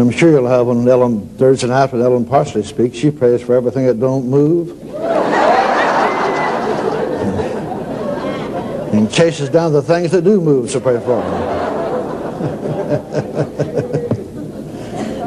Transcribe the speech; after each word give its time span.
I'm 0.00 0.10
sure 0.10 0.30
you'll 0.30 0.46
have 0.46 0.66
one 0.66 0.88
Ellen 0.88 1.28
Thursday 1.36 1.66
night 1.66 1.92
when 1.92 2.00
Ellen 2.00 2.24
Parsley 2.24 2.62
speaks. 2.62 2.96
She 2.96 3.10
prays 3.10 3.42
for 3.42 3.54
everything 3.54 3.86
that 3.86 4.00
don't 4.00 4.26
move. 4.26 4.70
and 8.94 9.12
chases 9.12 9.48
down 9.48 9.72
the 9.72 9.82
things 9.82 10.12
that 10.12 10.24
do 10.24 10.40
move, 10.40 10.70
so 10.70 10.80
pray 10.80 10.98
for 11.00 11.22
them. 11.22 11.60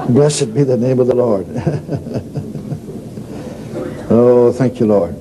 Blessed 0.13 0.53
be 0.53 0.63
the 0.63 0.77
name 0.77 0.99
of 0.99 1.07
the 1.07 1.15
Lord. 1.15 1.47
oh, 4.09 4.51
thank 4.53 4.79
you, 4.79 4.85
Lord. 4.85 5.15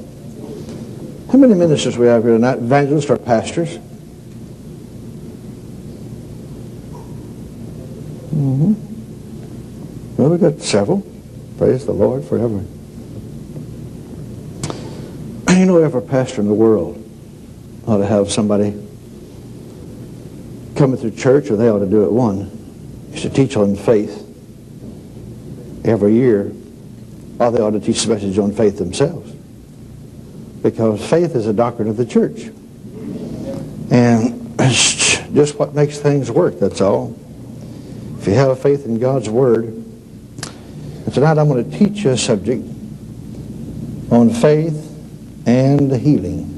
How 1.30 1.38
many 1.38 1.54
ministers 1.54 1.96
we 1.96 2.06
have 2.06 2.24
here 2.24 2.32
tonight? 2.32 2.58
Evangelists 2.58 3.08
or 3.08 3.16
pastors? 3.16 3.78
Mm-hmm. 8.34 8.74
Well, 10.16 10.31
we've 10.42 10.62
several. 10.62 11.06
Praise 11.56 11.86
the 11.86 11.92
Lord 11.92 12.24
forever. 12.24 12.64
You 15.50 15.66
know, 15.66 15.78
every 15.78 16.02
pastor 16.02 16.40
in 16.40 16.48
the 16.48 16.54
world 16.54 16.98
ought 17.86 17.98
to 17.98 18.06
have 18.06 18.30
somebody 18.32 18.72
coming 20.74 20.96
through 20.96 21.12
church, 21.12 21.50
or 21.50 21.56
they 21.56 21.68
ought 21.68 21.78
to 21.78 21.86
do 21.86 22.04
it 22.04 22.10
one, 22.10 22.50
is 23.12 23.22
to 23.22 23.30
teach 23.30 23.56
on 23.56 23.76
faith 23.76 24.18
every 25.84 26.14
year, 26.14 26.52
or 27.38 27.50
they 27.52 27.60
ought 27.60 27.70
to 27.70 27.80
teach 27.80 28.04
a 28.06 28.08
message 28.08 28.38
on 28.38 28.50
faith 28.52 28.78
themselves. 28.78 29.30
Because 30.62 31.08
faith 31.08 31.36
is 31.36 31.46
a 31.46 31.52
doctrine 31.52 31.88
of 31.88 31.96
the 31.96 32.06
church. 32.06 32.46
And 33.90 34.54
it's 34.58 35.18
just 35.32 35.58
what 35.58 35.74
makes 35.74 35.98
things 35.98 36.30
work, 36.30 36.58
that's 36.58 36.80
all. 36.80 37.16
If 38.18 38.26
you 38.26 38.34
have 38.34 38.58
faith 38.60 38.86
in 38.86 38.98
God's 38.98 39.28
Word, 39.28 39.84
and 41.12 41.20
tonight 41.20 41.38
I'm 41.38 41.46
going 41.46 41.70
to 41.70 41.78
teach 41.78 42.04
you 42.04 42.10
a 42.12 42.16
subject 42.16 42.66
on 44.10 44.30
faith 44.30 44.88
and 45.46 45.92
healing. 45.94 46.48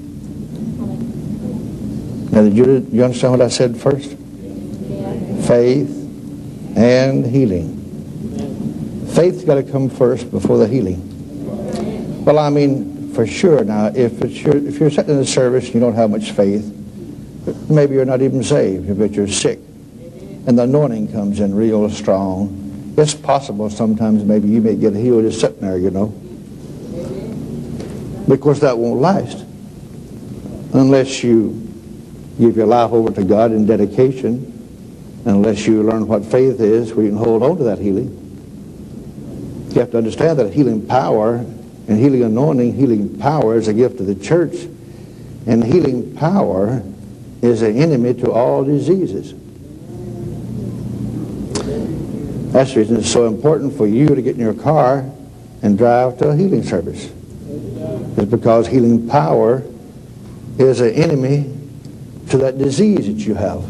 Now, 2.31 2.43
did 2.43 2.57
you, 2.57 2.65
did 2.65 2.93
you 2.93 3.03
understand 3.03 3.33
what 3.33 3.43
I 3.43 3.49
said 3.49 3.77
first? 3.77 4.11
Faith 5.49 5.91
and 6.77 7.27
healing. 7.27 7.81
Faith's 9.17 9.43
got 9.43 9.57
to 9.57 9.65
come 9.65 9.91
first 9.91 10.31
before 10.31 10.59
the 10.59 10.69
healing. 10.69 12.25
Well, 12.25 12.39
I 12.39 12.49
mean, 12.49 13.13
for 13.13 13.27
sure. 13.27 13.65
Now, 13.65 13.87
if 13.87 14.23
it's 14.23 14.41
your, 14.41 14.57
if 14.57 14.79
you're 14.79 14.91
sitting 14.91 15.11
in 15.11 15.17
the 15.17 15.27
service 15.27 15.65
and 15.65 15.75
you 15.75 15.81
don't 15.81 15.95
have 15.95 16.11
much 16.11 16.31
faith, 16.31 16.65
maybe 17.69 17.95
you're 17.95 18.05
not 18.05 18.23
even 18.23 18.45
saved, 18.45 18.97
but 19.01 19.11
you're 19.15 19.27
sick, 19.27 19.59
and 20.47 20.57
the 20.57 20.63
anointing 20.63 21.11
comes 21.11 21.41
in 21.41 21.53
real 21.57 21.91
strong. 21.91 22.64
It's 22.97 23.15
possible 23.15 23.71
sometimes 23.71 24.25
maybe 24.25 24.49
you 24.49 24.61
may 24.61 24.77
get 24.77 24.95
healed 24.95 25.25
just 25.25 25.41
sitting 25.41 25.61
there, 25.61 25.79
you 25.79 25.91
know. 25.91 26.09
Because 28.29 28.61
that 28.61 28.79
won't 28.79 29.01
last 29.01 29.45
unless 30.73 31.23
you 31.23 31.61
give 32.39 32.57
your 32.57 32.67
life 32.67 32.93
over 32.93 33.11
to 33.13 33.25
God 33.25 33.53
in 33.53 33.67
dedication, 33.67 34.51
unless 35.25 35.67
you 35.67 35.83
learn 35.83 36.07
what 36.07 36.25
faith 36.25 36.61
is, 36.61 36.91
you 36.91 36.97
can 36.97 37.17
hold 37.17 37.43
on 37.43 37.57
to 37.59 37.65
that 37.65 37.79
healing. 37.79 38.21
You 39.71 39.81
have 39.81 39.91
to 39.93 39.99
understand 39.99 40.39
that 40.39 40.53
healing 40.53 40.87
power 40.87 41.37
and 41.37 41.99
healing 41.99 42.23
anointing, 42.23 42.75
healing 42.75 43.19
power 43.19 43.57
is 43.57 43.69
a 43.69 43.75
gift 43.75 44.01
of 44.01 44.07
the 44.07 44.15
church, 44.15 44.55
and 45.47 45.63
healing 45.63 46.15
power 46.17 46.83
is 47.43 47.63
an 47.63 47.77
enemy 47.77 48.15
to 48.15 48.33
all 48.33 48.65
diseases. 48.65 49.35
That's 52.55 52.73
the 52.73 52.79
reason 52.79 52.99
it's 52.99 53.11
so 53.11 53.27
important 53.27 53.77
for 53.77 53.85
you 53.85 54.07
to 54.15 54.23
get 54.23 54.37
in 54.37 54.41
your 54.41 54.55
car 54.55 55.11
and 55.63 55.77
drive 55.77 56.19
to 56.19 56.29
a 56.29 56.37
healing 56.37 56.63
service. 56.63 57.11
It's 58.17 58.31
because 58.31 58.69
healing 58.69 59.09
power 59.09 59.65
is 60.57 60.79
an 60.79 60.95
enemy 60.95 61.53
to 62.29 62.39
that 62.39 62.57
disease 62.57 63.09
that 63.09 63.27
you 63.27 63.35
have. 63.35 63.65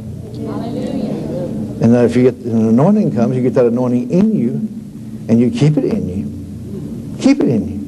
And 1.81 1.95
if 1.97 2.15
you 2.15 2.25
get 2.25 2.35
an 2.45 2.69
anointing 2.69 3.15
comes, 3.15 3.35
you 3.35 3.43
get 3.43 3.55
that 3.55 3.65
anointing 3.65 4.11
in 4.11 4.37
you, 4.37 4.51
and 5.31 5.41
you 5.41 5.51
keep 5.51 5.79
it 5.79 5.85
in 5.87 6.07
you. 6.07 7.23
Keep 7.23 7.41
it 7.41 7.49
in 7.49 7.67
you. 7.67 7.79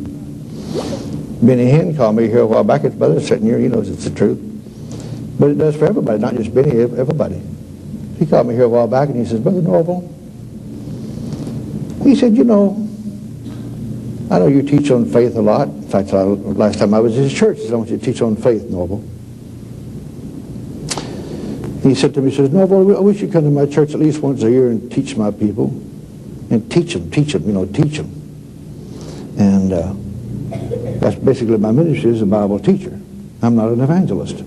Benny 1.47 1.71
Hinn 1.71 1.95
called 1.95 2.17
me 2.17 2.27
here 2.27 2.41
a 2.41 2.47
while 2.47 2.65
back. 2.65 2.81
His 2.81 2.95
brother 2.95 3.21
sitting 3.21 3.45
here. 3.45 3.59
He 3.59 3.69
knows 3.69 3.91
it's 3.91 4.05
the 4.05 4.15
truth. 4.17 4.41
But 5.39 5.51
it 5.51 5.59
does 5.59 5.77
for 5.77 5.85
everybody, 5.85 6.19
not 6.19 6.37
just 6.37 6.55
Benny, 6.55 6.71
everybody. 6.81 7.43
He 8.19 8.25
called 8.25 8.47
me 8.47 8.55
here 8.55 8.65
a 8.65 8.69
while 8.71 8.89
back, 8.89 9.11
and 9.11 9.19
he 9.19 9.27
says, 9.27 9.41
Brother 9.41 9.61
Norvel, 9.61 10.11
he 12.07 12.15
said, 12.15 12.37
you 12.37 12.45
know, 12.45 12.89
I 14.31 14.39
know 14.39 14.47
you 14.47 14.63
teach 14.63 14.91
on 14.91 15.07
faith 15.07 15.35
a 15.37 15.43
lot. 15.43 15.69
In 15.69 15.89
fact, 15.89 16.13
I, 16.13 16.23
last 16.23 16.79
time 16.79 16.95
I 16.95 17.01
was 17.01 17.17
in 17.17 17.25
his 17.25 17.35
church, 17.35 17.59
he 17.59 17.65
said, 17.65 17.75
I 17.75 17.77
want 17.77 17.91
you 17.91 17.99
to 17.99 18.05
teach 18.05 18.23
on 18.23 18.37
faith, 18.37 18.63
Norvel. 18.63 19.03
He 21.83 21.95
said 21.95 22.15
to 22.15 22.21
me, 22.21 22.31
he 22.31 22.37
says, 22.37 22.51
Norvel, 22.51 22.97
I 22.97 23.01
wish 23.01 23.21
you'd 23.21 23.33
come 23.33 23.45
to 23.45 23.51
my 23.51 23.67
church 23.67 23.91
at 23.91 24.01
least 24.01 24.21
once 24.21 24.43
a 24.43 24.51
year 24.51 24.69
and 24.71 24.91
teach 24.91 25.17
my 25.17 25.31
people. 25.31 25.69
And 26.51 26.71
teach 26.71 26.95
them, 26.95 27.11
teach 27.11 27.33
them, 27.33 27.45
you 27.45 27.53
know, 27.53 27.67
teach 27.67 27.99
them. 27.99 28.13
And 29.39 29.73
uh, 29.73 29.95
that's 31.01 31.17
basically 31.17 31.59
my 31.59 31.73
ministry 31.73 32.11
as 32.11 32.23
a 32.23 32.27
Bible 32.27 32.59
teacher. 32.59 32.99
I'm 33.43 33.57
not 33.57 33.69
an 33.69 33.81
evangelist. 33.81 34.45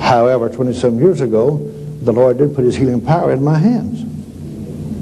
However, 0.00 0.48
27 0.48 0.98
years 0.98 1.20
ago, 1.20 1.58
the 2.02 2.12
Lord 2.12 2.38
did 2.38 2.54
put 2.54 2.64
his 2.64 2.76
healing 2.76 3.00
power 3.00 3.32
in 3.32 3.42
my 3.42 3.58
hands. 3.58 4.02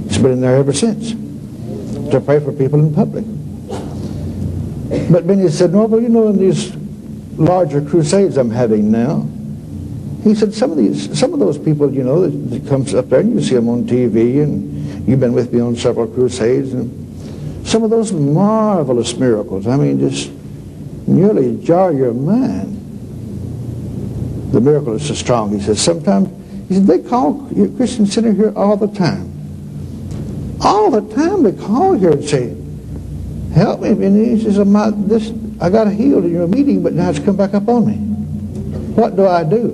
It's 0.07 0.19
been 0.19 0.33
in 0.33 0.41
there 0.41 0.57
ever 0.57 0.73
since 0.73 1.28
to 2.11 2.21
pray 2.21 2.41
for 2.41 2.53
people 2.53 2.81
in 2.81 2.95
public. 2.95 3.25
But 5.11 5.27
Benny 5.27 5.49
said, 5.49 5.71
Norvel, 5.71 6.03
you 6.03 6.09
know, 6.09 6.29
in 6.29 6.39
these 6.39 6.75
larger 7.37 7.81
crusades 7.83 8.37
I'm 8.37 8.51
having 8.51 8.91
now, 8.91 9.29
he 10.25 10.35
said, 10.35 10.53
some 10.53 10.71
of 10.71 10.77
these, 10.77 11.19
some 11.19 11.33
of 11.33 11.39
those 11.39 11.59
people, 11.59 11.93
you 11.93 12.03
know, 12.03 12.29
that, 12.29 12.51
that 12.51 12.69
comes 12.69 12.95
up 12.95 13.09
there 13.09 13.21
and 13.21 13.35
you 13.35 13.43
see 13.43 13.55
them 13.55 13.69
on 13.69 13.85
TV 13.85 14.43
and 14.43 15.09
you've 15.09 15.21
been 15.21 15.33
with 15.33 15.53
me 15.53 15.61
on 15.61 15.77
several 15.77 16.07
crusades 16.07 16.73
and 16.73 17.67
some 17.67 17.85
of 17.85 17.91
those 17.91 18.13
marvelous 18.13 19.15
miracles, 19.17 19.67
I 19.67 19.77
mean, 19.77 20.01
just 20.01 20.31
nearly 21.07 21.63
jar 21.63 21.93
your 21.93 22.15
mind. 22.15 22.77
The 24.53 24.61
miracle 24.61 24.95
is 24.95 25.07
so 25.07 25.15
strong. 25.15 25.53
He 25.53 25.61
says, 25.61 25.81
sometimes, 25.81 26.29
he 26.69 26.75
said, 26.75 26.87
they 26.87 27.01
call 27.01 27.47
Christian 27.77 28.07
Center 28.07 28.33
here 28.33 28.53
all 28.57 28.77
the 28.77 28.89
time. 28.89 29.28
All 30.61 30.91
the 30.91 31.03
time 31.15 31.43
they 31.45 31.53
call 31.53 31.95
here 31.95 32.11
and 32.11 32.25
say, 32.25 32.57
help 33.55 33.81
me. 33.81 33.91
And 33.91 34.17
he 34.17 34.43
says, 34.43 34.57
this, 35.07 35.33
I 35.61 35.71
got 35.71 35.91
healed 35.93 36.25
in 36.25 36.33
your 36.33 36.47
meeting, 36.47 36.83
but 36.83 36.93
now 36.93 37.11
it's 37.11 37.19
come 37.19 37.37
back 37.37 37.55
up 37.55 37.69
on 37.69 37.87
me. 37.87 37.95
What 38.95 39.17
do 39.17 39.27
I 39.27 39.45
do? 39.45 39.71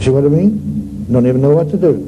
See 0.00 0.10
what 0.10 0.24
I 0.24 0.28
mean? 0.28 1.06
Don't 1.10 1.26
even 1.26 1.40
know 1.40 1.54
what 1.54 1.70
to 1.70 1.76
do. 1.76 2.04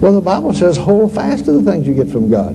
Well, 0.00 0.14
the 0.14 0.20
Bible 0.20 0.54
says, 0.54 0.76
hold 0.76 1.14
fast 1.14 1.44
to 1.46 1.52
the 1.52 1.70
things 1.70 1.86
you 1.86 1.94
get 1.94 2.08
from 2.08 2.30
God. 2.30 2.54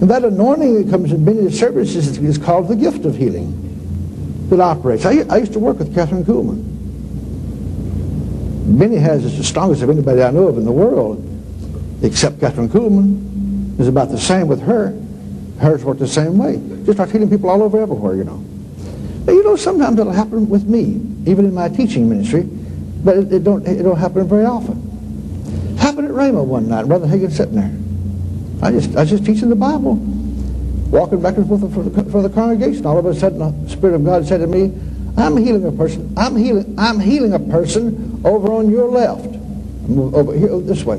And 0.00 0.08
that 0.08 0.24
anointing 0.24 0.82
that 0.82 0.90
comes 0.90 1.12
in 1.12 1.24
many 1.24 1.50
services 1.50 2.16
is 2.18 2.38
called 2.38 2.68
the 2.68 2.76
gift 2.76 3.04
of 3.04 3.16
healing 3.16 3.56
that 4.48 4.60
operates. 4.60 5.04
I, 5.04 5.24
I 5.28 5.38
used 5.38 5.52
to 5.54 5.58
work 5.58 5.78
with 5.78 5.94
Kathryn 5.94 6.24
Kuhlman. 6.24 6.69
Benny 8.70 8.96
has 8.96 9.24
is 9.24 9.36
the 9.36 9.44
strongest 9.44 9.82
of 9.82 9.90
anybody 9.90 10.22
I 10.22 10.30
know 10.30 10.46
of 10.46 10.56
in 10.56 10.64
the 10.64 10.72
world, 10.72 11.24
except 12.02 12.38
Kathryn 12.38 12.68
Kuhlman. 12.68 13.78
is 13.80 13.88
about 13.88 14.10
the 14.10 14.18
same 14.18 14.46
with 14.46 14.60
her. 14.62 14.96
Hers 15.58 15.84
worked 15.84 16.00
the 16.00 16.08
same 16.08 16.38
way. 16.38 16.56
Just 16.84 16.96
start 16.96 17.10
healing 17.10 17.28
people 17.28 17.50
all 17.50 17.62
over 17.62 17.80
everywhere, 17.80 18.14
you 18.14 18.24
know. 18.24 18.42
Now, 19.26 19.32
you 19.32 19.42
know, 19.42 19.56
sometimes 19.56 19.98
it'll 19.98 20.12
happen 20.12 20.48
with 20.48 20.64
me, 20.64 21.02
even 21.26 21.44
in 21.44 21.52
my 21.52 21.68
teaching 21.68 22.08
ministry, 22.08 22.42
but 23.04 23.16
it, 23.16 23.32
it 23.32 23.44
don't 23.44 23.66
it 23.66 23.82
don't 23.82 23.98
happen 23.98 24.26
very 24.26 24.44
often. 24.44 25.76
Happened 25.78 26.08
at 26.08 26.14
Rhema 26.14 26.44
one 26.44 26.68
night, 26.68 26.86
Brother 26.86 27.06
Hagin 27.06 27.30
sitting 27.30 27.56
there. 27.56 27.72
I 28.62 28.70
just 28.72 28.96
I 28.96 29.00
was 29.00 29.10
just 29.10 29.26
teaching 29.26 29.48
the 29.50 29.56
Bible, 29.56 29.96
walking 30.90 31.20
back 31.20 31.36
and 31.36 31.46
forth 31.46 31.72
for 31.74 31.82
the, 31.82 32.10
for 32.10 32.22
the 32.22 32.30
congregation. 32.30 32.86
All 32.86 32.98
of 32.98 33.04
a 33.04 33.14
sudden, 33.14 33.38
the 33.64 33.70
Spirit 33.70 33.94
of 33.94 34.04
God 34.04 34.26
said 34.26 34.38
to 34.38 34.46
me, 34.46 34.72
"I'm 35.16 35.36
healing 35.36 35.64
a 35.66 35.72
person. 35.72 36.12
I'm 36.16 36.36
healing. 36.36 36.74
I'm 36.78 36.98
healing 37.00 37.32
a 37.34 37.38
person 37.38 38.20
over 38.24 38.52
on 38.52 38.70
your 38.70 38.88
left. 38.88 39.24
Move 39.88 40.14
over 40.14 40.34
here 40.36 40.50
oh, 40.50 40.60
this 40.60 40.84
way." 40.84 40.96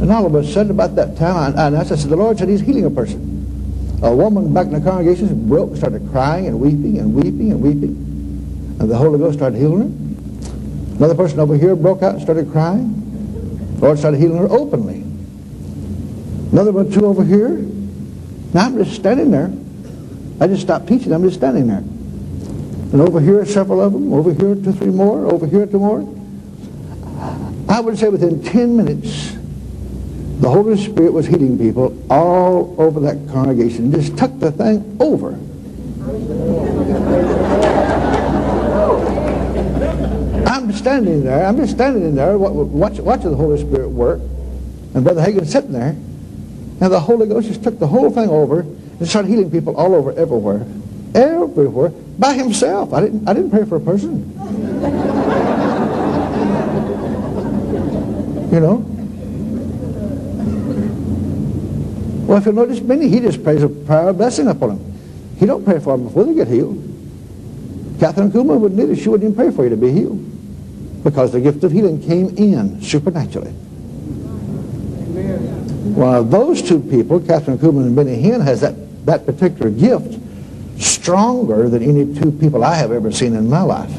And 0.00 0.10
all 0.10 0.26
of 0.26 0.34
a 0.34 0.44
sudden, 0.44 0.70
about 0.70 0.96
that 0.96 1.16
time, 1.16 1.56
I, 1.58 1.78
I 1.78 1.84
said, 1.84 1.98
"The 1.98 2.16
Lord 2.16 2.38
said 2.38 2.48
He's 2.48 2.60
healing 2.60 2.84
a 2.84 2.90
person." 2.90 3.34
A 4.02 4.14
woman 4.14 4.52
back 4.52 4.66
in 4.66 4.72
the 4.72 4.80
congregation 4.80 5.48
broke, 5.48 5.76
started 5.76 6.06
crying 6.10 6.46
and 6.46 6.60
weeping 6.60 6.98
and 6.98 7.14
weeping 7.14 7.52
and 7.52 7.62
weeping. 7.62 7.96
And 8.78 8.90
the 8.90 8.96
Holy 8.96 9.18
Ghost 9.18 9.38
started 9.38 9.58
healing 9.58 9.80
her. 9.80 10.96
Another 10.98 11.14
person 11.14 11.40
over 11.40 11.56
here 11.56 11.74
broke 11.74 12.02
out 12.02 12.14
and 12.14 12.22
started 12.22 12.50
crying. 12.52 13.00
The 13.76 13.86
Lord 13.86 13.98
started 13.98 14.18
healing 14.18 14.38
her 14.38 14.48
openly. 14.50 15.04
Another 16.52 16.70
one, 16.70 16.90
two 16.90 17.06
over 17.06 17.24
here. 17.24 17.48
Now 18.52 18.66
I'm 18.66 18.76
just 18.76 18.94
standing 18.94 19.30
there. 19.30 19.50
I 20.38 20.48
just 20.48 20.62
stopped 20.62 20.86
teaching. 20.86 21.12
I'm 21.12 21.22
just 21.22 21.36
standing 21.36 21.66
there. 21.66 21.82
And 22.94 23.02
over 23.02 23.18
here, 23.18 23.44
several 23.44 23.80
of 23.80 23.92
them. 23.92 24.12
Over 24.12 24.32
here, 24.32 24.54
two, 24.54 24.72
three 24.72 24.86
more. 24.86 25.26
Over 25.26 25.48
here, 25.48 25.66
two 25.66 25.80
more. 25.80 26.02
I 27.68 27.80
would 27.80 27.98
say 27.98 28.08
within 28.08 28.40
10 28.40 28.76
minutes, 28.76 29.32
the 30.38 30.48
Holy 30.48 30.76
Spirit 30.76 31.12
was 31.12 31.26
healing 31.26 31.58
people 31.58 32.00
all 32.08 32.80
over 32.80 33.00
that 33.00 33.16
congregation. 33.32 33.90
Just 33.90 34.16
took 34.16 34.38
the 34.38 34.52
thing 34.52 34.96
over. 35.00 35.30
I'm 40.48 40.70
standing 40.70 41.24
there. 41.24 41.46
I'm 41.46 41.56
just 41.56 41.72
standing 41.72 42.04
in 42.04 42.14
there 42.14 42.38
watch, 42.38 43.00
watching 43.00 43.30
the 43.32 43.36
Holy 43.36 43.58
Spirit 43.58 43.88
work. 43.88 44.20
And 44.94 45.02
Brother 45.02 45.20
Hagin 45.20 45.44
sitting 45.48 45.72
there. 45.72 45.96
And 46.80 46.92
the 46.92 47.00
Holy 47.00 47.26
Ghost 47.26 47.48
just 47.48 47.64
took 47.64 47.80
the 47.80 47.88
whole 47.88 48.12
thing 48.12 48.28
over 48.28 48.60
and 48.60 49.08
started 49.08 49.26
healing 49.30 49.50
people 49.50 49.76
all 49.76 49.96
over, 49.96 50.12
everywhere. 50.12 50.64
Everywhere. 51.14 51.90
By 52.18 52.34
himself. 52.34 52.92
I 52.92 53.00
didn't, 53.00 53.28
I 53.28 53.32
didn't 53.32 53.50
pray 53.50 53.64
for 53.64 53.76
a 53.76 53.80
person. 53.80 54.30
You 58.52 58.60
know? 58.60 58.76
Well, 62.26 62.38
if 62.38 62.46
you 62.46 62.52
notice 62.52 62.80
many, 62.80 63.08
he 63.08 63.20
just 63.20 63.44
prays 63.44 63.62
a 63.62 63.68
prayer 63.68 64.08
of 64.08 64.16
blessing 64.16 64.48
upon 64.48 64.70
them. 64.70 64.94
He 65.38 65.46
don't 65.46 65.64
pray 65.64 65.78
for 65.78 65.96
them 65.96 66.06
before 66.06 66.24
they 66.24 66.34
get 66.34 66.48
healed. 66.48 66.76
Kathryn 67.98 68.30
Kuhlman 68.30 68.60
wouldn't 68.60 68.80
either. 68.80 68.96
She 68.96 69.08
wouldn't 69.08 69.32
even 69.32 69.36
pray 69.36 69.54
for 69.54 69.64
you 69.64 69.70
to 69.70 69.76
be 69.76 69.92
healed. 69.92 70.20
Because 71.04 71.32
the 71.32 71.40
gift 71.40 71.62
of 71.64 71.72
healing 71.72 72.00
came 72.02 72.28
in 72.36 72.80
supernaturally. 72.80 73.54
Amen. 75.10 75.94
Well, 75.94 76.24
those 76.24 76.62
two 76.62 76.80
people, 76.80 77.20
Kathryn 77.20 77.58
Kuhlman 77.58 77.86
and 77.86 77.96
Benny 77.96 78.22
Hinn, 78.22 78.42
has 78.42 78.62
that, 78.62 78.74
that 79.06 79.26
particular 79.26 79.70
gift 79.70 80.18
stronger 81.04 81.68
than 81.68 81.82
any 81.82 82.18
two 82.18 82.32
people 82.32 82.64
I 82.64 82.76
have 82.76 82.90
ever 82.90 83.12
seen 83.12 83.36
in 83.36 83.50
my 83.50 83.60
life. 83.60 83.94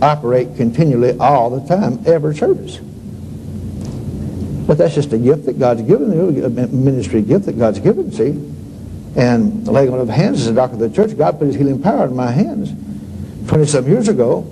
Operate 0.00 0.56
continually 0.56 1.18
all 1.18 1.50
the 1.50 1.68
time, 1.68 2.02
every 2.06 2.34
service. 2.34 2.78
But 4.66 4.78
that's 4.78 4.94
just 4.94 5.12
a 5.12 5.18
gift 5.18 5.44
that 5.44 5.58
God's 5.58 5.82
given 5.82 6.10
a 6.42 6.48
ministry 6.68 7.20
gift 7.20 7.44
that 7.44 7.58
God's 7.58 7.78
given, 7.78 8.10
see. 8.10 8.30
And 9.20 9.66
the 9.66 9.70
laying 9.70 9.92
on 9.92 10.00
of 10.00 10.08
hands 10.08 10.40
is 10.40 10.46
a 10.46 10.54
doctor 10.54 10.76
of 10.76 10.80
the 10.80 10.88
church. 10.88 11.14
God 11.18 11.38
put 11.38 11.48
his 11.48 11.56
healing 11.56 11.82
power 11.82 12.06
in 12.06 12.16
my 12.16 12.30
hands 12.30 12.70
20-some 13.50 13.86
years 13.86 14.08
ago. 14.08 14.50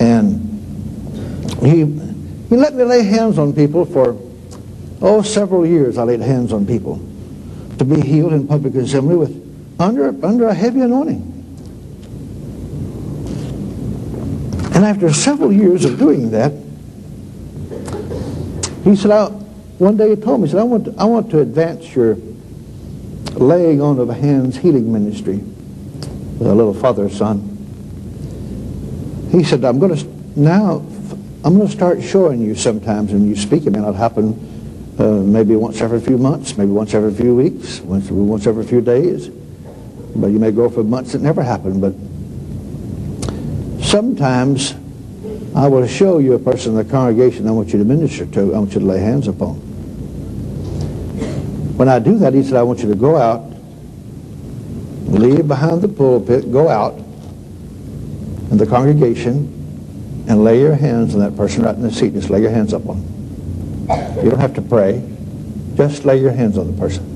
And 0.00 0.40
he, 1.60 1.84
he 2.48 2.56
let 2.56 2.72
me 2.72 2.84
lay 2.84 3.02
hands 3.02 3.38
on 3.38 3.52
people 3.52 3.84
for, 3.84 4.18
oh, 5.02 5.20
several 5.20 5.66
years 5.66 5.98
I 5.98 6.04
laid 6.04 6.20
hands 6.20 6.50
on 6.50 6.66
people 6.66 6.96
to 7.76 7.84
be 7.84 8.00
healed 8.00 8.32
in 8.32 8.48
public 8.48 8.74
assembly 8.76 9.16
with 9.16 9.43
under, 9.78 10.08
under 10.24 10.48
a 10.48 10.54
heavy 10.54 10.80
anointing. 10.80 11.30
And 14.74 14.84
after 14.84 15.12
several 15.12 15.52
years 15.52 15.84
of 15.84 15.98
doing 15.98 16.30
that, 16.32 16.52
he 18.82 18.96
said, 18.96 19.10
I, 19.12 19.26
one 19.78 19.96
day 19.96 20.10
he 20.10 20.16
told 20.16 20.40
me, 20.40 20.46
he 20.46 20.52
said, 20.52 20.60
I 20.60 20.64
want, 20.64 20.84
to, 20.86 20.94
I 20.98 21.04
want 21.04 21.30
to 21.30 21.40
advance 21.40 21.94
your 21.94 22.16
laying 23.34 23.80
on 23.80 23.98
of 23.98 24.08
hands 24.08 24.56
healing 24.56 24.92
ministry 24.92 25.36
with 25.36 26.48
a 26.48 26.54
little 26.54 26.74
father 26.74 27.08
son. 27.08 27.50
He 29.30 29.42
said, 29.42 29.64
I'm 29.64 29.78
going 29.78 29.96
to, 29.96 30.04
now, 30.38 30.84
I'm 31.44 31.56
going 31.56 31.66
to 31.66 31.72
start 31.72 32.02
showing 32.02 32.40
you 32.40 32.54
sometimes 32.54 33.12
when 33.12 33.28
you 33.28 33.36
speak. 33.36 33.66
It 33.66 33.70
may 33.70 33.80
not 33.80 33.94
happen 33.94 34.94
uh, 34.98 35.04
maybe 35.04 35.56
once 35.56 35.80
every 35.80 36.00
few 36.00 36.18
months, 36.18 36.56
maybe 36.56 36.70
once 36.70 36.94
every 36.94 37.12
few 37.12 37.34
weeks, 37.34 37.80
once, 37.80 38.10
once 38.10 38.46
every 38.46 38.64
few 38.64 38.80
days. 38.80 39.30
But 40.16 40.28
you 40.28 40.38
may 40.38 40.52
go 40.52 40.68
for 40.68 40.84
months 40.84 41.14
it 41.14 41.20
never 41.20 41.42
happened. 41.42 41.80
But 41.80 41.94
sometimes 43.84 44.74
I 45.54 45.68
will 45.68 45.86
show 45.86 46.18
you 46.18 46.34
a 46.34 46.38
person 46.38 46.72
in 46.72 46.78
the 46.78 46.84
congregation 46.84 47.46
I 47.46 47.52
want 47.52 47.72
you 47.72 47.78
to 47.78 47.84
minister 47.84 48.26
to, 48.26 48.54
I 48.54 48.58
want 48.58 48.74
you 48.74 48.80
to 48.80 48.86
lay 48.86 48.98
hands 48.98 49.28
upon. 49.28 49.54
When 51.76 51.88
I 51.88 51.98
do 51.98 52.18
that, 52.18 52.34
he 52.34 52.42
said, 52.42 52.54
I 52.54 52.62
want 52.62 52.80
you 52.80 52.88
to 52.88 52.94
go 52.94 53.16
out, 53.16 53.44
leave 55.06 55.46
behind 55.46 55.82
the 55.82 55.88
pulpit, 55.88 56.50
go 56.50 56.68
out 56.68 56.94
in 58.50 58.58
the 58.58 58.66
congregation, 58.66 59.50
and 60.28 60.42
lay 60.42 60.60
your 60.60 60.74
hands 60.74 61.14
on 61.14 61.20
that 61.20 61.36
person 61.36 61.64
right 61.64 61.74
in 61.74 61.82
the 61.82 61.92
seat. 61.92 62.14
Just 62.14 62.30
lay 62.30 62.40
your 62.40 62.50
hands 62.50 62.72
up 62.72 62.88
on 62.88 63.00
them. 63.00 64.24
You 64.24 64.30
don't 64.30 64.40
have 64.40 64.54
to 64.54 64.62
pray. 64.62 65.02
Just 65.76 66.04
lay 66.04 66.20
your 66.20 66.32
hands 66.32 66.56
on 66.56 66.72
the 66.72 66.80
person. 66.80 67.10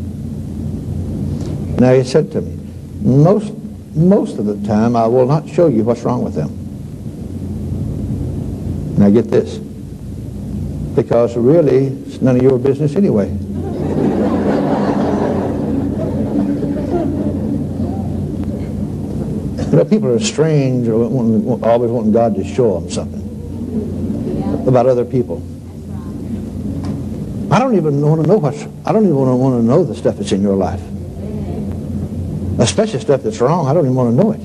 Now 1.76 1.94
he 1.94 2.04
said 2.04 2.30
to 2.32 2.40
me, 2.40 2.57
most, 3.00 3.52
most 3.94 4.38
of 4.38 4.46
the 4.46 4.56
time 4.66 4.96
I 4.96 5.06
will 5.06 5.26
not 5.26 5.48
show 5.48 5.68
you 5.68 5.84
what's 5.84 6.02
wrong 6.02 6.22
with 6.22 6.34
them. 6.34 6.54
Now 8.98 9.10
get 9.10 9.30
this. 9.30 9.58
Because 10.94 11.36
really, 11.36 11.86
it's 11.86 12.20
none 12.20 12.36
of 12.36 12.42
your 12.42 12.58
business 12.58 12.96
anyway. 12.96 13.28
You 19.68 19.76
know, 19.76 19.84
people 19.84 20.08
are 20.08 20.18
strange 20.18 20.88
or 20.88 21.04
always 21.62 21.90
wanting 21.90 22.12
God 22.12 22.34
to 22.34 22.44
show 22.44 22.80
them 22.80 22.90
something 22.90 24.66
about 24.66 24.86
other 24.86 25.04
people. 25.04 25.42
I 27.50 27.58
don't 27.58 27.76
even 27.76 28.00
want 28.02 28.22
to 28.22 28.28
know 28.28 28.38
what's, 28.38 28.66
I 28.84 28.92
don't 28.92 29.04
even 29.04 29.16
want 29.16 29.60
to 29.60 29.62
know 29.62 29.84
the 29.84 29.94
stuff 29.94 30.16
that's 30.16 30.32
in 30.32 30.42
your 30.42 30.56
life. 30.56 30.82
Especially 32.58 32.98
stuff 32.98 33.22
that's 33.22 33.40
wrong, 33.40 33.68
I 33.68 33.72
don't 33.72 33.84
even 33.84 33.94
want 33.94 34.16
to 34.16 34.22
know 34.22 34.32
it. 34.32 34.40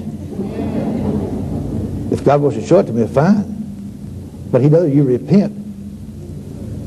If 2.14 2.24
God 2.24 2.42
wants 2.42 2.58
to 2.58 2.66
show 2.66 2.80
it 2.80 2.84
to 2.84 2.94
me, 2.94 3.08
fine. 3.08 3.50
But 4.52 4.62
he 4.62 4.70
knows 4.70 4.94
you 4.94 5.04
repent 5.04 5.52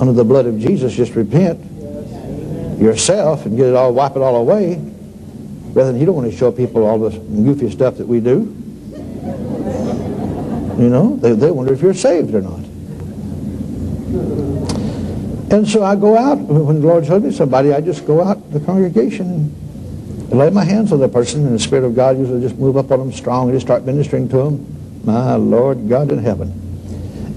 under 0.00 0.12
the 0.12 0.23
blood 0.23 0.46
of 0.46 0.61
Jesus. 0.61 0.94
Just 0.94 1.17
repent 1.17 1.61
yourself 2.81 3.44
and 3.44 3.56
get 3.56 3.67
it 3.67 3.75
all, 3.75 3.93
wipe 3.93 4.12
it 4.12 4.23
all 4.23 4.37
away. 4.37 4.76
Rather 5.73 5.90
than 5.90 6.00
you 6.00 6.06
don't 6.06 6.14
want 6.14 6.31
to 6.31 6.37
show 6.37 6.52
people 6.52 6.84
all 6.87 6.99
this 6.99 7.14
goofy 7.17 7.70
stuff 7.70 7.96
that 7.96 8.06
we 8.06 8.20
do. 8.20 8.55
You 10.79 10.90
know, 10.90 11.17
they, 11.17 11.32
they 11.32 11.50
wonder 11.50 11.72
if 11.72 11.82
you're 11.82 11.93
saved 11.93 12.34
or 12.34 12.43
not. 12.43 12.61
And 15.50 15.67
so 15.67 15.82
I 15.82 15.96
go 15.96 16.17
out, 16.17 16.38
when 16.38 16.81
the 16.81 16.87
Lord 16.87 17.05
showed 17.05 17.25
me 17.25 17.32
somebody, 17.32 17.72
I 17.72 17.81
just 17.81 18.06
go 18.06 18.22
out 18.22 18.52
the 18.52 18.61
congregation 18.61 19.55
and 20.31 20.38
lay 20.38 20.50
my 20.50 20.64
hands 20.64 20.93
on 20.93 20.99
the 20.99 21.08
person, 21.08 21.46
and 21.46 21.55
the 21.55 21.58
Spirit 21.58 21.84
of 21.84 21.94
God 21.94 22.19
usually 22.19 22.40
just 22.40 22.56
move 22.56 22.76
up 22.76 22.90
on 22.90 22.99
them 22.99 23.12
strong 23.12 23.49
and 23.49 23.56
just 23.56 23.67
start 23.67 23.84
ministering 23.84 24.28
to 24.31 24.37
them. 24.37 25.02
My 25.05 25.34
Lord 25.37 25.88
God 25.88 26.11
in 26.11 26.19
heaven. 26.19 26.50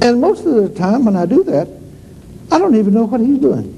And 0.02 0.20
most 0.20 0.46
of 0.46 0.56
the 0.56 0.70
time 0.70 1.06
when 1.06 1.16
I 1.16 1.26
do 1.26 1.44
that, 1.44 1.68
I 2.52 2.58
don't 2.58 2.76
even 2.76 2.94
know 2.94 3.06
what 3.06 3.22
he's 3.22 3.38
doing. 3.38 3.76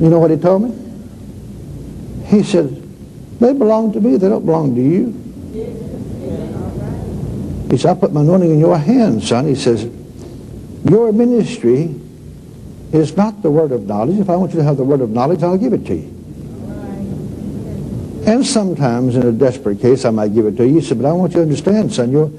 You 0.00 0.08
know 0.08 0.18
what 0.18 0.30
he 0.32 0.36
told 0.36 0.62
me? 0.62 2.26
He 2.26 2.42
said, 2.42 2.82
they 3.38 3.52
belong 3.52 3.92
to 3.92 4.00
me, 4.00 4.16
they 4.16 4.28
don't 4.28 4.44
belong 4.44 4.74
to 4.74 4.80
you. 4.80 5.12
He 7.70 7.78
said, 7.78 7.96
I 7.96 8.00
put 8.00 8.12
my 8.12 8.22
anointing 8.22 8.50
in 8.50 8.58
your 8.58 8.76
hands, 8.76 9.28
son. 9.28 9.46
He 9.46 9.54
says, 9.54 9.88
your 10.84 11.12
ministry 11.12 11.94
is 12.92 13.16
not 13.16 13.42
the 13.42 13.50
word 13.50 13.70
of 13.70 13.86
knowledge. 13.86 14.18
If 14.18 14.28
I 14.28 14.36
want 14.36 14.52
you 14.52 14.58
to 14.58 14.64
have 14.64 14.76
the 14.76 14.84
word 14.84 15.00
of 15.00 15.10
knowledge, 15.10 15.42
I'll 15.42 15.56
give 15.56 15.72
it 15.72 15.86
to 15.86 15.94
you. 15.94 16.11
And 18.26 18.46
sometimes 18.46 19.16
in 19.16 19.26
a 19.26 19.32
desperate 19.32 19.80
case, 19.80 20.04
I 20.04 20.10
might 20.10 20.32
give 20.32 20.46
it 20.46 20.56
to 20.56 20.66
you. 20.66 20.76
He 20.76 20.80
said, 20.80 20.98
but 20.98 21.08
I 21.08 21.12
want 21.12 21.32
you 21.32 21.38
to 21.38 21.42
understand, 21.42 21.92
son, 21.92 22.12
you're, 22.12 22.30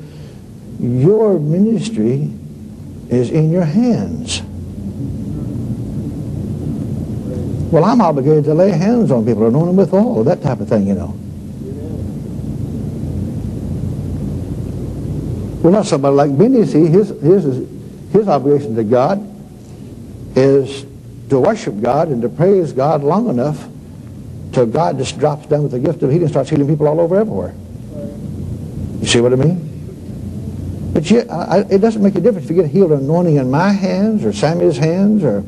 your 0.80 1.40
ministry 1.40 2.32
is 3.10 3.32
in 3.32 3.52
your 3.52 3.66
hands. 3.66 4.42
Well, 7.72 7.84
I'm 7.84 8.02
obligated 8.02 8.46
to 8.46 8.54
lay 8.54 8.70
hands 8.72 9.12
on 9.12 9.26
people, 9.26 9.48
anoint 9.48 9.68
them 9.68 9.76
with 9.76 9.94
oil, 9.94 10.24
that 10.24 10.42
type 10.42 10.60
of 10.62 10.70
thing, 10.70 10.88
you 10.88 10.94
know. 10.94 11.20
Well, 15.64 15.74
not 15.74 15.86
somebody 15.86 16.16
like 16.16 16.38
Benny. 16.38 16.66
See, 16.66 16.86
his, 16.86 17.10
his, 17.22 17.68
his 18.12 18.28
obligation 18.28 18.76
to 18.76 18.84
God 18.84 19.20
is 20.36 20.86
to 21.30 21.40
worship 21.40 21.82
God 21.82 22.10
and 22.10 22.22
to 22.22 22.30
praise 22.30 22.74
God 22.74 23.04
long 23.04 23.30
enough 23.30 23.68
till 24.54 24.66
God 24.66 24.98
just 24.98 25.18
drops 25.20 25.48
down 25.48 25.64
with 25.64 25.72
the 25.72 25.80
gift 25.80 26.04
of 26.04 26.10
healing 26.10 26.24
and 26.24 26.32
starts 26.32 26.50
healing 26.50 26.68
people 26.68 26.88
all 26.88 27.02
over 27.02 27.20
everywhere. 27.20 27.54
You 29.02 29.08
see 29.08 29.20
what 29.20 29.34
I 29.34 29.36
mean? 29.36 30.92
But 30.94 31.10
you, 31.10 31.22
I, 31.22 31.62
it 31.70 31.80
doesn't 31.80 32.04
make 32.04 32.16
a 32.16 32.22
difference 32.22 32.46
if 32.50 32.56
you 32.56 32.62
get 32.62 32.72
healed 32.72 32.92
anointing 32.92 33.38
in 33.38 33.50
my 33.50 33.72
hands 33.72 34.24
or 34.24 34.32
Samuel's 34.32 34.78
hands 34.78 35.24
or 35.24 35.44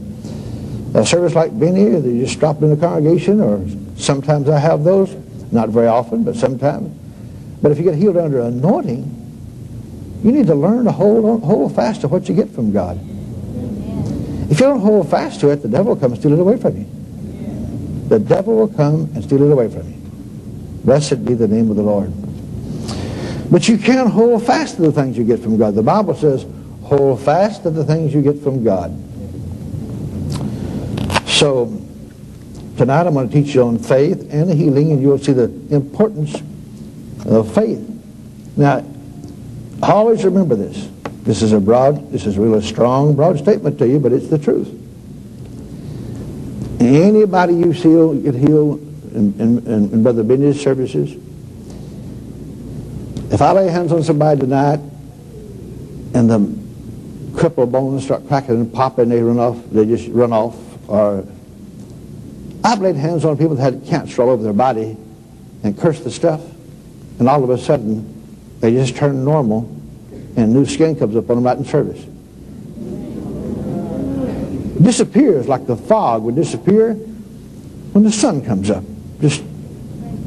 a 0.96 1.06
service 1.06 1.36
like 1.36 1.58
Benny 1.58 1.90
that 1.90 2.10
you 2.10 2.26
just 2.26 2.40
drop 2.40 2.62
in 2.64 2.72
the 2.72 2.78
congregation 2.78 3.40
or 3.40 3.64
sometimes 3.96 4.50
I 4.50 4.58
have 4.58 4.84
those. 4.84 5.16
Not 5.52 5.70
very 5.70 5.88
often, 5.88 6.24
but 6.24 6.36
sometimes. 6.36 6.98
But 7.62 7.72
if 7.72 7.78
you 7.78 7.84
get 7.84 7.96
healed 7.96 8.18
under 8.18 8.42
anointing, 8.42 9.22
you 10.24 10.32
need 10.32 10.48
to 10.48 10.56
learn 10.56 10.86
to 10.86 10.92
hold, 10.92 11.44
hold 11.44 11.76
fast 11.76 12.02
to 12.02 12.08
what 12.08 12.28
you 12.28 12.36
get 12.36 12.50
from 12.50 12.72
God. 12.74 13.00
If 14.50 14.60
you 14.60 14.66
don't 14.66 14.80
hold 14.80 15.10
fast 15.10 15.40
to 15.42 15.50
it, 15.50 15.58
the 15.58 15.68
devil 15.68 15.94
will 15.94 16.02
come 16.02 16.12
and 16.12 16.20
steal 16.20 16.34
it 16.34 16.40
away 16.40 16.58
from 16.58 16.78
you. 16.78 16.95
The 18.08 18.20
devil 18.20 18.56
will 18.56 18.68
come 18.68 19.10
and 19.16 19.24
steal 19.24 19.42
it 19.42 19.52
away 19.52 19.70
from 19.70 19.88
you. 19.90 20.00
Blessed 20.84 21.26
be 21.26 21.34
the 21.34 21.48
name 21.48 21.70
of 21.72 21.76
the 21.76 21.82
Lord. 21.82 22.14
But 23.52 23.68
you 23.68 23.78
can't 23.78 24.10
hold 24.10 24.46
fast 24.46 24.76
to 24.76 24.84
the 24.84 24.92
things 24.92 25.18
you 25.18 25.24
get 25.24 25.40
from 25.40 25.58
God. 25.58 25.76
The 25.76 25.84
Bible 25.84 26.16
says, 26.16 26.46
Hold 26.84 27.22
fast 27.22 27.64
to 27.64 27.72
the 27.72 27.84
things 27.84 28.14
you 28.14 28.22
get 28.22 28.40
from 28.40 28.64
God. 28.64 28.92
So 31.28 31.82
tonight 32.78 33.08
I'm 33.08 33.14
going 33.16 33.28
to 33.28 33.34
teach 33.34 33.56
you 33.56 33.64
on 33.64 33.80
faith 33.80 34.32
and 34.32 34.52
healing, 34.54 34.92
and 34.92 35.02
you'll 35.02 35.18
see 35.18 35.34
the 35.34 35.46
importance 35.72 36.36
of 37.26 37.54
faith. 37.56 37.82
Now, 38.56 38.86
always 39.82 40.24
remember 40.24 40.56
this. 40.56 40.88
This 41.24 41.42
is 41.42 41.54
a 41.54 41.60
broad, 41.60 42.12
this 42.12 42.28
is 42.28 42.38
a 42.38 42.42
really 42.42 42.62
strong, 42.62 43.16
broad 43.16 43.40
statement 43.40 43.80
to 43.80 43.88
you, 43.88 44.00
but 44.00 44.14
it's 44.14 44.28
the 44.28 44.38
truth. 44.38 44.85
Anybody 46.80 47.54
you 47.56 47.74
see 47.74 48.22
get 48.22 48.36
healed 48.36 48.80
in, 49.14 49.34
in, 49.40 49.68
in 49.68 50.04
Brother 50.04 50.24
Benny's 50.24 50.62
services, 50.62 51.14
if 53.32 53.42
I 53.42 53.52
lay 53.52 53.68
hands 53.70 53.92
on 53.92 54.04
somebody 54.04 54.42
tonight 54.42 54.80
and 56.14 56.30
the 56.30 57.38
crippled 57.38 57.72
bones 57.72 58.06
start 58.06 58.28
cracking 58.28 58.56
and 58.56 58.74
popping, 58.74 59.10
they 59.10 59.22
run 59.22 59.40
off, 59.40 59.58
they 59.72 59.86
just 59.86 60.08
run 60.10 60.32
off, 60.32 60.56
or 60.90 61.26
I've 62.64 62.80
laid 62.82 62.96
hands 62.96 63.26
on 63.26 63.38
people 63.38 63.56
that 63.56 63.74
had 63.74 63.86
cancer 63.86 64.22
all 64.22 64.30
over 64.30 64.44
their 64.44 64.54
body 64.54 64.98
and 65.64 65.78
cursed 65.78 66.04
the 66.04 66.12
stuff, 66.12 66.42
and 67.20 67.28
all 67.28 67.44
of 67.44 67.50
a 67.50 67.58
sudden 67.58 68.12
they 68.60 68.72
just 68.72 68.96
turn 68.96 69.24
normal 69.24 69.70
and 70.38 70.54
new 70.54 70.66
skin 70.66 70.96
comes 70.96 71.16
up 71.16 71.30
on 71.30 71.38
them 71.38 71.46
right 71.46 71.58
in 71.58 71.66
service. 71.66 72.06
Disappears 74.82 75.48
like 75.48 75.66
the 75.66 75.76
fog 75.76 76.24
would 76.24 76.36
disappear 76.36 76.94
when 76.94 78.04
the 78.04 78.12
sun 78.12 78.44
comes 78.44 78.70
up. 78.70 78.84
Just 79.22 79.44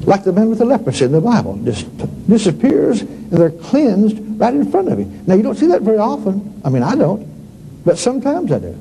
like 0.02 0.24
the 0.24 0.32
man 0.32 0.48
with 0.48 0.58
the 0.58 0.64
leprosy 0.64 1.04
in 1.04 1.12
the 1.12 1.20
Bible. 1.20 1.56
Just 1.64 1.86
disappears 2.28 3.02
and 3.02 3.32
they're 3.32 3.50
cleansed 3.50 4.18
right 4.40 4.54
in 4.54 4.70
front 4.70 4.88
of 4.88 4.98
you. 4.98 5.04
Now 5.26 5.34
you 5.34 5.42
don't 5.42 5.56
see 5.56 5.66
that 5.66 5.82
very 5.82 5.98
often. 5.98 6.60
I 6.64 6.70
mean, 6.70 6.82
I 6.82 6.94
don't. 6.94 7.26
But 7.84 7.98
sometimes 7.98 8.50
I 8.52 8.58
do. 8.58 8.72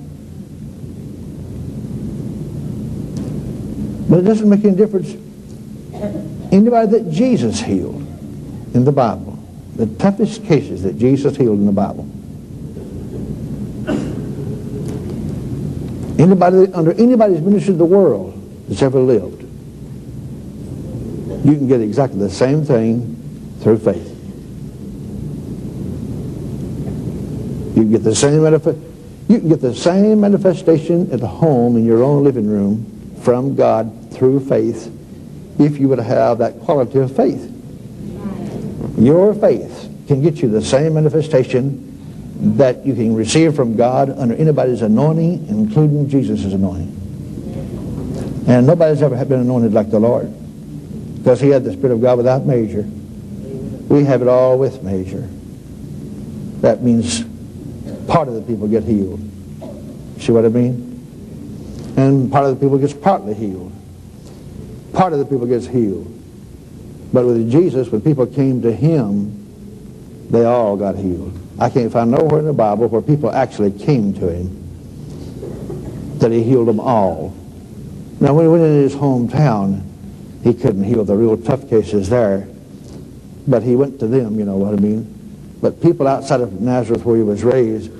But 4.09 4.19
it 4.19 4.23
doesn't 4.23 4.49
make 4.49 4.63
any 4.63 4.75
difference. 4.75 5.13
Anybody 6.51 6.91
that 6.91 7.11
Jesus 7.11 7.59
healed 7.59 8.01
in 8.73 8.85
the 8.85 8.91
Bible 8.91 9.37
the 9.77 9.85
toughest 9.85 10.43
cases 10.43 10.83
that 10.83 10.97
Jesus 10.97 11.37
healed 11.37 11.59
in 11.59 11.65
the 11.65 11.71
Bible. 11.71 12.09
Anybody 16.19 16.71
under 16.73 16.93
anybody's 16.93 17.41
ministry 17.41 17.73
of 17.73 17.77
the 17.77 17.85
world 17.85 18.33
that's 18.67 18.81
ever 18.81 18.99
lived, 18.99 19.43
you 21.45 21.55
can 21.55 21.67
get 21.67 21.79
exactly 21.79 22.19
the 22.19 22.29
same 22.29 22.65
thing 22.65 23.13
through 23.61 23.77
faith. 23.77 24.13
You 27.75 27.83
can 27.83 27.91
get 27.91 28.03
the 28.03 28.15
same 28.15 28.41
manifest, 28.41 28.79
you 29.27 29.39
can 29.39 29.49
get 29.49 29.61
the 29.61 29.75
same 29.75 30.19
manifestation 30.21 31.11
at 31.11 31.19
home 31.19 31.77
in 31.77 31.85
your 31.85 32.03
own 32.03 32.23
living 32.23 32.47
room 32.47 33.15
from 33.21 33.55
God 33.55 34.11
through 34.11 34.39
faith 34.47 34.91
if 35.59 35.77
you 35.77 35.87
would 35.89 35.99
have 35.99 36.39
that 36.39 36.59
quality 36.61 36.97
of 36.99 37.15
faith. 37.15 37.53
Your 38.97 39.35
faith 39.35 39.89
can 40.07 40.23
get 40.23 40.41
you 40.41 40.49
the 40.49 40.61
same 40.63 40.95
manifestation 40.95 41.86
that 42.39 42.85
you 42.85 42.93
can 42.93 43.15
receive 43.15 43.55
from 43.55 43.75
God 43.75 44.09
under 44.11 44.35
anybody's 44.35 44.81
anointing, 44.81 45.47
including 45.47 46.07
Jesus' 46.07 46.53
anointing. 46.53 46.93
And 48.47 48.65
nobody's 48.65 49.01
ever 49.01 49.23
been 49.25 49.41
anointed 49.41 49.73
like 49.73 49.89
the 49.89 49.99
Lord 49.99 50.33
because 51.17 51.41
he 51.41 51.49
had 51.49 51.63
the 51.63 51.73
Spirit 51.73 51.93
of 51.93 52.01
God 52.01 52.17
without 52.17 52.45
measure. 52.45 52.83
We 53.89 54.03
have 54.05 54.21
it 54.21 54.27
all 54.27 54.57
with 54.57 54.83
measure. 54.83 55.27
That 56.61 56.83
means 56.83 57.23
part 58.07 58.27
of 58.27 58.35
the 58.35 58.41
people 58.41 58.67
get 58.67 58.83
healed. 58.83 59.19
See 60.19 60.31
what 60.31 60.45
I 60.45 60.49
mean? 60.49 61.93
And 61.97 62.31
part 62.31 62.45
of 62.45 62.57
the 62.57 62.65
people 62.65 62.77
gets 62.77 62.93
partly 62.93 63.33
healed. 63.33 63.73
Part 64.93 65.13
of 65.13 65.19
the 65.19 65.25
people 65.25 65.45
gets 65.45 65.67
healed. 65.67 66.13
But 67.11 67.25
with 67.25 67.51
Jesus, 67.51 67.89
when 67.89 68.01
people 68.01 68.25
came 68.25 68.61
to 68.61 68.71
him, 68.71 69.33
they 70.29 70.45
all 70.45 70.77
got 70.77 70.95
healed. 70.95 71.36
I 71.59 71.69
can't 71.69 71.91
find 71.91 72.11
nowhere 72.11 72.39
in 72.39 72.45
the 72.45 72.53
Bible 72.53 72.87
where 72.87 73.01
people 73.01 73.31
actually 73.31 73.71
came 73.71 74.13
to 74.15 74.29
him 74.29 74.63
that 76.19 76.31
he 76.31 76.43
healed 76.43 76.67
them 76.67 76.79
all. 76.79 77.35
Now, 78.19 78.33
when 78.33 78.45
he 78.45 78.49
went 78.49 78.63
in 78.63 78.81
his 78.81 78.95
hometown, 78.95 79.83
he 80.43 80.53
couldn't 80.53 80.83
heal 80.83 81.03
the 81.03 81.15
real 81.15 81.37
tough 81.37 81.67
cases 81.69 82.09
there, 82.09 82.47
but 83.47 83.63
he 83.63 83.75
went 83.75 83.99
to 83.99 84.07
them, 84.07 84.39
you 84.39 84.45
know 84.45 84.57
what 84.57 84.73
I 84.73 84.77
mean? 84.77 85.13
But 85.61 85.81
people 85.81 86.07
outside 86.07 86.41
of 86.41 86.61
Nazareth 86.61 87.03
where 87.05 87.17
he 87.17 87.23
was 87.23 87.43
raised 87.43 87.91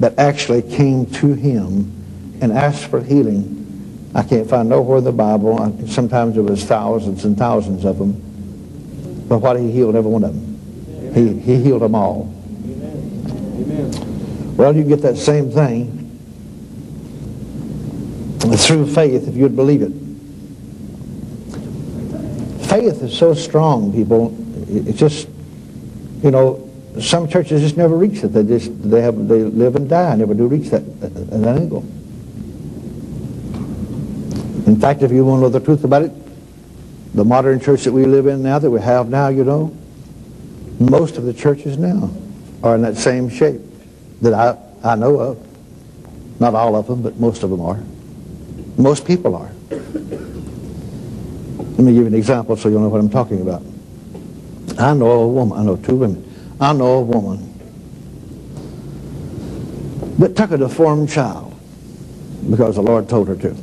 that 0.00 0.18
actually 0.18 0.62
came 0.62 1.06
to 1.06 1.34
him 1.34 1.92
and 2.40 2.52
asked 2.52 2.86
for 2.86 3.00
healing, 3.00 4.10
I 4.14 4.22
can't 4.22 4.48
find 4.48 4.68
nowhere 4.68 4.98
in 4.98 5.04
the 5.04 5.12
Bible. 5.12 5.56
Sometimes 5.88 6.36
it 6.36 6.42
was 6.42 6.64
thousands 6.64 7.24
and 7.24 7.36
thousands 7.36 7.84
of 7.84 7.98
them. 7.98 8.12
But 9.28 9.38
what 9.38 9.58
he 9.58 9.70
healed 9.70 9.94
every 9.94 10.10
one 10.10 10.24
of 10.24 10.34
them. 10.34 11.14
He, 11.14 11.40
he 11.40 11.62
healed 11.62 11.82
them 11.82 11.94
all. 11.94 12.35
Amen. 13.56 14.56
Well, 14.56 14.76
you 14.76 14.84
get 14.84 15.00
that 15.02 15.16
same 15.16 15.50
thing 15.50 16.02
through 18.56 18.92
faith 18.92 19.26
if 19.26 19.34
you'd 19.34 19.56
believe 19.56 19.82
it. 19.82 19.92
Faith 22.68 23.02
is 23.02 23.16
so 23.16 23.32
strong, 23.32 23.92
people. 23.92 24.36
It's 24.68 24.98
just, 24.98 25.28
you 26.22 26.30
know, 26.30 26.62
some 27.00 27.28
churches 27.28 27.62
just 27.62 27.76
never 27.76 27.96
reach 27.96 28.24
it. 28.24 28.28
They 28.28 28.42
just 28.42 28.90
they 28.90 29.00
have 29.00 29.28
they 29.28 29.42
live 29.42 29.76
and 29.76 29.88
die, 29.88 30.16
never 30.16 30.34
do 30.34 30.46
reach 30.46 30.70
that 30.70 30.80
that 31.00 31.56
angle. 31.58 31.82
In 34.66 34.78
fact, 34.80 35.02
if 35.02 35.12
you 35.12 35.24
want 35.24 35.38
to 35.38 35.42
know 35.42 35.48
the 35.48 35.60
truth 35.60 35.84
about 35.84 36.02
it, 36.02 36.12
the 37.14 37.24
modern 37.24 37.60
church 37.60 37.84
that 37.84 37.92
we 37.92 38.04
live 38.04 38.26
in 38.26 38.42
now, 38.42 38.58
that 38.58 38.70
we 38.70 38.80
have 38.80 39.08
now, 39.08 39.28
you 39.28 39.44
know, 39.44 39.74
most 40.78 41.16
of 41.16 41.24
the 41.24 41.32
churches 41.32 41.78
now 41.78 42.10
are 42.62 42.74
in 42.74 42.82
that 42.82 42.96
same 42.96 43.28
shape 43.28 43.60
that 44.22 44.34
I, 44.34 44.56
I 44.82 44.96
know 44.96 45.18
of. 45.18 45.46
Not 46.40 46.54
all 46.54 46.76
of 46.76 46.86
them, 46.86 47.02
but 47.02 47.18
most 47.18 47.42
of 47.42 47.50
them 47.50 47.60
are. 47.60 47.80
Most 48.76 49.06
people 49.06 49.34
are. 49.36 49.50
Let 49.70 51.78
me 51.78 51.92
give 51.92 52.02
you 52.02 52.06
an 52.06 52.14
example 52.14 52.56
so 52.56 52.68
you'll 52.68 52.80
know 52.80 52.88
what 52.88 53.00
I'm 53.00 53.10
talking 53.10 53.40
about. 53.40 53.62
I 54.78 54.94
know 54.94 55.10
a 55.10 55.28
woman, 55.28 55.58
I 55.58 55.62
know 55.62 55.76
two 55.76 55.96
women. 55.96 56.56
I 56.60 56.72
know 56.72 56.98
a 56.98 57.02
woman 57.02 57.52
that 60.18 60.36
took 60.36 60.50
a 60.50 60.58
deformed 60.58 61.10
child 61.10 61.54
because 62.50 62.76
the 62.76 62.82
Lord 62.82 63.08
told 63.08 63.28
her 63.28 63.36
to. 63.36 63.56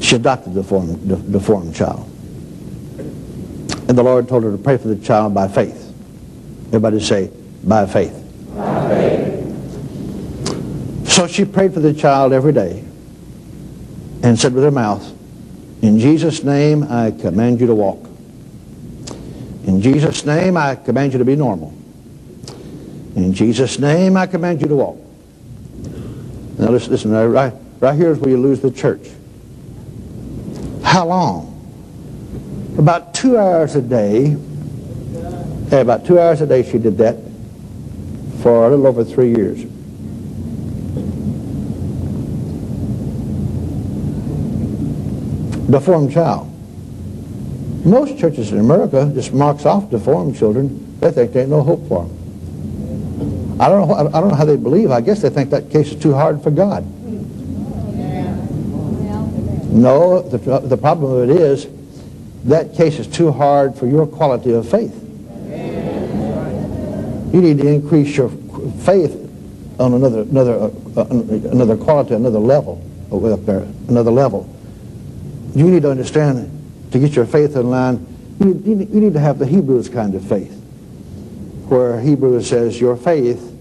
She 0.00 0.16
adopted 0.16 0.54
the 0.54 0.62
deformed, 0.62 1.32
deformed 1.32 1.74
child. 1.74 2.09
And 3.90 3.98
the 3.98 4.02
Lord 4.04 4.28
told 4.28 4.44
her 4.44 4.52
to 4.52 4.56
pray 4.56 4.76
for 4.76 4.86
the 4.86 4.94
child 4.94 5.34
by 5.34 5.48
faith. 5.48 5.92
Everybody 6.68 7.00
say, 7.00 7.28
by 7.64 7.86
faith. 7.86 8.14
By 8.54 8.88
faith. 8.88 11.08
So 11.08 11.26
she 11.26 11.44
prayed 11.44 11.74
for 11.74 11.80
the 11.80 11.92
child 11.92 12.32
every 12.32 12.52
day 12.52 12.84
and 14.22 14.38
said 14.38 14.54
with 14.54 14.62
her 14.62 14.70
mouth, 14.70 15.04
In 15.82 15.98
Jesus' 15.98 16.44
name, 16.44 16.84
I 16.84 17.10
command 17.10 17.60
you 17.60 17.66
to 17.66 17.74
walk. 17.74 18.06
In 19.64 19.82
Jesus' 19.82 20.24
name, 20.24 20.56
I 20.56 20.76
command 20.76 21.12
you 21.12 21.18
to 21.18 21.24
be 21.24 21.34
normal. 21.34 21.74
In 23.16 23.34
Jesus' 23.34 23.80
name, 23.80 24.16
I 24.16 24.28
command 24.28 24.62
you 24.62 24.68
to 24.68 24.76
walk. 24.76 24.98
Now 26.60 26.70
listen, 26.70 26.92
listen 26.92 27.10
right, 27.10 27.52
right 27.80 27.96
here 27.96 28.12
is 28.12 28.20
where 28.20 28.30
you 28.30 28.36
lose 28.36 28.60
the 28.60 28.70
church. 28.70 29.08
How 30.84 31.08
long? 31.08 31.49
About 32.80 33.12
two 33.12 33.36
hours 33.36 33.76
a 33.76 33.82
day. 33.82 34.34
Yeah, 35.68 35.80
about 35.80 36.06
two 36.06 36.18
hours 36.18 36.40
a 36.40 36.46
day 36.46 36.62
she 36.62 36.78
did 36.78 36.96
that 36.96 37.14
for 38.42 38.68
a 38.68 38.70
little 38.70 38.86
over 38.86 39.04
three 39.04 39.36
years. 39.36 39.64
Deformed 45.70 46.10
child. 46.10 46.50
Most 47.84 48.16
churches 48.18 48.50
in 48.50 48.58
America 48.58 49.12
just 49.14 49.34
marks 49.34 49.66
off 49.66 49.90
deformed 49.90 50.38
children. 50.38 50.98
They 51.00 51.10
think 51.10 51.34
there 51.34 51.42
ain't 51.42 51.50
no 51.50 51.62
hope 51.62 51.86
for 51.86 52.06
them. 52.06 53.60
I 53.60 53.68
don't 53.68 53.86
know. 53.86 53.94
I 53.94 54.20
don't 54.22 54.28
know 54.28 54.34
how 54.34 54.46
they 54.46 54.56
believe. 54.56 54.90
I 54.90 55.02
guess 55.02 55.20
they 55.20 55.28
think 55.28 55.50
that 55.50 55.68
case 55.68 55.92
is 55.92 56.00
too 56.00 56.14
hard 56.14 56.42
for 56.42 56.50
God. 56.50 56.86
No, 59.70 60.22
the, 60.22 60.60
the 60.60 60.78
problem 60.78 61.12
of 61.12 61.28
it 61.28 61.36
is 61.36 61.66
that 62.44 62.74
case 62.74 62.98
is 62.98 63.06
too 63.06 63.30
hard 63.30 63.76
for 63.76 63.86
your 63.86 64.06
quality 64.06 64.52
of 64.52 64.68
faith. 64.68 64.94
You 67.32 67.40
need 67.40 67.58
to 67.58 67.68
increase 67.68 68.16
your 68.16 68.30
faith 68.80 69.16
on 69.78 69.94
another 69.94 70.22
another 70.22 70.54
uh, 70.54 70.70
uh, 70.96 71.06
another 71.08 71.76
quality, 71.76 72.14
another 72.14 72.38
level 72.38 72.82
up 73.12 73.44
there, 73.46 73.66
another 73.88 74.10
level. 74.10 74.48
You 75.54 75.68
need 75.70 75.82
to 75.82 75.90
understand 75.90 76.50
to 76.92 76.98
get 76.98 77.14
your 77.14 77.26
faith 77.26 77.56
in 77.56 77.70
line. 77.70 78.06
You 78.40 78.54
need, 78.54 78.90
you 78.90 79.00
need 79.00 79.12
to 79.14 79.20
have 79.20 79.38
the 79.38 79.46
Hebrews 79.46 79.88
kind 79.88 80.14
of 80.14 80.24
faith. 80.24 80.60
where 81.70 82.00
Hebrews 82.00 82.48
says, 82.48 82.80
Your 82.80 82.96
faith 82.96 83.56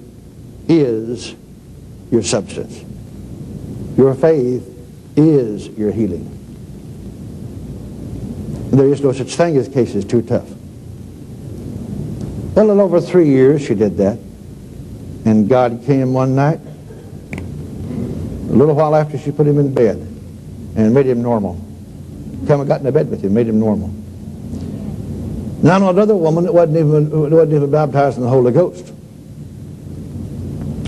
is 0.68 1.36
your 2.12 2.24
substance. 2.24 2.84
Your 3.98 4.16
faith 4.16 4.68
is 5.16 5.68
your 5.70 5.92
healing. 5.92 6.39
There 8.72 8.88
is 8.88 9.02
no 9.02 9.12
such 9.12 9.36
thing 9.36 9.58
as 9.58 9.68
cases 9.68 10.06
too 10.06 10.22
tough. 10.22 10.48
Well, 12.56 12.72
in 12.72 12.80
over 12.80 13.02
three 13.02 13.28
years 13.28 13.66
she 13.66 13.74
did 13.74 13.98
that. 13.98 14.20
And 15.26 15.50
God 15.50 15.84
came 15.86 16.14
one 16.14 16.36
night, 16.36 16.60
a 17.34 18.52
little 18.52 18.76
while 18.76 18.96
after 18.96 19.18
she 19.18 19.32
put 19.32 19.48
him 19.48 19.60
in 19.60 19.74
bed, 19.74 19.98
and 20.76 20.94
made 20.94 21.08
him 21.08 21.22
normal. 21.22 21.54
Come 22.48 22.62
and 22.62 22.70
got 22.70 22.80
into 22.80 22.92
bed 22.92 23.10
with 23.10 23.24
him, 23.24 23.34
made 23.34 23.48
him 23.48 23.60
normal. 23.60 23.90
Now 25.62 25.90
another 25.90 26.16
woman 26.16 26.46
that 26.46 26.54
wasn't 26.54 26.78
even, 26.78 27.32
wasn't 27.32 27.54
even 27.54 27.70
baptized 27.70 28.18
in 28.18 28.24
the 28.24 28.30
Holy 28.30 28.52
Ghost. 28.52 28.94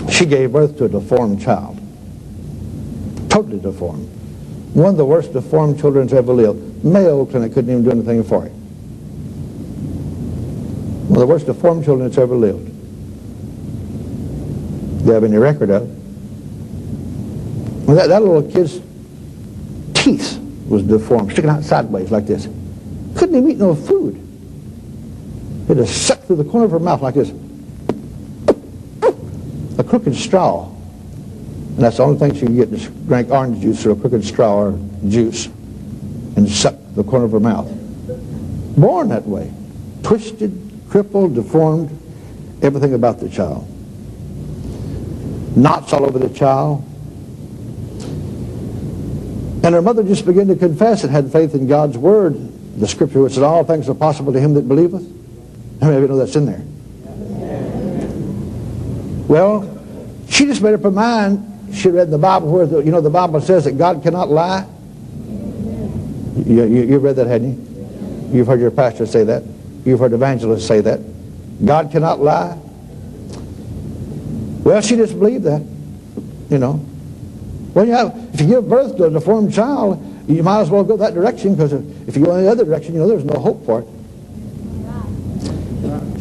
She 0.09 0.25
gave 0.25 0.53
birth 0.53 0.77
to 0.77 0.85
a 0.85 0.89
deformed 0.89 1.41
child. 1.41 1.77
Totally 3.29 3.59
deformed. 3.59 4.07
One 4.73 4.91
of 4.91 4.97
the 4.97 5.05
worst 5.05 5.33
deformed 5.33 5.79
children 5.79 6.07
to 6.07 6.15
ever 6.17 6.31
lived. 6.31 6.70
Mayo 6.83 7.25
Clinic 7.25 7.53
couldn't 7.53 7.69
even 7.69 7.83
do 7.83 7.91
anything 7.91 8.23
for 8.23 8.45
it. 8.45 8.51
One 11.11 11.21
of 11.21 11.27
the 11.27 11.27
worst 11.27 11.45
deformed 11.45 11.85
children 11.85 12.07
that's 12.07 12.17
ever 12.17 12.35
lived. 12.35 12.67
They 15.05 15.13
have 15.13 15.23
any 15.23 15.37
record 15.37 15.69
of 15.69 15.83
it? 15.83 15.89
Well, 17.85 17.95
that, 17.97 18.07
that 18.07 18.23
little 18.23 18.43
kid's 18.43 18.79
teeth 19.93 20.39
was 20.67 20.83
deformed, 20.83 21.31
sticking 21.33 21.49
out 21.49 21.63
sideways 21.63 22.11
like 22.11 22.25
this. 22.25 22.47
Couldn't 23.15 23.35
even 23.35 23.51
eat 23.51 23.57
no 23.57 23.75
food. 23.75 24.15
It 25.69 25.77
had 25.77 25.87
sucked 25.87 26.25
through 26.25 26.37
the 26.37 26.45
corner 26.45 26.65
of 26.65 26.71
her 26.71 26.79
mouth 26.79 27.01
like 27.01 27.15
this. 27.15 27.31
A 29.77 29.83
crooked 29.83 30.15
straw. 30.15 30.67
And 30.67 31.79
that's 31.79 31.97
the 31.97 32.03
only 32.03 32.17
thing 32.17 32.33
she 32.33 32.45
could 32.45 32.55
get 32.55 32.69
is 32.69 32.87
drink 32.87 33.29
orange 33.29 33.61
juice 33.61 33.85
or 33.85 33.91
a 33.91 33.95
crooked 33.95 34.23
straw 34.25 34.55
or 34.55 34.79
juice 35.07 35.49
and 36.35 36.49
suck 36.49 36.75
the 36.95 37.03
corner 37.03 37.25
of 37.25 37.31
her 37.31 37.39
mouth. 37.39 37.69
Born 38.77 39.09
that 39.09 39.25
way. 39.25 39.51
Twisted, 40.03 40.71
crippled, 40.89 41.35
deformed, 41.35 41.89
everything 42.61 42.93
about 42.93 43.19
the 43.19 43.29
child. 43.29 43.67
Knots 45.55 45.93
all 45.93 46.05
over 46.05 46.19
the 46.19 46.29
child. 46.29 46.83
And 49.63 49.75
her 49.75 49.81
mother 49.81 50.03
just 50.03 50.25
began 50.25 50.47
to 50.47 50.55
confess 50.55 51.03
and 51.03 51.11
had 51.11 51.31
faith 51.31 51.53
in 51.53 51.67
God's 51.67 51.97
word. 51.97 52.35
The 52.79 52.87
scripture 52.87 53.21
which 53.21 53.33
said, 53.33 53.43
all 53.43 53.63
things 53.63 53.89
are 53.89 53.93
possible 53.93 54.33
to 54.33 54.39
him 54.39 54.53
that 54.55 54.67
believeth. 54.67 55.03
How 55.81 55.87
many 55.87 55.97
of 55.97 56.01
you 56.03 56.07
know 56.07 56.17
that's 56.17 56.35
in 56.35 56.45
there? 56.45 56.63
Well, 59.27 59.79
she 60.29 60.45
just 60.45 60.61
made 60.61 60.73
up 60.73 60.81
her 60.83 60.91
mind. 60.91 61.75
She 61.75 61.89
read 61.89 62.09
the 62.09 62.17
Bible 62.17 62.51
where, 62.51 62.65
the, 62.65 62.79
you 62.79 62.91
know, 62.91 63.01
the 63.01 63.09
Bible 63.09 63.39
says 63.39 63.65
that 63.65 63.77
God 63.77 64.01
cannot 64.03 64.29
lie. 64.29 64.65
You, 66.35 66.63
you, 66.65 66.83
you 66.83 66.99
read 66.99 67.15
that, 67.17 67.27
hadn't 67.27 67.51
you? 67.51 68.37
You've 68.37 68.47
heard 68.47 68.59
your 68.59 68.71
pastor 68.71 69.05
say 69.05 69.23
that. 69.25 69.43
You've 69.85 69.99
heard 69.99 70.13
evangelists 70.13 70.65
say 70.65 70.81
that. 70.81 70.99
God 71.65 71.91
cannot 71.91 72.19
lie. 72.19 72.57
Well, 74.63 74.81
she 74.81 74.95
just 74.95 75.17
believed 75.17 75.43
that, 75.45 75.61
you 76.49 76.57
know. 76.57 76.85
Well, 77.73 77.85
you 77.85 77.93
have, 77.93 78.15
if 78.33 78.41
you 78.41 78.47
give 78.47 78.69
birth 78.69 78.95
to 78.97 79.05
a 79.05 79.09
deformed 79.09 79.53
child, 79.53 79.99
you 80.27 80.43
might 80.43 80.61
as 80.61 80.69
well 80.69 80.83
go 80.83 80.97
that 80.97 81.13
direction 81.13 81.55
because 81.55 81.73
if 81.73 82.15
you 82.15 82.25
go 82.25 82.35
in 82.35 82.45
the 82.45 82.51
other 82.51 82.63
direction, 82.63 82.93
you 82.93 82.99
know, 82.99 83.07
there's 83.07 83.25
no 83.25 83.39
hope 83.39 83.65
for 83.65 83.81
it. 83.81 83.87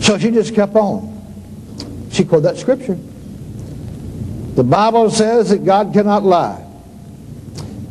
So 0.03 0.19
she 0.19 0.31
just 0.31 0.55
kept 0.55 0.75
on. 0.75 1.09
She 2.11 2.25
quoted 2.25 2.45
that 2.45 2.57
scripture. 2.57 2.99
The 4.55 4.65
Bible 4.65 5.11
says 5.11 5.51
that 5.51 5.65
God 5.65 5.93
cannot 5.93 6.23
lie. 6.25 6.67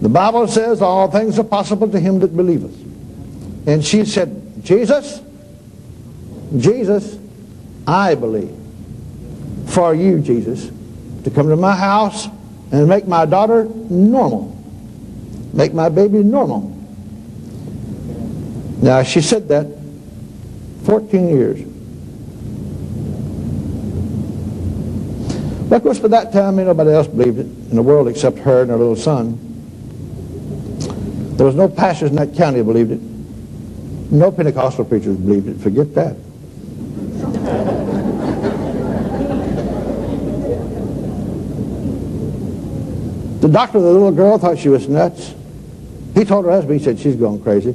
The 0.02 0.10
Bible 0.10 0.48
says 0.48 0.82
all 0.82 1.12
things 1.12 1.38
are 1.40 1.44
possible 1.44 1.90
to 1.90 2.00
him 2.00 2.20
that 2.20 2.36
believeth. 2.36 2.76
And 3.68 3.84
she 3.84 4.06
said, 4.06 4.64
Jesus, 4.64 5.22
Jesus, 6.58 7.18
I 7.86 8.16
believe 8.16 8.56
for 9.68 9.94
you, 9.94 10.20
Jesus, 10.20 10.72
to 11.24 11.30
come 11.30 11.50
to 11.50 11.56
my 11.56 11.76
house 11.76 12.28
and 12.72 12.88
make 12.88 13.08
my 13.08 13.26
daughter 13.26 13.66
normal. 13.66 14.56
Make 15.54 15.74
my 15.74 15.90
baby 15.90 16.24
normal. 16.24 16.76
Now, 18.82 19.04
she 19.04 19.22
said 19.22 19.50
that 19.50 19.68
14 20.86 21.28
years. 21.28 21.62
But 25.70 25.76
of 25.78 25.84
course, 25.84 26.00
by 26.00 26.08
that 26.08 26.32
time, 26.32 26.56
nobody 26.56 26.92
else 26.92 27.08
believed 27.08 27.40
it 27.40 27.46
in 27.46 27.76
the 27.76 27.84
world 27.84 28.08
except 28.08 28.40
her 28.40 28.62
and 28.62 28.72
her 28.72 28.78
little 28.78 28.96
son. 28.96 29.49
There 31.40 31.46
was 31.46 31.56
no 31.56 31.70
pastors 31.70 32.10
in 32.10 32.18
that 32.18 32.36
county 32.36 32.62
believed 32.62 32.92
it. 32.92 33.00
No 34.12 34.30
Pentecostal 34.30 34.84
preachers 34.84 35.16
believed 35.16 35.48
it. 35.48 35.58
Forget 35.62 35.96
that. 35.96 36.18
The 43.40 43.48
doctor 43.48 43.78
of 43.78 43.86
the 43.86 43.90
little 43.90 44.12
girl 44.12 44.38
thought 44.38 44.60
she 44.60 44.68
was 44.68 44.90
nuts. 44.90 45.34
He 46.14 46.26
told 46.26 46.44
her 46.44 46.52
husband, 46.52 46.78
he 46.78 46.84
said, 46.84 47.00
she's 47.00 47.16
going 47.16 47.42
crazy. 47.42 47.72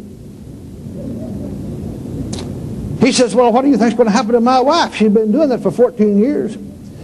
He 3.01 3.13
says, 3.13 3.35
well, 3.35 3.51
what 3.51 3.63
do 3.63 3.71
you 3.71 3.79
think's 3.79 3.95
going 3.95 4.09
to 4.09 4.13
happen 4.13 4.33
to 4.33 4.41
my 4.41 4.61
wife? 4.61 4.95
She's 4.95 5.11
been 5.11 5.33
doing 5.33 5.49
that 5.49 5.63
for 5.63 5.71
14 5.71 6.19
years. 6.19 6.59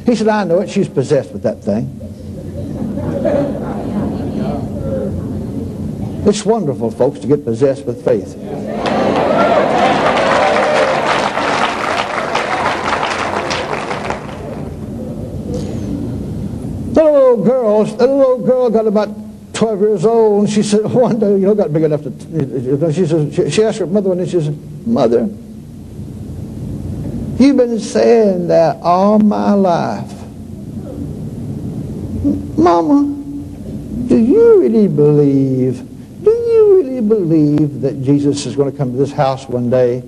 He 0.05 0.15
said, 0.15 0.29
I 0.29 0.45
know 0.45 0.61
it. 0.61 0.69
She's 0.69 0.91
possessed 0.91 1.33
with 1.33 1.45
that 1.45 1.65
thing. 1.65 2.00
It's 6.31 6.45
wonderful, 6.45 6.93
folks, 6.93 7.19
to 7.19 7.27
get 7.27 7.45
possessed 7.45 7.85
with 7.87 8.05
faith. 8.05 8.37
The 16.95 17.03
little 17.03 17.45
girl, 17.45 17.83
the 17.85 18.07
little 18.07 18.47
girl 18.47 18.71
got 18.71 18.87
about 18.87 19.09
12 19.55 19.81
years 19.81 20.05
old, 20.05 20.45
and 20.45 20.53
she 20.53 20.63
said, 20.63 20.85
one 20.85 21.19
day, 21.19 21.33
you 21.33 21.39
know, 21.39 21.55
got 21.57 21.73
big 21.73 21.83
enough 21.83 22.05
to, 22.05 22.93
she 22.93 23.07
says, 23.07 23.53
she 23.53 23.65
asked 23.65 23.81
her 23.81 23.87
mother, 23.89 24.13
and 24.13 24.31
she 24.31 24.41
said, 24.41 24.57
Mother, 24.87 25.23
you've 27.43 27.57
been 27.57 27.81
saying 27.81 28.47
that 28.47 28.77
all 28.83 29.19
my 29.19 29.55
life. 29.55 30.13
Mama, 32.57 33.03
do 34.07 34.17
you 34.17 34.61
really 34.61 34.87
believe, 34.87 35.90
do 36.23 36.31
you 36.31 36.83
really 36.83 37.01
believe 37.01 37.81
that 37.81 38.03
Jesus 38.03 38.47
is 38.47 38.57
going 38.57 38.71
to 38.71 38.77
come 38.77 38.93
to 38.93 38.99
this 38.99 39.13
house 39.13 39.49
one 39.49 39.71
day 39.71 39.99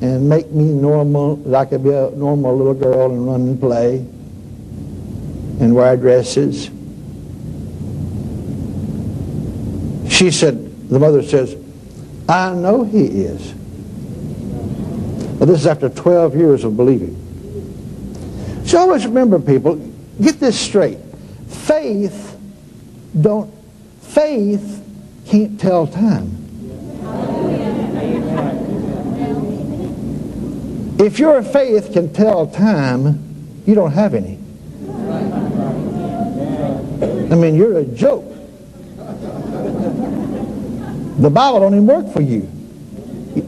and 0.00 0.28
make 0.28 0.50
me 0.50 0.64
normal, 0.64 1.36
that 1.36 1.54
I 1.54 1.64
could 1.64 1.82
be 1.82 1.90
a 1.90 2.10
normal 2.10 2.56
little 2.56 2.74
girl 2.74 3.10
and 3.10 3.26
run 3.26 3.42
and 3.42 3.60
play 3.60 3.96
and 5.60 5.74
wear 5.74 5.96
dresses? 5.96 6.70
She 10.12 10.30
said, 10.30 10.88
the 10.88 10.98
mother 10.98 11.22
says, 11.22 11.56
I 12.28 12.52
know 12.54 12.84
he 12.84 13.04
is. 13.04 13.54
This 15.38 15.60
is 15.60 15.66
after 15.66 15.88
12 15.88 16.36
years 16.36 16.64
of 16.64 16.76
believing. 16.76 17.16
So 18.66 18.78
always 18.78 19.06
remember, 19.06 19.38
people, 19.38 19.76
get 20.20 20.40
this 20.40 20.58
straight. 20.58 20.98
Faith 21.48 22.36
don't, 23.18 23.52
faith 24.00 24.77
can't 25.28 25.60
tell 25.60 25.86
time. 25.86 26.34
If 30.98 31.18
your 31.18 31.42
faith 31.42 31.92
can 31.92 32.12
tell 32.12 32.46
time, 32.46 33.62
you 33.66 33.74
don't 33.74 33.92
have 33.92 34.14
any. 34.14 34.38
I 37.30 37.34
mean, 37.34 37.54
you're 37.54 37.78
a 37.78 37.84
joke. 37.84 38.24
The 41.18 41.30
Bible 41.30 41.60
don't 41.60 41.74
even 41.74 41.86
work 41.86 42.12
for 42.12 42.22
you. 42.22 42.50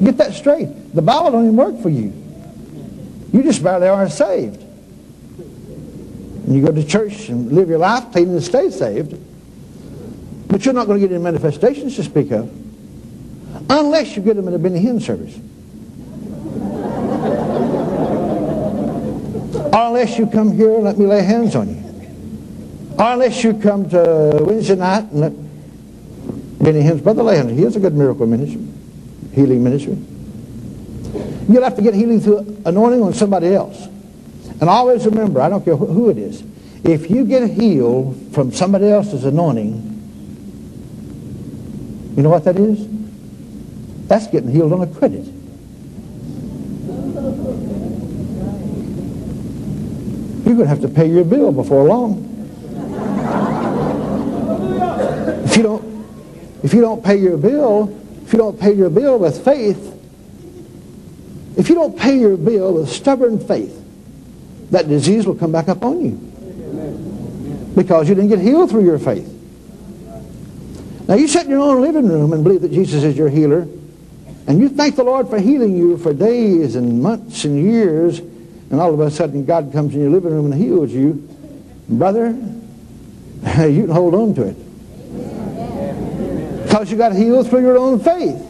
Get 0.02 0.18
that 0.18 0.34
straight. 0.34 0.94
The 0.94 1.02
Bible 1.02 1.32
don't 1.32 1.44
even 1.44 1.56
work 1.56 1.80
for 1.80 1.88
you. 1.88 2.12
You 3.32 3.42
just 3.42 3.62
barely 3.62 3.88
are 3.88 4.08
saved. 4.08 4.62
And 6.46 6.54
you 6.54 6.64
go 6.64 6.72
to 6.72 6.84
church 6.84 7.28
and 7.30 7.50
live 7.52 7.68
your 7.68 7.78
life 7.78 8.12
thinking 8.12 8.34
to 8.34 8.40
stay 8.40 8.70
saved. 8.70 9.18
But 10.50 10.64
you're 10.64 10.74
not 10.74 10.86
going 10.86 11.00
to 11.00 11.06
get 11.06 11.14
any 11.14 11.22
manifestations 11.22 11.96
to 11.96 12.04
speak 12.04 12.32
of. 12.32 12.50
Unless 13.70 14.16
you 14.16 14.22
get 14.22 14.36
them 14.36 14.48
at 14.48 14.54
a 14.54 14.58
Benny 14.58 14.84
Hinn 14.84 15.00
service. 15.00 15.38
or 19.72 19.86
unless 19.86 20.18
you 20.18 20.26
come 20.26 20.52
here 20.52 20.74
and 20.74 20.84
let 20.84 20.98
me 20.98 21.06
lay 21.06 21.22
hands 21.22 21.54
on 21.54 21.68
you. 21.68 22.96
Or 22.98 23.12
unless 23.12 23.44
you 23.44 23.54
come 23.54 23.88
to 23.90 24.38
Wednesday 24.42 24.74
night 24.74 25.04
and 25.04 25.20
let 25.20 25.32
Benny 26.58 26.82
Hinn's 26.82 27.00
brother 27.00 27.22
lay 27.22 27.36
hands 27.36 27.48
on 27.48 27.54
you. 27.54 27.58
He 27.58 27.64
has 27.64 27.76
a 27.76 27.80
good 27.80 27.94
miracle 27.94 28.26
ministry, 28.26 28.66
healing 29.32 29.62
ministry. 29.62 29.96
You'll 31.48 31.62
have 31.62 31.76
to 31.76 31.82
get 31.82 31.94
healing 31.94 32.20
through 32.20 32.62
anointing 32.64 33.02
on 33.02 33.14
somebody 33.14 33.54
else. 33.54 33.86
And 34.60 34.68
always 34.68 35.06
remember, 35.06 35.40
I 35.40 35.48
don't 35.48 35.64
care 35.64 35.76
who 35.76 36.10
it 36.10 36.18
is, 36.18 36.42
if 36.84 37.10
you 37.10 37.24
get 37.24 37.48
healed 37.48 38.16
from 38.32 38.52
somebody 38.52 38.88
else's 38.88 39.24
anointing, 39.24 39.89
you 42.20 42.24
know 42.24 42.28
what 42.28 42.44
that 42.44 42.58
is? 42.58 42.86
That's 44.06 44.26
getting 44.26 44.50
healed 44.50 44.74
on 44.74 44.82
a 44.82 44.86
credit. 44.86 45.24
You're 50.44 50.54
going 50.54 50.58
to 50.58 50.66
have 50.66 50.82
to 50.82 50.88
pay 50.88 51.08
your 51.08 51.24
bill 51.24 51.50
before 51.50 51.84
long. 51.84 52.26
If 55.46 55.56
you 55.56 55.62
don't, 55.62 56.06
if 56.62 56.74
you 56.74 56.82
don't 56.82 57.02
pay 57.02 57.16
your 57.16 57.38
bill, 57.38 57.98
if 58.26 58.34
you 58.34 58.38
don't 58.38 58.60
pay 58.60 58.74
your 58.74 58.90
bill 58.90 59.18
with 59.18 59.42
faith, 59.42 59.98
if 61.56 61.70
you 61.70 61.74
don't 61.74 61.98
pay 61.98 62.18
your 62.18 62.36
bill 62.36 62.74
with 62.74 62.90
stubborn 62.90 63.38
faith, 63.38 63.82
that 64.72 64.88
disease 64.88 65.26
will 65.26 65.36
come 65.36 65.52
back 65.52 65.70
up 65.70 65.82
on 65.82 66.04
you. 66.04 67.72
Because 67.74 68.10
you 68.10 68.14
didn't 68.14 68.28
get 68.28 68.40
healed 68.40 68.68
through 68.68 68.84
your 68.84 68.98
faith. 68.98 69.39
Now 71.10 71.16
you 71.16 71.26
sit 71.26 71.46
in 71.46 71.50
your 71.50 71.58
own 71.58 71.82
living 71.82 72.06
room 72.06 72.32
and 72.32 72.44
believe 72.44 72.60
that 72.60 72.70
Jesus 72.70 73.02
is 73.02 73.16
your 73.16 73.28
healer, 73.28 73.66
and 74.46 74.60
you 74.60 74.68
thank 74.68 74.94
the 74.94 75.02
Lord 75.02 75.28
for 75.28 75.40
healing 75.40 75.76
you 75.76 75.98
for 75.98 76.14
days 76.14 76.76
and 76.76 77.02
months 77.02 77.44
and 77.44 77.60
years, 77.60 78.20
and 78.20 78.74
all 78.74 78.94
of 78.94 79.00
a 79.00 79.10
sudden 79.10 79.44
God 79.44 79.72
comes 79.72 79.92
in 79.92 80.02
your 80.02 80.10
living 80.10 80.30
room 80.30 80.52
and 80.52 80.54
heals 80.54 80.92
you. 80.92 81.14
Brother, 81.88 82.28
you 83.58 83.86
can 83.86 83.88
hold 83.88 84.14
on 84.14 84.36
to 84.36 84.42
it. 84.50 84.56
Because 86.62 86.92
you 86.92 86.96
got 86.96 87.12
healed 87.12 87.50
through 87.50 87.62
your 87.62 87.76
own 87.76 87.98
faith. 87.98 88.40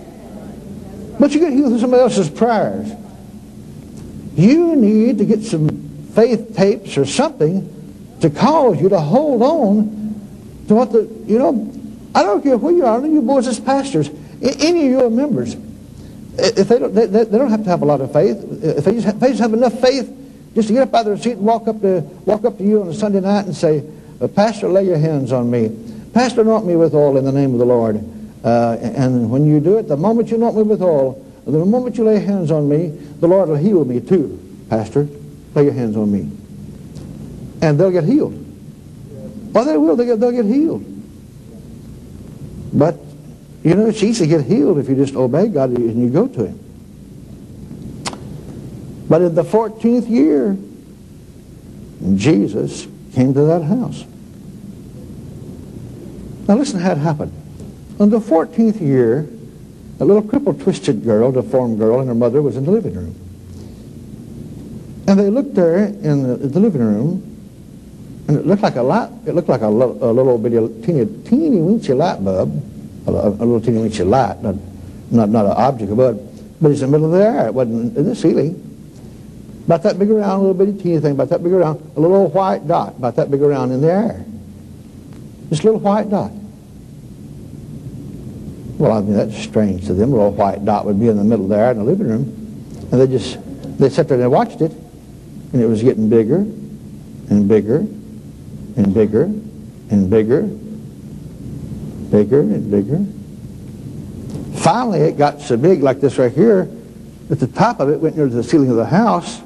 But 1.19 1.33
you 1.33 1.41
get 1.41 1.55
healed 1.55 1.71
through 1.71 1.81
somebody 1.81 2.03
else's 2.03 2.29
prayers. 2.29 2.93
You 4.35 4.77
need 4.77 5.17
to 5.17 5.25
get 5.25 5.43
some 5.45 6.11
faith 6.15 6.55
tapes 6.55 6.99
or 6.99 7.07
something 7.07 8.19
to 8.21 8.29
cause 8.29 8.79
you 8.83 8.91
to 8.91 9.01
hold 9.01 9.41
on 9.41 10.15
to 10.69 10.75
what 10.75 10.93
the, 10.93 11.09
you 11.25 11.39
know, 11.39 11.80
I 12.15 12.23
don't 12.23 12.43
care 12.43 12.59
who 12.59 12.77
you 12.77 12.85
are, 12.85 13.05
you 13.07 13.23
boys 13.23 13.47
as 13.47 13.61
pastors, 13.61 14.11
any 14.43 14.87
of 14.87 14.91
your 14.91 15.11
members, 15.11 15.57
if 16.39 16.69
they 16.69 16.79
don't, 16.79 16.95
they, 16.95 17.07
they 17.07 17.39
don't 17.39 17.51
have 17.51 17.65
to 17.65 17.71
have 17.71 17.83
a 17.83 17.85
lot 17.85 18.01
of 18.01 18.13
faith. 18.13 18.39
If 18.63 18.85
they 18.85 18.93
just, 18.93 19.07
have, 19.07 19.21
they 19.21 19.29
just 19.29 19.41
have 19.41 19.53
enough 19.53 19.79
faith 19.81 20.11
just 20.55 20.69
to 20.69 20.75
get 20.75 20.83
up 20.89 20.95
out 20.95 21.01
of 21.01 21.07
their 21.07 21.17
seat 21.19 21.33
and 21.33 21.43
walk 21.43 21.69
up 21.69 21.81
to 21.83 22.01
walk 22.25 22.45
up 22.45 22.57
to 22.59 22.65
you 22.65 22.81
on 22.81 22.89
a 22.89 22.95
Sunday 22.95 23.21
night 23.21 23.45
and 23.47 23.55
say, 23.55 23.85
uh, 24.21 24.29
Pastor, 24.29 24.69
lay 24.69 24.85
your 24.85 24.99
hands 24.99 25.33
on 25.33 25.51
me. 25.51 25.71
Pastor, 26.15 26.41
anoint 26.41 26.67
me 26.67 26.77
with 26.77 26.95
oil 26.95 27.17
in 27.19 27.25
the 27.25 27.33
name 27.33 27.53
of 27.53 27.59
the 27.59 27.67
Lord. 27.67 28.03
Uh, 28.43 28.79
and 28.81 29.31
when 29.31 29.45
you 29.45 29.61
do 29.61 29.77
it, 29.79 29.87
the 29.87 29.97
moment 29.97 30.31
you 30.31 30.37
anoint 30.37 30.57
me 30.57 30.63
with 30.63 30.83
oil, 30.83 31.25
the 31.45 31.65
moment 31.65 31.99
you 31.99 32.05
lay 32.05 32.19
hands 32.19 32.51
on 32.51 32.69
me, 32.69 32.89
the 32.89 33.29
Lord 33.29 33.49
will 33.49 33.57
heal 33.57 33.85
me 33.85 34.01
too. 34.01 34.39
Pastor, 34.71 35.07
lay 35.55 35.65
your 35.65 35.73
hands 35.73 35.97
on 35.97 36.11
me 36.11 36.31
and 37.63 37.79
they'll 37.79 37.91
get 37.91 38.05
healed. 38.05 38.35
Well, 39.53 39.65
they 39.65 39.77
will. 39.77 39.97
They'll 39.97 40.07
get, 40.07 40.21
they'll 40.21 40.33
get 40.33 40.45
healed. 40.45 40.85
But, 42.73 42.97
you 43.63 43.75
know, 43.75 43.87
it's 43.87 44.03
easy 44.03 44.27
to 44.27 44.29
get 44.29 44.47
healed 44.47 44.79
if 44.79 44.89
you 44.89 44.95
just 44.95 45.15
obey 45.15 45.49
God 45.49 45.71
and 45.71 46.01
you 46.01 46.11
go 46.11 46.29
to 46.29 46.47
Him. 46.47 46.59
But 49.09 49.23
in 49.23 49.35
the 49.35 49.43
14th 49.43 50.09
year, 50.09 50.57
Jesus 52.15 52.87
came 53.13 53.35
to 53.35 53.43
that 53.43 53.63
house. 53.63 54.05
Now 56.47 56.57
listen 56.57 56.81
how 56.81 56.93
it 56.93 56.99
happened. 56.99 57.33
On 57.99 58.09
the 58.09 58.21
14th 58.21 58.81
year, 58.81 59.29
a 59.99 60.05
little 60.05 60.23
crippled, 60.23 60.61
twisted 60.61 61.05
girl, 61.05 61.31
deformed 61.31 61.79
girl, 61.79 62.01
and 62.01 62.09
her 62.09 62.15
mother 62.15 62.41
was 62.41 62.57
in 62.57 62.65
the 62.65 62.71
living 62.71 62.95
room. 62.95 63.15
And 65.07 65.19
they 65.19 65.29
looked 65.29 65.55
there 65.55 65.85
in 65.85 66.23
the, 66.23 66.37
the 66.37 66.61
living 66.61 66.81
room, 66.81 67.30
and 68.31 68.39
it 68.39 68.47
looked 68.47 68.63
like 68.63 68.77
a 68.77 68.83
light, 68.83 69.11
it 69.27 69.35
looked 69.35 69.49
like 69.49 69.63
a, 69.63 69.67
little, 69.67 70.09
a 70.09 70.13
little 70.13 70.39
bitty, 70.39 70.57
teeny, 70.87 71.05
teeny 71.25 71.57
weensy 71.57 71.97
light 71.97 72.25
bulb, 72.25 72.63
a, 73.09 73.11
a 73.11 73.29
little 73.31 73.61
teeny 73.61 73.79
weensy 73.79 74.09
light, 74.09 74.41
not, 74.41 74.55
not, 75.11 75.29
not 75.31 75.47
an 75.47 75.53
object, 75.57 75.97
but, 75.97 76.13
but 76.63 76.71
it's 76.71 76.81
in 76.81 76.93
the 76.93 76.97
middle 76.97 77.13
of 77.13 77.19
the 77.19 77.27
air. 77.27 77.49
It 77.49 77.55
wasn't 77.55 77.97
in 77.97 78.05
the 78.05 78.15
ceiling. 78.15 78.55
About 79.67 79.83
that 79.83 79.99
big 79.99 80.13
around, 80.13 80.39
a 80.39 80.43
little 80.43 80.55
bitty 80.55 80.81
teeny 80.81 81.01
thing, 81.01 81.11
about 81.11 81.29
that 81.31 81.43
big 81.43 81.53
around, 81.53 81.83
a 81.97 82.01
little 82.01 82.29
white 82.29 82.69
dot, 82.69 82.95
about 82.99 83.17
that 83.17 83.33
big 83.33 83.43
around 83.43 83.73
in 83.73 83.81
the 83.81 83.91
air. 83.91 84.25
Just 85.49 85.65
a 85.65 85.67
little 85.67 85.81
white 85.81 86.09
dot. 86.09 86.31
Well, 88.79 88.93
I 88.93 89.01
mean, 89.01 89.15
that's 89.15 89.37
strange 89.37 89.87
to 89.87 89.95
them. 89.95 90.13
A 90.13 90.15
little 90.15 90.31
white 90.31 90.65
dot 90.65 90.87
would 90.87 91.01
be 91.01 91.09
in 91.09 91.17
the 91.17 91.25
middle 91.25 91.49
there 91.49 91.73
in 91.73 91.79
the 91.79 91.85
living 91.85 92.07
room. 92.07 92.23
And 92.93 93.01
they 93.01 93.09
just, 93.09 93.41
they 93.81 93.89
sat 93.89 94.07
there 94.07 94.15
and 94.15 94.23
they 94.23 94.29
watched 94.29 94.61
it. 94.61 94.71
And 95.53 95.61
it 95.61 95.67
was 95.67 95.83
getting 95.83 96.09
bigger 96.09 96.37
and 96.37 97.49
bigger 97.49 97.85
and 98.77 98.95
bigger 98.95 99.23
and 99.23 100.11
bigger, 100.11 100.43
bigger 102.11 102.41
and 102.41 102.71
bigger. 102.71 103.05
Finally, 104.61 105.01
it 105.01 105.17
got 105.17 105.41
so 105.41 105.57
big 105.57 105.83
like 105.83 106.01
this 106.01 106.19
right 106.19 106.33
here 106.33 106.65
that 107.29 107.41
the 107.41 107.47
top 107.47 107.81
of 107.81 107.89
it 107.89 108.01
went 108.01 108.17
near 108.17 108.29
to 108.29 108.35
the 108.35 108.43
ceiling 108.43 108.71
of 108.71 108.77
the 108.77 108.85
house 108.85 109.41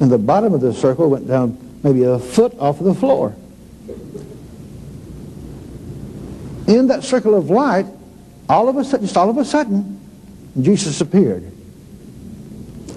and 0.00 0.10
the 0.10 0.18
bottom 0.18 0.54
of 0.54 0.60
the 0.60 0.72
circle 0.72 1.10
went 1.10 1.26
down 1.26 1.58
maybe 1.82 2.04
a 2.04 2.18
foot 2.18 2.54
off 2.58 2.78
of 2.80 2.86
the 2.86 2.94
floor. 2.94 3.34
In 6.66 6.88
that 6.88 7.02
circle 7.02 7.34
of 7.34 7.50
light, 7.50 7.86
all 8.48 8.68
of 8.68 8.76
a 8.76 8.84
sudden, 8.84 9.06
just 9.06 9.16
all 9.16 9.30
of 9.30 9.38
a 9.38 9.44
sudden, 9.44 9.98
Jesus 10.60 11.00
appeared. 11.00 11.50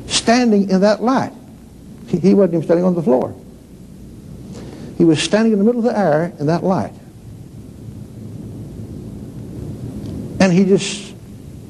Standing 0.07 0.69
in 0.69 0.81
that 0.81 1.01
light. 1.01 1.31
He, 2.07 2.17
he 2.19 2.33
wasn't 2.33 2.55
even 2.55 2.63
standing 2.65 2.85
on 2.85 2.95
the 2.95 3.01
floor. 3.01 3.33
He 5.01 5.05
was 5.05 5.19
standing 5.19 5.51
in 5.51 5.57
the 5.57 5.65
middle 5.65 5.79
of 5.79 5.91
the 5.91 5.97
air 5.97 6.31
in 6.37 6.45
that 6.45 6.63
light. 6.63 6.93
And 10.39 10.53
he 10.53 10.63
just 10.63 11.15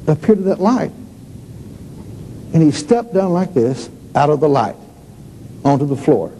appeared 0.06 0.40
in 0.40 0.44
that 0.50 0.60
light. 0.60 0.92
And 2.54 2.62
he 2.62 2.72
stepped 2.72 3.14
down 3.14 3.32
like 3.32 3.54
this 3.54 3.90
out 4.16 4.30
of 4.30 4.42
the 4.42 4.50
light 4.50 4.76
onto 5.64 5.86
the 5.86 5.96
floor 5.96 6.34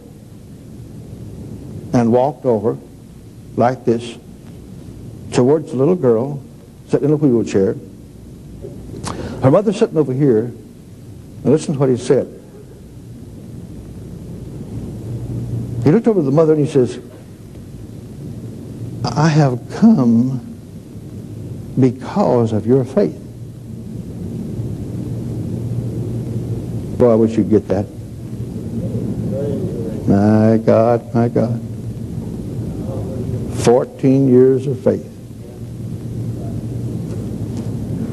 and 1.94 2.12
walked 2.12 2.44
over 2.44 2.76
like 3.56 3.86
this 3.86 4.18
towards 5.32 5.70
the 5.70 5.78
little 5.78 5.96
girl 5.96 6.42
sitting 6.88 7.08
in 7.08 7.14
a 7.14 7.16
wheelchair. 7.16 7.74
Her 9.42 9.50
mother 9.50 9.72
sitting 9.72 9.96
over 9.96 10.12
here. 10.12 10.44
And 10.44 11.46
listen 11.46 11.72
to 11.72 11.80
what 11.80 11.88
he 11.88 11.96
said. 11.96 12.41
He 15.84 15.90
looked 15.90 16.06
over 16.06 16.20
at 16.20 16.24
the 16.24 16.30
mother 16.30 16.52
and 16.52 16.64
he 16.64 16.70
says, 16.70 17.00
I 19.04 19.28
have 19.28 19.60
come 19.70 20.38
because 21.78 22.52
of 22.52 22.66
your 22.66 22.84
faith. 22.84 23.18
Boy, 26.98 27.10
I 27.10 27.14
wish 27.16 27.36
you'd 27.36 27.50
get 27.50 27.66
that. 27.66 27.86
My 30.06 30.58
God, 30.58 31.12
my 31.12 31.28
God. 31.28 31.60
14 33.64 34.28
years 34.28 34.68
of 34.68 34.78
faith. 34.80 35.08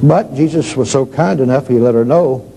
But 0.01 0.33
Jesus 0.33 0.75
was 0.75 0.89
so 0.89 1.05
kind 1.05 1.39
enough, 1.39 1.67
he 1.67 1.77
let 1.77 1.93
her 1.93 2.05
know 2.05 2.48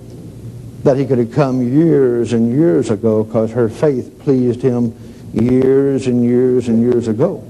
that 0.85 0.97
he 0.97 1.07
could 1.07 1.19
have 1.19 1.33
come 1.33 1.63
years 1.63 2.33
and 2.33 2.53
years 2.53 2.91
ago 2.91 3.23
because 3.25 3.53
her 3.53 3.69
faith 3.69 4.19
pleased 4.21 4.63
him 4.63 4.95
years 5.33 6.07
and 6.07 6.25
years 6.25 6.69
and 6.69 6.83
years 6.83 7.09
ago. 7.09 7.43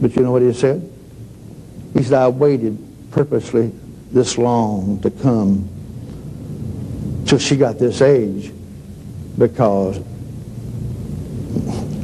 But 0.00 0.16
you 0.16 0.22
know 0.22 0.32
what 0.32 0.42
he 0.42 0.52
said? 0.52 0.90
He 1.92 2.02
said, 2.02 2.14
I 2.14 2.28
waited 2.28 2.76
purposely 3.12 3.72
this 4.10 4.36
long 4.36 5.00
to 5.02 5.10
come 5.10 5.68
till 7.26 7.38
she 7.38 7.56
got 7.56 7.78
this 7.78 8.02
age 8.02 8.52
because 9.38 9.98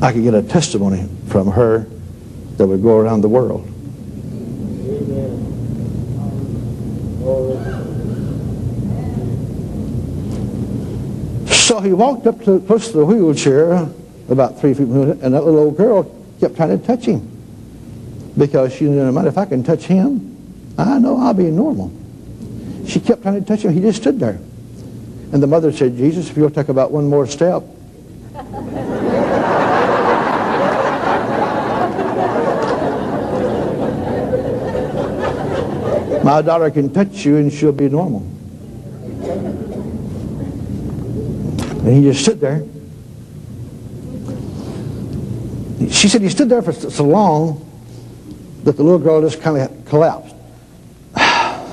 I 0.03 0.13
could 0.13 0.23
get 0.23 0.35
a 0.35 0.43
testimony 0.43 1.09
from 1.29 1.51
her 1.51 1.87
that 2.57 2.67
would 2.67 2.83
go 2.83 2.99
around 2.99 3.21
the 3.21 3.29
world. 3.29 3.70
So 11.71 11.79
he 11.79 11.93
walked 11.93 12.27
up 12.27 12.43
to 12.47 12.59
push 12.59 12.89
the 12.89 13.05
wheelchair 13.05 13.89
about 14.29 14.59
three 14.59 14.75
feet 14.75 14.89
from 14.89 15.03
him, 15.03 15.11
and 15.23 15.33
that 15.33 15.45
little 15.45 15.61
old 15.61 15.77
girl 15.77 16.03
kept 16.41 16.57
trying 16.57 16.77
to 16.77 16.85
touch 16.85 17.05
him 17.05 17.21
because 18.37 18.73
she 18.73 18.87
didn't 18.87 19.15
mind 19.15 19.29
if 19.29 19.39
I 19.39 19.45
can 19.45 19.63
touch 19.63 19.85
him, 19.85 20.37
I 20.77 20.99
know 20.99 21.17
I'll 21.17 21.33
be 21.33 21.45
normal. 21.45 21.93
She 22.89 22.99
kept 22.99 23.23
trying 23.23 23.41
to 23.41 23.47
touch 23.47 23.65
him. 23.65 23.73
He 23.73 23.81
just 23.81 24.01
stood 24.01 24.19
there. 24.19 24.41
And 25.33 25.41
the 25.41 25.47
mother 25.47 25.71
said, 25.71 25.97
Jesus, 25.97 26.29
if 26.29 26.37
you'll 26.37 26.51
take 26.51 26.71
about 26.71 26.91
one 26.91 27.09
more 27.09 27.29
step. 27.29 27.63
My 36.25 36.43
daughter 36.43 36.69
can 36.73 36.93
touch 36.93 37.25
you 37.25 37.37
and 37.37 37.53
she'll 37.53 37.71
be 37.71 37.89
normal. 37.89 38.27
And 41.81 41.97
he 41.97 42.03
just 42.03 42.23
stood 42.23 42.41
there. 42.41 42.63
she 45.91 46.09
said 46.09 46.23
he 46.23 46.29
stood 46.29 46.49
there 46.49 46.63
for 46.63 46.73
so 46.73 47.05
long 47.05 47.67
that 48.65 48.77
the 48.77 48.83
little 48.83 48.99
girl 48.99 49.21
just 49.21 49.41
kind 49.41 49.59
of 49.59 49.85
collapsed. 49.87 50.35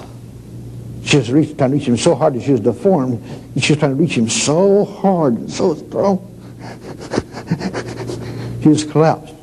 She 1.04 1.16
was 1.16 1.32
reach, 1.32 1.56
trying 1.56 1.72
to 1.72 1.78
reach 1.78 1.88
him 1.88 1.96
so 1.96 2.16
hard 2.16 2.34
that 2.34 2.44
she 2.44 2.52
was 2.52 2.60
deformed. 2.60 3.24
She 3.58 3.72
was 3.72 3.80
trying 3.80 3.96
to 3.96 3.96
reach 3.96 4.18
him 4.18 4.28
so 4.28 4.84
hard 4.84 5.36
and 5.36 5.50
so 5.50 5.74
strong. 5.76 6.20
she 8.62 8.66
just 8.66 8.92
collapsed. 8.92 9.34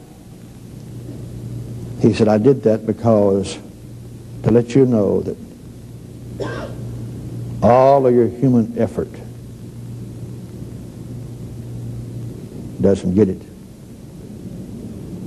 He 2.00 2.12
said, 2.12 2.28
I 2.28 2.36
did 2.36 2.62
that 2.64 2.86
because 2.86 3.58
to 4.42 4.50
let 4.50 4.74
you 4.74 4.84
know 4.84 5.22
that 5.22 5.38
all 7.62 8.06
of 8.06 8.14
your 8.14 8.28
human 8.28 8.78
effort 8.78 9.08
doesn't 12.84 13.14
get 13.14 13.28
it. 13.28 13.42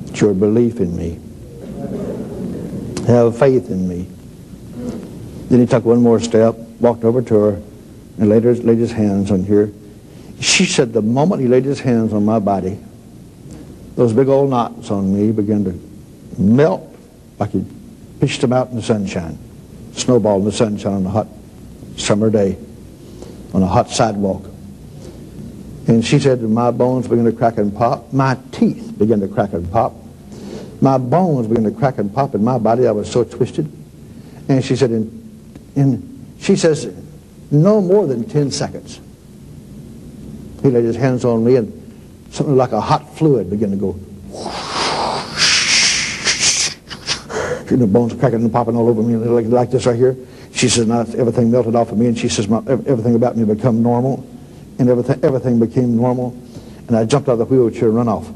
It's 0.08 0.22
your 0.22 0.34
belief 0.34 0.80
in 0.80 0.96
me. 0.96 1.20
Have 3.08 3.38
faith 3.38 3.70
in 3.70 3.88
me. 3.88 4.08
Then 5.50 5.60
he 5.60 5.66
took 5.66 5.84
one 5.86 6.02
more 6.02 6.20
step, 6.20 6.56
walked 6.80 7.04
over 7.04 7.22
to 7.22 7.36
her, 7.36 7.62
and 8.18 8.30
laid, 8.30 8.44
laid 8.44 8.78
his 8.78 8.92
hands 8.92 9.32
on 9.32 9.44
her. 9.46 9.72
She 10.40 10.66
said 10.66 10.94
the 10.94 11.02
moment 11.02 11.42
he 11.42 11.48
laid 11.48 11.66
his 11.66 11.80
hands 11.80 12.14
on 12.14 12.24
my 12.24 12.40
body, 12.40 12.80
those 13.96 14.14
big 14.14 14.28
old 14.28 14.50
knots 14.50 14.92
on 14.92 15.14
me 15.14 15.32
began 15.32 15.64
to 15.66 16.42
melt 16.42 16.96
like 17.40 17.52
he 17.52 17.66
pitched 18.20 18.42
them 18.42 18.54
out 18.54 18.70
in 18.70 18.76
the 18.76 18.82
sunshine. 18.82 19.38
Snowball 19.94 20.40
in 20.40 20.46
the 20.46 20.52
sunshine 20.52 20.94
on 20.94 21.06
a 21.06 21.10
hot 21.10 21.28
summer 21.96 22.30
day 22.30 22.58
on 23.54 23.64
a 23.64 23.68
hot 23.68 23.90
sidewalk. 23.90 24.46
And 25.88 26.06
she 26.06 26.20
said 26.20 26.42
my 26.42 26.72
bones 26.72 27.08
began 27.08 27.26
to 27.26 27.32
crack 27.32 27.58
and 27.58 27.76
pop. 27.76 28.12
My 28.12 28.38
teeth 28.52 28.98
began 28.98 29.20
to 29.22 29.28
crack 29.28 29.54
and 29.54 29.70
pop. 29.72 29.94
My 30.82 30.98
bones 30.98 31.48
began 31.48 31.64
to 31.64 31.72
crack 31.72 31.98
and 31.98 32.14
pop 32.14 32.36
in 32.36 32.44
my 32.44 32.58
body. 32.58 32.88
I 32.88 32.92
was 32.92 33.10
so 33.10 33.24
twisted. 33.24 33.72
And 34.50 34.64
she 34.64 34.76
said, 34.76 34.92
in 34.92 35.18
in, 35.76 36.36
she 36.40 36.56
says, 36.56 36.94
no 37.52 37.80
more 37.80 38.08
than 38.08 38.28
10 38.28 38.52
seconds. 38.52 39.00
He 40.62 40.70
laid 40.70 40.84
his 40.84 40.96
hands 40.96 41.24
on 41.24 41.46
me 41.46 41.56
and 41.56 41.72
something 42.32 42.58
like 42.58 42.72
a 42.72 42.82
hot 42.82 43.16
fluid 43.16 43.50
began 43.50 43.72
to 43.72 43.78
go. 43.78 44.00
The 47.68 47.86
bones 47.86 48.14
cracking 48.14 48.42
and 48.42 48.52
popping 48.52 48.78
all 48.78 48.88
over 48.88 49.04
me 49.04 49.18
like, 49.18 49.46
like 49.48 49.72
this 49.72 49.86
right 49.86 49.96
here. 49.96 50.16
She 50.54 50.70
says, 50.70 50.88
now 50.88 51.02
everything 51.02 51.52
melted 51.52 51.76
off 51.76 51.92
of 51.92 51.98
me, 51.98 52.08
and 52.08 52.18
she 52.18 52.30
says, 52.30 52.50
everything 52.50 53.14
about 53.14 53.36
me 53.36 53.44
become 53.44 53.84
normal, 53.84 54.26
and 54.80 54.90
everything, 54.90 55.20
everything 55.24 55.60
became 55.60 55.96
normal, 55.96 56.38
and 56.88 56.96
I 56.96 57.06
jumped 57.06 57.30
out 57.30 57.34
of 57.34 57.40
the 57.40 57.46
wheelchair 57.46 57.90
and 57.90 57.98
run 57.98 58.08
off. 58.08 58.30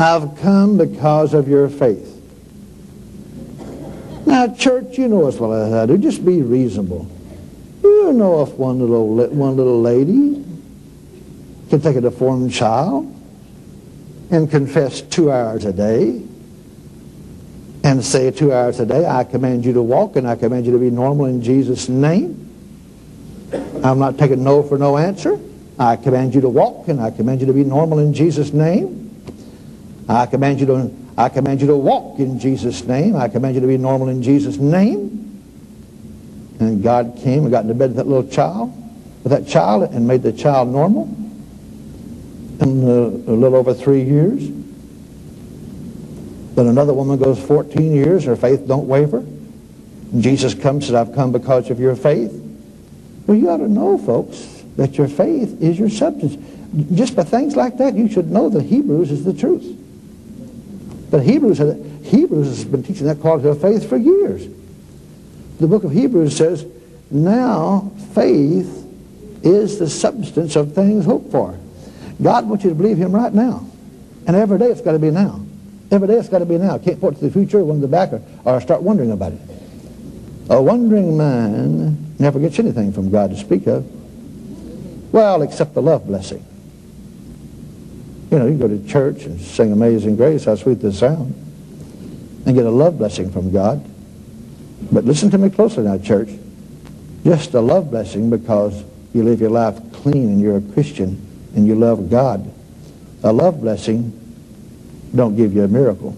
I've 0.00 0.34
come 0.38 0.78
because 0.78 1.34
of 1.34 1.46
your 1.46 1.68
faith. 1.68 2.06
Now, 4.24 4.54
church, 4.54 4.96
you 4.96 5.08
know 5.08 5.26
as 5.26 5.38
well 5.38 5.52
as 5.52 5.72
I 5.74 5.84
do, 5.84 5.98
just 5.98 6.24
be 6.24 6.40
reasonable. 6.40 7.10
You 7.82 8.12
know 8.12 8.42
if 8.42 8.50
one 8.54 8.80
little, 8.80 9.14
one 9.28 9.56
little 9.56 9.80
lady 9.82 10.42
can 11.68 11.80
take 11.80 11.96
a 11.96 12.00
deformed 12.00 12.52
child 12.52 13.14
and 14.30 14.50
confess 14.50 15.00
two 15.00 15.30
hours 15.30 15.64
a 15.64 15.72
day 15.72 16.22
and 17.82 18.04
say 18.04 18.30
two 18.30 18.52
hours 18.52 18.78
a 18.78 18.86
day, 18.86 19.06
I 19.06 19.24
command 19.24 19.64
you 19.64 19.72
to 19.72 19.82
walk 19.82 20.16
and 20.16 20.26
I 20.28 20.36
command 20.36 20.66
you 20.66 20.72
to 20.72 20.78
be 20.78 20.90
normal 20.90 21.26
in 21.26 21.42
Jesus' 21.42 21.88
name. 21.88 22.46
I'm 23.82 23.98
not 23.98 24.18
taking 24.18 24.44
no 24.44 24.62
for 24.62 24.78
no 24.78 24.96
answer. 24.96 25.40
I 25.78 25.96
command 25.96 26.34
you 26.34 26.42
to 26.42 26.48
walk 26.48 26.88
and 26.88 27.00
I 27.00 27.10
command 27.10 27.40
you 27.40 27.46
to 27.46 27.52
be 27.52 27.64
normal 27.64 27.98
in 27.98 28.12
Jesus' 28.12 28.52
name. 28.52 29.06
I 30.08 30.26
command 30.26 30.60
you 30.60 30.66
to, 30.66 30.94
I 31.16 31.28
command 31.28 31.60
you 31.60 31.66
to 31.68 31.76
walk 31.76 32.18
in 32.18 32.38
Jesus' 32.38 32.84
name. 32.84 33.16
I 33.16 33.28
command 33.28 33.54
you 33.54 33.60
to 33.62 33.66
be 33.66 33.78
normal 33.78 34.08
in 34.08 34.22
Jesus' 34.22 34.58
name. 34.58 35.16
And 36.60 36.82
God 36.82 37.18
came 37.22 37.44
and 37.44 37.50
got 37.50 37.62
into 37.62 37.74
bed 37.74 37.90
with 37.90 37.96
that 37.96 38.06
little 38.06 38.30
child, 38.30 38.70
with 39.24 39.32
that 39.32 39.48
child, 39.48 39.90
and 39.94 40.06
made 40.06 40.22
the 40.22 40.32
child 40.32 40.68
normal 40.68 41.08
in 42.60 42.82
a, 42.82 43.06
little 43.32 43.56
over 43.56 43.74
three 43.74 44.02
years. 44.02 44.48
Then 46.54 46.66
another 46.66 46.92
woman 46.92 47.18
goes 47.18 47.42
14 47.42 47.92
years, 47.92 48.24
her 48.24 48.36
faith 48.36 48.66
don't 48.66 48.86
waver. 48.86 49.24
Jesus 50.18 50.54
comes 50.54 50.64
and 50.64 50.84
says, 50.84 50.94
I've 50.94 51.14
come 51.14 51.32
because 51.32 51.70
of 51.70 51.78
your 51.78 51.96
faith. 51.96 52.32
Well, 53.26 53.36
you 53.36 53.48
ought 53.48 53.58
to 53.58 53.68
know, 53.68 53.96
folks, 53.96 54.64
that 54.76 54.98
your 54.98 55.08
faith 55.08 55.62
is 55.62 55.78
your 55.78 55.88
substance. 55.88 56.36
Just 56.94 57.16
by 57.16 57.24
things 57.24 57.56
like 57.56 57.78
that, 57.78 57.94
you 57.94 58.08
should 58.08 58.30
know 58.30 58.48
that 58.48 58.62
Hebrews 58.64 59.10
is 59.10 59.24
the 59.24 59.32
truth. 59.32 59.76
But 61.10 61.22
Hebrews, 61.22 61.58
Hebrews 62.04 62.46
has 62.46 62.64
been 62.64 62.82
teaching 62.82 63.06
that 63.06 63.20
quality 63.20 63.48
of 63.48 63.60
faith 63.60 63.88
for 63.88 63.96
years. 63.96 64.48
The 65.58 65.66
book 65.66 65.84
of 65.84 65.92
Hebrews 65.92 66.36
says, 66.36 66.66
now 67.10 67.92
faith 68.14 68.86
is 69.42 69.78
the 69.78 69.88
substance 69.88 70.56
of 70.56 70.74
things 70.74 71.04
hoped 71.04 71.30
for. 71.30 71.58
God 72.22 72.48
wants 72.48 72.64
you 72.64 72.70
to 72.70 72.76
believe 72.76 72.98
him 72.98 73.12
right 73.12 73.32
now. 73.32 73.66
And 74.26 74.36
every 74.36 74.58
day 74.58 74.66
it's 74.66 74.80
got 74.80 74.92
to 74.92 74.98
be 74.98 75.10
now. 75.10 75.40
Every 75.90 76.06
day 76.06 76.14
it's 76.14 76.28
got 76.28 76.40
to 76.40 76.46
be 76.46 76.58
now. 76.58 76.78
Can't 76.78 77.00
point 77.00 77.18
to 77.18 77.24
the 77.24 77.30
future, 77.30 77.64
one 77.64 77.76
to 77.76 77.82
the 77.82 77.88
back, 77.88 78.12
or, 78.12 78.22
or 78.44 78.60
start 78.60 78.82
wondering 78.82 79.10
about 79.10 79.32
it. 79.32 79.40
A 80.50 80.60
wondering 80.60 81.16
man 81.16 82.14
never 82.18 82.38
gets 82.38 82.58
anything 82.58 82.92
from 82.92 83.10
God 83.10 83.30
to 83.30 83.36
speak 83.36 83.66
of. 83.66 83.84
Well, 85.12 85.42
except 85.42 85.74
the 85.74 85.82
love 85.82 86.06
blessing. 86.06 86.44
You 88.30 88.38
know, 88.38 88.46
you 88.46 88.56
go 88.56 88.68
to 88.68 88.86
church 88.86 89.24
and 89.24 89.40
sing 89.40 89.72
Amazing 89.72 90.16
Grace, 90.16 90.44
how 90.44 90.54
sweet 90.54 90.80
the 90.80 90.92
sound, 90.92 91.34
and 92.46 92.54
get 92.54 92.64
a 92.64 92.70
love 92.70 92.98
blessing 92.98 93.32
from 93.32 93.50
God. 93.50 93.84
But 94.92 95.04
listen 95.04 95.30
to 95.30 95.38
me 95.38 95.50
closely 95.50 95.84
now, 95.84 95.98
church. 95.98 96.28
Just 97.24 97.54
a 97.54 97.60
love 97.60 97.90
blessing 97.90 98.30
because 98.30 98.84
you 99.12 99.24
live 99.24 99.40
your 99.40 99.50
life 99.50 99.80
clean 99.92 100.28
and 100.28 100.40
you're 100.40 100.58
a 100.58 100.60
Christian 100.60 101.26
and 101.54 101.66
you 101.66 101.74
love 101.74 102.10
God. 102.10 102.52
A 103.22 103.32
love 103.32 103.60
blessing 103.60 104.16
don't 105.14 105.36
give 105.36 105.52
you 105.54 105.64
a 105.64 105.68
miracle. 105.68 106.16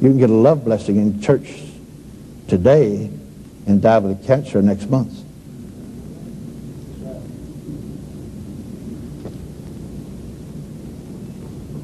You 0.00 0.10
can 0.10 0.18
get 0.18 0.30
a 0.30 0.34
love 0.34 0.64
blessing 0.64 0.96
in 0.96 1.20
church 1.20 1.62
today 2.46 3.10
and 3.66 3.82
die 3.82 3.98
with 3.98 4.26
cancer 4.26 4.62
next 4.62 4.88
month. 4.88 5.24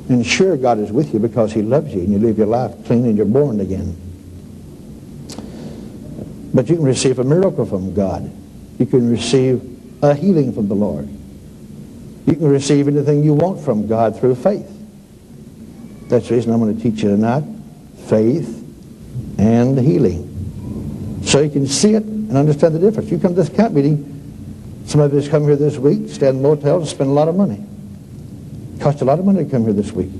And 0.08 0.24
sure, 0.24 0.56
God 0.56 0.78
is 0.78 0.92
with 0.92 1.12
you 1.12 1.18
because 1.18 1.52
he 1.52 1.62
loves 1.62 1.92
you 1.92 2.00
and 2.02 2.12
you 2.12 2.18
live 2.18 2.38
your 2.38 2.46
life 2.46 2.72
clean 2.86 3.04
and 3.04 3.16
you're 3.16 3.26
born 3.26 3.60
again. 3.60 3.96
But 6.54 6.68
you 6.68 6.76
can 6.76 6.84
receive 6.84 7.18
a 7.18 7.24
miracle 7.24 7.66
from 7.66 7.94
God. 7.94 8.30
You 8.78 8.86
can 8.86 9.10
receive 9.10 9.73
a 10.10 10.14
healing 10.14 10.52
from 10.52 10.68
the 10.68 10.74
Lord. 10.74 11.08
You 12.26 12.34
can 12.34 12.48
receive 12.48 12.88
anything 12.88 13.22
you 13.22 13.34
want 13.34 13.60
from 13.60 13.86
God 13.86 14.18
through 14.18 14.34
faith. 14.34 14.70
That's 16.08 16.28
the 16.28 16.34
reason 16.34 16.52
I'm 16.52 16.60
going 16.60 16.76
to 16.76 16.82
teach 16.82 17.02
you 17.02 17.10
tonight. 17.10 17.44
Faith 18.06 18.62
and 19.38 19.78
healing. 19.78 21.22
So 21.24 21.40
you 21.40 21.50
can 21.50 21.66
see 21.66 21.94
it 21.94 22.02
and 22.02 22.36
understand 22.36 22.74
the 22.74 22.78
difference. 22.78 23.10
You 23.10 23.18
come 23.18 23.34
to 23.34 23.42
this 23.42 23.48
camp 23.48 23.74
meeting, 23.74 24.10
some 24.86 25.00
of 25.00 25.12
us 25.14 25.28
come 25.28 25.44
here 25.44 25.56
this 25.56 25.78
week, 25.78 26.10
stay 26.10 26.28
in 26.28 26.42
motels, 26.42 26.82
and 26.82 26.90
spend 26.90 27.10
a 27.10 27.12
lot 27.12 27.28
of 27.28 27.36
money. 27.36 27.64
Cost 28.80 29.00
a 29.00 29.04
lot 29.04 29.18
of 29.18 29.24
money 29.24 29.44
to 29.44 29.50
come 29.50 29.64
here 29.64 29.72
this 29.72 29.92
week. 29.92 30.10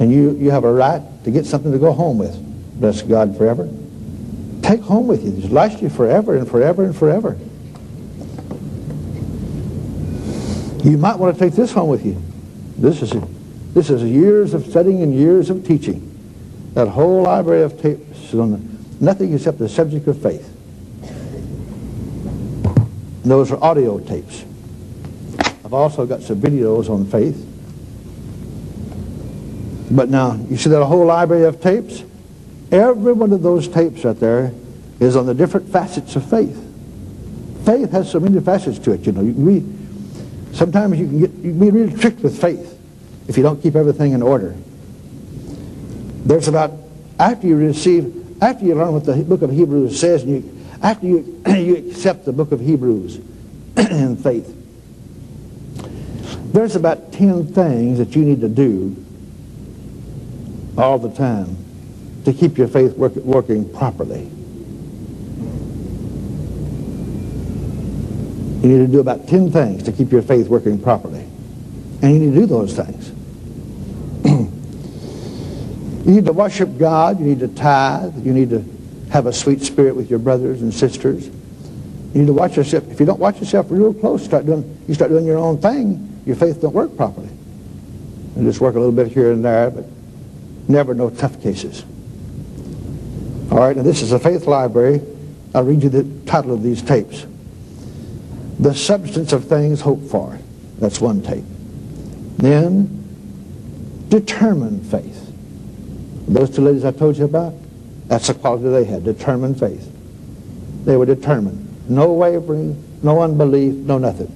And 0.00 0.10
you, 0.10 0.36
you 0.38 0.50
have 0.50 0.64
a 0.64 0.72
right 0.72 1.02
to 1.24 1.30
get 1.30 1.44
something 1.44 1.70
to 1.72 1.78
go 1.78 1.92
home 1.92 2.16
with. 2.16 2.34
Bless 2.80 3.02
God 3.02 3.36
forever. 3.36 3.68
Take 4.62 4.80
home 4.80 5.06
with 5.06 5.24
you. 5.24 5.30
This 5.30 5.50
lasts 5.50 5.82
you 5.82 5.90
forever 5.90 6.36
and 6.36 6.48
forever 6.48 6.84
and 6.84 6.96
forever. 6.96 7.38
You 10.82 10.98
might 10.98 11.16
want 11.16 11.36
to 11.36 11.44
take 11.44 11.54
this 11.54 11.72
home 11.72 11.88
with 11.88 12.04
you. 12.04 12.20
This 12.76 13.02
is, 13.02 13.12
this 13.72 13.90
is 13.90 14.02
years 14.02 14.54
of 14.54 14.66
studying 14.66 15.02
and 15.02 15.14
years 15.14 15.48
of 15.48 15.64
teaching. 15.64 16.08
That 16.74 16.88
whole 16.88 17.22
library 17.22 17.62
of 17.62 17.80
tapes 17.80 18.32
is 18.32 18.34
on 18.34 18.84
nothing 19.00 19.32
except 19.32 19.58
the 19.58 19.68
subject 19.68 20.08
of 20.08 20.20
faith. 20.20 20.48
And 23.22 23.30
those 23.30 23.52
are 23.52 23.62
audio 23.62 24.00
tapes. 24.00 24.44
I've 25.64 25.72
also 25.72 26.04
got 26.06 26.22
some 26.22 26.40
videos 26.40 26.90
on 26.90 27.06
faith. 27.06 27.48
But 29.90 30.08
now, 30.08 30.34
you 30.48 30.56
see 30.56 30.70
that 30.70 30.84
whole 30.84 31.06
library 31.06 31.44
of 31.44 31.60
tapes? 31.60 32.02
Every 32.72 33.12
one 33.12 33.32
of 33.32 33.42
those 33.42 33.68
tapes 33.68 34.04
out 34.04 34.18
there 34.18 34.52
is 34.98 35.14
on 35.14 35.26
the 35.26 35.34
different 35.34 35.68
facets 35.70 36.16
of 36.16 36.28
faith. 36.28 36.58
Faith 37.64 37.92
has 37.92 38.10
so 38.10 38.18
many 38.18 38.40
facets 38.40 38.78
to 38.80 38.92
it, 38.92 39.06
you 39.06 39.12
know. 39.12 39.20
You 39.20 39.32
be, 39.32 39.81
sometimes 40.52 40.98
you 40.98 41.06
can, 41.06 41.20
get, 41.20 41.30
you 41.32 41.50
can 41.50 41.58
be 41.58 41.70
really 41.70 41.98
tricked 41.98 42.20
with 42.20 42.40
faith 42.40 42.78
if 43.28 43.36
you 43.36 43.42
don't 43.42 43.60
keep 43.62 43.76
everything 43.76 44.12
in 44.12 44.22
order. 44.22 44.54
There's 46.24 46.48
about 46.48 46.72
after 47.18 47.46
you 47.46 47.56
receive, 47.56 48.42
after 48.42 48.64
you 48.64 48.74
learn 48.74 48.92
what 48.92 49.04
the 49.04 49.16
book 49.16 49.42
of 49.42 49.50
Hebrews 49.50 49.98
says, 49.98 50.22
and 50.22 50.44
you, 50.44 50.66
after 50.82 51.06
you, 51.06 51.42
you 51.46 51.76
accept 51.76 52.24
the 52.24 52.32
book 52.32 52.52
of 52.52 52.60
Hebrews 52.60 53.16
in 53.76 54.16
faith, 54.16 54.58
there's 56.52 56.76
about 56.76 57.12
10 57.12 57.52
things 57.52 57.98
that 57.98 58.14
you 58.14 58.24
need 58.24 58.40
to 58.40 58.48
do 58.48 58.96
all 60.76 60.98
the 60.98 61.10
time 61.10 61.56
to 62.24 62.32
keep 62.32 62.58
your 62.58 62.68
faith 62.68 62.96
work, 62.96 63.14
working 63.16 63.68
properly. 63.72 64.30
You 68.62 68.68
need 68.68 68.86
to 68.86 68.92
do 68.92 69.00
about 69.00 69.26
10 69.26 69.50
things 69.50 69.82
to 69.82 69.92
keep 69.92 70.12
your 70.12 70.22
faith 70.22 70.46
working 70.46 70.80
properly. 70.80 71.26
And 72.00 72.14
you 72.14 72.20
need 72.20 72.34
to 72.34 72.40
do 72.40 72.46
those 72.46 72.74
things. 72.76 73.10
you 76.06 76.12
need 76.12 76.26
to 76.26 76.32
worship 76.32 76.78
God. 76.78 77.18
You 77.18 77.26
need 77.26 77.40
to 77.40 77.48
tithe. 77.48 78.24
You 78.24 78.32
need 78.32 78.50
to 78.50 78.64
have 79.10 79.26
a 79.26 79.32
sweet 79.32 79.62
spirit 79.62 79.96
with 79.96 80.08
your 80.10 80.20
brothers 80.20 80.62
and 80.62 80.72
sisters. 80.72 81.26
You 81.26 82.20
need 82.20 82.26
to 82.26 82.32
watch 82.32 82.56
yourself. 82.56 82.88
If 82.88 83.00
you 83.00 83.06
don't 83.06 83.18
watch 83.18 83.40
yourself 83.40 83.66
real 83.68 83.92
close, 83.92 84.24
start 84.24 84.46
doing, 84.46 84.78
you 84.86 84.94
start 84.94 85.10
doing 85.10 85.26
your 85.26 85.38
own 85.38 85.58
thing, 85.58 86.22
your 86.24 86.36
faith 86.36 86.60
don't 86.60 86.74
work 86.74 86.96
properly. 86.96 87.30
You 88.36 88.44
just 88.44 88.60
work 88.60 88.76
a 88.76 88.78
little 88.78 88.94
bit 88.94 89.08
here 89.08 89.32
and 89.32 89.44
there, 89.44 89.70
but 89.70 89.86
never 90.68 90.94
no 90.94 91.10
tough 91.10 91.42
cases. 91.42 91.84
All 93.50 93.58
right, 93.58 93.76
and 93.76 93.84
this 93.84 94.02
is 94.02 94.12
a 94.12 94.20
faith 94.20 94.46
library. 94.46 95.00
I'll 95.52 95.64
read 95.64 95.82
you 95.82 95.88
the 95.88 96.04
title 96.26 96.54
of 96.54 96.62
these 96.62 96.80
tapes. 96.80 97.26
The 98.62 98.72
substance 98.72 99.32
of 99.32 99.46
things 99.46 99.80
hoped 99.80 100.08
for. 100.08 100.38
That's 100.78 101.00
one 101.00 101.20
tape. 101.20 101.42
Then, 102.36 104.06
determined 104.08 104.86
faith. 104.86 105.18
Those 106.28 106.54
two 106.54 106.62
ladies 106.62 106.84
I 106.84 106.92
told 106.92 107.16
you 107.16 107.24
about, 107.24 107.54
that's 108.06 108.28
the 108.28 108.34
quality 108.34 108.68
they 108.68 108.84
had, 108.84 109.02
determined 109.02 109.58
faith. 109.58 109.90
They 110.84 110.96
were 110.96 111.06
determined. 111.06 111.90
No 111.90 112.12
wavering, 112.12 112.80
no 113.02 113.20
unbelief, 113.20 113.74
no 113.74 113.98
nothing. 113.98 114.30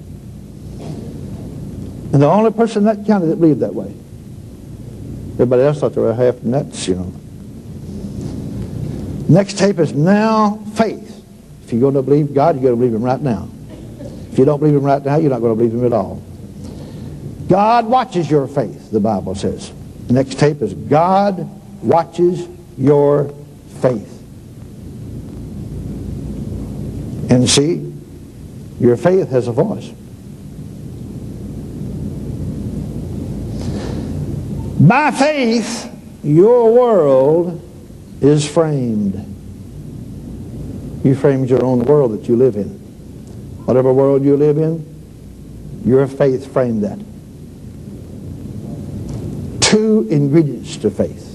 And 2.11 2.21
the 2.21 2.27
only 2.27 2.51
person 2.51 2.85
in 2.85 2.97
that 2.97 3.07
county 3.07 3.27
that 3.27 3.37
believed 3.37 3.61
that 3.61 3.73
way. 3.73 3.95
Everybody 5.35 5.61
else 5.61 5.79
thought 5.79 5.93
they 5.95 6.01
were 6.01 6.13
half 6.13 6.43
nuts, 6.43 6.85
you 6.85 6.95
know. 6.95 7.13
Next 9.29 9.57
tape 9.57 9.79
is 9.79 9.93
now 9.93 10.57
faith. 10.73 11.23
If 11.63 11.71
you're 11.71 11.79
going 11.79 11.93
to 11.93 12.01
believe 12.01 12.33
God, 12.33 12.55
you're 12.55 12.63
going 12.63 12.75
to 12.75 12.77
believe 12.77 12.93
Him 12.93 13.03
right 13.03 13.21
now. 13.21 13.47
If 14.37 14.41
you 14.41 14.45
don't 14.45 14.59
believe 14.59 14.75
Him 14.75 14.83
right 14.83 15.03
now, 15.03 15.17
you're 15.17 15.31
not 15.31 15.41
going 15.41 15.53
to 15.53 15.55
believe 15.57 15.73
Him 15.73 15.83
at 15.83 15.93
all. 15.93 16.21
God 17.47 17.87
watches 17.87 18.29
your 18.29 18.47
faith, 18.47 18.91
the 18.91 18.99
Bible 18.99 19.33
says. 19.33 19.73
The 20.05 20.13
next 20.13 20.37
tape 20.37 20.61
is 20.61 20.75
God 20.75 21.49
watches 21.81 22.47
your 22.77 23.33
faith. 23.81 24.13
And 27.31 27.49
see, 27.49 27.91
your 28.79 28.95
faith 28.95 29.29
has 29.29 29.47
a 29.47 29.51
voice. 29.51 29.89
By 34.79 35.09
faith, 35.09 35.91
your 36.23 36.75
world 36.75 37.59
is 38.21 38.47
framed. 38.47 39.15
You 41.03 41.15
framed 41.15 41.49
your 41.49 41.65
own 41.65 41.79
world 41.85 42.11
that 42.11 42.29
you 42.29 42.35
live 42.35 42.55
in. 42.55 42.86
Whatever 43.67 43.91
world 43.91 44.23
you 44.23 44.37
live 44.37 44.57
in, 44.57 45.81
your 45.83 46.07
faith 46.07 46.53
framed 46.53 46.85
that. 46.85 46.97
Two 49.59 50.07
ingredients 50.09 50.77
to 50.77 50.89
faith. 50.89 51.25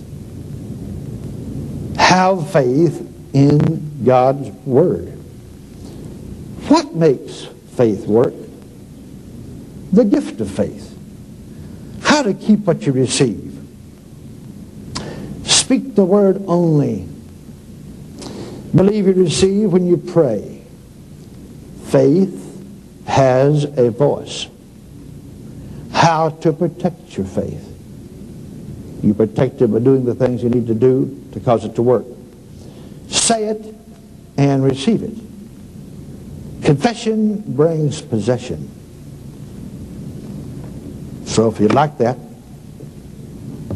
Have 1.98 2.50
faith 2.50 3.06
in 3.34 4.02
God's 4.02 4.48
Word. 4.64 5.08
What 6.68 6.94
makes 6.94 7.48
faith 7.76 8.06
work? 8.06 8.32
The 9.92 10.04
gift 10.04 10.40
of 10.40 10.50
faith. 10.50 10.98
How 12.00 12.22
to 12.22 12.32
keep 12.32 12.60
what 12.60 12.86
you 12.86 12.92
receive. 12.92 13.58
Speak 15.44 15.94
the 15.94 16.04
word 16.04 16.42
only. 16.46 17.06
Believe 18.74 19.06
you 19.06 19.12
receive 19.12 19.70
when 19.70 19.86
you 19.86 19.98
pray. 19.98 20.51
Faith 21.92 23.04
has 23.06 23.64
a 23.64 23.90
voice. 23.90 24.48
How 25.92 26.30
to 26.30 26.50
protect 26.54 27.18
your 27.18 27.26
faith. 27.26 27.68
You 29.02 29.12
protect 29.12 29.60
it 29.60 29.68
by 29.68 29.80
doing 29.80 30.06
the 30.06 30.14
things 30.14 30.42
you 30.42 30.48
need 30.48 30.66
to 30.68 30.74
do 30.74 31.22
to 31.32 31.40
cause 31.40 31.66
it 31.66 31.74
to 31.74 31.82
work. 31.82 32.06
Say 33.08 33.44
it 33.44 33.74
and 34.38 34.64
receive 34.64 35.02
it. 35.02 35.14
Confession 36.64 37.42
brings 37.54 38.00
possession. 38.00 38.70
So 41.26 41.50
if 41.50 41.60
you'd 41.60 41.74
like 41.74 41.98
that, 41.98 42.16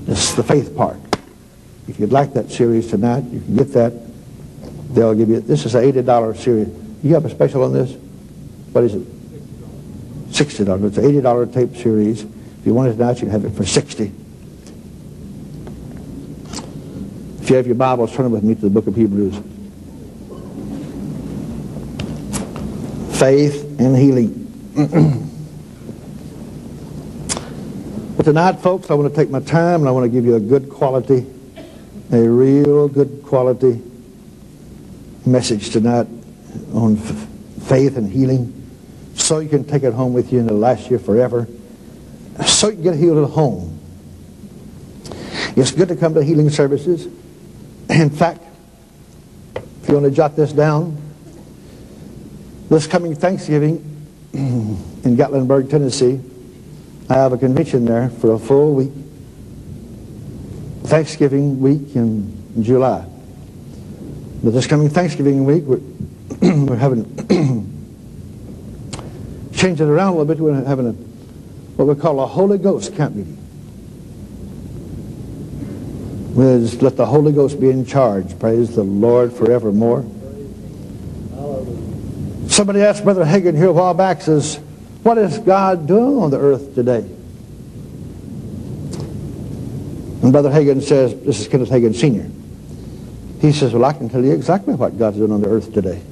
this 0.07 0.31
is 0.31 0.37
the 0.37 0.43
faith 0.43 0.75
part. 0.75 0.97
If 1.87 2.01
you'd 2.01 2.13
like 2.13 2.33
that 2.33 2.51
series 2.51 2.89
tonight, 2.89 3.25
you 3.25 3.41
can 3.41 3.57
get 3.57 3.75
that. 3.75 3.93
They'll 4.95 5.15
give 5.15 5.29
you, 5.29 5.41
this 5.41 5.67
is 5.67 5.75
an 5.75 5.83
$80 5.93 6.37
series. 6.39 6.69
You 7.03 7.13
have 7.13 7.27
a 7.27 7.31
special 7.31 7.63
on 7.63 7.75
this? 7.75 7.95
What 8.73 8.85
is 8.85 8.95
it? 8.95 9.03
$60. 10.31 10.85
It's 10.85 10.99
an 10.99 11.05
$80 11.05 11.53
tape 11.53 11.77
series. 11.77 12.23
If 12.23 12.67
you 12.67 12.75
want 12.75 12.89
it 12.89 12.93
tonight, 12.93 13.15
you 13.17 13.29
can 13.29 13.31
have 13.31 13.45
it 13.45 13.51
for 13.51 13.65
60 13.65 14.13
If 17.47 17.51
you 17.51 17.57
have 17.59 17.67
your 17.67 17.77
Bibles, 17.77 18.13
turn 18.13 18.29
with 18.33 18.43
me 18.43 18.57
to 18.57 18.61
the 18.63 18.71
book 18.71 18.89
of 18.89 18.97
Hebrews. 18.97 19.37
Faith 23.21 23.79
and 23.79 23.97
healing. 23.97 24.43
But 28.17 28.25
tonight, 28.25 28.55
folks, 28.55 28.91
I 28.91 28.95
want 28.95 29.15
to 29.15 29.21
take 29.21 29.31
my 29.31 29.41
time 29.41 29.81
and 29.81 29.89
I 29.89 29.93
want 29.93 30.05
to 30.05 30.09
give 30.09 30.25
you 30.25 30.35
a 30.35 30.41
good 30.41 30.71
quality, 30.71 31.27
a 32.11 32.19
real 32.19 32.89
good 32.89 33.23
quality 33.23 33.81
message 35.25 35.71
tonight 35.71 36.09
on 36.73 36.97
faith 36.97 37.97
and 37.97 38.11
healing 38.11 38.56
so 39.27 39.41
you 39.41 39.49
can 39.49 39.65
take 39.65 39.83
it 39.83 39.93
home 39.93 40.13
with 40.13 40.33
you 40.33 40.39
and 40.39 40.49
it'll 40.49 40.61
last 40.61 40.89
you 40.89 40.99
forever. 40.99 41.49
So 42.47 42.69
you 42.69 42.75
can 42.75 42.83
get 42.83 42.95
healed 42.95 43.25
at 43.25 43.31
home. 43.31 43.77
It's 45.57 45.73
good 45.73 45.89
to 45.89 45.97
come 45.97 46.15
to 46.15 46.23
healing 46.23 46.49
services. 46.49 47.07
In 47.91 48.11
fact, 48.11 48.43
if 49.83 49.89
you 49.89 49.95
want 49.95 50.07
to 50.07 50.13
jot 50.13 50.37
this 50.37 50.53
down, 50.53 50.97
this 52.69 52.87
coming 52.87 53.17
Thanksgiving 53.17 53.77
in 54.33 55.17
Gatlinburg, 55.17 55.71
Tennessee, 55.71 56.21
I 57.09 57.15
have 57.15 57.33
a 57.33 57.39
convention 57.39 57.85
there 57.85 58.11
for 58.11 58.35
a 58.35 58.39
full 58.39 58.75
week. 58.75 58.93
Thanksgiving 60.85 61.61
week 61.61 61.97
in 61.97 62.63
July. 62.63 63.05
But 64.45 64.51
this 64.51 64.69
coming 64.69 64.89
Thanksgiving 64.89 65.45
week, 65.45 65.65
we're, 65.65 65.81
we're 66.67 66.77
having 66.77 67.66
change 69.57 69.81
it 69.81 69.89
around 69.89 70.15
a 70.15 70.19
little 70.19 70.27
bit. 70.27 70.39
We're 70.39 70.65
having 70.65 70.89
a 70.89 70.93
what 71.77 71.89
we 71.89 72.01
call 72.01 72.21
a 72.21 72.27
Holy 72.27 72.59
Ghost 72.59 72.95
camp 72.95 73.15
meeting. 73.17 73.37
We'll 76.35 76.61
just 76.61 76.83
let 76.83 76.97
the 76.97 77.07
Holy 77.07 77.33
Ghost 77.33 77.59
be 77.61 77.71
in 77.71 77.87
charge. 77.87 78.39
Praise 78.39 78.75
the 78.75 78.83
Lord 78.83 79.33
forevermore. 79.33 80.05
Somebody 82.49 82.83
asked 82.83 83.05
Brother 83.05 83.25
Hagin 83.25 83.57
here 83.57 83.69
a 83.69 83.73
while 83.73 83.95
back, 83.95 84.23
says, 84.23 84.57
what 85.03 85.19
is 85.19 85.39
God 85.39 85.87
doing 85.87 86.19
on 86.19 86.31
the 86.31 86.39
earth 86.39 86.75
today? 86.75 86.99
And 90.23 90.33
Brother 90.33 90.51
Hagin 90.51 90.83
says, 90.83 91.15
this 91.23 91.41
is 91.41 91.49
Kenneth 91.49 91.71
Hagin 91.71 91.95
Sr. 91.95 92.31
He 93.41 93.53
says, 93.53 93.73
well, 93.73 93.85
I 93.85 93.93
can 93.93 94.09
tell 94.09 94.25
you 94.25 94.33
exactly 94.33 94.75
what 94.75 94.99
God's 94.99 95.19
doing 95.19 95.33
on 95.33 95.41
the 95.43 95.49
earth 95.49 95.73
today. 95.73 96.03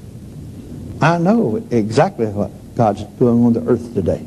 I 1.00 1.18
know 1.18 1.56
exactly 1.70 2.26
what 2.26 2.50
God's 2.76 3.04
doing 3.04 3.44
on 3.44 3.52
the 3.52 3.60
earth 3.70 3.94
today. 3.94 4.26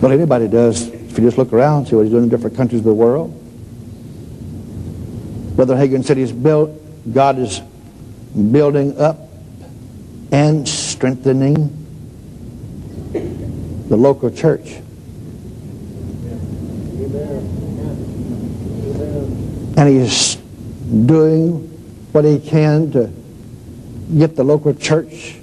But 0.00 0.10
anybody 0.10 0.48
does, 0.48 0.88
if 0.88 1.16
you 1.16 1.24
just 1.24 1.38
look 1.38 1.52
around, 1.52 1.86
see 1.86 1.96
what 1.96 2.02
he's 2.02 2.10
doing 2.10 2.24
in 2.24 2.28
different 2.28 2.56
countries 2.56 2.80
of 2.80 2.84
the 2.84 2.94
world. 2.94 3.30
Brother 5.56 5.76
Hagin 5.76 6.04
said 6.04 6.16
he's 6.16 6.32
built, 6.32 6.70
God 7.12 7.38
is 7.38 7.60
building 8.34 8.98
up 8.98 9.18
and 10.32 10.68
strengthening 10.68 11.78
the 13.12 13.96
local 13.96 14.30
church. 14.30 14.80
And 19.76 19.88
he's 19.88 20.36
doing 21.06 21.68
what 22.12 22.24
he 22.24 22.38
can 22.38 22.90
to 22.92 23.21
get 24.18 24.36
the 24.36 24.44
local 24.44 24.74
church 24.74 25.36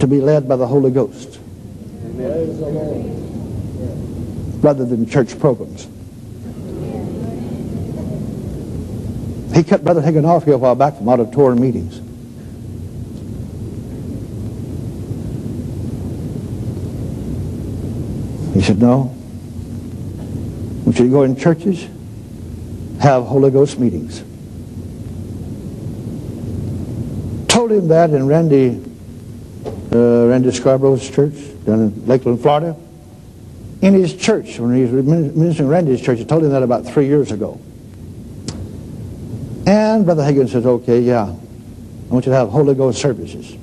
to 0.00 0.06
be 0.06 0.20
led 0.20 0.48
by 0.48 0.56
the 0.56 0.66
Holy 0.66 0.90
Ghost 0.90 1.38
rather 4.62 4.84
than 4.84 5.08
church 5.08 5.38
programs. 5.38 5.88
He 9.54 9.64
cut 9.64 9.82
Brother 9.82 10.00
Hagin 10.00 10.24
off 10.24 10.44
here 10.44 10.54
a 10.54 10.58
while 10.58 10.74
back 10.74 10.96
from 10.96 11.08
auditorium 11.08 11.60
meetings. 11.60 12.00
He 18.54 18.62
said, 18.62 18.80
no. 18.80 19.14
We 20.84 20.92
should 20.92 21.10
go 21.10 21.22
in 21.22 21.36
churches, 21.36 21.86
have 23.00 23.24
Holy 23.24 23.50
Ghost 23.50 23.78
meetings. 23.78 24.22
Told 27.68 27.82
him 27.82 27.88
that 27.88 28.10
in 28.10 28.26
Randy, 28.26 28.82
uh, 29.92 30.26
Randy 30.26 30.50
Scarborough's 30.52 31.10
church 31.10 31.34
down 31.66 31.80
in 31.80 32.06
Lakeland, 32.06 32.40
Florida. 32.40 32.74
In 33.82 33.92
his 33.92 34.16
church, 34.16 34.58
when 34.58 34.74
he 34.74 34.86
was 34.86 35.04
ministering 35.04 35.68
Randy's 35.68 36.00
church, 36.00 36.18
he 36.18 36.24
told 36.24 36.44
him 36.44 36.50
that 36.52 36.62
about 36.62 36.86
three 36.86 37.06
years 37.06 37.30
ago. 37.30 37.60
And 39.66 40.06
Brother 40.06 40.22
Hagin 40.22 40.48
says, 40.48 40.64
okay, 40.64 41.00
yeah, 41.00 41.24
I 41.24 42.10
want 42.10 42.24
you 42.24 42.32
to 42.32 42.38
have 42.38 42.48
Holy 42.48 42.74
Ghost 42.74 43.02
services. 43.02 43.54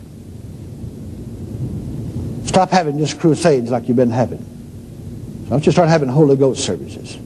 Stop 2.48 2.70
having 2.70 3.00
just 3.00 3.20
crusades 3.20 3.72
like 3.72 3.88
you've 3.88 3.98
been 3.98 4.12
having. 4.12 4.38
So 4.38 5.48
I 5.48 5.50
want 5.54 5.66
you 5.66 5.72
start 5.72 5.90
having 5.90 6.10
Holy 6.10 6.36
Ghost 6.36 6.64
services. 6.64 7.18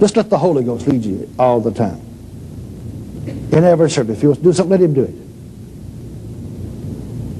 Just 0.00 0.16
let 0.16 0.30
the 0.30 0.38
Holy 0.38 0.64
Ghost 0.64 0.86
lead 0.86 1.04
you 1.04 1.28
all 1.38 1.60
the 1.60 1.70
time. 1.70 2.09
In 3.52 3.64
every 3.64 3.90
service. 3.90 4.18
If 4.18 4.22
you 4.22 4.28
want 4.30 4.38
to 4.38 4.44
do 4.44 4.52
something, 4.52 4.70
let 4.70 4.80
him 4.80 4.94
do 4.94 5.02
it. 5.02 5.14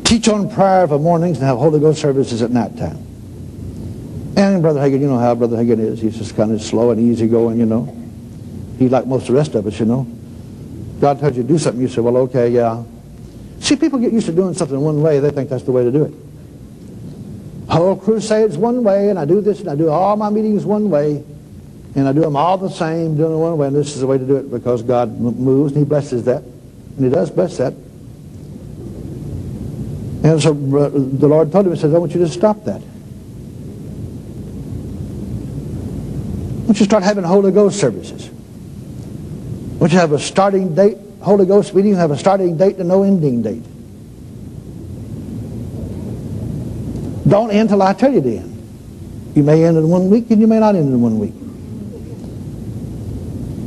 Teach 0.04 0.28
on 0.28 0.50
prayer 0.50 0.88
for 0.88 0.98
mornings 0.98 1.38
and 1.38 1.46
have 1.46 1.58
Holy 1.58 1.78
Ghost 1.78 2.00
services 2.00 2.42
at 2.42 2.50
night 2.50 2.76
time. 2.76 2.98
And 4.36 4.60
Brother 4.60 4.80
Hagin, 4.80 5.00
you 5.00 5.06
know 5.06 5.18
how 5.18 5.34
Brother 5.34 5.56
Hagin 5.56 5.78
is. 5.78 6.00
He's 6.00 6.18
just 6.18 6.34
kind 6.34 6.50
of 6.50 6.60
slow 6.60 6.90
and 6.90 7.00
easy 7.00 7.28
going, 7.28 7.58
you 7.60 7.66
know. 7.66 7.96
He's 8.78 8.90
like 8.90 9.06
most 9.06 9.22
of 9.22 9.28
the 9.28 9.34
rest 9.34 9.54
of 9.54 9.66
us, 9.66 9.78
you 9.78 9.86
know. 9.86 10.06
God 11.00 11.20
tells 11.20 11.36
you 11.36 11.42
to 11.42 11.48
do 11.48 11.58
something, 11.58 11.80
you 11.80 11.88
say, 11.88 12.00
well, 12.00 12.16
okay, 12.18 12.48
yeah. 12.48 12.82
See, 13.60 13.76
people 13.76 13.98
get 13.98 14.12
used 14.12 14.26
to 14.26 14.32
doing 14.32 14.54
something 14.54 14.80
one 14.80 15.00
way. 15.02 15.20
They 15.20 15.30
think 15.30 15.48
that's 15.48 15.62
the 15.64 15.72
way 15.72 15.84
to 15.84 15.92
do 15.92 16.04
it. 16.04 16.14
Whole 17.70 17.94
crusades 17.94 18.58
one 18.58 18.82
way, 18.82 19.10
and 19.10 19.18
I 19.18 19.24
do 19.24 19.40
this, 19.40 19.60
and 19.60 19.70
I 19.70 19.76
do 19.76 19.90
all 19.90 20.16
my 20.16 20.28
meetings 20.28 20.64
one 20.64 20.90
way, 20.90 21.24
and 21.94 22.06
I 22.08 22.12
do 22.12 22.20
them 22.20 22.36
all 22.36 22.56
the 22.56 22.70
same, 22.70 23.16
doing 23.16 23.32
it 23.32 23.36
one 23.36 23.58
way, 23.58 23.66
and 23.66 23.76
this 23.76 23.94
is 23.94 24.00
the 24.00 24.06
way 24.06 24.18
to 24.18 24.24
do 24.24 24.36
it 24.36 24.50
because 24.50 24.82
God 24.82 25.18
moves, 25.20 25.72
and 25.72 25.80
he 25.80 25.84
blesses 25.84 26.24
that. 26.24 26.42
And 26.42 27.04
he 27.04 27.10
does 27.10 27.30
bless 27.30 27.56
that. 27.58 27.74
And 30.22 30.40
so 30.40 30.52
the 30.52 31.26
Lord 31.26 31.50
told 31.50 31.66
him, 31.66 31.72
he 31.74 31.80
says, 31.80 31.94
I 31.94 31.98
want 31.98 32.12
you 32.12 32.20
to 32.20 32.28
stop 32.28 32.64
that. 32.64 32.82
I 36.60 36.66
want 36.66 36.68
you 36.68 36.74
to 36.74 36.84
start 36.84 37.02
having 37.02 37.24
Holy 37.24 37.50
Ghost 37.50 37.80
services. 37.80 38.30
Once 39.80 39.92
you 39.92 39.96
to 39.96 40.00
have 40.00 40.12
a 40.12 40.18
starting 40.18 40.74
date, 40.74 40.98
Holy 41.20 41.46
Ghost 41.46 41.74
meeting, 41.74 41.94
have 41.94 42.10
a 42.10 42.18
starting 42.18 42.56
date 42.56 42.76
and 42.76 42.88
no 42.88 43.02
ending 43.02 43.42
date. 43.42 43.64
Don't 47.26 47.50
end 47.50 47.70
till 47.70 47.80
I 47.82 47.94
tell 47.94 48.12
you 48.12 48.20
to 48.20 48.36
end. 48.36 48.56
You 49.34 49.42
may 49.42 49.64
end 49.64 49.78
in 49.78 49.88
one 49.88 50.10
week 50.10 50.30
and 50.30 50.40
you 50.40 50.46
may 50.46 50.60
not 50.60 50.74
end 50.74 50.92
in 50.92 51.00
one 51.00 51.18
week. 51.18 51.32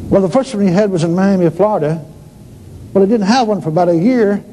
Well, 0.10 0.22
the 0.22 0.30
first 0.30 0.54
one 0.54 0.66
he 0.66 0.72
had 0.72 0.92
was 0.92 1.04
in 1.04 1.16
Miami, 1.16 1.50
Florida. 1.50 2.04
Well, 2.94 3.04
he 3.04 3.10
didn't 3.10 3.28
have 3.28 3.48
one 3.48 3.62
for 3.62 3.70
about 3.70 3.90
a 3.90 3.96
year. 3.96 4.44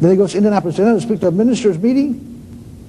Then 0.00 0.10
he 0.10 0.16
goes 0.16 0.32
to 0.32 0.38
Indianapolis 0.38 0.76
to 0.76 1.00
speak 1.00 1.20
to 1.20 1.28
a 1.28 1.30
minister's 1.30 1.78
meeting. 1.78 2.22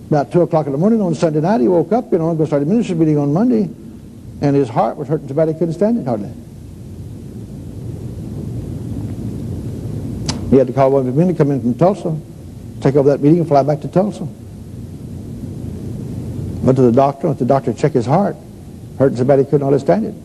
About 0.09 0.31
2 0.31 0.41
o'clock 0.41 0.65
in 0.65 0.71
the 0.73 0.77
morning 0.77 1.01
on 1.01 1.15
Sunday 1.15 1.41
night, 1.41 1.61
he 1.61 1.67
woke 1.67 1.91
up, 1.91 2.11
you 2.11 2.17
know, 2.17 2.29
and 2.29 2.37
go 2.37 2.45
start 2.45 2.63
a 2.63 2.65
minister's 2.65 2.97
meeting 2.97 3.17
on 3.17 3.31
Monday. 3.33 3.69
And 4.41 4.55
his 4.55 4.69
heart 4.69 4.97
was 4.97 5.07
hurting 5.07 5.27
so 5.27 5.33
bad 5.33 5.47
he 5.47 5.53
couldn't 5.53 5.73
stand 5.73 5.97
it 5.97 6.05
hardly. 6.05 6.31
He 10.49 10.57
had 10.57 10.67
to 10.67 10.73
call 10.73 10.91
one 10.91 11.01
of 11.01 11.07
his 11.07 11.15
men 11.15 11.27
to 11.27 11.33
come 11.33 11.51
in 11.51 11.61
from 11.61 11.73
Tulsa, 11.75 12.17
take 12.81 12.95
over 12.95 13.09
that 13.09 13.21
meeting 13.21 13.39
and 13.39 13.47
fly 13.47 13.63
back 13.63 13.81
to 13.81 13.87
Tulsa. 13.87 14.27
Went 16.63 16.75
to 16.77 16.83
the 16.83 16.91
doctor, 16.91 17.27
let 17.27 17.39
the 17.39 17.45
doctor 17.45 17.73
check 17.73 17.91
his 17.93 18.05
heart. 18.05 18.35
Hurting 18.97 19.17
so 19.17 19.25
bad 19.25 19.39
he 19.39 19.45
couldn't 19.45 19.65
understand 19.65 20.05
it. 20.05 20.15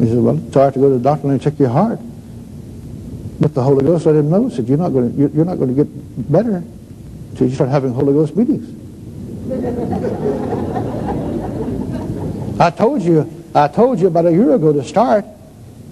He 0.00 0.06
said, 0.06 0.16
well, 0.16 0.38
it's 0.46 0.56
right 0.56 0.72
to 0.72 0.80
go 0.80 0.88
to 0.88 0.96
the 0.96 1.04
doctor 1.04 1.28
and 1.28 1.42
check 1.42 1.58
your 1.58 1.68
heart. 1.68 2.00
But 3.38 3.52
the 3.52 3.62
Holy 3.62 3.84
Ghost 3.84 4.06
let 4.06 4.14
him 4.14 4.30
know, 4.30 4.48
said, 4.48 4.66
you're 4.66 4.78
not 4.78 4.90
going 4.90 5.14
to, 5.14 5.36
you're 5.36 5.44
not 5.44 5.58
going 5.58 5.76
to 5.76 5.84
get 5.84 6.32
better 6.32 6.64
until 7.30 7.46
you 7.46 7.54
start 7.54 7.68
having 7.68 7.92
Holy 7.92 8.14
Ghost 8.14 8.34
meetings. 8.34 8.64
I 12.60 12.70
told 12.70 13.02
you, 13.02 13.30
I 13.54 13.68
told 13.68 14.00
you 14.00 14.06
about 14.06 14.24
a 14.24 14.32
year 14.32 14.54
ago 14.54 14.72
to 14.72 14.82
start, 14.82 15.26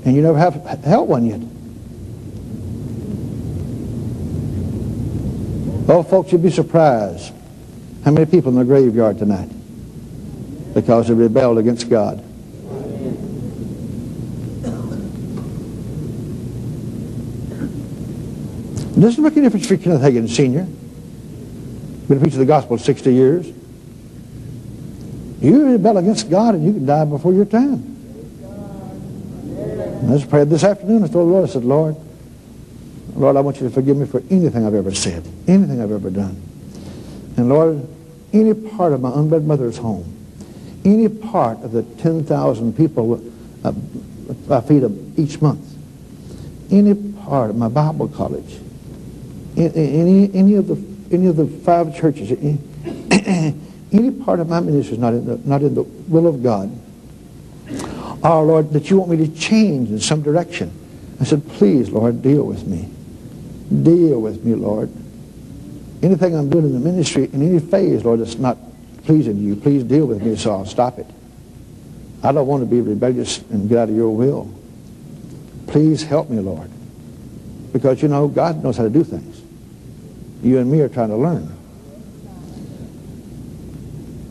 and 0.06 0.16
you 0.16 0.22
never 0.22 0.38
have 0.38 0.54
held 0.84 1.08
one 1.08 1.26
yet. 1.26 1.40
Oh, 5.90 6.02
folks, 6.02 6.32
you'd 6.32 6.42
be 6.42 6.50
surprised 6.50 7.34
how 8.06 8.10
many 8.10 8.24
people 8.24 8.52
in 8.52 8.58
the 8.58 8.64
graveyard 8.64 9.18
tonight 9.18 9.50
because 10.72 11.08
they 11.08 11.14
rebelled 11.14 11.58
against 11.58 11.90
God. 11.90 12.24
It 18.98 19.02
doesn't 19.02 19.22
make 19.22 19.34
any 19.34 19.42
difference 19.42 19.70
if 19.70 19.70
you're 19.70 19.78
Kenneth 19.78 20.02
Hagin 20.02 20.28
Sr. 20.28 20.64
Been 22.08 22.18
preaching 22.18 22.40
the 22.40 22.44
gospel 22.44 22.76
60 22.76 23.14
years. 23.14 23.46
You 25.40 25.70
rebel 25.70 25.98
against 25.98 26.28
God 26.28 26.56
and 26.56 26.66
you 26.66 26.72
can 26.72 26.84
die 26.84 27.04
before 27.04 27.32
your 27.32 27.44
time. 27.44 27.94
I 30.04 30.16
just 30.16 30.28
prayed 30.28 30.50
this 30.50 30.64
afternoon. 30.64 31.04
I 31.04 31.06
told 31.06 31.28
the 31.28 31.32
Lord, 31.32 31.48
I 31.48 31.52
said, 31.52 31.64
Lord, 31.64 31.94
Lord, 33.14 33.36
I 33.36 33.40
want 33.40 33.60
you 33.60 33.68
to 33.68 33.72
forgive 33.72 33.96
me 33.96 34.04
for 34.04 34.20
anything 34.30 34.66
I've 34.66 34.74
ever 34.74 34.92
said, 34.92 35.24
anything 35.46 35.80
I've 35.80 35.92
ever 35.92 36.10
done. 36.10 36.42
And 37.36 37.48
Lord, 37.48 37.86
any 38.32 38.52
part 38.52 38.92
of 38.92 39.00
my 39.00 39.12
unwed 39.14 39.44
mother's 39.44 39.76
home, 39.76 40.12
any 40.84 41.08
part 41.08 41.62
of 41.62 41.70
the 41.70 41.84
10,000 41.84 42.76
people 42.76 43.22
uh, 43.62 43.72
I 44.50 44.60
feed 44.60 44.82
each 45.16 45.40
month, 45.40 45.64
any 46.72 46.96
part 46.96 47.50
of 47.50 47.56
my 47.56 47.68
Bible 47.68 48.08
college, 48.08 48.58
any, 49.56 50.34
any, 50.34 50.54
of, 50.54 50.68
the, 50.68 51.14
any 51.14 51.26
of 51.26 51.36
the 51.36 51.46
five 51.46 51.96
churches, 51.96 52.32
eh, 52.32 52.56
any, 53.10 53.54
any 53.92 54.10
part 54.10 54.40
of 54.40 54.48
my 54.48 54.60
ministry 54.60 54.94
is 54.94 54.98
not 54.98 55.14
in, 55.14 55.24
the, 55.24 55.38
not 55.48 55.62
in 55.62 55.74
the 55.74 55.82
will 55.82 56.26
of 56.26 56.42
God, 56.42 56.70
oh 58.22 58.42
Lord, 58.42 58.70
that 58.72 58.90
you 58.90 58.98
want 58.98 59.10
me 59.10 59.26
to 59.26 59.34
change 59.34 59.90
in 59.90 60.00
some 60.00 60.22
direction. 60.22 60.72
I 61.20 61.24
said, 61.24 61.46
please, 61.48 61.90
Lord, 61.90 62.22
deal 62.22 62.44
with 62.44 62.66
me. 62.66 62.88
Deal 63.82 64.20
with 64.20 64.44
me, 64.44 64.54
Lord. 64.54 64.90
Anything 66.02 66.36
I'm 66.36 66.48
doing 66.48 66.66
in 66.66 66.72
the 66.72 66.78
ministry, 66.78 67.24
in 67.32 67.42
any 67.42 67.58
phase, 67.58 68.04
Lord, 68.04 68.20
that's 68.20 68.38
not 68.38 68.56
pleasing 69.04 69.36
to 69.36 69.42
you, 69.42 69.56
please 69.56 69.82
deal 69.82 70.06
with 70.06 70.22
me 70.22 70.36
so 70.36 70.52
I'll 70.52 70.66
stop 70.66 70.98
it. 70.98 71.06
I 72.22 72.32
don't 72.32 72.46
want 72.46 72.62
to 72.62 72.66
be 72.66 72.80
rebellious 72.80 73.38
and 73.50 73.68
get 73.68 73.78
out 73.78 73.88
of 73.88 73.96
your 73.96 74.10
will. 74.10 74.52
Please 75.66 76.02
help 76.02 76.30
me, 76.30 76.40
Lord. 76.40 76.70
Because, 77.72 78.02
you 78.02 78.08
know, 78.08 78.28
God 78.28 78.62
knows 78.62 78.76
how 78.76 78.84
to 78.84 78.90
do 78.90 79.04
things. 79.04 79.37
You 80.42 80.58
and 80.58 80.70
me 80.70 80.80
are 80.80 80.88
trying 80.88 81.08
to 81.08 81.16
learn. 81.16 81.54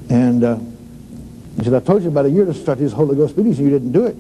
And 0.09 0.43
uh, 0.43 0.57
he 1.57 1.63
said, 1.63 1.73
I 1.73 1.79
told 1.79 2.03
you 2.03 2.09
about 2.09 2.25
a 2.25 2.29
year 2.29 2.45
to 2.45 2.53
start 2.53 2.79
these 2.79 2.93
Holy 2.93 3.15
Ghost 3.15 3.35
meetings 3.35 3.59
and 3.59 3.69
you 3.69 3.73
didn't 3.73 3.91
do 3.91 4.05
it. 4.05 4.15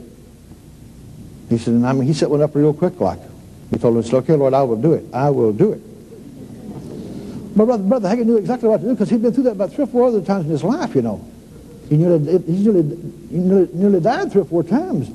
He 1.49 1.57
said, 1.57 1.75
and 1.75 1.87
I 1.87 1.93
mean, 1.93 2.03
he 2.03 2.13
set 2.13 2.29
one 2.29 2.41
up 2.41 2.53
real 2.55 2.73
quick 2.73 2.99
like. 2.99 3.19
He 3.71 3.77
told 3.77 3.95
him, 3.95 4.03
said, 4.03 4.15
okay, 4.15 4.33
Lord, 4.33 4.53
I 4.53 4.63
will 4.63 4.81
do 4.81 4.93
it. 4.93 5.05
I 5.13 5.29
will 5.29 5.53
do 5.53 5.73
it. 5.73 5.81
But 7.55 7.65
Brother, 7.65 7.83
Brother 7.83 8.09
Hagin 8.09 8.25
knew 8.25 8.37
exactly 8.37 8.69
what 8.69 8.81
to 8.81 8.83
do 8.83 8.93
because 8.93 9.09
he'd 9.09 9.21
been 9.21 9.33
through 9.33 9.43
that 9.43 9.51
about 9.51 9.73
three 9.73 9.85
or 9.85 9.87
four 9.87 10.07
other 10.07 10.21
times 10.21 10.45
in 10.45 10.51
his 10.51 10.63
life, 10.63 10.93
you 10.93 11.01
know. 11.01 11.25
He 11.89 11.97
nearly, 11.97 12.19
he 12.43 12.63
nearly, 12.63 12.83
he 13.29 13.37
nearly, 13.37 13.69
nearly 13.73 13.99
died 14.01 14.31
three 14.31 14.41
or 14.41 14.45
four 14.45 14.63
times 14.63 15.09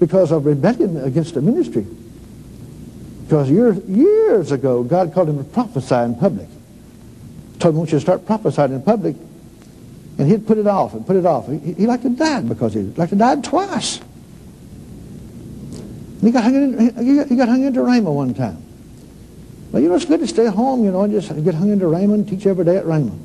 because 0.00 0.32
of 0.32 0.46
rebellion 0.46 0.96
against 1.04 1.34
the 1.34 1.42
ministry. 1.42 1.86
Because 3.26 3.50
years, 3.50 3.76
years 3.86 4.52
ago, 4.52 4.84
God 4.84 5.12
called 5.12 5.28
him 5.28 5.38
to 5.38 5.44
prophesy 5.44 5.96
in 5.96 6.14
public. 6.14 6.46
Told 7.58 7.74
him, 7.74 7.78
I 7.78 7.78
want 7.78 7.90
you 7.90 7.96
to 7.98 8.00
start 8.00 8.24
prophesying 8.24 8.72
in 8.72 8.82
public. 8.82 9.16
And 10.18 10.30
he'd 10.30 10.46
put 10.46 10.58
it 10.58 10.66
off 10.68 10.94
and 10.94 11.04
put 11.04 11.16
it 11.16 11.26
off. 11.26 11.48
He, 11.48 11.58
he 11.72 11.86
like 11.86 12.02
to 12.02 12.08
die 12.10 12.42
because 12.42 12.72
he 12.74 12.82
like 12.82 13.10
to 13.10 13.16
die 13.16 13.34
twice. 13.40 14.00
He 16.22 16.30
got 16.30 16.44
hung, 16.44 16.54
in, 16.54 17.04
he 17.04 17.24
he 17.24 17.36
got 17.36 17.48
hung 17.48 17.64
into 17.64 17.80
Rhema 17.80 18.14
one 18.14 18.32
time. 18.32 18.62
Well, 19.72 19.82
you 19.82 19.88
know, 19.88 19.96
it's 19.96 20.04
good 20.04 20.20
to 20.20 20.26
stay 20.26 20.46
home, 20.46 20.84
you 20.84 20.92
know, 20.92 21.02
and 21.02 21.12
just 21.12 21.28
get 21.44 21.54
hung 21.54 21.70
into 21.70 21.86
Rhema 21.86 22.14
and 22.14 22.28
teach 22.28 22.46
every 22.46 22.64
day 22.64 22.76
at 22.76 22.84
Rhema. 22.84 23.18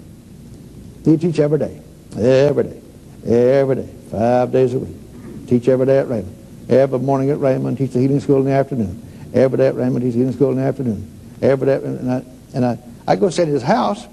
He'd 1.06 1.22
teach 1.22 1.39
every 1.39 1.60
day, 1.60 1.80
every 2.18 2.64
day, 2.64 2.82
every 3.26 3.76
day, 3.76 3.89
five 4.10 4.52
days 4.52 4.74
a 4.74 4.80
week. 4.80 5.47
Teach 5.47 5.68
every 5.68 5.86
day 5.86 5.99
at 5.99 6.08
Rhema. 6.08 6.34
Every 6.70 6.99
morning 6.99 7.30
at 7.30 7.38
Rhema 7.38 7.68
and 7.68 7.78
teach 7.78 7.91
the 7.91 7.99
healing 7.99 8.20
school 8.20 8.39
in 8.39 8.45
the 8.45 8.52
afternoon. 8.52 9.02
Every 9.34 9.57
day 9.57 9.67
at 9.67 9.75
teach 9.75 9.84
the 9.84 10.11
healing 10.11 10.34
school 10.34 10.51
in 10.51 10.57
the 10.57 10.63
afternoon. 10.63 11.19
Every 11.41 11.65
day, 11.65 11.75
and 11.75 12.11
I, 12.11 12.23
and 12.53 12.65
I, 12.65 12.79
I 13.07 13.15
go 13.15 13.29
stay 13.29 13.43
at 13.43 13.47
his 13.47 13.63
house, 13.63 14.05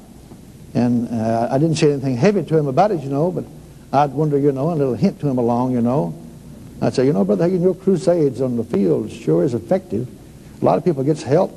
and 0.74 1.08
uh, 1.08 1.48
I 1.50 1.58
didn't 1.58 1.76
say 1.76 1.92
anything 1.92 2.16
heavy 2.16 2.44
to 2.44 2.56
him 2.56 2.68
about 2.68 2.92
it, 2.92 3.00
you 3.00 3.10
know, 3.10 3.30
but 3.32 3.44
I'd 3.92 4.12
wonder, 4.12 4.38
you 4.38 4.52
know, 4.52 4.70
a 4.70 4.74
little 4.74 4.94
hint 4.94 5.18
to 5.20 5.28
him 5.28 5.38
along, 5.38 5.72
you 5.72 5.80
know, 5.80 6.14
I'd 6.80 6.94
say, 6.94 7.06
you 7.06 7.12
know, 7.12 7.24
Brother 7.24 7.48
Hagin, 7.48 7.62
your 7.62 7.74
crusades 7.74 8.40
on 8.40 8.56
the 8.56 8.64
field 8.64 9.10
sure 9.10 9.42
is 9.42 9.54
effective. 9.54 10.08
A 10.62 10.64
lot 10.64 10.78
of 10.78 10.84
people 10.84 11.02
gets 11.02 11.22
help. 11.22 11.52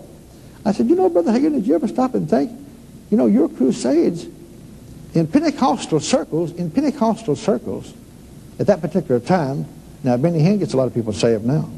I 0.65 0.71
said, 0.71 0.89
you 0.89 0.95
know, 0.95 1.09
Brother 1.09 1.31
Hagin, 1.31 1.53
did 1.53 1.67
you 1.67 1.75
ever 1.75 1.87
stop 1.87 2.15
and 2.15 2.27
think, 2.27 2.51
you 3.11 3.17
know, 3.17 3.27
your 3.27 3.47
crusades 3.47 4.25
in 5.13 5.27
Pentecostal 5.27 5.99
circles, 5.99 6.53
in 6.53 6.71
Pentecostal 6.71 7.35
circles, 7.35 7.93
at 8.59 8.67
that 8.67 8.81
particular 8.81 9.19
time, 9.19 9.65
now 10.03 10.17
Benny 10.17 10.39
Hinn 10.39 10.57
gets 10.57 10.73
a 10.73 10.77
lot 10.77 10.87
of 10.87 10.93
people 10.93 11.13
saved 11.13 11.45
now 11.45 11.69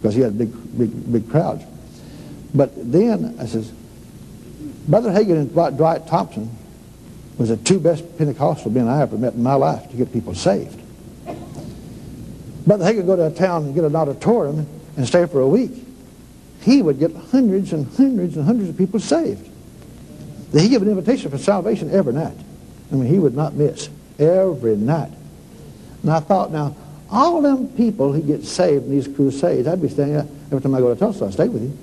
because 0.00 0.14
he 0.14 0.20
had 0.20 0.38
big, 0.38 0.78
big, 0.78 1.12
big 1.12 1.30
crowds. 1.30 1.64
But 2.54 2.72
then 2.74 3.36
I 3.38 3.46
says, 3.46 3.70
Brother 4.86 5.10
Hagin 5.10 5.36
and 5.36 5.52
Dwight 5.52 6.06
Thompson 6.06 6.50
was 7.36 7.50
the 7.50 7.56
two 7.56 7.78
best 7.78 8.18
Pentecostal 8.18 8.70
men 8.70 8.88
I 8.88 9.02
ever 9.02 9.16
met 9.16 9.34
in 9.34 9.42
my 9.42 9.54
life 9.54 9.90
to 9.90 9.96
get 9.96 10.12
people 10.12 10.34
saved. 10.34 10.80
Brother 12.66 12.84
Hagin 12.84 12.96
would 12.96 13.06
go 13.06 13.16
to 13.16 13.26
a 13.26 13.30
town 13.30 13.64
and 13.64 13.74
get 13.74 13.84
an 13.84 13.94
auditorium 13.94 14.66
and 14.96 15.06
stay 15.06 15.26
for 15.26 15.40
a 15.40 15.48
week. 15.48 15.72
He 16.62 16.82
would 16.82 16.98
get 16.98 17.14
hundreds 17.14 17.72
and 17.72 17.86
hundreds 17.96 18.36
and 18.36 18.44
hundreds 18.44 18.70
of 18.70 18.76
people 18.76 19.00
saved. 19.00 19.48
He 20.52 20.68
gave 20.68 20.82
an 20.82 20.88
invitation 20.88 21.30
for 21.30 21.38
salvation 21.38 21.90
every 21.90 22.12
night. 22.12 22.36
I 22.90 22.94
mean, 22.94 23.08
he 23.08 23.18
would 23.18 23.36
not 23.36 23.54
miss 23.54 23.88
every 24.18 24.76
night. 24.76 25.12
And 26.02 26.10
I 26.10 26.20
thought, 26.20 26.50
now, 26.50 26.74
all 27.10 27.40
them 27.40 27.68
people 27.68 28.12
who 28.12 28.20
get 28.20 28.44
saved 28.44 28.84
in 28.84 28.90
these 28.90 29.08
crusades, 29.08 29.66
I'd 29.66 29.80
be 29.80 29.88
staying 29.88 30.16
every 30.16 30.60
time 30.60 30.74
I 30.74 30.80
go 30.80 30.92
to 30.92 30.98
Tulsa, 30.98 31.26
I 31.26 31.30
stay 31.30 31.48
with 31.48 31.62
him. 31.62 31.78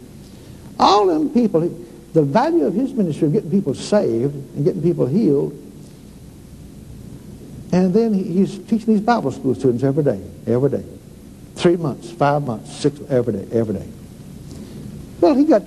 All 0.80 1.07
them 1.07 1.30
people, 1.30 1.61
the 2.13 2.21
value 2.21 2.65
of 2.65 2.73
his 2.73 2.93
ministry 2.93 3.28
of 3.28 3.34
getting 3.34 3.49
people 3.49 3.73
saved 3.73 4.36
and 4.55 4.65
getting 4.65 4.82
people 4.82 5.07
healed, 5.07 5.53
and 7.71 7.93
then 7.93 8.13
he's 8.13 8.57
teaching 8.59 8.93
these 8.93 9.01
Bible 9.01 9.32
school 9.32 9.55
students 9.55 9.84
every 9.84 10.03
day, 10.03 10.21
every 10.47 10.69
day. 10.69 10.86
Three 11.55 11.78
months, 11.78 12.11
five 12.11 12.43
months, 12.43 12.73
six, 12.76 12.99
every 13.09 13.34
day, 13.34 13.47
every 13.51 13.76
day. 13.76 13.88
Well, 15.21 15.36
he 15.36 15.45
got, 15.45 15.63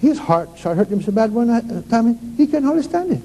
his 0.00 0.18
heart 0.18 0.58
started 0.58 0.78
hurting 0.78 0.98
him 0.98 1.02
so 1.02 1.12
bad 1.12 1.32
one 1.32 1.48
time, 1.88 2.36
he 2.36 2.46
couldn't 2.46 2.64
hardly 2.64 2.82
stand 2.82 3.12
it. 3.12 3.22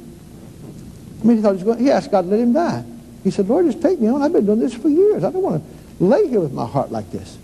I 1.21 1.25
mean, 1.25 1.37
he 1.37 1.43
thought 1.43 1.55
he 1.55 1.63
was 1.63 1.63
going, 1.63 1.79
he 1.79 1.89
asked 1.89 2.11
God 2.11 2.21
to 2.23 2.27
let 2.27 2.39
him 2.39 2.53
die. 2.53 2.83
He 3.25 3.31
said, 3.31 3.49
Lord, 3.49 3.65
just 3.65 3.81
take 3.81 3.99
me 3.99 4.07
on. 4.07 4.21
I've 4.21 4.31
been 4.31 4.45
doing 4.45 4.59
this 4.59 4.75
for 4.75 4.87
years. 4.87 5.23
I 5.23 5.31
don't 5.31 5.41
want 5.41 5.63
to 5.63 6.03
lay 6.03 6.27
here 6.27 6.39
with 6.39 6.53
my 6.53 6.67
heart 6.67 6.91
like 6.91 7.09
this. 7.11 7.39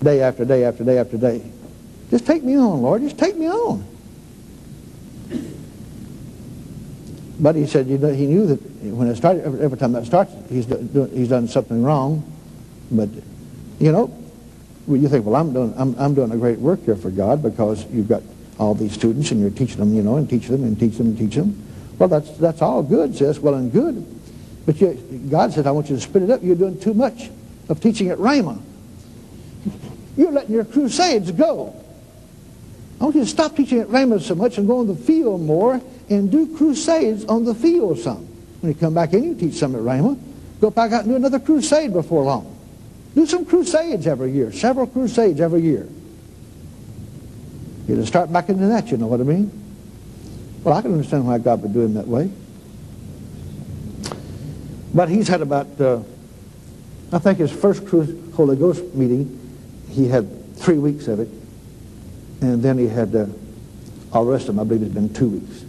Day 0.00 0.20
after 0.20 0.44
day 0.44 0.64
after 0.64 0.82
day 0.82 0.98
after 0.98 1.16
day. 1.16 1.48
Just 2.10 2.26
take 2.26 2.42
me 2.42 2.58
on, 2.58 2.82
Lord. 2.82 3.00
Just 3.00 3.16
take 3.16 3.36
me 3.36 3.48
on. 3.48 3.86
But 7.38 7.54
he 7.54 7.66
said 7.68 7.86
you 7.86 7.98
know, 7.98 8.12
he 8.12 8.26
knew 8.26 8.46
that 8.46 8.56
when 8.82 9.06
it 9.06 9.14
started, 9.14 9.44
every, 9.44 9.60
every 9.60 9.78
time 9.78 9.92
that 9.92 10.06
starts, 10.06 10.32
he's, 10.48 10.66
do, 10.66 11.04
he's 11.04 11.28
done 11.28 11.46
something 11.46 11.80
wrong. 11.80 12.28
But, 12.90 13.10
you 13.78 13.92
know, 13.92 14.12
you 14.88 15.08
think, 15.08 15.24
well, 15.24 15.36
I'm 15.36 15.52
doing, 15.52 15.72
I'm, 15.76 15.96
I'm 16.00 16.14
doing 16.14 16.32
a 16.32 16.36
great 16.36 16.58
work 16.58 16.84
here 16.84 16.96
for 16.96 17.10
God 17.10 17.44
because 17.44 17.86
you've 17.92 18.08
got 18.08 18.24
all 18.58 18.74
these 18.74 18.92
students 18.92 19.30
and 19.30 19.40
you're 19.40 19.50
teaching 19.50 19.78
them, 19.78 19.94
you 19.94 20.02
know, 20.02 20.16
and 20.16 20.28
teach 20.28 20.48
them 20.48 20.64
and 20.64 20.76
teach 20.80 20.96
them 20.96 21.06
and 21.06 21.18
teach 21.18 21.36
them. 21.36 21.62
Well, 21.96 22.08
that's, 22.08 22.36
that's 22.38 22.60
all 22.60 22.82
good, 22.82 23.16
says, 23.16 23.38
well 23.38 23.54
and 23.54 23.70
good. 23.70 24.13
But 24.66 24.80
you, 24.80 24.94
God 25.30 25.52
said, 25.52 25.66
I 25.66 25.70
want 25.70 25.90
you 25.90 25.96
to 25.96 26.02
split 26.02 26.24
it 26.24 26.30
up. 26.30 26.42
You're 26.42 26.56
doing 26.56 26.78
too 26.78 26.94
much 26.94 27.30
of 27.68 27.80
teaching 27.80 28.08
at 28.10 28.18
Rhema. 28.18 28.60
You're 30.16 30.32
letting 30.32 30.54
your 30.54 30.64
crusades 30.64 31.30
go. 31.30 31.74
I 33.00 33.04
want 33.04 33.16
you 33.16 33.22
to 33.22 33.28
stop 33.28 33.56
teaching 33.56 33.80
at 33.80 33.88
Rhema 33.88 34.20
so 34.20 34.34
much 34.34 34.56
and 34.58 34.66
go 34.66 34.78
on 34.78 34.86
the 34.86 34.94
field 34.94 35.40
more 35.42 35.80
and 36.08 36.30
do 36.30 36.56
crusades 36.56 37.24
on 37.24 37.44
the 37.44 37.54
field 37.54 37.98
some. 37.98 38.26
When 38.60 38.72
you 38.72 38.78
come 38.78 38.94
back 38.94 39.12
in, 39.12 39.24
you 39.24 39.34
teach 39.34 39.54
some 39.54 39.74
at 39.74 39.82
Rhema. 39.82 40.18
Go 40.60 40.70
back 40.70 40.92
out 40.92 41.02
and 41.02 41.10
do 41.10 41.16
another 41.16 41.40
crusade 41.40 41.92
before 41.92 42.22
long. 42.22 42.50
Do 43.14 43.26
some 43.26 43.44
crusades 43.44 44.06
every 44.06 44.32
year, 44.32 44.52
several 44.52 44.86
crusades 44.86 45.40
every 45.40 45.62
year. 45.62 45.88
You 47.86 47.96
to 47.96 48.06
start 48.06 48.32
back 48.32 48.48
into 48.48 48.66
that, 48.66 48.90
you 48.90 48.96
know 48.96 49.06
what 49.06 49.20
I 49.20 49.24
mean? 49.24 49.50
Well, 50.62 50.74
I 50.74 50.80
can 50.80 50.92
understand 50.92 51.26
why 51.26 51.38
God 51.38 51.60
would 51.62 51.74
do 51.74 51.82
him 51.82 51.94
that 51.94 52.08
way. 52.08 52.30
But 54.94 55.08
he's 55.08 55.26
had 55.26 55.42
about, 55.42 55.80
uh, 55.80 56.00
I 57.12 57.18
think 57.18 57.38
his 57.38 57.50
first 57.50 57.86
Holy 57.88 58.56
Ghost 58.56 58.94
meeting, 58.94 59.40
he 59.90 60.08
had 60.08 60.56
three 60.56 60.78
weeks 60.78 61.08
of 61.08 61.18
it. 61.18 61.28
And 62.40 62.62
then 62.62 62.78
he 62.78 62.86
had, 62.86 63.14
uh, 63.14 63.26
all 64.12 64.24
the 64.24 64.32
rest 64.32 64.48
of 64.48 64.54
them, 64.54 64.60
I 64.60 64.64
believe, 64.64 64.82
it's 64.82 64.94
been 64.94 65.12
two 65.12 65.28
weeks. 65.28 65.64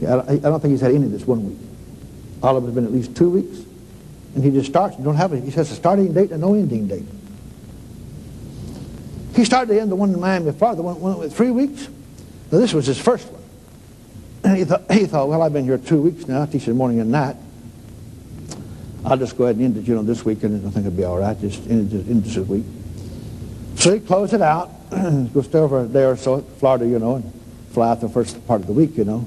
Yeah, 0.00 0.16
I, 0.16 0.34
I 0.34 0.36
don't 0.38 0.60
think 0.60 0.72
he's 0.72 0.80
had 0.80 0.92
any 0.92 1.06
of 1.06 1.12
this 1.12 1.26
one 1.26 1.44
week. 1.44 1.58
All 2.42 2.56
of 2.56 2.62
them 2.62 2.72
have 2.72 2.74
been 2.76 2.86
at 2.86 2.92
least 2.92 3.16
two 3.16 3.30
weeks. 3.30 3.58
And 4.34 4.44
he 4.44 4.50
just 4.50 4.70
starts. 4.70 4.96
You 4.96 5.04
don't 5.04 5.16
have 5.16 5.32
it. 5.32 5.42
He 5.42 5.50
says 5.50 5.70
a 5.72 5.74
starting 5.74 6.12
date 6.12 6.30
and 6.30 6.40
no 6.40 6.54
ending 6.54 6.86
date. 6.86 7.04
He 9.34 9.44
started 9.44 9.74
to 9.74 9.80
end 9.80 9.90
the 9.90 9.96
one 9.96 10.14
in 10.14 10.20
Miami, 10.20 10.52
Florida, 10.52 10.76
the 10.76 10.82
one, 10.82 11.00
one 11.00 11.18
with 11.18 11.36
three 11.36 11.50
weeks. 11.50 11.88
Now, 12.52 12.58
this 12.58 12.72
was 12.72 12.86
his 12.86 13.00
first 13.00 13.26
one. 13.28 13.42
And 14.44 14.56
he 14.56 14.64
thought, 14.64 14.90
he 14.90 15.06
thought, 15.06 15.28
well, 15.28 15.42
I've 15.42 15.52
been 15.52 15.64
here 15.64 15.78
two 15.78 16.00
weeks 16.00 16.28
now, 16.28 16.44
teaching 16.46 16.76
morning 16.76 17.00
and 17.00 17.10
night. 17.10 17.36
I'll 19.04 19.16
just 19.16 19.36
go 19.36 19.44
ahead 19.44 19.56
and 19.56 19.64
end 19.64 19.76
it, 19.78 19.88
you 19.88 19.94
know, 19.94 20.02
this 20.02 20.24
weekend, 20.24 20.66
I 20.66 20.70
think 20.70 20.86
it'll 20.86 20.96
be 20.96 21.04
all 21.04 21.18
right. 21.18 21.38
Just 21.40 21.66
end 21.68 21.92
it, 21.92 22.08
end 22.08 22.24
this 22.24 22.36
week. 22.46 22.64
So 23.76 23.94
he 23.94 24.00
closed 24.00 24.34
it 24.34 24.42
out, 24.42 24.70
go 24.90 25.42
stay 25.42 25.58
over 25.58 25.84
a 25.84 25.86
day 25.86 26.04
or 26.04 26.16
so 26.16 26.38
at 26.38 26.44
Florida, 26.58 26.86
you 26.86 26.98
know, 26.98 27.16
and 27.16 27.32
fly 27.70 27.90
out 27.90 28.00
the 28.00 28.08
first 28.08 28.46
part 28.46 28.60
of 28.60 28.66
the 28.66 28.72
week, 28.72 28.98
you 28.98 29.04
know. 29.04 29.26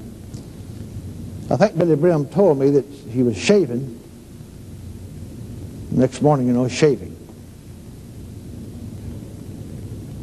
I 1.50 1.56
think 1.56 1.74
Billye 1.74 2.00
Brim 2.00 2.26
told 2.26 2.58
me 2.58 2.70
that 2.70 2.86
he 2.86 3.22
was 3.22 3.36
shaving. 3.36 4.00
Next 5.90 6.22
morning, 6.22 6.46
you 6.46 6.52
know, 6.52 6.68
shaving. 6.68 7.14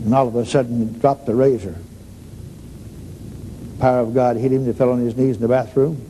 And 0.05 0.15
all 0.15 0.27
of 0.27 0.35
a 0.35 0.45
sudden, 0.45 0.93
he 0.93 0.99
dropped 0.99 1.25
the 1.25 1.35
razor. 1.35 1.77
The 3.73 3.79
power 3.79 3.99
of 3.99 4.13
God 4.13 4.37
hit 4.37 4.51
him. 4.51 4.65
He 4.65 4.73
fell 4.73 4.91
on 4.91 4.99
his 4.99 5.15
knees 5.15 5.35
in 5.35 5.41
the 5.41 5.47
bathroom. 5.47 6.09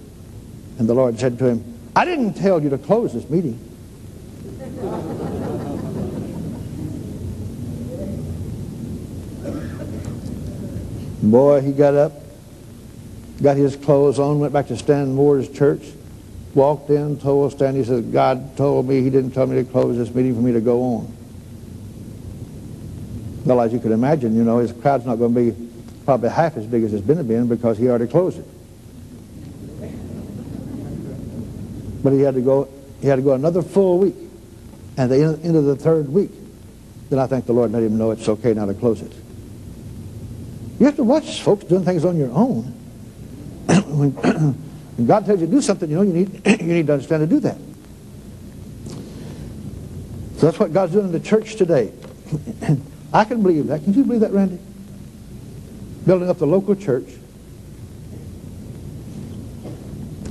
And 0.80 0.88
the 0.88 0.94
Lord 0.94 1.20
said 1.20 1.38
to 1.40 1.46
him, 1.46 1.71
I 1.96 2.06
didn't 2.06 2.34
tell 2.36 2.62
you 2.62 2.70
to 2.70 2.78
close 2.78 3.14
this 3.14 3.30
meeting. 3.30 3.60
Boy, 11.22 11.62
he 11.62 11.72
got 11.72 11.94
up, 11.94 12.14
got 13.42 13.58
his 13.58 13.76
clothes 13.76 14.20
on, 14.20 14.40
went 14.40 14.54
back 14.54 14.68
to 14.68 14.78
Stan 14.78 15.14
Moore's 15.14 15.48
church, 15.50 15.84
walked 16.56 16.90
in, 16.90 17.20
told 17.20 17.52
Stan, 17.52 17.76
he 17.76 17.84
said, 17.84 18.12
God 18.12 18.58
told 18.58 18.88
me, 18.88 19.02
he 19.02 19.10
didn't 19.10 19.32
tell 19.32 19.46
me 19.46 19.64
to 19.64 19.70
close 19.70 19.98
this 19.98 20.14
meeting 20.16 20.34
for 20.34 20.42
me 20.42 20.52
to 20.54 20.62
go 20.62 20.82
on. 20.82 21.18
Well, 23.46 23.62
as 23.62 23.74
you 23.74 23.80
can 23.80 23.92
imagine, 23.92 24.36
you 24.36 24.44
know, 24.44 24.60
his 24.60 24.72
crowd's 24.72 25.06
not 25.06 25.18
going 25.18 25.34
to 25.34 25.52
be 25.52 25.70
probably 26.06 26.30
half 26.30 26.58
as 26.58 26.66
big 26.66 26.84
as 26.84 26.94
it's 26.94 27.06
been 27.06 27.26
been 27.28 27.48
because 27.48 27.78
he 27.78 27.88
already 27.88 28.08
closed 28.08 28.40
it. 28.40 28.46
But 32.04 32.14
he 32.14 32.22
had 32.22 32.36
to 32.36 32.42
go, 32.42 32.68
he 33.02 33.08
had 33.08 33.18
to 33.18 33.22
go 33.22 33.34
another 33.34 33.62
full 33.62 34.00
week. 34.00 34.16
And 34.98 35.10
the 35.12 35.40
end 35.44 35.56
of 35.56 35.66
the 35.66 35.76
third 35.76 36.10
week, 36.10 36.32
then 37.10 37.20
I 37.20 37.28
think 37.28 37.46
the 37.46 37.54
Lord 37.54 37.72
let 37.72 37.84
him 37.84 37.98
know 37.98 38.12
it's 38.12 38.28
okay 38.28 38.54
now 38.54 38.66
to 38.66 38.74
close 38.74 39.02
it. 39.02 39.12
You 40.80 40.86
have 40.86 40.96
to 40.96 41.04
watch 41.04 41.42
folks 41.42 41.64
doing 41.66 41.86
things 41.86 42.06
on 42.06 42.18
your 42.18 42.32
own. 42.32 42.64
when, 43.88 44.12
when 44.98 45.06
God 45.08 45.26
tells 45.26 45.40
you 45.40 45.46
to 45.46 45.52
do 45.52 45.62
something, 45.62 45.90
you 45.90 45.96
know, 45.96 46.02
you 46.02 46.14
need, 46.14 46.48
you 46.62 46.74
need 46.74 46.88
to 46.88 46.94
understand 46.94 47.22
to 47.22 47.28
do 47.28 47.40
that. 47.42 47.58
So 50.38 50.48
that's 50.48 50.60
what 50.60 50.74
God's 50.74 50.94
doing 50.94 51.06
in 51.06 51.12
the 51.12 51.20
church 51.20 51.56
today. 51.56 51.94
I 53.14 53.26
can 53.26 53.44
believe 53.44 53.68
that. 53.68 53.84
Can 53.84 53.94
you 53.94 54.04
believe 54.04 54.22
that, 54.22 54.32
Randy? 54.32 54.58
Building 56.06 56.30
up 56.30 56.40
the 56.40 56.48
local 56.48 56.76
church. 56.76 57.06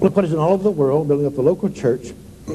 Look 0.00 0.16
what 0.16 0.24
is 0.24 0.32
in 0.32 0.38
all 0.38 0.52
over 0.52 0.62
the 0.62 0.70
world, 0.70 1.08
building 1.08 1.26
up 1.26 1.34
the 1.34 1.42
local 1.42 1.68
church. 1.68 2.12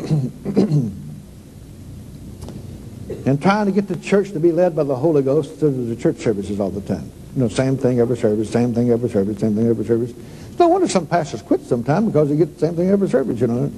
and 3.26 3.42
trying 3.42 3.68
to 3.68 3.72
get 3.72 3.88
the 3.88 3.98
church 3.98 4.32
to 4.32 4.40
be 4.40 4.52
led 4.52 4.76
by 4.76 4.84
the 4.84 4.96
Holy 4.96 5.22
Ghost 5.22 5.60
through 5.60 5.86
the 5.88 5.96
church 5.96 6.18
services 6.18 6.60
all 6.60 6.72
the 6.72 6.82
time. 6.82 7.12
You 7.36 7.44
know, 7.44 7.48
same 7.48 7.78
thing 7.78 8.00
every 8.00 8.18
service, 8.18 8.50
same 8.50 8.74
thing 8.74 8.90
every 8.90 9.10
service, 9.10 9.40
same 9.40 9.56
thing 9.56 9.68
every 9.68 9.86
service. 9.86 10.12
It's 10.12 10.60
no 10.60 10.68
wonder 10.70 10.88
some 10.88 11.06
pastors 11.06 11.42
quit 11.42 11.62
sometime 11.62 12.08
because 12.08 12.30
they 12.30 12.36
get 12.36 12.54
the 12.54 12.60
same 12.60 12.76
thing 12.76 12.90
every 12.90 13.10
service, 13.10 13.40
you 13.40 13.48
know. 13.48 13.72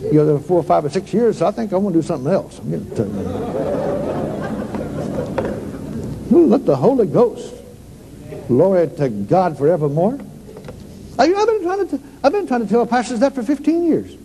You 0.00 0.24
know, 0.24 0.38
four 0.38 0.60
or 0.60 0.62
five 0.62 0.84
or 0.84 0.90
six 0.90 1.12
years, 1.14 1.38
so 1.38 1.46
I 1.46 1.50
think 1.50 1.72
I 1.72 1.76
want 1.76 1.94
to 1.94 2.00
do 2.00 2.06
something 2.06 2.30
else. 2.32 2.58
I'm 2.58 2.70
getting 2.70 2.94
Let 6.50 6.66
the 6.66 6.76
Holy 6.76 7.06
Ghost. 7.06 7.54
Glory 8.48 8.88
to 8.96 9.08
God 9.08 9.56
forevermore. 9.56 10.18
I've 11.18 11.28
been 11.46 11.62
trying 11.62 11.88
to, 11.88 12.00
I've 12.24 12.32
been 12.32 12.46
trying 12.46 12.62
to 12.62 12.66
tell 12.66 12.86
pastors 12.86 13.20
that 13.20 13.34
for 13.34 13.42
15 13.42 13.84
years. 13.84 14.16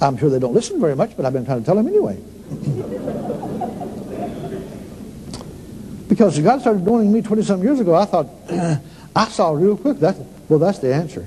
I'm 0.00 0.16
sure 0.16 0.30
they 0.30 0.38
don't 0.38 0.54
listen 0.54 0.80
very 0.80 0.96
much, 0.96 1.14
but 1.14 1.26
I've 1.26 1.34
been 1.34 1.44
trying 1.44 1.60
to 1.60 1.66
tell 1.66 1.76
them 1.76 1.86
anyway. 1.86 2.16
because 6.08 6.38
God 6.38 6.62
started 6.62 6.80
anointing 6.80 7.12
me 7.12 7.20
20-some 7.20 7.62
years 7.62 7.78
ago, 7.78 7.94
I 7.94 8.06
thought, 8.06 8.28
I 9.14 9.28
saw 9.28 9.50
real 9.50 9.76
quick, 9.76 9.98
that, 9.98 10.16
well, 10.48 10.58
that's 10.58 10.78
the 10.78 10.94
answer. 10.94 11.26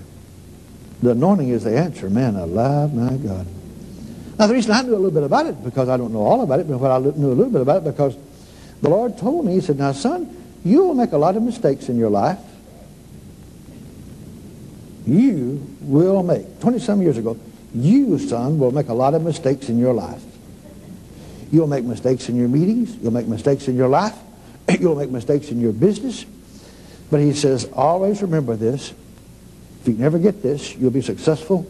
The 1.04 1.12
anointing 1.12 1.50
is 1.50 1.64
the 1.64 1.78
answer. 1.78 2.10
Man 2.10 2.36
alive, 2.36 2.92
my 2.92 3.16
God. 3.18 3.46
Now, 4.40 4.48
the 4.48 4.56
reason 4.56 4.72
I 4.72 4.82
knew 4.82 4.94
a 4.94 4.96
little 4.96 5.12
bit 5.12 5.22
about 5.22 5.46
it, 5.46 5.64
because 5.64 5.90
I 5.90 5.98
don't 5.98 6.12
know 6.12 6.24
all 6.24 6.42
about 6.42 6.60
it, 6.60 6.68
but 6.68 6.92
I 6.92 6.98
knew 6.98 7.32
a 7.32 7.38
little 7.38 7.52
bit 7.52 7.62
about 7.62 7.78
it, 7.78 7.84
because 7.84 8.18
the 8.82 8.90
Lord 8.90 9.16
told 9.20 9.46
me, 9.46 9.54
He 9.54 9.62
said, 9.62 9.78
Now, 9.78 9.92
son, 9.92 10.36
you 10.66 10.84
will 10.84 10.96
make 10.96 11.12
a 11.12 11.18
lot 11.18 11.38
of 11.38 11.44
mistakes 11.44 11.88
in 11.88 12.00
your 12.00 12.10
life. 12.10 12.40
You 15.06 15.66
will 15.82 16.24
make, 16.24 16.60
20 16.62 16.80
some 16.80 17.02
years 17.02 17.18
ago, 17.18 17.38
you, 17.76 18.20
son, 18.20 18.60
will 18.60 18.72
make 18.72 18.88
a 18.90 18.94
lot 18.94 19.14
of 19.14 19.24
mistakes 19.24 19.70
in 19.70 19.78
your 19.78 19.94
life. 19.94 20.24
You'll 21.52 21.68
make 21.68 21.84
mistakes 21.84 22.30
in 22.30 22.36
your 22.36 22.48
meetings. 22.48 22.96
You'll 22.98 23.12
make 23.14 23.28
mistakes 23.28 23.68
in 23.68 23.76
your 23.76 23.88
life. 23.88 24.16
You'll 24.80 24.96
make 24.96 25.10
mistakes 25.10 25.50
in 25.50 25.60
your 25.60 25.74
business. 25.74 26.26
But 27.12 27.20
he 27.20 27.34
says, 27.34 27.70
always 27.74 28.22
remember 28.22 28.56
this. 28.56 28.94
If 29.82 29.88
you 29.88 29.94
never 29.94 30.18
get 30.18 30.42
this, 30.42 30.76
you'll 30.76 30.92
be 30.92 31.02
successful 31.02 31.70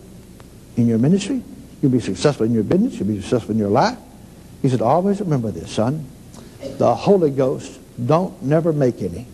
in 0.77 0.87
your 0.87 0.99
ministry. 0.99 1.43
You'll 1.81 1.91
be 1.91 1.99
successful 1.99 2.45
in 2.45 2.53
your 2.53 2.63
business. 2.63 2.97
You'll 2.97 3.09
be 3.09 3.19
successful 3.19 3.51
in 3.51 3.57
your 3.57 3.69
life. 3.69 3.97
He 4.61 4.69
said, 4.69 4.81
always 4.81 5.19
remember 5.19 5.51
this, 5.51 5.71
son. 5.71 6.07
The 6.77 6.95
Holy 6.95 7.31
Ghost 7.31 7.79
don't 8.07 8.41
never 8.41 8.71
make 8.71 9.01
any. 9.01 9.27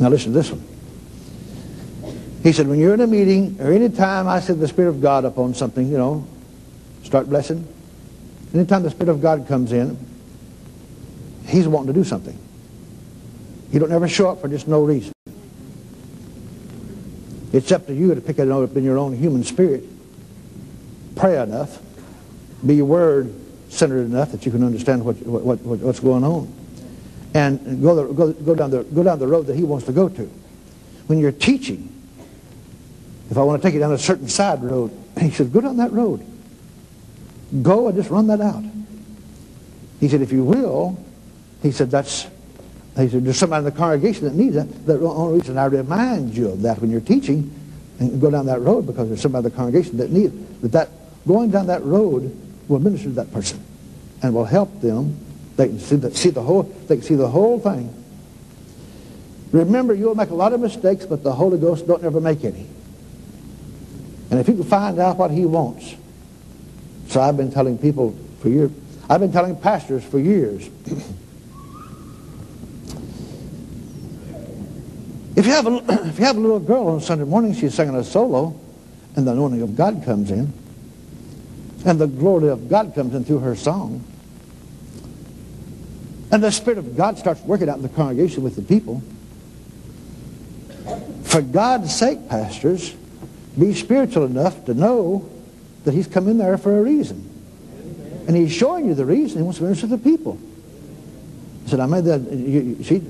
Now 0.00 0.08
listen 0.08 0.32
to 0.32 0.38
this 0.38 0.50
one. 0.50 0.64
He 2.42 2.52
said, 2.52 2.66
when 2.66 2.78
you're 2.80 2.94
in 2.94 3.02
a 3.02 3.06
meeting 3.06 3.58
or 3.60 3.70
any 3.70 3.90
time 3.90 4.26
I 4.26 4.40
said 4.40 4.58
the 4.58 4.66
Spirit 4.66 4.88
of 4.88 5.02
God 5.02 5.26
upon 5.26 5.52
something, 5.52 5.86
you 5.86 5.98
know, 5.98 6.26
start 7.04 7.28
blessing. 7.28 7.68
Anytime 8.54 8.82
the 8.82 8.90
Spirit 8.90 9.10
of 9.10 9.20
God 9.20 9.46
comes 9.46 9.72
in, 9.72 9.98
He's 11.46 11.68
wanting 11.68 11.88
to 11.88 11.92
do 11.92 12.04
something. 12.04 12.38
He 13.70 13.78
don't 13.78 13.92
ever 13.92 14.08
show 14.08 14.30
up 14.30 14.40
for 14.40 14.48
just 14.48 14.66
no 14.66 14.82
reason. 14.82 15.12
It's 17.52 17.70
up 17.70 17.86
to 17.86 17.94
you 17.94 18.14
to 18.14 18.20
pick 18.20 18.38
it 18.38 18.50
up 18.50 18.76
in 18.76 18.84
your 18.84 18.96
own 18.96 19.14
human 19.14 19.44
spirit. 19.44 19.84
Pray 21.16 21.40
enough. 21.42 21.78
Be 22.64 22.80
word 22.80 23.34
centered 23.68 24.04
enough 24.04 24.32
that 24.32 24.46
you 24.46 24.52
can 24.52 24.64
understand 24.64 25.04
what, 25.04 25.16
what, 25.26 25.60
what, 25.60 25.78
what's 25.80 26.00
going 26.00 26.24
on. 26.24 26.59
And 27.34 27.82
go, 27.82 27.94
the, 27.94 28.12
go, 28.12 28.32
go, 28.32 28.54
down 28.54 28.70
the, 28.70 28.82
go 28.84 29.02
down 29.02 29.18
the 29.18 29.26
road 29.26 29.46
that 29.46 29.56
he 29.56 29.62
wants 29.62 29.86
to 29.86 29.92
go 29.92 30.08
to. 30.08 30.30
When 31.06 31.18
you're 31.18 31.32
teaching, 31.32 31.92
if 33.30 33.38
I 33.38 33.42
want 33.42 33.62
to 33.62 33.66
take 33.66 33.74
you 33.74 33.80
down 33.80 33.92
a 33.92 33.98
certain 33.98 34.28
side 34.28 34.62
road, 34.62 34.90
he 35.20 35.30
said, 35.30 35.52
go 35.52 35.60
down 35.60 35.76
that 35.76 35.92
road. 35.92 36.26
Go 37.62 37.88
and 37.88 37.96
just 37.96 38.10
run 38.10 38.26
that 38.28 38.40
out. 38.40 38.64
He 40.00 40.08
said, 40.08 40.22
if 40.22 40.32
you 40.32 40.44
will, 40.44 40.98
he 41.62 41.70
said, 41.72 41.90
that's, 41.90 42.26
he 42.96 43.08
said, 43.08 43.24
there's 43.24 43.36
somebody 43.36 43.66
in 43.66 43.72
the 43.72 43.78
congregation 43.78 44.24
that 44.24 44.34
needs 44.34 44.54
that. 44.54 44.86
The 44.86 44.98
only 45.00 45.40
reason 45.40 45.58
I 45.58 45.66
remind 45.66 46.36
you 46.36 46.48
of 46.50 46.62
that 46.62 46.80
when 46.80 46.90
you're 46.90 47.00
teaching 47.00 47.54
and 47.98 48.20
go 48.20 48.30
down 48.30 48.46
that 48.46 48.60
road 48.60 48.86
because 48.86 49.08
there's 49.08 49.20
somebody 49.20 49.46
in 49.46 49.50
the 49.50 49.56
congregation 49.56 49.98
that 49.98 50.10
needs 50.10 50.34
it. 50.34 50.62
that, 50.62 50.72
that 50.72 50.88
going 51.28 51.50
down 51.50 51.66
that 51.66 51.84
road 51.84 52.34
will 52.66 52.78
minister 52.78 53.08
to 53.08 53.14
that 53.14 53.32
person 53.32 53.62
and 54.22 54.34
will 54.34 54.44
help 54.44 54.80
them. 54.80 55.18
They 55.56 55.68
can 55.68 55.78
see 55.78 55.96
the, 55.96 56.14
see 56.14 56.30
the 56.30 56.42
whole, 56.42 56.62
they 56.62 56.96
can 56.96 57.04
see 57.04 57.14
the 57.14 57.28
whole 57.28 57.58
thing. 57.60 57.94
Remember, 59.52 59.94
you'll 59.94 60.14
make 60.14 60.30
a 60.30 60.34
lot 60.34 60.52
of 60.52 60.60
mistakes, 60.60 61.06
but 61.06 61.22
the 61.22 61.32
Holy 61.32 61.58
Ghost 61.58 61.86
don't 61.86 62.04
ever 62.04 62.20
make 62.20 62.44
any. 62.44 62.66
And 64.30 64.38
if 64.38 64.48
you 64.48 64.54
can 64.54 64.64
find 64.64 64.98
out 64.98 65.16
what 65.16 65.30
he 65.30 65.44
wants. 65.44 65.96
So 67.08 67.20
I've 67.20 67.36
been 67.36 67.50
telling 67.50 67.76
people 67.76 68.16
for 68.40 68.48
years, 68.48 68.70
I've 69.08 69.20
been 69.20 69.32
telling 69.32 69.56
pastors 69.56 70.04
for 70.04 70.20
years, 70.20 70.70
If 75.40 75.46
you 75.46 75.52
have 75.52 75.66
a, 75.66 75.76
if 76.08 76.18
you 76.18 76.26
have 76.26 76.36
a 76.36 76.40
little 76.40 76.60
girl 76.60 76.88
on 76.88 77.00
Sunday 77.00 77.24
morning, 77.24 77.54
she's 77.54 77.74
singing 77.74 77.94
a 77.94 78.04
solo, 78.04 78.54
and 79.16 79.26
the 79.26 79.32
anointing 79.32 79.62
of 79.62 79.74
God 79.74 80.02
comes 80.04 80.30
in, 80.30 80.52
and 81.86 81.98
the 81.98 82.06
glory 82.06 82.50
of 82.50 82.68
God 82.68 82.94
comes 82.94 83.14
in 83.14 83.24
through 83.24 83.38
her 83.38 83.56
song, 83.56 84.04
and 86.32 86.42
the 86.42 86.50
Spirit 86.50 86.78
of 86.78 86.96
God 86.96 87.18
starts 87.18 87.40
working 87.42 87.68
out 87.68 87.76
in 87.76 87.82
the 87.82 87.88
congregation 87.88 88.42
with 88.42 88.56
the 88.56 88.62
people. 88.62 89.02
For 91.24 91.42
God's 91.42 91.94
sake, 91.94 92.28
pastors, 92.28 92.94
be 93.58 93.74
spiritual 93.74 94.24
enough 94.24 94.64
to 94.66 94.74
know 94.74 95.28
that 95.84 95.94
he's 95.94 96.06
come 96.06 96.28
in 96.28 96.38
there 96.38 96.58
for 96.58 96.78
a 96.78 96.82
reason. 96.82 97.26
And 98.26 98.36
he's 98.36 98.52
showing 98.52 98.86
you 98.86 98.94
the 98.94 99.04
reason. 99.04 99.38
He 99.38 99.42
wants 99.42 99.58
to 99.58 99.64
minister 99.64 99.88
to 99.88 99.96
the 99.96 99.98
people. 99.98 100.38
He 101.64 101.70
said, 101.70 101.80
I 101.80 101.86
made 101.86 102.04
that, 102.04 102.20
you, 102.20 102.76
you, 102.78 102.84
see, 102.84 103.02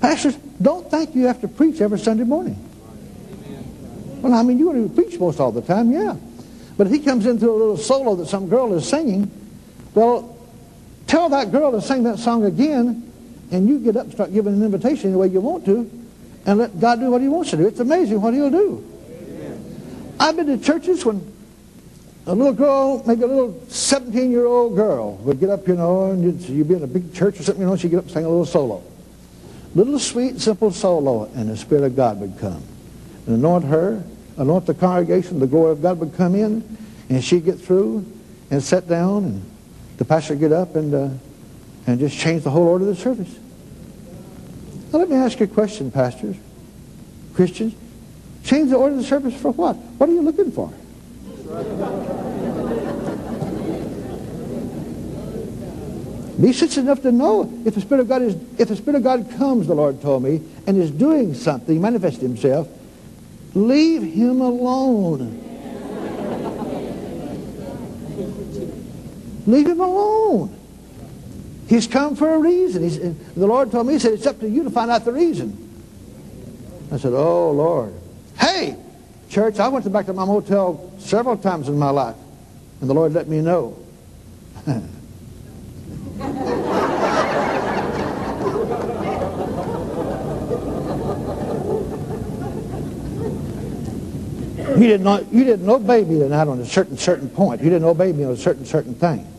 Pastors, 0.00 0.36
don't 0.60 0.90
think 0.90 1.14
you 1.14 1.26
have 1.26 1.40
to 1.42 1.48
preach 1.48 1.80
every 1.80 1.98
Sunday 1.98 2.24
morning. 2.24 2.56
Well, 4.22 4.34
I 4.34 4.42
mean, 4.42 4.58
you 4.58 4.66
want 4.66 4.88
to 4.88 5.02
preach 5.02 5.18
most 5.18 5.40
all 5.40 5.52
the 5.52 5.62
time, 5.62 5.92
yeah. 5.92 6.16
But 6.76 6.86
if 6.86 6.92
he 6.92 7.00
comes 7.00 7.26
into 7.26 7.50
a 7.50 7.52
little 7.52 7.76
solo 7.76 8.14
that 8.16 8.26
some 8.26 8.48
girl 8.48 8.72
is 8.74 8.88
singing, 8.88 9.30
well, 9.94 10.36
tell 11.10 11.28
that 11.30 11.50
girl 11.50 11.72
to 11.72 11.82
sing 11.82 12.04
that 12.04 12.18
song 12.18 12.44
again, 12.44 13.12
and 13.50 13.68
you 13.68 13.78
get 13.80 13.96
up 13.96 14.04
and 14.04 14.12
start 14.12 14.32
giving 14.32 14.54
an 14.54 14.62
invitation 14.62 15.12
the 15.12 15.18
way 15.18 15.26
you 15.26 15.40
want 15.40 15.64
to, 15.64 15.90
and 16.46 16.58
let 16.58 16.78
God 16.80 17.00
do 17.00 17.10
what 17.10 17.20
he 17.20 17.28
wants 17.28 17.50
to 17.50 17.56
do. 17.56 17.66
It's 17.66 17.80
amazing 17.80 18.20
what 18.20 18.32
he'll 18.32 18.50
do. 18.50 18.86
I've 20.18 20.36
been 20.36 20.46
to 20.46 20.58
churches 20.58 21.04
when 21.04 21.20
a 22.26 22.34
little 22.34 22.52
girl, 22.52 23.02
maybe 23.06 23.22
a 23.22 23.26
little 23.26 23.52
17-year-old 23.68 24.76
girl, 24.76 25.16
would 25.16 25.40
get 25.40 25.50
up, 25.50 25.66
you 25.66 25.74
know, 25.74 26.12
and 26.12 26.22
you'd, 26.22 26.40
you'd 26.48 26.68
be 26.68 26.74
in 26.74 26.82
a 26.84 26.86
big 26.86 27.12
church 27.12 27.40
or 27.40 27.42
something, 27.42 27.62
you 27.62 27.68
know, 27.68 27.76
she'd 27.76 27.90
get 27.90 27.98
up 27.98 28.04
and 28.04 28.12
sing 28.12 28.24
a 28.24 28.28
little 28.28 28.46
solo 28.46 28.82
little 29.74 29.98
sweet, 29.98 30.40
simple 30.40 30.70
solo, 30.70 31.24
and 31.34 31.48
the 31.48 31.56
Spirit 31.56 31.84
of 31.84 31.96
God 31.96 32.20
would 32.20 32.38
come. 32.38 32.62
And 33.26 33.36
anoint 33.36 33.64
her, 33.64 34.02
anoint 34.36 34.66
the 34.66 34.74
congregation, 34.74 35.38
the 35.38 35.46
glory 35.46 35.72
of 35.72 35.82
God 35.82 35.98
would 36.00 36.14
come 36.14 36.34
in, 36.34 36.76
and 37.08 37.22
she'd 37.22 37.44
get 37.44 37.58
through 37.58 38.04
and 38.50 38.62
sit 38.62 38.88
down, 38.88 39.24
and 39.24 39.50
the 40.00 40.06
pastor 40.06 40.34
get 40.34 40.50
up 40.50 40.76
and, 40.76 40.94
uh, 40.94 41.08
and 41.86 42.00
just 42.00 42.18
change 42.18 42.42
the 42.42 42.48
whole 42.48 42.66
order 42.66 42.88
of 42.88 42.96
the 42.96 43.02
service. 43.02 43.38
Now 44.90 45.00
let 45.00 45.10
me 45.10 45.16
ask 45.16 45.38
you 45.38 45.44
a 45.44 45.46
question, 45.46 45.90
pastors, 45.90 46.36
Christians. 47.34 47.74
Change 48.42 48.70
the 48.70 48.76
order 48.76 48.94
of 48.94 49.02
the 49.02 49.06
service 49.06 49.38
for 49.38 49.52
what? 49.52 49.76
What 49.76 50.08
are 50.08 50.12
you 50.12 50.22
looking 50.22 50.52
for? 50.52 50.72
Be 56.40 56.54
sensitive 56.54 56.84
enough 56.84 57.02
to 57.02 57.12
know 57.12 57.52
if 57.66 57.74
the 57.74 57.82
Spirit 57.82 58.00
of 58.00 58.08
God 58.08 58.22
is, 58.22 58.36
if 58.58 58.68
the 58.68 58.76
Spirit 58.76 58.96
of 58.96 59.02
God 59.02 59.30
comes, 59.36 59.66
the 59.66 59.74
Lord 59.74 60.00
told 60.00 60.22
me, 60.22 60.40
and 60.66 60.78
is 60.78 60.90
doing 60.90 61.34
something, 61.34 61.78
manifest 61.78 62.22
himself, 62.22 62.68
leave 63.52 64.00
him 64.00 64.40
alone. 64.40 65.49
Leave 69.50 69.66
him 69.66 69.80
alone. 69.80 70.56
He's 71.68 71.86
come 71.86 72.16
for 72.16 72.34
a 72.34 72.38
reason. 72.38 72.82
He's, 72.82 72.98
the 72.98 73.46
Lord 73.46 73.70
told 73.70 73.86
me, 73.86 73.92
he 73.94 73.98
said, 73.98 74.12
it's 74.14 74.26
up 74.26 74.40
to 74.40 74.48
you 74.48 74.64
to 74.64 74.70
find 74.70 74.90
out 74.90 75.04
the 75.04 75.12
reason. 75.12 75.68
I 76.90 76.96
said, 76.96 77.12
oh, 77.12 77.52
Lord. 77.52 77.94
Hey, 78.38 78.76
church, 79.28 79.60
I 79.60 79.68
went 79.68 79.90
back 79.92 80.06
to 80.06 80.12
my 80.12 80.24
motel 80.24 80.92
several 80.98 81.36
times 81.36 81.68
in 81.68 81.78
my 81.78 81.90
life, 81.90 82.16
and 82.80 82.90
the 82.90 82.94
Lord 82.94 83.12
let 83.12 83.28
me 83.28 83.40
know. 83.40 83.78
You 94.80 94.86
didn't, 94.86 95.32
you 95.32 95.44
didn't 95.44 95.68
obey 95.68 96.04
me 96.04 96.18
tonight 96.18 96.48
on 96.48 96.58
a 96.58 96.64
certain, 96.64 96.96
certain 96.96 97.28
point. 97.28 97.62
You 97.62 97.68
didn't 97.68 97.86
obey 97.86 98.12
me 98.12 98.24
on 98.24 98.32
a 98.32 98.36
certain, 98.36 98.64
certain 98.64 98.94
thing. 98.94 99.29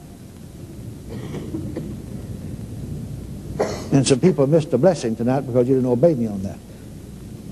And 3.92 4.08
some 4.08 4.20
people 4.20 4.48
missed 4.48 4.72
a 4.74 4.78
blessing 4.78 5.16
tonight 5.16 5.42
because 5.42 5.68
you 5.68 5.76
didn't 5.76 5.90
obey 5.90 6.14
me 6.14 6.28
on 6.28 6.42
that. 6.44 6.58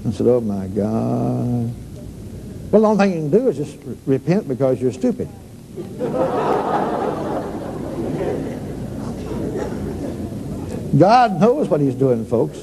I 0.07 0.11
said, 0.11 0.27
oh 0.27 0.39
my 0.39 0.67
God. 0.67 1.73
Well, 2.71 2.81
the 2.81 2.87
only 2.87 3.05
thing 3.05 3.13
you 3.13 3.29
can 3.29 3.39
do 3.39 3.47
is 3.49 3.57
just 3.57 3.77
repent 4.05 4.47
because 4.47 4.81
you're 4.81 4.93
stupid. 4.93 5.27
God 10.97 11.39
knows 11.39 11.67
what 11.67 11.81
he's 11.81 11.95
doing, 11.95 12.25
folks. 12.25 12.59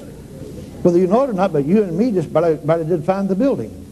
Whether 0.82 0.98
you 0.98 1.06
know 1.06 1.24
it 1.24 1.30
or 1.30 1.32
not, 1.32 1.52
but 1.52 1.64
you 1.64 1.82
and 1.82 1.96
me 1.96 2.12
just 2.12 2.32
barely, 2.32 2.56
barely 2.56 2.84
did 2.84 3.04
find 3.04 3.28
the 3.28 3.34
building. 3.34 3.82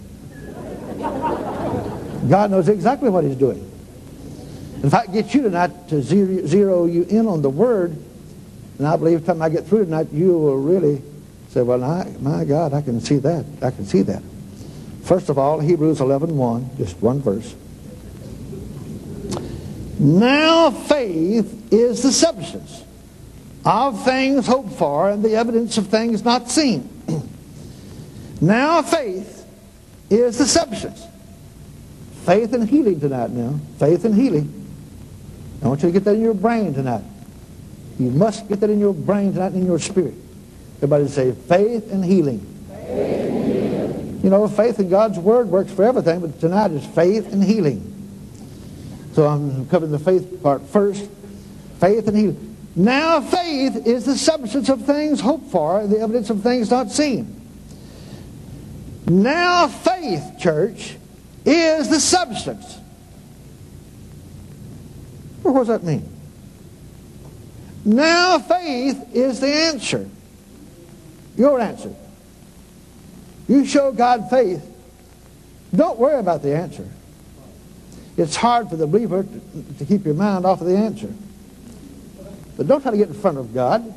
God 2.31 2.51
knows 2.51 2.69
exactly 2.69 3.11
what 3.11 3.25
he's 3.25 3.37
doing. 3.37 3.71
If 4.83 4.95
I 4.95 5.07
get 5.07 5.35
you 5.35 5.43
tonight 5.43 5.89
to 5.89 6.03
zero, 6.03 6.47
zero 6.47 6.87
you 6.87 7.03
in 7.05 7.27
on 7.27 7.43
the 7.43 7.51
word, 7.51 7.97
and 8.79 8.87
I 8.87 8.97
believe 8.97 9.21
the 9.21 9.27
time 9.27 9.43
I 9.43 9.49
get 9.49 9.67
through 9.67 9.85
tonight, 9.85 10.09
you 10.13 10.37
will 10.37 10.59
really 10.59 11.03
say, 11.51 11.63
well, 11.63 11.85
I, 11.85 12.13
my 12.21 12.45
God, 12.45 12.73
I 12.73 12.83
can 12.83 13.01
see 13.01 13.19
that. 13.19 13.45
I 13.63 13.71
can 13.71 13.87
see 13.87 14.03
that. 14.03 14.23
First 15.03 15.29
of 15.29 15.39
all, 15.39 15.61
Hebrews 15.61 16.01
11, 16.01 16.37
1, 16.37 16.71
just 16.79 17.01
one 17.01 17.21
verse. 17.21 17.55
Now 19.99 20.71
faith 20.71 21.73
is 21.73 22.03
the 22.03 22.11
substance 22.11 22.83
of 23.65 24.05
things 24.05 24.47
hoped 24.47 24.73
for 24.73 25.11
and 25.11 25.23
the 25.23 25.37
evidence 25.37 25.79
of 25.79 25.89
things 25.89 26.25
not 26.25 26.51
seen. 26.51 26.91
Now 28.41 28.83
faith 28.83 29.47
is 30.11 30.39
the 30.39 30.45
substance. 30.45 31.07
Faith 32.25 32.53
and 32.53 32.69
healing 32.69 33.01
tonight 33.01 33.31
now. 33.31 33.59
Faith 33.79 34.05
and 34.05 34.15
healing. 34.15 34.53
I 35.63 35.69
want 35.69 35.83
you 35.83 35.89
to 35.89 35.93
get 35.93 36.05
that 36.05 36.17
in 36.17 36.21
your 36.21 36.35
brain 36.35 36.75
tonight. 36.75 37.05
You 37.99 38.11
must 38.11 38.49
get 38.49 38.61
that 38.61 38.71
in 38.71 38.81
your 38.81 38.95
brain 38.95 39.33
tonight 39.33 39.53
and 39.53 39.63
in 39.63 39.67
your 39.67 39.79
spirit. 39.79 40.15
Everybody 40.77 41.09
say 41.09 41.33
faith 41.33 41.93
and 41.93 42.05
healing. 42.05 42.41
Faith 42.69 42.89
and 42.89 43.45
healing. 43.45 44.21
You 44.25 44.31
know, 44.31 44.49
faith 44.49 44.81
in 44.81 44.89
God's 44.89 45.19
Word 45.19 45.49
works 45.49 45.73
for 45.73 45.85
everything, 45.85 46.21
but 46.21 46.41
tonight 46.41 46.73
is 46.73 46.85
faith 46.87 47.33
and 47.33 47.43
healing. 47.43 47.91
So 49.13 49.27
I'm 49.27 49.69
covering 49.69 49.93
the 49.93 49.99
faith 49.99 50.43
part 50.43 50.63
first. 50.63 51.09
Faith 51.79 52.09
and 52.09 52.17
healing. 52.17 52.57
Now 52.77 53.21
faith 53.21 53.87
is 53.87 54.05
the 54.05 54.17
substance 54.17 54.69
of 54.69 54.85
things 54.85 55.21
hoped 55.21 55.51
for, 55.51 55.87
the 55.87 56.01
evidence 56.01 56.31
of 56.31 56.43
things 56.43 56.71
not 56.71 56.91
seen. 56.91 57.41
Now 59.07 59.69
faith, 59.69 60.39
church, 60.39 60.97
is 61.45 61.89
the 61.89 62.01
substance. 62.01 62.79
What 65.43 65.55
does 65.55 65.69
that 65.69 65.85
mean? 65.85 66.14
Now 67.85 68.39
faith 68.39 69.15
is 69.15 69.41
the 69.41 69.53
answer. 69.53 70.09
Your 71.37 71.61
answer. 71.61 71.95
You 73.49 73.67
show 73.67 73.93
God 73.93 74.31
faith. 74.31 74.65
Don't 75.75 75.99
worry 75.99 76.19
about 76.19 76.43
the 76.43 76.57
answer. 76.57 76.89
It's 78.17 78.37
hard 78.37 78.71
for 78.71 78.77
the 78.77 78.87
believer 78.87 79.25
to, 79.25 79.75
to 79.79 79.85
keep 79.85 80.05
your 80.05 80.15
mind 80.15 80.47
off 80.47 80.61
of 80.61 80.69
the 80.69 80.77
answer. 80.77 81.13
But 82.57 82.69
don't 82.69 82.81
try 82.81 82.93
to 82.93 82.97
get 82.97 83.09
in 83.09 83.15
front 83.15 83.39
of 83.39 83.53
God. 83.53 83.93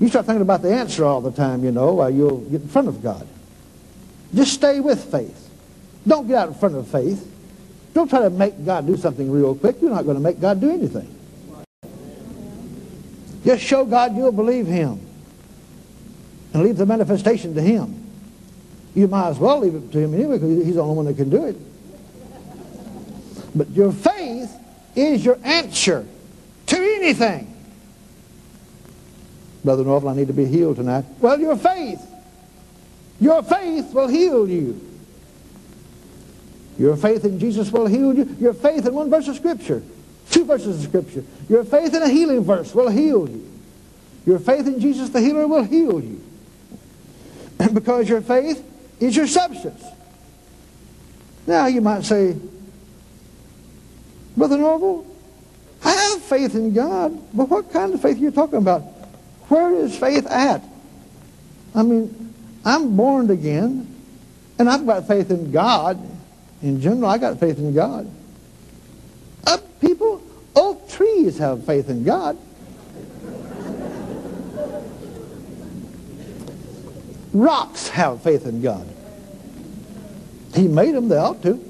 You 0.00 0.08
start 0.08 0.26
thinking 0.26 0.42
about 0.42 0.62
the 0.62 0.74
answer 0.74 1.04
all 1.04 1.20
the 1.20 1.30
time, 1.30 1.64
you 1.64 1.70
know, 1.70 1.94
while 1.94 2.10
you'll 2.10 2.40
get 2.40 2.60
in 2.60 2.68
front 2.68 2.88
of 2.88 3.02
God. 3.02 3.26
Just 4.34 4.52
stay 4.52 4.80
with 4.80 5.02
faith. 5.10 5.48
Don't 6.06 6.26
get 6.26 6.36
out 6.36 6.48
in 6.48 6.54
front 6.54 6.74
of 6.74 6.86
faith. 6.88 7.32
Don't 7.94 8.08
try 8.10 8.20
to 8.20 8.30
make 8.30 8.64
God 8.64 8.86
do 8.86 8.96
something 8.96 9.30
real 9.30 9.54
quick. 9.54 9.80
You're 9.80 9.90
not 9.90 10.04
going 10.04 10.16
to 10.16 10.22
make 10.22 10.40
God 10.40 10.60
do 10.60 10.70
anything. 10.70 11.15
Just 13.46 13.62
show 13.62 13.84
God 13.84 14.16
you'll 14.16 14.32
believe 14.32 14.66
Him 14.66 15.00
and 16.52 16.64
leave 16.64 16.76
the 16.76 16.84
manifestation 16.84 17.54
to 17.54 17.62
Him. 17.62 18.02
You 18.92 19.06
might 19.06 19.28
as 19.28 19.38
well 19.38 19.60
leave 19.60 19.76
it 19.76 19.92
to 19.92 19.98
Him 20.00 20.14
anyway 20.14 20.38
because 20.38 20.64
He's 20.64 20.74
the 20.74 20.82
only 20.82 20.96
one 20.96 21.04
that 21.06 21.16
can 21.16 21.30
do 21.30 21.44
it. 21.46 21.56
But 23.54 23.70
your 23.70 23.92
faith 23.92 24.52
is 24.96 25.24
your 25.24 25.38
answer 25.44 26.04
to 26.66 26.76
anything. 26.76 27.54
Brother 29.62 29.84
Norvel, 29.84 30.10
I 30.10 30.16
need 30.16 30.26
to 30.26 30.32
be 30.32 30.46
healed 30.46 30.76
tonight. 30.76 31.04
Well, 31.20 31.38
your 31.38 31.56
faith. 31.56 32.00
Your 33.20 33.44
faith 33.44 33.92
will 33.92 34.08
heal 34.08 34.48
you. 34.48 34.80
Your 36.78 36.96
faith 36.96 37.24
in 37.24 37.38
Jesus 37.38 37.70
will 37.70 37.86
heal 37.86 38.12
you. 38.12 38.36
Your 38.40 38.54
faith 38.54 38.86
in 38.86 38.92
one 38.92 39.08
verse 39.08 39.28
of 39.28 39.36
Scripture, 39.36 39.82
two 40.30 40.44
verses 40.44 40.78
of 40.78 40.88
Scripture. 40.88 41.24
Your 41.48 41.64
faith 41.64 41.94
in 41.94 42.02
a 42.02 42.08
healing 42.08 42.44
verse 42.44 42.74
will 42.74 42.88
heal 42.88 43.28
you. 43.28 43.50
Your 44.26 44.38
faith 44.38 44.66
in 44.66 44.80
Jesus 44.80 45.08
the 45.10 45.20
healer 45.20 45.46
will 45.46 45.62
heal 45.62 46.00
you. 46.00 46.22
And 47.58 47.74
because 47.74 48.08
your 48.08 48.20
faith 48.20 48.64
is 49.00 49.16
your 49.16 49.26
substance. 49.26 49.84
Now 51.46 51.66
you 51.66 51.80
might 51.80 52.04
say, 52.04 52.36
Brother 54.36 54.58
Norvel, 54.58 55.06
I 55.84 55.92
have 55.92 56.22
faith 56.22 56.54
in 56.54 56.74
God, 56.74 57.12
but 57.32 57.48
what 57.48 57.72
kind 57.72 57.94
of 57.94 58.02
faith 58.02 58.16
are 58.16 58.20
you 58.20 58.30
talking 58.30 58.58
about? 58.58 58.82
Where 59.48 59.74
is 59.76 59.96
faith 59.96 60.26
at? 60.26 60.62
I 61.74 61.82
mean, 61.82 62.34
I'm 62.64 62.96
born 62.96 63.30
again, 63.30 63.86
and 64.58 64.68
I've 64.68 64.84
got 64.84 65.06
faith 65.06 65.30
in 65.30 65.52
God. 65.52 65.98
In 66.62 66.80
general, 66.80 67.06
I 67.06 67.18
got 67.18 67.38
faith 67.38 67.58
in 67.58 67.74
God. 67.74 68.10
Trees 70.96 71.36
have 71.36 71.64
faith 71.66 71.90
in 71.90 72.04
God. 72.04 72.38
Rocks 77.34 77.88
have 77.88 78.22
faith 78.22 78.46
in 78.46 78.62
God. 78.62 78.88
He 80.54 80.66
made 80.66 80.94
them, 80.94 81.08
they 81.08 81.18
ought 81.18 81.42
to. 81.42 81.62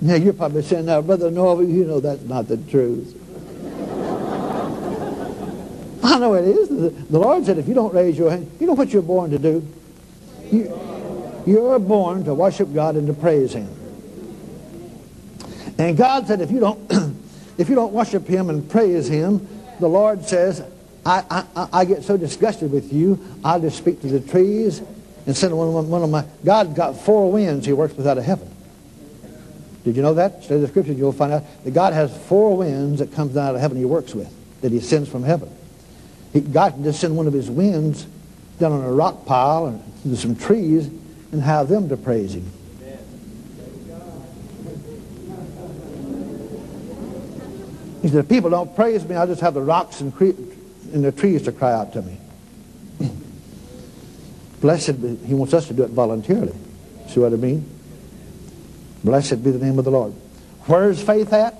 Now 0.00 0.14
you're 0.14 0.34
probably 0.34 0.62
saying, 0.62 0.86
now, 0.86 1.00
Brother 1.00 1.32
Norvel, 1.32 1.68
you 1.68 1.84
know 1.84 1.98
that's 1.98 2.22
not 2.22 2.46
the 2.46 2.58
truth. 2.58 3.12
I 6.04 6.20
know 6.20 6.34
it 6.34 6.44
is. 6.44 6.68
The 7.08 7.18
Lord 7.18 7.44
said, 7.44 7.58
if 7.58 7.66
you 7.66 7.74
don't 7.74 7.92
raise 7.92 8.16
your 8.16 8.30
hand, 8.30 8.48
you 8.60 8.68
know 8.68 8.74
what 8.74 8.90
you're 8.90 9.02
born 9.02 9.32
to 9.32 9.38
do? 9.40 9.66
You, 10.52 11.42
you're 11.44 11.80
born 11.80 12.22
to 12.22 12.34
worship 12.34 12.72
God 12.72 12.94
and 12.94 13.08
to 13.08 13.14
praise 13.14 13.52
Him. 13.52 13.68
And 15.78 15.96
God 15.96 16.26
said, 16.26 16.40
if 16.40 16.50
you 16.50 16.60
don't, 16.60 16.90
if 17.58 17.68
you 17.68 17.74
don't 17.74 17.92
worship 17.92 18.26
Him 18.26 18.50
and 18.50 18.68
praise 18.68 19.08
Him, 19.08 19.46
the 19.80 19.88
Lord 19.88 20.24
says, 20.24 20.62
I, 21.04 21.44
I, 21.56 21.68
I 21.72 21.84
get 21.84 22.04
so 22.04 22.16
disgusted 22.16 22.70
with 22.72 22.92
you, 22.92 23.22
I'll 23.44 23.60
just 23.60 23.76
speak 23.76 24.00
to 24.02 24.08
the 24.08 24.20
trees 24.20 24.80
and 25.26 25.36
send 25.36 25.56
one, 25.56 25.88
one 25.88 26.02
of 26.02 26.10
my, 26.10 26.24
God 26.44 26.74
got 26.74 26.96
four 27.00 27.30
winds 27.30 27.66
He 27.66 27.72
works 27.72 27.94
with 27.94 28.06
out 28.06 28.18
of 28.18 28.24
heaven. 28.24 28.50
Did 29.84 29.96
you 29.96 30.02
know 30.02 30.14
that? 30.14 30.42
Study 30.42 30.60
the 30.60 30.68
scriptures, 30.68 30.96
you'll 30.96 31.12
find 31.12 31.32
out 31.32 31.44
that 31.64 31.74
God 31.74 31.92
has 31.92 32.16
four 32.26 32.56
winds 32.56 33.00
that 33.00 33.12
comes 33.12 33.36
out 33.36 33.54
of 33.54 33.60
heaven 33.60 33.76
he 33.76 33.84
works 33.84 34.14
with, 34.14 34.32
that 34.62 34.72
he 34.72 34.80
sends 34.80 35.10
from 35.10 35.22
heaven. 35.22 35.50
He, 36.32 36.40
God 36.40 36.72
can 36.72 36.84
just 36.84 37.00
send 37.00 37.16
one 37.16 37.26
of 37.26 37.34
his 37.34 37.50
winds 37.50 38.06
down 38.58 38.72
on 38.72 38.82
a 38.82 38.92
rock 38.92 39.26
pile 39.26 39.66
and 39.66 40.18
some 40.18 40.36
trees 40.36 40.86
and 41.32 41.42
have 41.42 41.68
them 41.68 41.90
to 41.90 41.96
praise 41.98 42.34
him. 42.34 42.50
He 48.04 48.10
said, 48.10 48.18
if 48.18 48.28
people 48.28 48.50
don't 48.50 48.76
praise 48.76 49.02
me, 49.08 49.16
I'll 49.16 49.26
just 49.26 49.40
have 49.40 49.54
the 49.54 49.62
rocks 49.62 50.02
and, 50.02 50.12
and 50.20 51.02
the 51.02 51.10
trees 51.10 51.40
to 51.44 51.52
cry 51.52 51.72
out 51.72 51.94
to 51.94 52.02
me. 52.02 52.18
Blessed 54.60 55.00
be, 55.00 55.16
he 55.26 55.32
wants 55.32 55.54
us 55.54 55.68
to 55.68 55.72
do 55.72 55.84
it 55.84 55.90
voluntarily. 55.90 56.52
See 57.08 57.20
what 57.20 57.32
I 57.32 57.36
mean? 57.36 57.66
Blessed 59.02 59.42
be 59.42 59.52
the 59.52 59.58
name 59.58 59.78
of 59.78 59.86
the 59.86 59.90
Lord. 59.90 60.12
Where's 60.66 61.02
faith 61.02 61.32
at? 61.32 61.58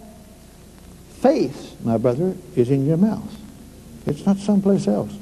Faith, 1.22 1.82
my 1.82 1.96
brother, 1.96 2.36
is 2.54 2.70
in 2.70 2.84
your 2.86 2.98
mouth. 2.98 3.34
It's 4.04 4.26
not 4.26 4.36
someplace 4.36 4.86
else. 4.86 5.14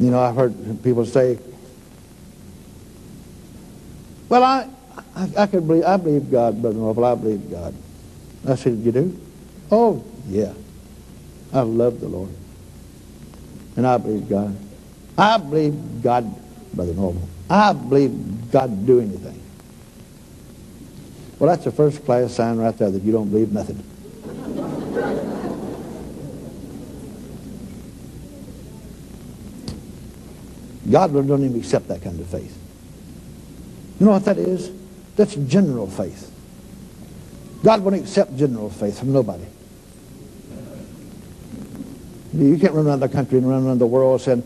You 0.00 0.10
know, 0.10 0.20
I've 0.20 0.34
heard 0.34 0.82
people 0.82 1.04
say, 1.04 1.38
well, 4.30 4.42
I, 4.42 4.70
I, 5.16 5.30
I 5.38 5.46
could 5.48 5.66
believe, 5.66 5.84
I 5.84 5.96
believe 5.96 6.30
God, 6.30 6.62
Brother 6.62 6.78
Norvel, 6.78 7.04
I 7.12 7.16
believe 7.16 7.50
God. 7.50 7.74
I 8.48 8.54
said, 8.56 8.74
you 8.78 8.92
do? 8.92 9.20
Oh, 9.72 10.04
yeah. 10.28 10.52
I 11.52 11.60
love 11.60 12.00
the 12.00 12.08
Lord. 12.08 12.30
And 13.76 13.86
I 13.86 13.98
believe 13.98 14.28
God. 14.28 14.56
I 15.18 15.38
believe 15.38 16.02
God, 16.02 16.32
Brother 16.74 16.92
Norvel. 16.92 17.22
I 17.50 17.72
believe 17.72 18.52
God 18.52 18.86
do 18.86 19.00
anything. 19.00 19.42
Well, 21.38 21.50
that's 21.50 21.66
a 21.66 21.72
first 21.72 22.04
class 22.04 22.34
sign 22.34 22.58
right 22.58 22.76
there 22.76 22.90
that 22.90 23.02
you 23.02 23.12
don't 23.12 23.30
believe 23.30 23.52
nothing. 23.52 23.82
God 30.90 31.12
don't 31.12 31.44
even 31.44 31.58
accept 31.58 31.88
that 31.88 32.02
kind 32.02 32.20
of 32.20 32.26
faith. 32.28 32.56
You 33.98 34.06
know 34.06 34.12
what 34.12 34.24
that 34.26 34.38
is? 34.38 34.70
That's 35.16 35.34
general 35.34 35.86
faith. 35.86 36.30
God 37.64 37.80
won't 37.80 37.96
accept 37.96 38.36
general 38.36 38.70
faith 38.70 38.98
from 38.98 39.12
nobody. 39.12 39.44
You 42.34 42.58
can't 42.58 42.74
run 42.74 42.86
around 42.86 43.00
the 43.00 43.08
country 43.08 43.38
and 43.38 43.48
run 43.48 43.66
around 43.66 43.78
the 43.78 43.86
world 43.86 44.20
saying, 44.20 44.42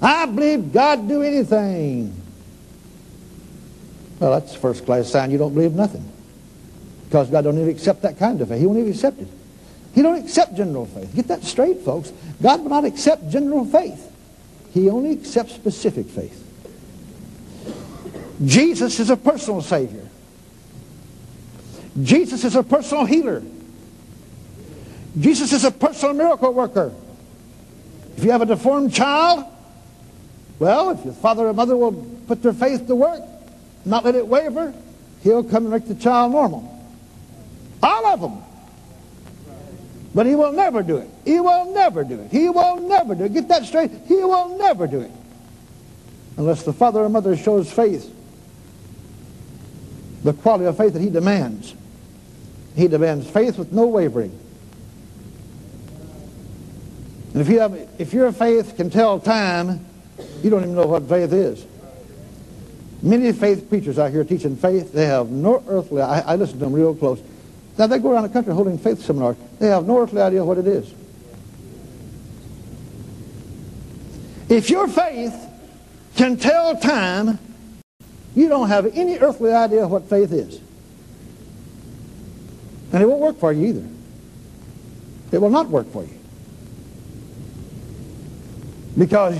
I 0.00 0.26
believe 0.26 0.72
God 0.72 1.06
do 1.06 1.22
anything. 1.22 2.20
Well, 4.18 4.40
that's 4.40 4.54
first 4.54 4.86
class 4.86 5.10
sign 5.10 5.30
you 5.30 5.38
don't 5.38 5.52
believe 5.52 5.72
nothing. 5.72 6.10
Because 7.06 7.28
God 7.30 7.44
don't 7.44 7.58
even 7.58 7.68
accept 7.68 8.02
that 8.02 8.18
kind 8.18 8.40
of 8.40 8.48
faith. 8.48 8.60
He 8.60 8.66
won't 8.66 8.78
even 8.78 8.92
accept 8.92 9.20
it. 9.20 9.28
He 9.94 10.02
don't 10.02 10.16
accept 10.16 10.56
general 10.56 10.86
faith. 10.86 11.14
Get 11.14 11.28
that 11.28 11.44
straight, 11.44 11.80
folks. 11.80 12.12
God 12.42 12.62
will 12.62 12.70
not 12.70 12.84
accept 12.84 13.28
general 13.30 13.64
faith. 13.64 14.10
He 14.72 14.90
only 14.90 15.12
accepts 15.12 15.54
specific 15.54 16.06
faith. 16.06 16.40
Jesus 18.44 18.98
is 18.98 19.10
a 19.10 19.16
personal 19.16 19.62
Savior. 19.62 20.03
Jesus 22.02 22.44
is 22.44 22.56
a 22.56 22.62
personal 22.62 23.04
healer. 23.04 23.42
Jesus 25.18 25.52
is 25.52 25.64
a 25.64 25.70
personal 25.70 26.14
miracle 26.14 26.52
worker. 26.52 26.92
If 28.16 28.24
you 28.24 28.30
have 28.32 28.42
a 28.42 28.46
deformed 28.46 28.92
child, 28.92 29.44
well, 30.58 30.90
if 30.90 31.04
your 31.04 31.14
father 31.14 31.46
or 31.46 31.52
mother 31.52 31.76
will 31.76 31.92
put 32.26 32.42
their 32.42 32.52
faith 32.52 32.86
to 32.86 32.94
work, 32.94 33.20
not 33.84 34.04
let 34.04 34.14
it 34.14 34.26
waver, 34.26 34.74
he'll 35.22 35.44
come 35.44 35.64
and 35.64 35.70
make 35.72 35.86
the 35.86 35.94
child 35.94 36.32
normal. 36.32 36.70
All 37.82 38.06
of 38.06 38.20
them. 38.20 38.42
But 40.14 40.26
he 40.26 40.34
will 40.34 40.52
never 40.52 40.82
do 40.82 40.96
it. 40.96 41.08
He 41.24 41.40
will 41.40 41.72
never 41.72 42.04
do 42.04 42.20
it. 42.20 42.30
He 42.30 42.48
will 42.48 42.76
never 42.76 43.14
do 43.14 43.24
it. 43.24 43.34
Get 43.34 43.48
that 43.48 43.64
straight. 43.64 43.90
He 44.06 44.14
will 44.14 44.56
never 44.56 44.86
do 44.86 45.00
it. 45.00 45.10
Unless 46.36 46.62
the 46.62 46.72
father 46.72 47.00
or 47.00 47.08
mother 47.08 47.36
shows 47.36 47.72
faith, 47.72 48.12
the 50.22 50.32
quality 50.32 50.64
of 50.64 50.76
faith 50.76 50.92
that 50.94 51.02
he 51.02 51.10
demands. 51.10 51.74
He 52.74 52.88
demands 52.88 53.28
faith 53.28 53.58
with 53.58 53.72
no 53.72 53.86
wavering. 53.86 54.38
And 57.32 57.42
if, 57.42 57.48
you 57.48 57.60
have, 57.60 57.74
if 57.98 58.12
your 58.12 58.30
faith 58.32 58.76
can 58.76 58.90
tell 58.90 59.18
time, 59.18 59.84
you 60.42 60.50
don't 60.50 60.62
even 60.62 60.74
know 60.74 60.86
what 60.86 61.08
faith 61.08 61.32
is. 61.32 61.66
Many 63.02 63.32
faith 63.32 63.68
preachers 63.68 63.98
out 63.98 64.12
here 64.12 64.24
teaching 64.24 64.56
faith, 64.56 64.92
they 64.92 65.06
have 65.06 65.30
no 65.30 65.62
earthly, 65.68 66.00
I, 66.00 66.20
I 66.20 66.36
listen 66.36 66.58
to 66.58 66.64
them 66.64 66.72
real 66.72 66.94
close. 66.94 67.20
Now 67.76 67.86
they 67.86 67.98
go 67.98 68.12
around 68.12 68.22
the 68.22 68.28
country 68.28 68.54
holding 68.54 68.78
faith 68.78 69.02
seminars. 69.02 69.36
They 69.58 69.66
have 69.66 69.86
no 69.86 70.00
earthly 70.00 70.22
idea 70.22 70.44
what 70.44 70.58
it 70.58 70.66
is. 70.66 70.92
If 74.48 74.70
your 74.70 74.86
faith 74.86 75.34
can 76.16 76.36
tell 76.36 76.76
time, 76.76 77.38
you 78.36 78.48
don't 78.48 78.68
have 78.68 78.86
any 78.96 79.18
earthly 79.18 79.52
idea 79.52 79.86
what 79.88 80.08
faith 80.08 80.32
is. 80.32 80.60
And 82.94 83.02
it 83.02 83.06
won't 83.06 83.20
work 83.20 83.40
for 83.40 83.52
you 83.52 83.66
either. 83.66 83.88
It 85.32 85.38
will 85.38 85.50
not 85.50 85.68
work 85.68 85.90
for 85.90 86.04
you. 86.04 86.16
Because 88.96 89.36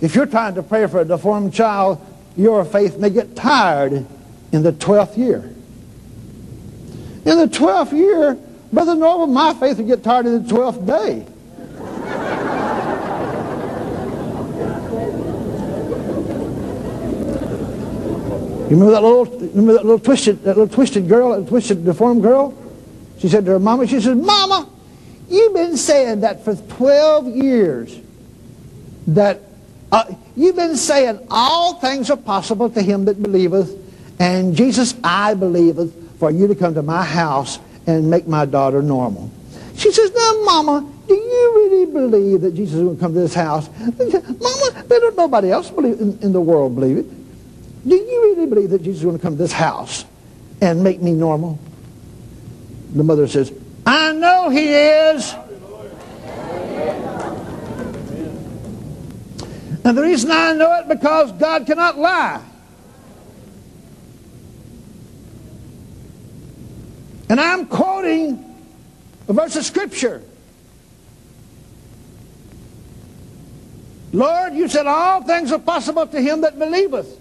if 0.00 0.14
you're 0.14 0.24
trying 0.24 0.54
to 0.54 0.62
pray 0.62 0.86
for 0.86 1.00
a 1.00 1.04
deformed 1.04 1.52
child, 1.52 2.00
your 2.34 2.64
faith 2.64 2.96
may 2.96 3.10
get 3.10 3.36
tired 3.36 4.06
in 4.52 4.62
the 4.62 4.72
12th 4.72 5.18
year. 5.18 5.52
In 7.26 7.36
the 7.36 7.46
12th 7.46 7.92
year, 7.92 8.38
Brother 8.72 8.94
Norvel, 8.94 9.30
my 9.30 9.52
faith 9.52 9.76
will 9.76 9.86
get 9.86 10.02
tired 10.02 10.24
in 10.24 10.46
the 10.46 10.54
12th 10.54 10.86
day. 10.86 11.26
You 18.68 18.72
remember 18.72 18.92
that 18.92 19.02
little, 19.02 19.24
remember 19.24 19.72
that 19.74 19.84
little 19.84 19.98
twisted, 20.00 20.42
that 20.42 20.56
little 20.56 20.74
twisted 20.74 21.08
girl, 21.08 21.40
that 21.40 21.48
twisted 21.48 21.84
deformed 21.84 22.22
girl? 22.22 22.52
She 23.18 23.28
said 23.28 23.44
to 23.44 23.52
her 23.52 23.58
mama, 23.60 23.86
she 23.86 24.00
said, 24.00 24.16
Mama, 24.16 24.68
you've 25.28 25.54
been 25.54 25.76
saying 25.76 26.20
that 26.20 26.44
for 26.44 26.56
12 26.56 27.28
years 27.28 28.00
that 29.06 29.40
uh, 29.92 30.12
you've 30.34 30.56
been 30.56 30.76
saying 30.76 31.24
all 31.30 31.74
things 31.74 32.10
are 32.10 32.16
possible 32.16 32.68
to 32.70 32.82
him 32.82 33.04
that 33.04 33.22
believeth, 33.22 33.72
and 34.20 34.56
Jesus, 34.56 34.94
I 35.04 35.34
believeth, 35.34 36.18
for 36.18 36.32
you 36.32 36.48
to 36.48 36.54
come 36.56 36.74
to 36.74 36.82
my 36.82 37.04
house 37.04 37.60
and 37.86 38.10
make 38.10 38.26
my 38.26 38.46
daughter 38.46 38.82
normal. 38.82 39.30
She 39.76 39.92
says, 39.92 40.10
now, 40.12 40.42
Mama, 40.44 40.92
do 41.06 41.14
you 41.14 41.52
really 41.54 41.86
believe 41.92 42.40
that 42.40 42.54
Jesus 42.54 42.74
is 42.74 42.82
going 42.82 42.96
to 42.96 43.00
come 43.00 43.14
to 43.14 43.20
this 43.20 43.34
house? 43.34 43.68
Mama, 43.78 44.84
they 44.88 44.98
don't, 44.98 45.16
nobody 45.16 45.52
else 45.52 45.70
believe 45.70 46.00
in, 46.00 46.18
in 46.20 46.32
the 46.32 46.40
world 46.40 46.74
believe 46.74 46.98
it. 46.98 47.06
Do 47.86 47.94
you 47.94 48.34
really 48.34 48.46
believe 48.46 48.70
that 48.70 48.82
Jesus 48.82 48.98
is 48.98 49.04
going 49.04 49.16
to 49.16 49.22
come 49.22 49.34
to 49.34 49.38
this 49.38 49.52
house 49.52 50.04
and 50.60 50.82
make 50.82 51.00
me 51.00 51.12
normal? 51.12 51.58
The 52.92 53.04
mother 53.04 53.28
says, 53.28 53.52
I 53.84 54.12
know 54.12 54.48
he 54.48 54.72
is. 54.72 55.34
And 59.84 59.96
the 59.96 60.02
reason 60.02 60.32
I 60.32 60.52
know 60.54 60.80
it 60.80 60.88
because 60.88 61.30
God 61.32 61.64
cannot 61.64 61.96
lie. 61.96 62.42
And 67.28 67.40
I'm 67.40 67.66
quoting 67.66 68.42
a 69.28 69.32
verse 69.32 69.54
of 69.54 69.64
Scripture. 69.64 70.22
Lord, 74.12 74.54
you 74.54 74.66
said 74.68 74.88
all 74.88 75.22
things 75.22 75.52
are 75.52 75.58
possible 75.58 76.06
to 76.06 76.20
him 76.20 76.40
that 76.40 76.58
believeth. 76.58 77.20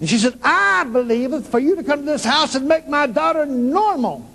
And 0.00 0.08
she 0.08 0.18
said, 0.18 0.38
I 0.42 0.84
believeth 0.84 1.48
for 1.48 1.58
you 1.58 1.76
to 1.76 1.82
come 1.82 2.00
to 2.00 2.04
this 2.04 2.24
house 2.24 2.54
and 2.54 2.68
make 2.68 2.88
my 2.88 3.06
daughter 3.06 3.46
normal. 3.46 4.28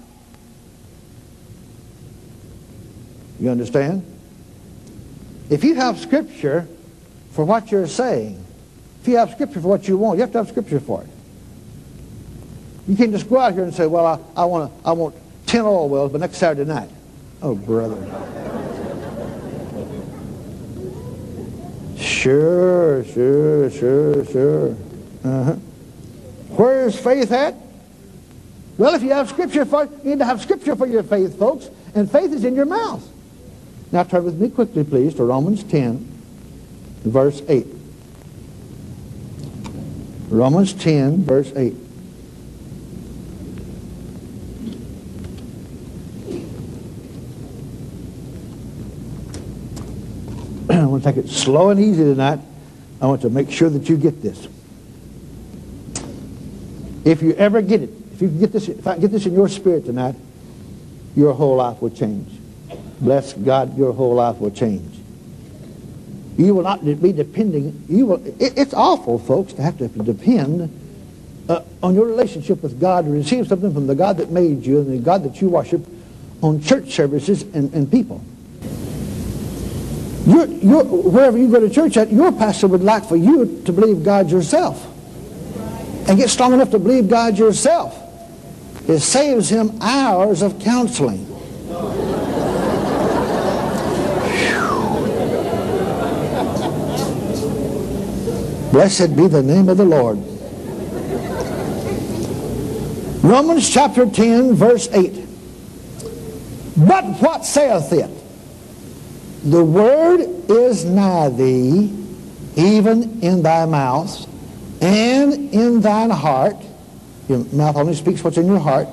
You 3.40 3.50
understand? 3.50 4.06
If 5.50 5.64
you 5.64 5.76
have 5.76 6.00
Scripture, 6.00 6.68
for 7.32 7.46
what 7.46 7.72
you're 7.72 7.88
saying. 7.88 8.44
If 9.02 9.08
you 9.08 9.18
have 9.18 9.32
scripture 9.32 9.62
for 9.62 9.68
what 9.68 9.88
you 9.88 9.98
want, 9.98 10.18
you 10.18 10.22
have 10.22 10.32
to 10.34 10.38
have 10.40 10.50
scripture 10.50 10.80
for 10.80 11.02
it. 11.02 11.10
You 12.88 12.96
can't 12.96 13.12
just 13.12 13.30
go 13.30 13.40
out 13.40 13.54
here 13.54 13.64
and 13.64 13.74
say, 13.74 13.88
well, 13.88 14.06
I, 14.06 14.20
I, 14.42 14.46
want, 14.46 14.72
I 14.86 14.92
want 14.92 15.16
10 15.48 15.62
oil 15.62 15.90
wells, 15.90 16.12
but 16.12 16.22
next 16.22 16.38
Saturday 16.38 16.70
night. 16.70 16.90
Oh, 17.42 17.56
brother. 17.56 17.98
sure, 21.98 23.04
sure, 23.06 23.72
sure, 23.72 24.26
sure. 24.26 24.76
Uh-huh. 25.24 25.54
Where 26.56 26.88
is 26.88 27.00
faith 27.00 27.32
at? 27.32 27.56
Well, 28.78 28.96
if 28.96 29.04
you 29.04 29.12
have 29.12 29.30
scripture 29.30 29.66
for 29.66 29.86
you 29.86 30.12
need 30.12 30.20
to 30.20 30.26
have 30.26 30.42
scripture 30.42 30.76
for 30.76 30.88
your 30.88 31.04
faith, 31.04 31.38
folks. 31.38 31.70
And 31.94 32.10
faith 32.12 32.32
is 32.32 32.46
in 32.46 32.56
your 32.56 32.66
mouth. 32.66 33.08
Now 33.92 34.04
turn 34.04 34.24
with 34.24 34.40
me 34.40 34.50
quickly, 34.50 34.84
please, 34.84 35.14
to 35.16 35.24
Romans 35.24 35.64
10 35.64 36.12
verse 37.04 37.42
8. 37.48 37.66
Romans 40.30 40.74
10, 40.74 41.24
verse 41.24 41.52
8. 41.56 41.74
I 50.70 50.86
want 50.86 51.04
to 51.04 51.12
take 51.12 51.26
it 51.26 51.30
slow 51.30 51.70
and 51.70 51.80
easy 51.80 52.04
tonight. 52.04 52.40
I 53.02 53.08
want 53.08 53.22
to 53.24 53.30
make 53.30 53.52
sure 53.52 53.70
that 53.70 53.90
you 53.90 53.98
get 53.98 54.22
this. 54.22 54.48
If 57.04 57.22
you 57.22 57.34
ever 57.34 57.62
get 57.62 57.82
it, 57.82 57.90
if 58.14 58.22
you 58.22 58.28
get 58.28 58.52
this, 58.52 58.68
if 58.68 58.86
I 58.86 58.98
get 58.98 59.12
this 59.12 59.26
in 59.26 59.34
your 59.34 59.50
spirit 59.50 59.86
tonight, 59.86 60.16
your 61.16 61.34
whole 61.34 61.56
life 61.56 61.82
will 61.82 61.90
change. 61.90 62.40
Bless 63.00 63.34
God, 63.34 63.78
your 63.78 63.94
whole 63.94 64.16
life 64.16 64.38
will 64.38 64.52
change. 64.52 65.00
You 66.38 66.56
will 66.56 66.64
not 66.64 66.86
be 66.86 67.12
depending. 67.12 67.84
You 67.90 68.06
will. 68.06 68.26
It, 68.42 68.58
it's 68.58 68.74
awful, 68.74 69.20
folks, 69.20 69.54
to 69.54 69.62
have 69.62 69.78
to 69.80 69.88
depend 69.88 70.72
uh, 71.50 71.64
on 71.84 71.96
your 71.96 72.06
relationship 72.06 72.64
with 72.64 72.80
God 72.80 73.06
to 73.06 73.12
receive 73.12 73.48
something 73.48 73.74
from 73.74 73.88
the 73.88 73.96
God 73.96 74.18
that 74.18 74.30
made 74.32 74.66
you 74.66 74.80
and 74.80 74.92
the 74.92 75.04
God 75.04 75.24
that 75.24 75.42
you 75.42 75.50
worship 75.50 75.86
on 76.42 76.62
church 76.62 76.92
services 76.92 77.44
and, 77.54 77.74
and 77.74 77.92
people. 77.92 78.24
You're, 80.26 80.46
you're, 80.46 80.84
wherever 80.84 81.38
you 81.38 81.52
go 81.52 81.60
to 81.60 81.70
church 81.70 81.98
at, 81.98 82.12
your 82.12 82.32
pastor 82.32 82.68
would 82.68 82.84
like 82.84 83.06
for 83.06 83.16
you 83.16 83.62
to 83.66 83.74
believe 83.74 84.04
God 84.04 84.30
yourself. 84.30 84.88
And 86.08 86.18
get 86.18 86.30
strong 86.30 86.54
enough 86.54 86.72
to 86.72 86.80
believe 86.80 87.10
God 87.10 87.38
yourself. 87.38 87.98
It 88.88 89.00
saves 89.00 89.50
him 89.50 89.78
hours 89.82 90.42
of 90.42 90.60
counseling. 90.60 91.26
Blessed 98.72 99.16
be 99.16 99.28
the 99.28 99.44
name 99.44 99.70
of 99.70 99.78
the 99.78 99.86
Lord. 99.86 100.18
Romans 103.24 103.70
chapter 103.70 104.10
10, 104.10 104.56
verse 104.56 104.90
8. 104.92 105.14
But 106.78 107.06
what 107.22 107.46
saith 107.46 107.94
it? 107.94 108.10
The 109.44 109.64
word 109.64 110.22
is 110.50 110.86
nigh 110.86 111.30
thee, 111.30 111.94
even 112.56 113.22
in 113.22 113.44
thy 113.44 113.66
mouth 113.66 114.28
and 114.82 115.54
in 115.54 115.82
thine 115.82 116.10
heart. 116.10 116.58
Your 117.30 117.46
mouth 117.54 117.78
only 117.78 117.94
speaks 117.94 118.24
what's 118.24 118.38
in 118.38 118.48
your 118.48 118.60
heart. 118.60 118.88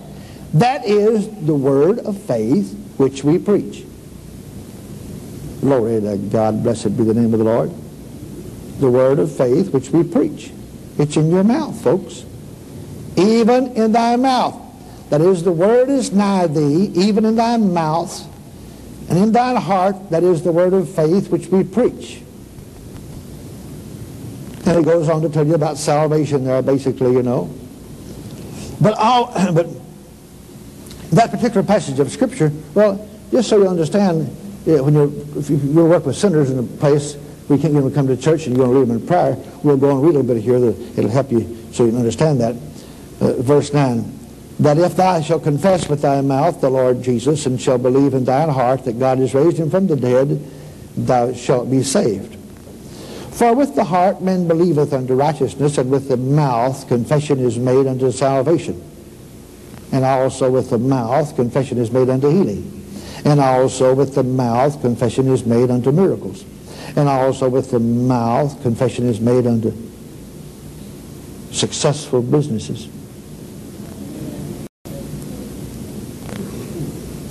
That 0.54 0.84
is 0.86 1.28
the 1.44 1.54
word 1.54 1.98
of 2.00 2.20
faith 2.22 2.72
which 2.96 3.24
we 3.24 3.38
preach. 3.38 3.84
Glory 5.60 6.00
to 6.00 6.16
God. 6.16 6.62
Blessed 6.62 6.96
be 6.96 7.04
the 7.04 7.14
name 7.14 7.32
of 7.32 7.38
the 7.38 7.44
Lord 7.44 7.72
the 8.78 8.90
word 8.90 9.18
of 9.18 9.34
faith 9.34 9.72
which 9.72 9.90
we 9.90 10.04
preach. 10.04 10.52
It's 10.98 11.16
in 11.16 11.30
your 11.30 11.44
mouth, 11.44 11.80
folks. 11.82 12.24
Even 13.16 13.68
in 13.76 13.92
thy 13.92 14.16
mouth. 14.16 14.56
That 15.10 15.20
is, 15.20 15.42
the 15.42 15.52
word 15.52 15.88
is 15.88 16.12
nigh 16.12 16.46
thee, 16.46 16.92
even 16.94 17.24
in 17.24 17.36
thy 17.36 17.56
mouth, 17.56 18.26
and 19.08 19.18
in 19.18 19.32
thine 19.32 19.56
heart, 19.56 20.10
that 20.10 20.22
is 20.22 20.42
the 20.42 20.52
word 20.52 20.74
of 20.74 20.88
faith 20.88 21.30
which 21.30 21.48
we 21.48 21.64
preach. 21.64 22.20
And 24.68 24.80
it 24.80 24.84
goes 24.84 25.08
on 25.08 25.22
to 25.22 25.30
tell 25.30 25.46
you 25.46 25.54
about 25.54 25.78
salvation 25.78 26.44
there, 26.44 26.60
basically, 26.60 27.12
you 27.12 27.22
know. 27.22 27.50
But, 28.82 28.98
all, 28.98 29.32
but 29.54 29.66
that 31.10 31.30
particular 31.30 31.62
passage 31.62 31.98
of 32.00 32.10
Scripture, 32.10 32.52
well, 32.74 33.08
just 33.30 33.48
so 33.48 33.56
you 33.56 33.66
understand, 33.66 34.28
when 34.66 34.92
you 34.92 35.26
if 35.36 35.48
you, 35.48 35.56
work 35.86 36.04
with 36.04 36.16
sinners 36.16 36.50
in 36.50 36.58
a 36.58 36.62
place, 36.62 37.16
we 37.48 37.56
can't 37.58 37.72
get 37.72 37.80
them 37.80 37.88
to 37.88 37.94
come 37.94 38.06
to 38.08 38.16
church 38.16 38.46
and 38.46 38.56
you 38.56 38.62
want 38.62 38.74
to 38.74 38.78
lead 38.80 38.88
them 38.88 38.98
in 38.98 39.06
prayer, 39.06 39.38
we'll 39.62 39.78
go 39.78 39.90
and 39.90 40.02
read 40.02 40.16
a 40.16 40.18
little 40.18 40.34
bit 40.34 40.42
here. 40.42 40.60
That 40.60 40.98
it'll 40.98 41.10
help 41.10 41.32
you 41.32 41.56
so 41.72 41.86
you 41.86 41.90
can 41.90 41.98
understand 42.00 42.38
that. 42.42 42.54
Uh, 43.22 43.40
verse 43.40 43.72
9. 43.72 44.18
that 44.60 44.76
if 44.76 44.96
thou 44.96 45.20
shalt 45.22 45.44
confess 45.44 45.88
with 45.88 46.02
thy 46.02 46.20
mouth 46.20 46.60
the 46.60 46.68
Lord 46.68 47.02
Jesus 47.02 47.46
and 47.46 47.58
shalt 47.58 47.82
believe 47.82 48.12
in 48.12 48.24
thine 48.24 48.50
heart 48.50 48.84
that 48.84 48.98
God 48.98 49.16
has 49.16 49.32
raised 49.32 49.56
him 49.56 49.70
from 49.70 49.86
the 49.86 49.96
dead, 49.96 50.46
thou 50.94 51.32
shalt 51.32 51.70
be 51.70 51.82
saved. 51.82 52.37
For 53.38 53.54
with 53.54 53.76
the 53.76 53.84
heart 53.84 54.20
man 54.20 54.48
believeth 54.48 54.92
unto 54.92 55.14
righteousness, 55.14 55.78
and 55.78 55.92
with 55.92 56.08
the 56.08 56.16
mouth 56.16 56.88
confession 56.88 57.38
is 57.38 57.56
made 57.56 57.86
unto 57.86 58.10
salvation. 58.10 58.82
And 59.92 60.04
also 60.04 60.50
with 60.50 60.70
the 60.70 60.78
mouth 60.78 61.36
confession 61.36 61.78
is 61.78 61.92
made 61.92 62.08
unto 62.08 62.30
healing. 62.30 62.84
And 63.24 63.38
also 63.38 63.94
with 63.94 64.16
the 64.16 64.24
mouth 64.24 64.80
confession 64.80 65.28
is 65.28 65.46
made 65.46 65.70
unto 65.70 65.92
miracles. 65.92 66.44
And 66.96 67.08
also 67.08 67.48
with 67.48 67.70
the 67.70 67.78
mouth 67.78 68.60
confession 68.60 69.08
is 69.08 69.20
made 69.20 69.46
unto 69.46 69.72
successful 71.52 72.22
businesses. 72.22 72.88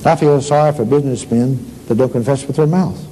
I 0.05 0.15
feel 0.15 0.41
sorry 0.41 0.71
for 0.71 0.85
businessmen 0.85 1.69
that 1.87 1.95
don't 1.95 2.13
confess 2.13 2.47
with 2.47 2.55
their 2.55 2.65
mouth. 2.65 3.06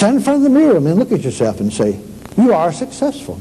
Stand 0.00 0.16
in 0.16 0.22
front 0.22 0.38
of 0.38 0.44
the 0.44 0.48
mirror 0.48 0.78
and 0.78 0.98
look 0.98 1.12
at 1.12 1.20
yourself 1.20 1.60
and 1.60 1.70
say, 1.70 2.00
you 2.38 2.54
are 2.54 2.72
successful. 2.72 3.38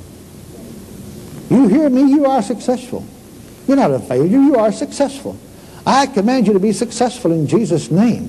You 1.49 1.69
hear 1.69 1.89
me? 1.89 2.01
You 2.01 2.25
are 2.25 2.41
successful. 2.41 3.05
You're 3.65 3.77
not 3.77 3.91
a 3.91 3.99
failure. 3.99 4.25
You 4.25 4.57
are 4.57 4.69
successful. 4.73 5.39
I 5.87 6.07
command 6.07 6.47
you 6.47 6.51
to 6.51 6.59
be 6.59 6.73
successful 6.73 7.31
in 7.31 7.47
Jesus' 7.47 7.91
name. 7.91 8.23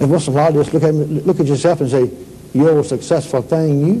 And 0.00 0.10
once 0.10 0.26
in 0.26 0.32
a 0.32 0.36
while, 0.36 0.52
just 0.52 0.74
look 0.74 0.82
at, 0.82 0.92
look 0.92 1.38
at 1.38 1.46
yourself 1.46 1.80
and 1.80 1.88
say, 1.88 2.10
you 2.52 2.68
old 2.68 2.86
successful 2.86 3.40
thing, 3.40 3.86
you. 3.86 3.94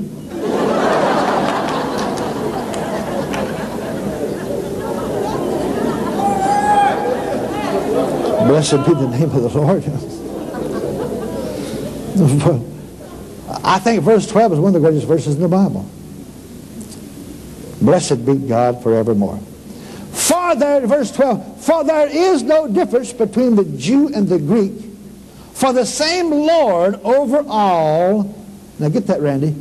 Blessed 8.48 8.84
be 8.84 8.94
the 8.94 9.16
name 9.16 9.30
of 9.30 9.42
the 9.42 9.48
Lord. 9.48 9.84
I 13.64 13.78
think 13.78 14.02
verse 14.02 14.26
12 14.26 14.54
is 14.54 14.58
one 14.58 14.74
of 14.74 14.82
the 14.82 14.88
greatest 14.88 15.06
verses 15.06 15.36
in 15.36 15.42
the 15.42 15.48
Bible. 15.48 15.88
Blessed 17.80 18.26
be 18.26 18.34
God 18.36 18.82
forevermore. 18.82 19.38
For 20.12 20.54
there, 20.56 20.86
verse 20.86 21.12
12, 21.12 21.64
for 21.64 21.84
there 21.84 22.08
is 22.08 22.42
no 22.42 22.68
difference 22.68 23.12
between 23.12 23.54
the 23.54 23.64
Jew 23.64 24.12
and 24.14 24.28
the 24.28 24.38
Greek, 24.38 24.72
for 25.52 25.72
the 25.72 25.86
same 25.86 26.30
Lord 26.30 27.00
over 27.02 27.44
all, 27.48 28.34
now 28.78 28.88
get 28.88 29.06
that, 29.06 29.20
Randy, 29.20 29.54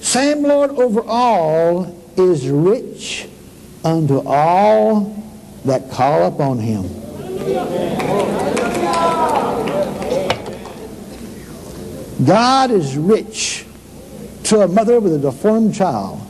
same 0.00 0.42
Lord 0.42 0.70
over 0.70 1.02
all 1.02 2.00
is 2.16 2.48
rich 2.48 3.28
unto 3.84 4.22
all 4.24 5.22
that 5.64 5.90
call 5.90 6.26
upon 6.26 6.58
him. 6.58 6.84
God 12.22 12.70
is 12.70 12.96
rich 12.96 13.66
to 14.44 14.60
a 14.60 14.68
mother 14.68 15.00
with 15.00 15.14
a 15.14 15.18
deformed 15.18 15.74
child 15.74 16.20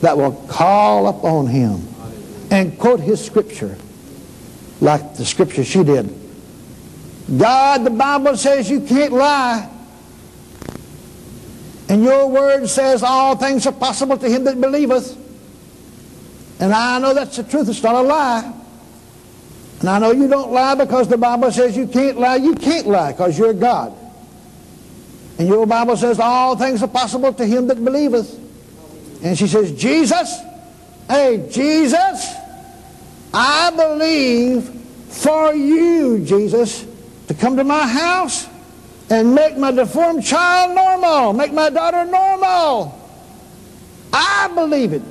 that 0.00 0.16
will 0.16 0.32
call 0.48 1.08
upon 1.08 1.46
him 1.46 1.86
and 2.50 2.78
quote 2.78 3.00
his 3.00 3.24
scripture 3.24 3.76
like 4.80 5.16
the 5.16 5.24
scripture 5.24 5.64
she 5.64 5.82
did. 5.82 6.12
God, 7.38 7.84
the 7.84 7.90
Bible 7.90 8.36
says 8.36 8.70
you 8.70 8.80
can't 8.80 9.12
lie. 9.12 9.70
And 11.88 12.02
your 12.02 12.28
word 12.28 12.66
says 12.66 13.02
all 13.02 13.36
things 13.36 13.66
are 13.66 13.72
possible 13.72 14.18
to 14.18 14.28
him 14.28 14.44
that 14.44 14.60
believeth. 14.60 15.16
And 16.60 16.72
I 16.72 16.98
know 16.98 17.14
that's 17.14 17.36
the 17.36 17.44
truth. 17.44 17.68
It's 17.68 17.82
not 17.82 17.94
a 17.94 18.02
lie. 18.02 18.52
And 19.80 19.88
I 19.88 19.98
know 19.98 20.10
you 20.10 20.28
don't 20.28 20.52
lie 20.52 20.74
because 20.74 21.08
the 21.08 21.18
Bible 21.18 21.50
says 21.52 21.76
you 21.76 21.86
can't 21.86 22.18
lie. 22.18 22.36
You 22.36 22.54
can't 22.54 22.86
lie 22.86 23.12
because 23.12 23.38
you're 23.38 23.52
God. 23.52 23.94
And 25.38 25.48
your 25.48 25.66
Bible 25.66 25.96
says 25.96 26.18
all 26.18 26.56
things 26.56 26.82
are 26.82 26.88
possible 26.88 27.32
to 27.32 27.44
him 27.44 27.66
that 27.66 27.84
believeth. 27.84 28.40
And 29.22 29.36
she 29.36 29.46
says, 29.46 29.72
Jesus, 29.72 30.38
hey, 31.08 31.48
Jesus, 31.50 32.34
I 33.32 33.70
believe 33.70 34.68
for 35.08 35.54
you, 35.54 36.24
Jesus, 36.24 36.86
to 37.28 37.34
come 37.34 37.56
to 37.56 37.64
my 37.64 37.86
house 37.86 38.46
and 39.10 39.34
make 39.34 39.56
my 39.56 39.70
deformed 39.70 40.24
child 40.24 40.74
normal, 40.74 41.32
make 41.32 41.52
my 41.52 41.70
daughter 41.70 42.04
normal. 42.04 43.02
I 44.12 44.50
believe 44.54 44.92
it. 44.92 45.02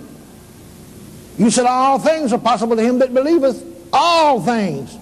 You 1.37 1.49
said 1.51 1.65
all 1.65 1.99
things 1.99 2.33
are 2.33 2.39
possible 2.39 2.75
to 2.75 2.81
him 2.81 2.99
that 2.99 3.13
believeth. 3.13 3.63
All 3.91 4.41
things. 4.41 4.97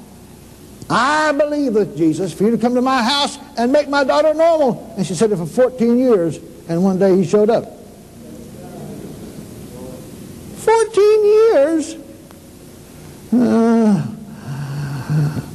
I 0.93 1.31
believe 1.31 1.73
with 1.73 1.97
Jesus 1.97 2.31
for 2.31 2.43
you 2.43 2.51
to 2.51 2.57
come 2.57 2.75
to 2.75 2.81
my 2.81 3.01
house 3.01 3.39
and 3.57 3.71
make 3.71 3.89
my 3.89 4.03
daughter 4.03 4.31
normal. 4.35 4.93
And 4.95 5.05
she 5.05 5.15
said 5.15 5.31
it 5.31 5.37
for 5.37 5.47
14 5.47 5.97
years, 5.97 6.37
and 6.69 6.83
one 6.83 6.99
day 6.99 7.17
he 7.17 7.25
showed 7.25 7.49
up. 7.49 7.65
14 10.57 11.25
years? 11.25 11.95
Uh, 13.33 14.05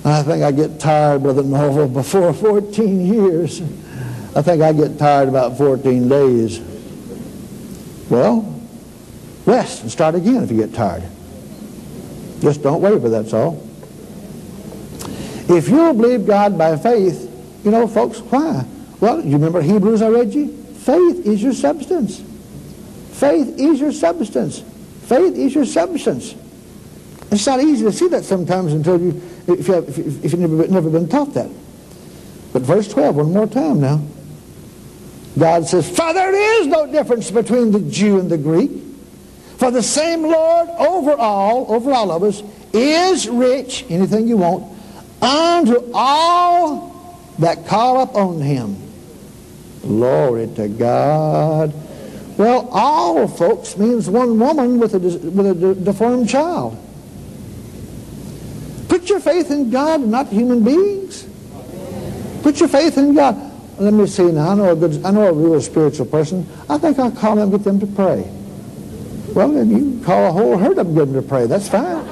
I 0.05 0.23
think 0.25 0.43
I 0.43 0.51
get 0.51 0.81
tired, 0.81 1.23
Brother 1.23 1.45
Norvel, 1.45 1.93
before 1.93 2.33
14 2.33 3.07
years. 3.07 3.61
I 4.35 4.43
think 4.43 4.61
I 4.61 4.73
get 4.73 4.99
tired 4.99 5.29
about 5.29 5.57
14 5.57 6.09
days. 6.09 6.61
Well, 8.11 8.61
rest 9.47 9.83
and 9.83 9.91
start 9.93 10.17
again 10.17 10.43
if 10.43 10.51
you 10.51 10.57
get 10.57 10.75
tired. 10.75 11.05
Just 12.41 12.65
don't 12.65 12.81
waver, 12.81 13.09
that's 13.09 13.33
all. 13.33 13.68
If 15.49 15.69
you'll 15.69 15.95
believe 15.95 16.27
God 16.27 16.59
by 16.59 16.77
faith, 16.77 17.25
you 17.65 17.71
know, 17.71 17.87
folks, 17.87 18.19
why? 18.21 18.65
Well, 19.01 19.25
you 19.25 19.33
remember 19.33 19.63
Hebrews 19.63 20.03
I 20.03 20.09
read 20.09 20.35
you? 20.35 20.49
Faith 20.49 21.27
is 21.27 21.43
your 21.43 21.53
substance. 21.53 22.23
Faith 23.13 23.59
is 23.59 23.81
your 23.81 23.93
substance. 23.93 24.61
Faith 25.07 25.35
is 25.37 25.55
your 25.55 25.65
substance. 25.65 26.35
It's 27.31 27.47
not 27.47 27.61
easy 27.61 27.85
to 27.85 27.93
see 27.93 28.09
that 28.09 28.25
sometimes 28.25 28.73
until 28.73 29.01
you, 29.01 29.21
if, 29.47 29.69
you 29.69 29.75
have, 29.75 29.89
if, 29.89 30.25
if 30.25 30.33
you've 30.33 30.41
never, 30.41 30.69
never 30.69 30.91
been 30.91 31.09
taught 31.09 31.35
that. 31.35 31.51
But 32.53 32.63
verse 32.63 32.89
12, 32.89 33.17
one 33.17 33.33
more 33.33 33.47
time 33.47 33.81
now. 33.81 34.01
God 35.39 35.67
says, 35.67 35.89
For 35.89 36.13
there 36.13 36.61
is 36.61 36.67
no 36.67 36.87
difference 36.91 37.31
between 37.31 37.71
the 37.71 37.81
Jew 37.81 38.19
and 38.19 38.31
the 38.31 38.39
Greek. 38.39 38.71
For 39.59 39.71
the 39.71 39.83
same 39.83 40.23
Lord 40.23 40.69
over 40.79 41.13
all, 41.13 41.73
over 41.73 41.93
all 41.93 42.11
of 42.11 42.23
us, 42.23 42.43
is 42.73 43.29
rich, 43.29 43.85
anything 43.89 44.29
you 44.29 44.37
want, 44.37 44.78
unto 45.21 45.91
all 45.95 47.33
that 47.39 47.67
call 47.67 48.03
upon 48.03 48.41
him. 48.41 48.77
Glory 49.83 50.49
to 50.55 50.69
God. 50.69 51.73
Well, 52.37 52.69
all, 52.71 53.27
folks, 53.27 53.77
means 53.77 54.09
one 54.09 54.39
woman 54.39 54.79
with 54.79 54.95
a, 54.95 54.99
with 54.99 55.47
a 55.47 55.75
deformed 55.75 56.29
child. 56.29 56.77
Put 58.89 59.09
your 59.09 59.21
faith 59.21 59.51
in 59.51 59.71
God 59.71 60.01
not 60.01 60.29
human 60.29 60.65
beings. 60.65 61.27
Put 62.43 62.61
your 62.61 62.69
faith 62.69 62.97
in 62.97 63.15
God. 63.15 63.37
Let 63.79 63.93
me 63.93 64.07
see 64.07 64.31
now. 64.33 64.51
I 64.51 64.55
know 64.55 64.73
a 64.73 64.77
good, 64.77 65.05
I 65.05 65.11
know 65.11 65.29
a 65.29 65.33
real 65.33 65.61
spiritual 65.61 66.07
person. 66.07 66.47
I 66.69 66.79
think 66.79 66.99
I'll 66.99 67.11
call 67.11 67.37
them 67.37 67.51
get 67.51 67.65
them 67.65 67.79
to 67.81 67.87
pray. 67.87 68.29
Well, 69.35 69.53
then 69.53 69.71
you 69.71 70.03
call 70.05 70.29
a 70.29 70.33
whole 70.33 70.57
herd 70.57 70.79
of 70.79 70.95
them 70.95 71.13
to 71.13 71.23
pray. 71.23 71.47
That's 71.47 71.69
fine. 71.69 72.05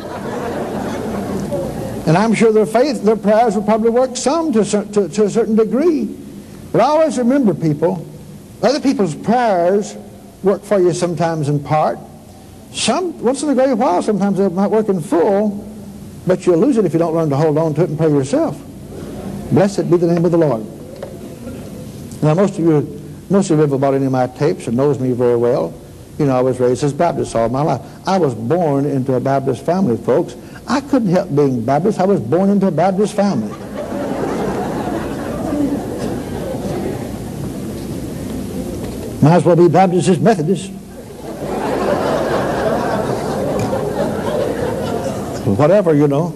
And 2.07 2.17
I'm 2.17 2.35
sure 2.35 2.53
their 2.53 2.67
faith, 2.67 3.03
their 3.03 3.17
prayers 3.17 3.57
will 3.57 3.65
probably 3.65 3.91
work 3.91 4.17
some 4.17 4.53
to, 4.53 4.65
to, 4.65 5.09
to 5.09 5.25
a 5.25 5.31
certain 5.31 5.57
degree. 5.57 6.17
But 6.73 6.81
always 6.81 7.19
remember, 7.19 7.53
people, 7.53 8.07
other 8.63 8.81
people's 8.81 9.15
prayers 9.15 9.97
work 10.43 10.63
for 10.63 10.79
you 10.79 10.93
sometimes 10.93 11.49
in 11.49 11.63
part. 11.63 11.99
Some, 12.73 13.21
once 13.21 13.43
in 13.43 13.49
a 13.49 13.55
great 13.55 13.75
while, 13.75 14.03
sometimes 14.03 14.39
they 14.39 14.49
might 14.49 14.69
work 14.69 14.89
in 14.89 15.01
full, 15.01 15.67
but 16.27 16.47
you'll 16.47 16.59
lose 16.59 16.77
it 16.77 16.85
if 16.85 16.93
you 16.93 16.99
don't 16.99 17.15
learn 17.15 17.31
to 17.31 17.37
hold 17.37 17.59
on 17.59 17.75
to 17.75 17.83
it 17.83 17.89
and 17.89 17.99
pray 17.99 18.09
yourself. 18.09 18.61
Blessed 19.51 19.91
be 19.91 19.97
the 19.97 20.07
name 20.07 20.25
of 20.25 20.31
the 20.31 20.39
Lord. 20.39 20.65
Now, 22.23 22.35
most 22.35 22.59
of 22.59 22.61
you, 22.61 23.03
most 23.31 23.51
of 23.51 23.59
you 23.59 23.67
have 23.67 23.81
bought 23.81 23.95
any 23.95 24.07
of 24.07 24.13
my 24.13 24.27
tapes 24.27 24.67
and 24.69 24.77
knows 24.77 25.01
me 25.01 25.13
very 25.13 25.37
well. 25.37 25.75
You 26.19 26.27
know, 26.27 26.37
I 26.37 26.41
was 26.41 26.61
raised 26.61 26.83
as 26.85 26.93
Baptist 26.93 27.35
all 27.35 27.49
my 27.49 27.63
life. 27.63 27.81
I 28.07 28.19
was 28.19 28.35
born 28.35 28.87
into 28.87 29.15
a 29.15 29.21
Baptist 29.21 29.65
family, 29.65 29.97
folks. 29.97 30.35
I 30.69 30.81
couldn't 30.81 31.09
help 31.09 31.35
being 31.35 31.65
Baptist. 31.65 32.01
I 32.01 32.05
was 32.05 32.21
born 32.21 32.51
into 32.51 32.67
a 32.67 32.71
Baptist 32.71 33.15
family. 33.15 33.51
Might 39.23 39.37
as 39.37 39.45
well 39.45 39.57
be 39.57 39.69
Baptist 39.69 40.09
as 40.09 40.21
Methodist. 40.21 40.71
Whatever, 45.47 45.95
you 45.95 46.09
know. 46.09 46.29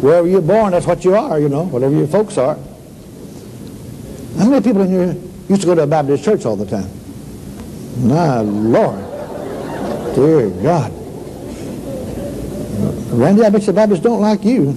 Wherever 0.00 0.26
you're 0.26 0.40
born, 0.40 0.72
that's 0.72 0.86
what 0.86 1.04
you 1.04 1.14
are, 1.14 1.38
you 1.38 1.48
know, 1.48 1.64
whatever 1.64 1.94
your 1.94 2.06
folks 2.06 2.38
are. 2.38 2.56
How 4.38 4.48
many 4.48 4.62
people 4.62 4.82
in 4.82 4.88
here 4.88 5.16
used 5.48 5.62
to 5.62 5.66
go 5.66 5.74
to 5.74 5.82
a 5.82 5.86
Baptist 5.86 6.24
church 6.24 6.44
all 6.44 6.56
the 6.56 6.66
time? 6.66 6.88
My 7.98 8.40
Lord. 8.40 9.04
Dear 10.14 10.50
God. 10.62 11.01
Randy, 13.12 13.44
I 13.44 13.50
bet 13.50 13.62
the 13.62 13.72
Baptists 13.74 14.00
don't 14.00 14.20
like 14.20 14.42
you. 14.42 14.72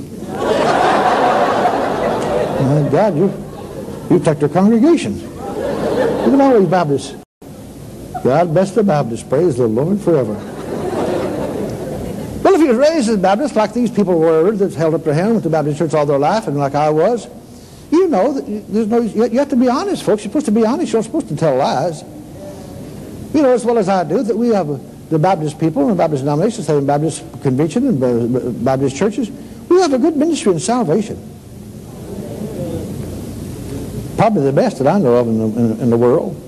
My 2.65 2.89
God, 2.91 3.15
you, 3.15 3.31
you 4.09 4.17
attacked 4.17 4.41
their 4.41 4.49
congregation. 4.49 5.19
Look 5.25 6.33
at 6.33 6.41
all 6.41 6.59
these 6.59 6.67
Baptists. 6.67 7.15
God 8.23 8.53
bless 8.53 8.71
the 8.71 8.83
Baptists. 8.83 9.23
Praise 9.23 9.55
the 9.55 9.67
Lord 9.67 10.01
forever. 10.01 10.33
Well, 12.43 12.55
if 12.55 12.61
he 12.61 12.67
was 12.67 12.77
raised 12.77 13.09
as 13.09 13.15
a 13.15 13.17
Baptist, 13.17 13.55
like 13.55 13.73
these 13.73 13.89
people 13.89 14.19
were 14.19 14.51
that 14.51 14.73
held 14.73 14.95
up 14.95 15.05
their 15.05 15.13
hand 15.13 15.35
with 15.35 15.43
the 15.43 15.49
Baptist 15.49 15.77
church 15.77 15.93
all 15.93 16.05
their 16.05 16.19
life, 16.19 16.47
and 16.47 16.57
like 16.57 16.75
I 16.75 16.89
was, 16.89 17.29
you 17.89 18.09
know, 18.09 18.33
that 18.33 18.45
there's 18.67 18.87
no, 18.87 18.99
you 18.99 19.39
have 19.39 19.49
to 19.49 19.55
be 19.55 19.69
honest, 19.69 20.03
folks. 20.03 20.23
You're 20.23 20.31
supposed 20.31 20.47
to 20.47 20.51
be 20.51 20.65
honest. 20.65 20.91
You're 20.91 21.03
supposed 21.03 21.29
to 21.29 21.37
tell 21.37 21.55
lies. 21.55 22.03
You 23.33 23.41
know 23.43 23.53
as 23.53 23.63
well 23.63 23.77
as 23.77 23.87
I 23.87 24.03
do 24.03 24.23
that 24.23 24.35
we 24.35 24.49
have 24.49 24.67
the 25.09 25.19
Baptist 25.19 25.59
people 25.59 25.83
and 25.83 25.91
the 25.91 25.95
Baptist 25.95 26.23
denominations, 26.23 26.67
the 26.67 26.81
Baptist 26.81 27.23
convention 27.41 27.87
and 27.87 28.03
uh, 28.03 28.49
Baptist 28.63 28.95
churches. 28.95 29.29
We 29.69 29.79
have 29.81 29.93
a 29.93 29.99
good 29.99 30.17
ministry 30.17 30.53
in 30.53 30.59
salvation. 30.59 31.17
Probably 34.17 34.43
the 34.43 34.53
best 34.53 34.77
that 34.79 34.87
I 34.87 34.97
know 34.99 35.15
of 35.15 35.27
in 35.27 35.39
the, 35.39 35.59
in, 35.59 35.81
in 35.81 35.89
the 35.89 35.97
world. 35.97 36.41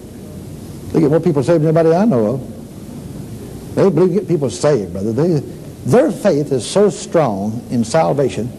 They 0.91 1.01
get 1.01 1.09
more 1.09 1.19
people 1.19 1.43
saved 1.43 1.63
than 1.63 1.75
anybody 1.75 1.95
I 1.95 2.05
know 2.05 2.35
of. 2.35 3.75
They 3.75 3.89
believe 3.89 4.13
get 4.13 4.27
people 4.27 4.49
saved, 4.49 4.93
brother. 4.93 5.11
They, 5.11 5.39
their 5.85 6.11
faith 6.11 6.51
is 6.51 6.65
so 6.65 6.89
strong 6.89 7.65
in 7.69 7.83
salvation, 7.83 8.51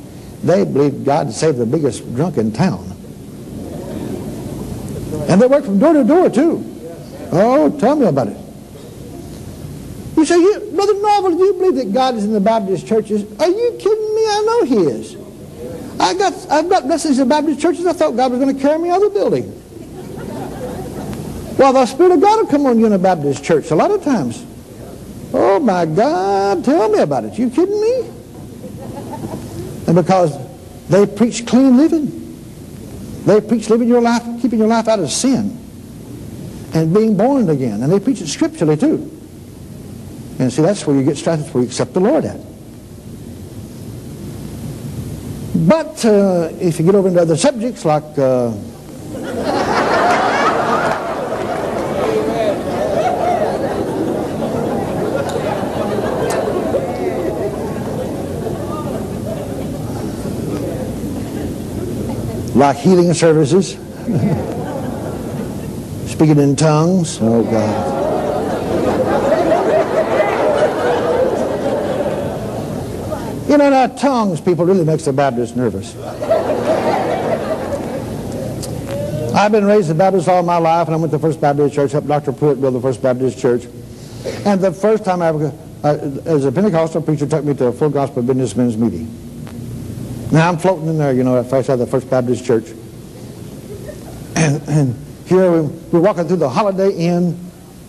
they 0.44 0.64
believe 0.64 1.04
God 1.04 1.32
saved 1.32 1.58
the 1.58 1.66
biggest 1.66 2.14
drunk 2.14 2.36
in 2.38 2.52
town. 2.52 2.84
And 5.28 5.42
they 5.42 5.46
work 5.46 5.64
from 5.64 5.78
door 5.78 5.94
to 5.94 6.04
door, 6.04 6.30
too. 6.30 6.64
Oh, 7.32 7.76
tell 7.78 7.96
me 7.96 8.06
about 8.06 8.28
it. 8.28 8.36
Say, 10.28 10.36
you, 10.36 10.60
Brother 10.74 10.92
Norvel, 10.92 11.38
do 11.38 11.42
you 11.42 11.54
believe 11.54 11.76
that 11.76 11.90
God 11.90 12.14
is 12.16 12.24
in 12.26 12.34
the 12.34 12.40
Baptist 12.40 12.86
churches? 12.86 13.22
Are 13.40 13.48
you 13.48 13.76
kidding 13.80 14.14
me? 14.14 14.22
I 14.26 14.42
know 14.46 14.64
he 14.64 14.76
is. 14.92 15.16
I 15.98 16.12
got, 16.12 16.50
I've 16.50 16.68
got 16.68 16.82
blessings 16.82 17.18
in 17.18 17.26
Baptist 17.30 17.62
churches. 17.62 17.86
I 17.86 17.94
thought 17.94 18.14
God 18.14 18.32
was 18.32 18.38
going 18.38 18.54
to 18.54 18.60
carry 18.60 18.78
me 18.78 18.90
out 18.90 19.02
of 19.02 19.14
the 19.14 19.18
building. 19.18 19.46
Well, 21.56 21.72
the 21.72 21.86
Spirit 21.86 22.12
of 22.12 22.20
God 22.20 22.40
will 22.40 22.46
come 22.46 22.66
on 22.66 22.78
you 22.78 22.84
in 22.84 22.92
a 22.92 22.98
Baptist 22.98 23.42
church 23.42 23.70
a 23.70 23.74
lot 23.74 23.90
of 23.90 24.04
times. 24.04 24.44
Oh, 25.32 25.60
my 25.60 25.86
God, 25.86 26.62
tell 26.62 26.90
me 26.90 26.98
about 26.98 27.24
it. 27.24 27.38
You 27.38 27.48
kidding 27.48 27.80
me? 27.80 28.00
And 29.86 29.94
because 29.94 30.36
they 30.90 31.06
preach 31.06 31.46
clean 31.46 31.78
living. 31.78 32.12
They 33.24 33.40
preach 33.40 33.70
living 33.70 33.88
your 33.88 34.02
life, 34.02 34.22
keeping 34.42 34.58
your 34.58 34.68
life 34.68 34.88
out 34.88 34.98
of 34.98 35.10
sin 35.10 35.58
and 36.74 36.92
being 36.92 37.16
born 37.16 37.48
again. 37.48 37.82
And 37.82 37.90
they 37.90 37.98
preach 37.98 38.20
it 38.20 38.26
scripturally, 38.26 38.76
too. 38.76 39.17
And 40.38 40.52
see, 40.52 40.62
that's 40.62 40.86
where 40.86 40.96
you 40.96 41.04
get 41.04 41.16
started, 41.16 41.46
where 41.52 41.62
you 41.62 41.68
accept 41.68 41.94
the 41.94 42.00
Lord 42.00 42.24
at. 42.24 42.38
But 45.66 46.04
uh, 46.04 46.50
if 46.60 46.78
you 46.78 46.86
get 46.86 46.94
over 46.94 47.08
into 47.08 47.20
other 47.20 47.36
subjects 47.36 47.84
like 47.84 48.16
uh, 48.16 48.52
like 62.54 62.76
healing 62.76 63.12
services, 63.14 63.70
speaking 66.06 66.38
in 66.38 66.56
tongues. 66.56 67.18
Oh, 67.20 67.42
God. 67.42 67.97
You 73.58 73.64
know, 73.64 73.70
now 73.70 73.88
tongues, 73.88 74.40
people, 74.40 74.64
really 74.64 74.84
makes 74.84 75.04
the 75.04 75.12
Baptists 75.12 75.56
nervous. 75.56 75.96
I've 79.34 79.50
been 79.50 79.64
raised 79.64 79.90
a 79.90 79.94
Baptist 79.94 80.28
all 80.28 80.44
my 80.44 80.58
life, 80.58 80.86
and 80.86 80.94
I 80.94 80.96
went 80.96 81.10
to 81.10 81.18
the 81.18 81.20
First 81.20 81.40
Baptist 81.40 81.74
Church, 81.74 81.90
helped 81.90 82.06
Dr. 82.06 82.30
Pruitt 82.32 82.60
build 82.60 82.76
the 82.76 82.80
First 82.80 83.02
Baptist 83.02 83.36
Church. 83.36 83.64
And 84.46 84.60
the 84.60 84.70
first 84.70 85.04
time 85.04 85.22
I 85.22 85.26
ever, 85.30 85.52
uh, 85.82 85.88
as 86.24 86.44
a 86.44 86.52
Pentecostal 86.52 87.02
preacher, 87.02 87.26
took 87.26 87.44
me 87.44 87.52
to 87.54 87.66
a 87.66 87.72
full 87.72 87.90
gospel 87.90 88.22
businessmen's 88.22 88.76
meeting. 88.76 89.12
Now 90.30 90.50
I'm 90.50 90.58
floating 90.58 90.86
in 90.86 90.96
there, 90.96 91.12
you 91.12 91.24
know, 91.24 91.36
at 91.40 91.50
first 91.50 91.66
the 91.66 91.84
First 91.84 92.08
Baptist 92.08 92.44
Church. 92.44 92.68
And, 94.36 94.62
and 94.68 95.06
here 95.26 95.50
we, 95.50 95.68
we're 95.90 95.98
walking 95.98 96.28
through 96.28 96.36
the 96.36 96.48
Holiday 96.48 96.92
Inn 96.92 97.36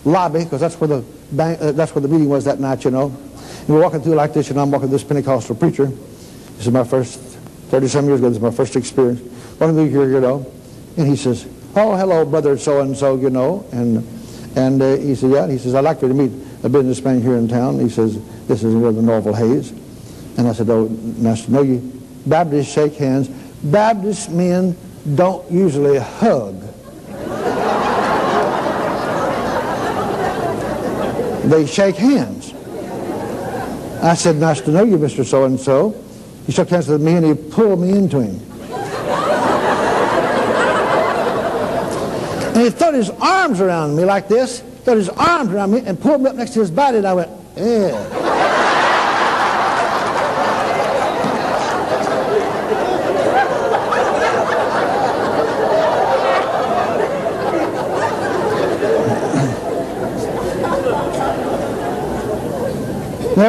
lobby, 0.04 0.42
because 0.42 0.62
that's 0.62 0.80
where 0.80 0.88
the 0.88 1.04
uh, 1.38 1.70
that's 1.70 1.94
where 1.94 2.02
the 2.02 2.08
meeting 2.08 2.28
was 2.28 2.44
that 2.46 2.58
night, 2.58 2.84
you 2.84 2.90
know. 2.90 3.16
And 3.70 3.76
we're 3.76 3.84
walking 3.84 4.00
through 4.00 4.16
like 4.16 4.34
this, 4.34 4.50
and 4.50 4.58
I'm 4.58 4.68
walking 4.72 4.90
this 4.90 5.04
Pentecostal 5.04 5.54
preacher. 5.54 5.86
This 5.86 6.66
is 6.66 6.72
my 6.72 6.82
first, 6.82 7.20
30 7.20 7.86
some 7.86 8.06
years 8.06 8.18
ago, 8.18 8.28
this 8.28 8.38
is 8.38 8.42
my 8.42 8.50
first 8.50 8.74
experience. 8.74 9.20
Walking 9.60 9.76
through 9.76 9.90
here, 9.90 10.10
you 10.10 10.20
know. 10.20 10.44
And 10.96 11.06
he 11.06 11.14
says, 11.14 11.46
oh, 11.76 11.94
hello, 11.94 12.24
brother 12.24 12.58
so-and-so, 12.58 13.18
you 13.18 13.30
know. 13.30 13.64
And, 13.70 13.98
and 14.56 14.82
uh, 14.82 14.96
he 14.96 15.14
said, 15.14 15.30
yeah. 15.30 15.44
And 15.44 15.52
he 15.52 15.58
says, 15.58 15.76
I'd 15.76 15.84
like 15.84 16.00
for 16.00 16.08
you 16.08 16.14
to 16.14 16.18
meet 16.18 16.32
a 16.64 16.68
businessman 16.68 17.22
here 17.22 17.36
in 17.36 17.46
town. 17.46 17.78
He 17.78 17.88
says, 17.88 18.20
this 18.48 18.64
is 18.64 18.74
Brother 18.74 19.02
Norvel 19.02 19.36
Hayes. 19.36 19.70
And 20.36 20.48
I 20.48 20.52
said, 20.52 20.68
oh, 20.68 20.88
nice 20.88 21.44
to 21.44 21.52
know 21.52 21.62
you. 21.62 21.78
Baptists 22.26 22.72
shake 22.72 22.94
hands. 22.94 23.28
Baptist 23.62 24.32
men 24.32 24.76
don't 25.14 25.48
usually 25.48 25.96
hug. 25.96 26.60
they 31.48 31.66
shake 31.66 31.94
hands. 31.94 32.52
I 34.02 34.14
said, 34.14 34.36
nice 34.36 34.60
to 34.62 34.70
know 34.70 34.82
you, 34.82 34.96
Mr. 34.96 35.24
So-and-so. 35.24 35.94
He 36.46 36.52
shook 36.52 36.70
hands 36.70 36.88
with 36.88 37.02
me 37.02 37.14
and 37.14 37.26
he 37.26 37.34
pulled 37.34 37.80
me 37.80 37.90
into 37.90 38.20
him. 38.20 38.40
and 42.46 42.62
he 42.62 42.70
threw 42.70 42.92
his 42.92 43.10
arms 43.10 43.60
around 43.60 43.96
me 43.96 44.04
like 44.04 44.26
this, 44.26 44.60
threw 44.84 44.96
his 44.96 45.10
arms 45.10 45.52
around 45.52 45.72
me 45.72 45.82
and 45.84 46.00
pulled 46.00 46.22
me 46.22 46.30
up 46.30 46.36
next 46.36 46.52
to 46.54 46.60
his 46.60 46.70
body 46.70 46.98
and 46.98 47.06
I 47.06 47.14
went, 47.14 47.30
yeah. 47.56 48.29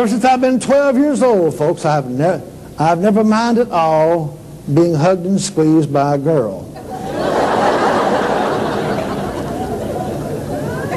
Ever 0.02 0.10
since 0.10 0.26
I've 0.26 0.42
been 0.42 0.60
12 0.60 0.98
years 0.98 1.22
old, 1.22 1.56
folks, 1.56 1.86
I've, 1.86 2.10
ne 2.10 2.42
I've 2.80 2.98
never 2.98 3.24
minded 3.24 3.68
at 3.68 3.72
all 3.72 4.40
being 4.74 4.96
hugged 4.96 5.28
and 5.28 5.40
squeezed 5.40 5.94
by 5.94 6.16
a 6.16 6.18
girl. 6.18 6.66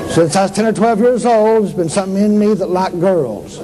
Since 0.09 0.37
I 0.37 0.43
was 0.45 0.53
10 0.53 0.65
or 0.65 0.73
12 0.73 1.01
years 1.01 1.27
old, 1.27 1.65
there's 1.65 1.75
been 1.75 1.91
something 1.91 2.17
in 2.17 2.39
me 2.39 2.55
that 2.55 2.71
liked 2.71 2.99
girls. 2.99 3.59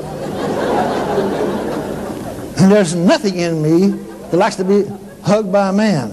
And 2.60 2.70
there's 2.70 2.94
nothing 2.94 3.36
in 3.36 3.62
me 3.62 3.96
that 4.30 4.36
likes 4.36 4.56
to 4.56 4.64
be 4.64 4.84
hugged 5.22 5.50
by 5.50 5.70
a 5.70 5.72
man. 5.72 6.10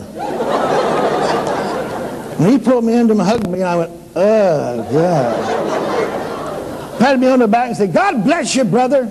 When 2.38 2.52
he 2.52 2.60
pulled 2.60 2.86
me 2.86 2.94
into 2.94 3.12
him 3.14 3.20
and 3.20 3.30
hugged 3.30 3.50
me, 3.50 3.62
I 3.62 3.76
went, 3.76 3.92
oh, 4.16 4.88
God 4.90 5.77
patted 7.00 7.20
me 7.20 7.28
on 7.28 7.40
the 7.40 7.48
back 7.48 7.68
and 7.68 7.78
said, 7.78 7.94
God 7.94 8.24
bless 8.24 8.56
you, 8.56 8.64
brother. 8.64 9.06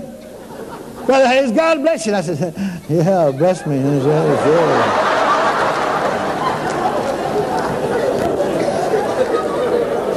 Brother 1.06 1.28
Hayes, 1.28 1.52
God 1.52 1.82
bless 1.82 2.04
you. 2.06 2.14
And 2.14 2.16
I 2.16 2.34
said, 2.34 2.54
yeah, 2.88 3.30
bless 3.30 3.64
me. 3.66 3.76
And 3.78 4.02
said, 4.02 4.46
yeah. 4.46 5.12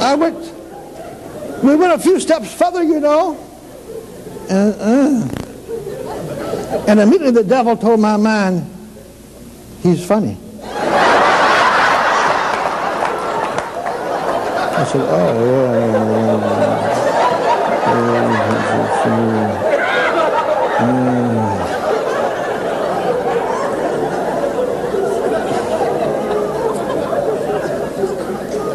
I 0.00 0.14
went, 0.14 0.36
we 1.62 1.76
went 1.76 1.92
a 1.92 1.98
few 1.98 2.18
steps 2.18 2.52
further, 2.52 2.82
you 2.82 2.98
know. 2.98 3.36
And, 4.48 4.74
uh, 4.80 5.28
and 6.88 6.98
immediately 6.98 7.42
the 7.42 7.44
devil 7.44 7.76
told 7.76 8.00
my 8.00 8.16
mind, 8.16 8.64
he's 9.82 10.04
funny. 10.04 10.36
I 14.72 14.84
said, 14.84 15.02
oh, 15.02 15.44
yeah, 15.44 15.76
yeah, 15.76 16.06
yeah. 16.48 16.79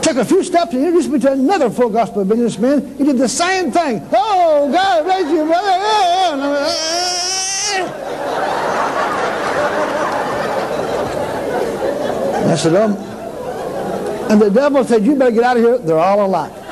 Took 0.02 0.18
a 0.18 0.26
few 0.26 0.44
steps 0.44 0.74
and 0.74 0.84
introduced 0.86 1.10
me 1.10 1.20
to 1.20 1.32
another 1.32 1.70
full 1.70 1.90
gospel 1.90 2.26
businessman. 2.26 2.96
He 2.98 3.06
did 3.06 3.18
the 3.18 3.30
same 3.30 3.72
thing. 3.72 4.06
Oh, 4.12 4.70
God 4.72 5.04
bless 5.04 5.32
you, 5.32 5.46
brother. 5.46 5.72
I 12.48 12.56
said, 12.58 12.76
um, 12.76 12.96
and 14.30 14.42
the 14.42 14.50
devil 14.50 14.84
said, 14.84 15.06
you 15.06 15.16
better 15.16 15.32
get 15.32 15.44
out 15.44 15.58
of 15.58 15.64
here. 15.64 15.78
They're 15.78 15.98
all 15.98 16.26
alike. 16.26 16.65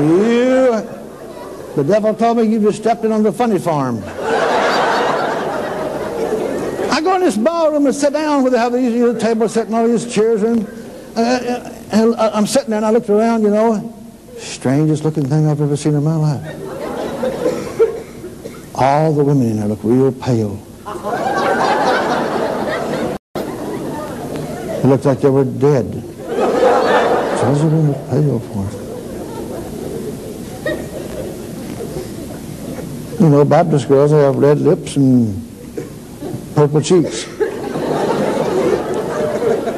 You, 0.00 0.70
the 1.76 1.84
devil 1.84 2.14
told 2.14 2.38
me 2.38 2.44
you 2.44 2.60
just 2.60 2.78
stepped 2.78 3.04
in 3.04 3.12
on 3.12 3.22
the 3.22 3.32
funny 3.32 3.58
farm. 3.58 4.02
I 6.90 7.00
go 7.02 7.14
in 7.16 7.20
this 7.20 7.36
ballroom 7.36 7.84
and 7.86 7.94
sit 7.94 8.14
down 8.14 8.42
where 8.42 8.50
they 8.50 8.58
have 8.58 8.72
these 8.72 8.94
you 8.94 9.12
know, 9.12 9.18
tables 9.18 9.52
sitting, 9.52 9.74
all 9.74 9.86
these 9.86 10.12
chairs 10.12 10.42
in. 10.42 10.66
Uh, 11.14 11.20
uh, 11.20 11.78
and 11.92 12.14
I'm 12.16 12.46
sitting 12.46 12.70
there 12.70 12.78
and 12.78 12.86
I 12.86 12.90
looked 12.90 13.10
around, 13.10 13.42
you 13.42 13.50
know, 13.50 13.94
strangest 14.38 15.04
looking 15.04 15.28
thing 15.28 15.46
I've 15.46 15.60
ever 15.60 15.76
seen 15.76 15.94
in 15.94 16.02
my 16.02 16.16
life. 16.16 16.42
All 18.74 19.12
the 19.12 19.22
women 19.22 19.50
in 19.50 19.56
there 19.58 19.68
look 19.68 19.80
real 19.82 20.10
pale. 20.10 20.58
It 24.82 24.86
looked 24.86 25.04
like 25.04 25.20
they 25.20 25.28
were 25.30 25.44
dead. 25.44 25.92
So 25.92 27.48
in 27.48 27.88
the 27.88 27.94
pale 28.08 28.40
for? 28.40 28.81
You 33.22 33.28
know, 33.28 33.44
Baptist 33.44 33.86
girls, 33.86 34.10
they 34.10 34.18
have 34.18 34.36
red 34.36 34.58
lips 34.58 34.96
and 34.96 35.32
purple 36.56 36.80
cheeks. 36.80 37.28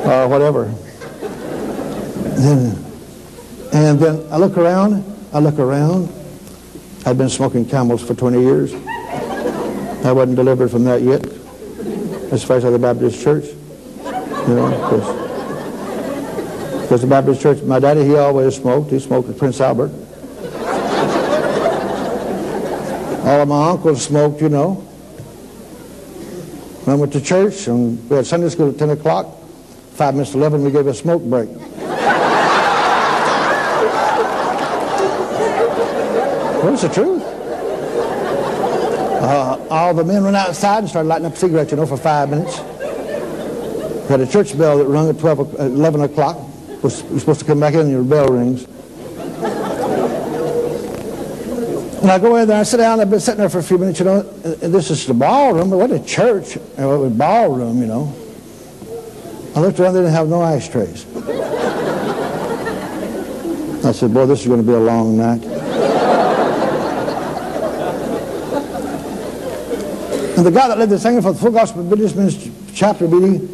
or 0.06 0.28
whatever. 0.28 0.64
Then, 2.40 2.82
and 3.74 4.00
then 4.00 4.26
I 4.32 4.38
look 4.38 4.56
around, 4.56 5.04
I 5.34 5.40
look 5.40 5.58
around. 5.58 6.08
I've 7.04 7.18
been 7.18 7.28
smoking 7.28 7.66
camels 7.66 8.02
for 8.02 8.14
20 8.14 8.40
years. 8.40 8.72
I 8.72 10.10
wasn't 10.10 10.36
delivered 10.36 10.70
from 10.70 10.84
that 10.84 11.02
yet, 11.02 11.26
as 12.32 12.42
far 12.42 12.56
as 12.56 12.62
the 12.62 12.78
Baptist 12.78 13.22
church. 13.22 13.44
You 13.44 14.54
know, 14.54 14.70
because 16.80 17.02
the 17.02 17.06
Baptist 17.06 17.42
church, 17.42 17.62
my 17.62 17.78
daddy, 17.78 18.04
he 18.04 18.16
always 18.16 18.56
smoked. 18.56 18.90
He 18.90 18.98
smoked 19.00 19.28
at 19.28 19.36
Prince 19.36 19.60
Albert. 19.60 19.90
All 23.24 23.40
of 23.40 23.48
my 23.48 23.70
uncles 23.70 24.04
smoked, 24.04 24.42
you 24.42 24.50
know. 24.50 24.86
I 26.86 26.94
went 26.94 27.10
to 27.14 27.22
church, 27.22 27.68
and 27.68 28.10
we 28.10 28.16
had 28.16 28.26
Sunday 28.26 28.50
school 28.50 28.68
at 28.68 28.78
10 28.78 28.90
o'clock. 28.90 29.26
Five 29.94 30.12
minutes 30.12 30.32
to 30.32 30.38
11, 30.38 30.62
we 30.62 30.70
gave 30.70 30.86
a 30.86 30.92
smoke 30.92 31.22
break. 31.22 31.48
What's 36.64 36.82
the 36.82 36.88
truth. 36.88 37.22
Uh, 39.22 39.66
all 39.70 39.94
the 39.94 40.04
men 40.04 40.22
went 40.22 40.36
outside 40.36 40.80
and 40.80 40.88
started 40.88 41.08
lighting 41.08 41.24
up 41.24 41.36
cigarettes, 41.36 41.70
you 41.70 41.78
know, 41.78 41.86
for 41.86 41.96
five 41.96 42.28
minutes. 42.28 42.58
We 42.60 44.08
had 44.08 44.20
a 44.20 44.26
church 44.26 44.58
bell 44.58 44.76
that 44.76 44.84
rung 44.84 45.08
at 45.08 45.18
12, 45.18 45.60
11 45.60 46.00
o'clock. 46.02 46.36
You're 46.82 46.90
supposed 46.90 47.40
to 47.40 47.46
come 47.46 47.60
back 47.60 47.72
in 47.72 47.80
and 47.80 47.90
your 47.90 48.04
bell 48.04 48.28
rings. 48.28 48.64
And 48.64 48.72
I 52.10 52.18
go 52.18 52.36
in 52.36 52.48
there, 52.48 52.60
I 52.60 52.62
sit 52.64 52.78
down, 52.78 53.00
I've 53.00 53.10
been 53.10 53.20
sitting 53.20 53.40
there 53.40 53.48
for 53.48 53.58
a 53.58 53.62
few 53.62 53.78
minutes, 53.78 53.98
you 53.98 54.04
know, 54.04 54.20
and 54.44 54.74
this 54.74 54.90
is 54.90 55.06
the 55.06 55.14
ballroom, 55.14 55.70
what 55.70 55.90
a 55.90 56.04
church, 56.04 56.56
it 56.56 56.62
was 56.78 57.12
ballroom, 57.12 57.80
you 57.80 57.86
know. 57.86 58.14
I 59.56 59.60
looked 59.60 59.78
around, 59.80 59.94
they 59.94 60.00
didn't 60.00 60.14
have 60.14 60.28
no 60.28 60.42
ashtrays. 60.42 61.06
I 63.84 63.92
said, 63.92 64.12
boy, 64.12 64.26
this 64.26 64.40
is 64.40 64.46
going 64.46 64.60
to 64.60 64.66
be 64.66 64.72
a 64.72 64.78
long 64.78 65.16
night. 65.16 65.44
And 70.36 70.44
the 70.44 70.50
guy 70.50 70.66
that 70.68 70.78
led 70.78 70.90
the 70.90 70.98
singing 70.98 71.22
for 71.22 71.32
the 71.32 71.38
Full 71.38 71.52
Gospel 71.52 71.84
Business 71.84 72.50
chapter 72.74 73.06
meeting, 73.06 73.48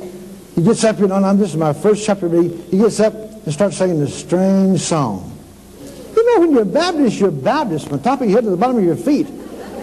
he 0.54 0.62
gets 0.62 0.82
up, 0.82 0.98
you 0.98 1.08
know, 1.08 1.22
and 1.22 1.38
this 1.38 1.50
is 1.50 1.56
my 1.56 1.72
first 1.72 2.06
chapter 2.06 2.28
meeting, 2.28 2.58
he 2.70 2.78
gets 2.78 3.00
up 3.00 3.12
and 3.12 3.52
starts 3.52 3.76
singing 3.76 4.00
this 4.00 4.14
strange 4.18 4.80
song. 4.80 5.29
Know, 6.34 6.40
when 6.40 6.52
you're 6.52 6.64
Baptist, 6.64 7.18
you're 7.18 7.30
Baptist 7.30 7.88
from 7.88 7.98
the 7.98 8.04
top 8.04 8.20
of 8.20 8.28
your 8.28 8.36
head 8.36 8.44
to 8.44 8.50
the 8.50 8.56
bottom 8.56 8.78
of 8.78 8.84
your 8.84 8.96
feet. 8.96 9.26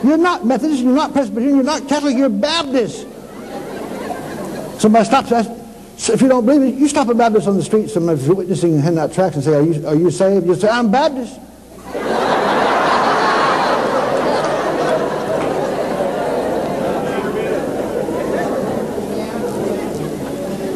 You're 0.03 0.17
not 0.17 0.45
Methodist, 0.45 0.81
you're 0.81 0.93
not 0.93 1.11
Presbyterian, 1.11 1.55
you're 1.55 1.65
not 1.65 1.87
Catholic, 1.89 2.15
you're 2.15 2.29
Baptist. 2.29 3.01
Somebody 4.79 5.05
stops 5.05 5.31
us. 5.31 5.47
So 5.97 6.13
if 6.13 6.21
you 6.21 6.29
don't 6.29 6.45
believe 6.45 6.73
it, 6.73 6.79
you 6.79 6.87
stop 6.87 7.09
a 7.09 7.13
Baptist 7.13 7.47
on 7.47 7.57
the 7.57 7.63
street, 7.63 7.89
somebody 7.89 8.19
if 8.21 8.27
you're 8.27 8.35
witnessing 8.35 8.75
and 8.75 8.81
hand 8.81 8.99
out 8.99 9.11
tracts 9.11 9.35
and 9.35 9.43
say, 9.43 9.55
are 9.55 9.61
you, 9.61 9.87
are 9.87 9.95
you 9.95 10.11
saved? 10.11 10.45
You 10.45 10.55
say, 10.55 10.69
I'm 10.69 10.91
Baptist. 10.91 11.39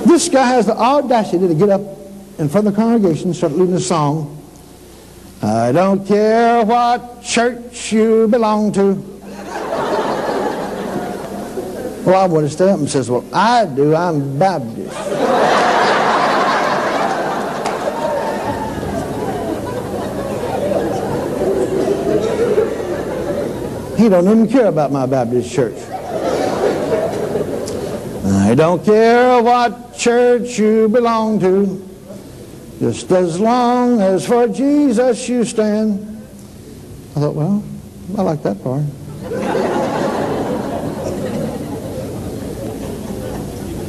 this 0.06 0.27
guy 0.27 0.45
has 0.45 0.65
the 0.65 0.76
audacity 0.76 1.48
to 1.48 1.56
get 1.56 1.69
up 1.69 1.81
in 2.38 2.49
front 2.49 2.68
of 2.68 2.73
the 2.73 2.81
congregation 2.81 3.27
and 3.27 3.35
start 3.35 3.53
leading 3.53 3.76
a 3.76 3.80
song 3.80 4.40
I 5.43 5.72
don't 5.72 6.05
care 6.05 6.63
what 6.63 7.23
church 7.23 7.91
you 7.91 8.27
belong 8.27 8.72
to. 8.73 8.93
Well, 12.05 12.15
I 12.15 12.26
would 12.27 12.43
have 12.43 12.53
stood 12.53 12.69
up 12.69 12.80
and 12.80 12.89
says, 12.89 13.09
well, 13.09 13.26
I 13.34 13.65
do. 13.65 13.95
I'm 13.95 14.38
Baptist. 14.38 14.97
he 23.97 24.09
don't 24.09 24.26
even 24.26 24.47
care 24.47 24.68
about 24.68 24.91
my 24.91 25.05
Baptist 25.05 25.51
church. 25.51 25.77
I 28.26 28.55
don't 28.55 28.84
care 28.84 29.41
what 29.41 29.95
church 29.95 30.57
you 30.57 30.88
belong 30.89 31.39
to. 31.39 31.90
Just 32.82 33.12
as 33.12 33.40
long 33.40 34.02
as 34.02 34.26
for 34.26 34.48
Jesus 34.48 35.30
you 35.30 35.45
stand. 35.45 36.02
I 37.16 37.20
thought, 37.20 37.36
well, 37.36 37.64
I 38.18 38.24
like 38.24 38.41
that 38.41 38.64
part. 38.64 38.82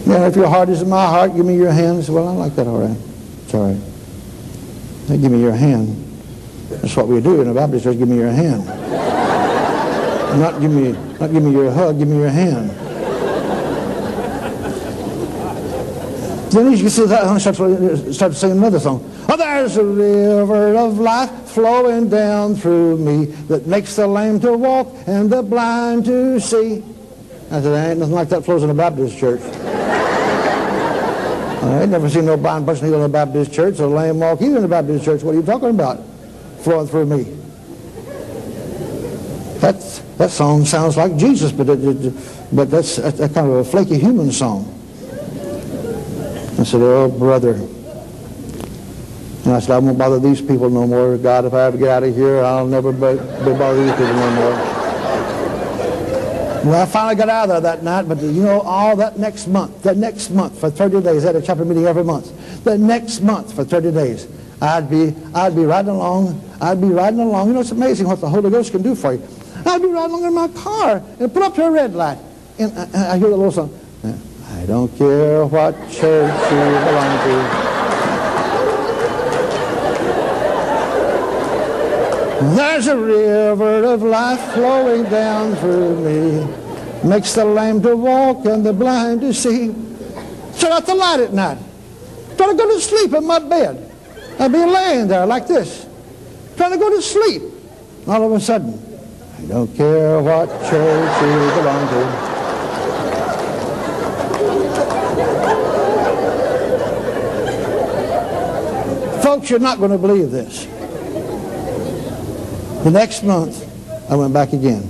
yeah, 0.06 0.26
if 0.28 0.36
your 0.36 0.46
heart 0.46 0.68
is 0.68 0.82
in 0.82 0.90
my 0.90 1.06
heart, 1.06 1.34
give 1.34 1.46
me 1.46 1.56
your 1.56 1.72
hand. 1.72 2.00
I 2.00 2.02
said, 2.02 2.14
well, 2.14 2.28
I 2.28 2.32
like 2.32 2.54
that 2.56 2.66
all 2.66 2.80
right. 2.80 2.98
It's 3.44 3.54
all 3.54 3.72
right. 3.72 3.80
Give 5.08 5.32
me 5.32 5.40
your 5.40 5.52
hand. 5.52 5.96
That's 6.68 6.94
what 6.94 7.08
we 7.08 7.22
do 7.22 7.40
in 7.40 7.48
a 7.48 7.54
Baptist 7.54 7.84
church, 7.84 7.96
give 7.96 8.08
me 8.08 8.16
your 8.16 8.30
hand. 8.30 8.66
not 10.38 10.60
give 10.60 10.70
me, 10.70 10.92
not 11.18 11.32
give 11.32 11.42
me 11.42 11.50
your 11.50 11.70
hug, 11.70 11.98
give 11.98 12.08
me 12.08 12.18
your 12.18 12.28
hand. 12.28 12.70
Then 16.52 16.72
he 16.72 16.88
says, 16.90 17.10
I 17.10 17.38
start, 17.38 18.14
start 18.14 18.34
singing 18.34 18.58
another 18.58 18.78
song. 18.78 19.02
Oh, 19.26 19.36
there's 19.38 19.78
a 19.78 19.84
river 19.84 20.76
of 20.76 20.98
life 20.98 21.30
flowing 21.48 22.10
down 22.10 22.56
through 22.56 22.98
me 22.98 23.24
that 23.48 23.66
makes 23.66 23.96
the 23.96 24.06
lame 24.06 24.38
to 24.40 24.52
walk 24.52 24.94
and 25.06 25.30
the 25.30 25.42
blind 25.42 26.04
to 26.04 26.38
see. 26.40 26.84
I 27.50 27.62
said, 27.62 27.90
ain't 27.90 28.00
nothing 28.00 28.14
like 28.14 28.28
that 28.28 28.44
flows 28.44 28.64
in 28.64 28.70
a 28.70 28.74
Baptist 28.74 29.18
church. 29.18 29.40
I 31.62 31.82
ain't 31.82 31.90
never 31.90 32.10
seen 32.10 32.26
no 32.26 32.36
blind 32.36 32.66
person 32.66 32.86
heal 32.86 32.96
in 32.96 33.02
a 33.02 33.08
Baptist 33.08 33.50
church 33.52 33.80
or 33.80 33.86
lame 33.86 34.20
walk 34.20 34.42
either 34.42 34.58
in 34.58 34.64
a 34.64 34.68
Baptist 34.68 35.06
church. 35.06 35.22
What 35.22 35.34
are 35.34 35.38
you 35.38 35.46
talking 35.46 35.70
about? 35.70 36.04
Flowing 36.60 36.86
through 36.86 37.06
me. 37.06 37.22
That's, 39.58 40.00
that 40.18 40.30
song 40.30 40.66
sounds 40.66 40.98
like 40.98 41.16
Jesus, 41.16 41.50
but, 41.50 41.68
it, 41.70 41.78
it, 41.82 42.14
but 42.52 42.70
that's, 42.70 42.96
that's 42.96 43.18
kind 43.32 43.50
of 43.50 43.56
a 43.56 43.64
flaky 43.64 43.98
human 43.98 44.32
song. 44.32 44.81
I 46.58 46.64
said, 46.64 46.80
oh, 46.82 47.08
brother. 47.08 47.54
And 49.44 49.52
I 49.52 49.58
said, 49.58 49.70
I 49.70 49.78
won't 49.78 49.98
bother 49.98 50.20
these 50.20 50.40
people 50.40 50.70
no 50.70 50.86
more. 50.86 51.16
God, 51.18 51.46
if 51.46 51.54
I 51.54 51.64
ever 51.64 51.76
get 51.76 51.88
out 51.88 52.02
of 52.04 52.14
here, 52.14 52.42
I'll 52.44 52.66
never 52.66 52.92
be 52.92 53.00
bother 53.00 53.84
these 53.84 53.92
people 53.92 54.14
no 54.14 54.30
more. 54.36 54.82
Well, 56.64 56.80
I 56.80 56.86
finally 56.86 57.16
got 57.16 57.28
out 57.28 57.50
of 57.50 57.62
there 57.62 57.74
that 57.74 57.82
night, 57.82 58.06
but 58.06 58.20
you 58.20 58.44
know, 58.44 58.60
all 58.60 58.94
that 58.94 59.18
next 59.18 59.48
month, 59.48 59.82
that 59.82 59.96
next 59.96 60.30
month 60.30 60.60
for 60.60 60.70
30 60.70 61.00
days, 61.02 61.24
I 61.24 61.28
had 61.28 61.36
a 61.36 61.42
chapter 61.42 61.64
meeting 61.64 61.86
every 61.86 62.04
month. 62.04 62.62
The 62.62 62.78
next 62.78 63.20
month 63.20 63.52
for 63.52 63.64
30 63.64 63.90
days, 63.90 64.28
I'd 64.60 64.88
be, 64.88 65.12
I'd 65.34 65.56
be 65.56 65.64
riding 65.64 65.90
along, 65.90 66.40
I'd 66.60 66.80
be 66.80 66.86
riding 66.86 67.18
along. 67.18 67.48
You 67.48 67.54
know, 67.54 67.60
it's 67.62 67.72
amazing 67.72 68.06
what 68.06 68.20
the 68.20 68.28
Holy 68.28 68.48
Ghost 68.48 68.70
can 68.70 68.80
do 68.80 68.94
for 68.94 69.14
you. 69.14 69.28
I'd 69.66 69.82
be 69.82 69.88
riding 69.88 70.14
along 70.14 70.24
in 70.24 70.34
my 70.34 70.46
car 70.48 71.02
and 71.18 71.34
put 71.34 71.42
up 71.42 71.56
to 71.56 71.64
a 71.64 71.70
red 71.72 71.94
light. 71.94 72.18
And 72.60 72.72
I, 72.78 73.14
I 73.14 73.18
hear 73.18 73.28
the 73.28 73.36
little 73.36 73.50
song. 73.50 73.76
I 74.62 74.66
don't 74.66 74.96
care 74.96 75.44
what 75.44 75.74
church 75.90 76.52
you 76.52 76.64
belong 76.86 77.18
to. 77.26 77.34
There's 82.54 82.86
a 82.86 82.96
river 82.96 83.82
of 83.82 84.04
life 84.04 84.40
flowing 84.52 85.02
down 85.10 85.56
through 85.56 85.96
me. 86.04 86.46
Makes 87.02 87.34
the 87.34 87.44
lame 87.44 87.82
to 87.82 87.96
walk 87.96 88.46
and 88.46 88.64
the 88.64 88.72
blind 88.72 89.22
to 89.22 89.34
see. 89.34 89.74
Shut 90.54 90.70
out 90.70 90.86
the 90.86 90.94
light 90.94 91.18
at 91.18 91.32
night. 91.32 91.58
Try 92.36 92.46
to 92.46 92.54
go 92.54 92.72
to 92.72 92.80
sleep 92.80 93.14
in 93.14 93.26
my 93.26 93.40
bed. 93.40 93.90
I'd 94.38 94.52
be 94.52 94.58
laying 94.58 95.08
there 95.08 95.26
like 95.26 95.48
this. 95.48 95.88
Trying 96.56 96.70
to 96.70 96.78
go 96.78 96.88
to 96.88 97.02
sleep. 97.02 97.42
All 98.06 98.24
of 98.24 98.30
a 98.30 98.38
sudden, 98.38 98.80
I 99.38 99.40
don't 99.42 99.74
care 99.74 100.22
what 100.22 100.48
church 100.70 101.22
you 101.22 101.50
belong 101.60 101.88
to. 101.88 102.41
Folks, 109.32 109.48
you're 109.48 109.58
not 109.60 109.78
going 109.78 109.90
to 109.90 109.96
believe 109.96 110.30
this. 110.30 110.66
The 112.84 112.90
next 112.90 113.22
month, 113.22 113.66
I 114.10 114.14
went 114.14 114.34
back 114.34 114.52
again. 114.52 114.82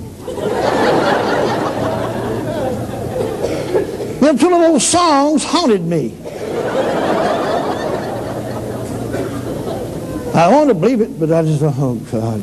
Them 4.19 4.37
two 4.37 4.51
little 4.51 4.81
songs 4.81 5.45
haunted 5.45 5.83
me. 5.83 6.17
I 10.35 10.49
want 10.51 10.71
to 10.71 10.75
believe 10.75 11.01
it, 11.03 11.21
but 11.21 11.31
I 11.31 11.43
just, 11.45 11.61
don't, 11.61 11.77
oh 11.79 11.95
God. 12.11 12.43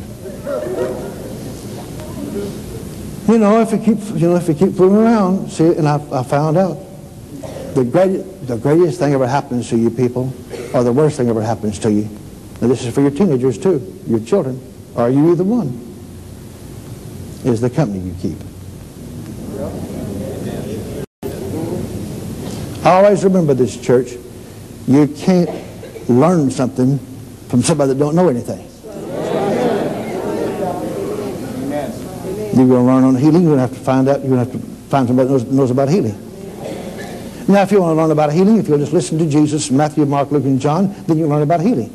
You 3.29 3.39
know, 3.39 3.59
if 3.59 3.73
you 3.73 3.77
keep, 3.77 3.97
you 4.17 4.29
know, 4.29 4.37
if 4.37 4.47
you 4.47 4.53
keep 4.53 4.73
fooling 4.73 4.95
around, 4.95 5.51
see, 5.51 5.75
and 5.75 5.85
I, 5.85 5.95
I 6.13 6.23
found 6.23 6.55
out 6.55 6.77
the 7.75 7.83
great, 7.83 8.47
the 8.47 8.55
greatest 8.55 8.99
thing 8.99 9.11
ever 9.11 9.27
happens 9.27 9.67
to 9.71 9.77
you 9.77 9.89
people, 9.89 10.33
or 10.73 10.83
the 10.83 10.91
worst 10.93 11.17
thing 11.17 11.29
ever 11.29 11.41
happens 11.41 11.79
to 11.79 11.91
you. 11.91 12.09
And 12.61 12.69
this 12.69 12.83
is 12.85 12.93
for 12.93 13.01
your 13.01 13.11
teenagers 13.11 13.57
too, 13.57 13.99
your 14.07 14.19
children, 14.19 14.61
Are 14.95 15.09
you 15.09 15.31
either 15.31 15.43
one, 15.43 15.85
is 17.45 17.61
the 17.61 17.69
company 17.69 17.99
you 17.99 18.15
keep. 18.21 18.37
Always 22.85 23.23
remember 23.23 23.53
this, 23.53 23.79
church. 23.79 24.13
You 24.87 25.07
can't 25.07 25.49
learn 26.09 26.49
something 26.51 26.97
from 27.47 27.61
somebody 27.61 27.93
that 27.93 27.99
don't 27.99 28.15
know 28.15 28.29
anything. 28.29 28.65
You're 32.55 32.67
going 32.67 32.85
to 32.85 32.91
learn 32.91 33.03
on 33.03 33.15
healing. 33.15 33.43
You're 33.43 33.55
going 33.55 33.57
to 33.57 33.67
have 33.67 33.77
to 33.77 33.79
find 33.79 34.09
out. 34.09 34.19
You're 34.21 34.35
going 34.35 34.45
to 34.45 34.51
have 34.51 34.61
to 34.61 34.67
find 34.89 35.07
somebody 35.07 35.27
that 35.27 35.33
knows, 35.33 35.45
knows 35.45 35.71
about 35.71 35.87
healing. 35.87 36.28
Now, 37.49 37.63
if 37.63 37.71
you 37.71 37.81
want 37.81 37.97
to 37.97 38.01
learn 38.03 38.11
about 38.11 38.31
healing, 38.31 38.57
if 38.57 38.67
you'll 38.67 38.77
just 38.77 38.93
listen 38.93 39.17
to 39.17 39.27
Jesus, 39.27 39.71
Matthew, 39.71 40.05
Mark, 40.05 40.29
Luke, 40.29 40.43
and 40.43 40.61
John, 40.61 40.93
then 41.07 41.17
you'll 41.17 41.29
learn 41.29 41.41
about 41.41 41.61
healing. 41.61 41.89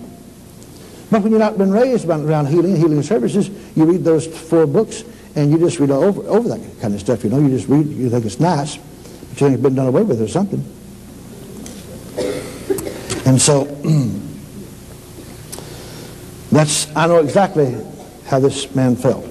But 1.12 1.22
when 1.22 1.30
you've 1.30 1.38
not 1.38 1.56
been 1.56 1.70
raised 1.70 2.08
around 2.08 2.46
healing, 2.46 2.74
healing 2.74 3.00
services, 3.04 3.50
you 3.76 3.84
read 3.84 4.02
those 4.02 4.26
four 4.26 4.66
books, 4.66 5.04
and 5.36 5.52
you 5.52 5.58
just 5.58 5.78
read 5.78 5.92
over, 5.92 6.22
over 6.22 6.48
that 6.48 6.80
kind 6.80 6.92
of 6.92 6.98
stuff. 6.98 7.22
You 7.22 7.30
know, 7.30 7.38
you 7.38 7.50
just 7.50 7.68
read, 7.68 7.86
you 7.86 8.10
think 8.10 8.24
it's 8.24 8.40
nice, 8.40 8.78
but 8.78 9.30
you 9.30 9.34
think 9.34 9.54
it's 9.54 9.62
been 9.62 9.76
done 9.76 9.86
away 9.86 10.02
with 10.02 10.20
or 10.20 10.26
something. 10.26 10.58
And 13.24 13.40
so, 13.40 13.64
that's, 16.50 16.88
I 16.96 17.06
know 17.06 17.18
exactly 17.18 17.76
how 18.26 18.40
this 18.40 18.74
man 18.74 18.96
felt. 18.96 19.24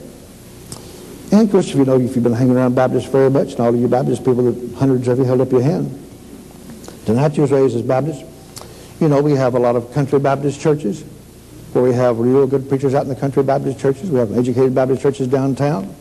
And 1.34 1.42
of 1.42 1.52
course, 1.52 1.68
if 1.68 1.76
you 1.76 1.84
know, 1.84 2.00
if 2.00 2.16
you've 2.16 2.24
been 2.24 2.32
hanging 2.32 2.56
around 2.56 2.76
Baptists 2.76 3.08
very 3.08 3.30
much, 3.30 3.52
and 3.52 3.60
all 3.60 3.74
of 3.74 3.76
you 3.76 3.90
Baptist 3.90 4.24
people, 4.24 4.56
hundreds 4.78 5.10
of 5.10 5.18
you 5.18 5.26
held 5.26 5.42
up 5.42 5.52
your 5.52 5.62
hand. 5.62 6.00
Tonight 7.06 7.36
you 7.36 7.42
was 7.42 7.52
raised 7.52 7.76
as 7.76 7.82
Baptist. 7.82 8.24
You 9.00 9.10
know, 9.10 9.22
we 9.22 9.34
have 9.34 9.56
a 9.56 9.60
lot 9.60 9.76
of 9.76 9.94
country 9.94 10.20
Baptist 10.20 10.62
churches 10.62 11.04
where 11.74 11.84
we 11.84 11.94
have 11.94 12.20
real 12.20 12.48
good 12.48 12.70
preachers 12.70 12.94
out 12.94 13.04
in 13.04 13.10
the 13.10 13.16
country 13.16 13.44
Baptist 13.44 13.80
churches. 13.80 14.10
We 14.10 14.20
have 14.20 14.32
educated 14.38 14.74
Baptist 14.74 15.02
churches 15.02 15.28
downtown. 15.28 15.94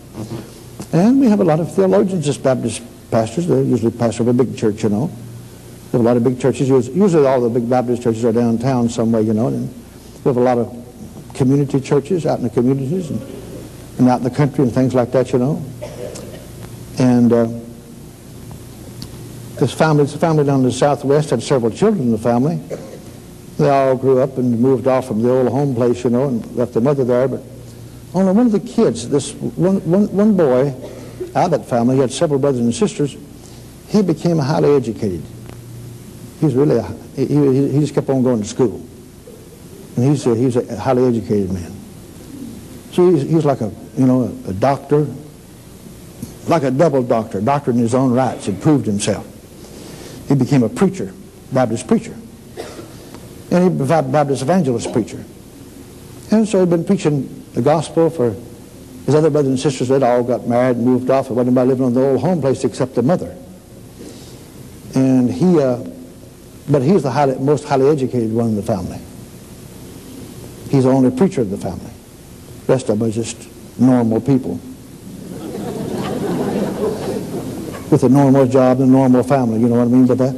And 0.92 1.18
we 1.18 1.26
have 1.26 1.40
a 1.40 1.44
lot 1.44 1.58
of 1.58 1.74
theologians, 1.74 2.24
just 2.24 2.42
Baptist 2.42 2.82
pastors. 3.10 3.46
They're 3.46 3.62
usually 3.62 3.90
pastor 3.90 4.22
of 4.22 4.28
a 4.28 4.32
big 4.32 4.56
church, 4.56 4.82
you 4.82 4.90
know. 4.90 5.06
We 5.06 5.98
have 5.98 6.00
a 6.02 6.04
lot 6.04 6.16
of 6.16 6.24
big 6.24 6.38
churches. 6.38 6.68
Usually 6.68 7.26
all 7.26 7.40
the 7.40 7.48
big 7.48 7.68
Baptist 7.68 8.02
churches 8.02 8.24
are 8.24 8.32
downtown 8.32 8.88
somewhere, 8.88 9.22
you 9.22 9.34
know. 9.34 9.48
And 9.48 9.68
we 10.24 10.28
have 10.28 10.36
a 10.36 10.40
lot 10.40 10.58
of 10.58 10.70
community 11.34 11.80
churches 11.80 12.26
out 12.26 12.38
in 12.38 12.44
the 12.44 12.50
communities 12.50 13.10
and, 13.10 13.20
and 13.98 14.08
out 14.08 14.18
in 14.18 14.24
the 14.24 14.30
country 14.30 14.62
and 14.64 14.72
things 14.72 14.94
like 14.94 15.10
that, 15.12 15.32
you 15.32 15.38
know. 15.38 15.64
And 16.98 17.32
uh, 17.32 17.48
this 19.62 19.72
family, 19.72 20.02
this 20.02 20.16
family 20.16 20.42
down 20.42 20.58
in 20.58 20.64
the 20.64 20.72
southwest 20.72 21.30
had 21.30 21.40
several 21.40 21.70
children 21.70 22.02
in 22.02 22.10
the 22.10 22.18
family. 22.18 22.56
They 23.58 23.70
all 23.70 23.96
grew 23.96 24.18
up 24.18 24.36
and 24.36 24.58
moved 24.58 24.88
off 24.88 25.06
from 25.06 25.22
the 25.22 25.30
old 25.30 25.48
home 25.52 25.76
place, 25.76 26.02
you 26.02 26.10
know, 26.10 26.28
and 26.28 26.56
left 26.56 26.72
their 26.72 26.82
mother 26.82 27.04
there. 27.04 27.28
But 27.28 27.42
only 28.12 28.32
one 28.32 28.46
of 28.46 28.52
the 28.52 28.58
kids, 28.58 29.08
this 29.08 29.32
one, 29.34 29.76
one, 29.88 30.12
one 30.12 30.36
boy 30.36 30.74
out 31.36 31.44
of 31.44 31.50
that 31.52 31.66
family, 31.66 31.94
he 31.94 32.00
had 32.00 32.10
several 32.10 32.40
brothers 32.40 32.60
and 32.60 32.74
sisters, 32.74 33.16
he 33.86 34.02
became 34.02 34.38
highly 34.38 34.74
educated. 34.74 35.22
He's 36.40 36.56
really, 36.56 36.78
a, 36.78 36.82
he, 37.14 37.26
he, 37.26 37.72
he 37.72 37.80
just 37.80 37.94
kept 37.94 38.08
on 38.08 38.24
going 38.24 38.42
to 38.42 38.48
school. 38.48 38.84
And 39.94 40.04
he's 40.04 40.26
a, 40.26 40.34
he's 40.34 40.56
a 40.56 40.76
highly 40.76 41.04
educated 41.04 41.52
man. 41.52 41.72
So 42.90 43.12
he's, 43.12 43.22
he's 43.22 43.44
like 43.44 43.60
a, 43.60 43.70
you 43.96 44.06
know, 44.06 44.22
a, 44.22 44.50
a 44.50 44.54
doctor, 44.54 45.06
like 46.48 46.64
a 46.64 46.72
double 46.72 47.04
doctor, 47.04 47.40
doctor 47.40 47.70
in 47.70 47.78
his 47.78 47.94
own 47.94 48.12
rights, 48.12 48.46
had 48.46 48.60
proved 48.60 48.86
himself. 48.86 49.28
He 50.28 50.34
became 50.34 50.62
a 50.62 50.68
preacher, 50.68 51.12
Baptist 51.52 51.86
preacher. 51.86 52.14
And 53.50 53.64
he 53.64 53.68
became 53.70 53.90
a 53.90 54.02
Baptist 54.02 54.42
evangelist 54.42 54.92
preacher. 54.92 55.24
And 56.30 56.48
so 56.48 56.60
he'd 56.60 56.70
been 56.70 56.84
preaching 56.84 57.44
the 57.52 57.62
gospel 57.62 58.08
for 58.08 58.34
his 59.04 59.14
other 59.14 59.30
brothers 59.30 59.50
and 59.50 59.60
sisters. 59.60 59.88
They'd 59.88 60.02
all 60.02 60.22
got 60.22 60.46
married 60.46 60.76
and 60.76 60.86
moved 60.86 61.10
off. 61.10 61.26
There 61.26 61.36
wasn't 61.36 61.58
anybody 61.58 61.68
living 61.70 61.86
on 61.86 61.94
the 61.94 62.00
old 62.00 62.20
home 62.20 62.40
place 62.40 62.64
except 62.64 62.94
the 62.94 63.02
mother. 63.02 63.36
And 64.94 65.30
he, 65.30 65.60
uh, 65.60 65.84
but 66.70 66.82
he's 66.82 67.02
the 67.02 67.10
highly, 67.10 67.38
most 67.38 67.64
highly 67.64 67.88
educated 67.88 68.32
one 68.32 68.50
in 68.50 68.56
the 68.56 68.62
family. 68.62 68.98
He's 70.70 70.84
the 70.84 70.90
only 70.90 71.10
preacher 71.10 71.42
of 71.42 71.50
the 71.50 71.58
family. 71.58 71.90
The 72.66 72.72
rest 72.72 72.88
of 72.88 72.98
them 72.98 73.08
are 73.08 73.12
just 73.12 73.48
normal 73.78 74.20
people. 74.20 74.58
With 77.92 78.04
a 78.04 78.08
normal 78.08 78.46
job 78.46 78.80
and 78.80 78.88
a 78.88 78.90
normal 78.90 79.22
family, 79.22 79.60
you 79.60 79.68
know 79.68 79.76
what 79.76 79.82
I 79.82 79.88
mean 79.88 80.06
by 80.06 80.14
that? 80.14 80.34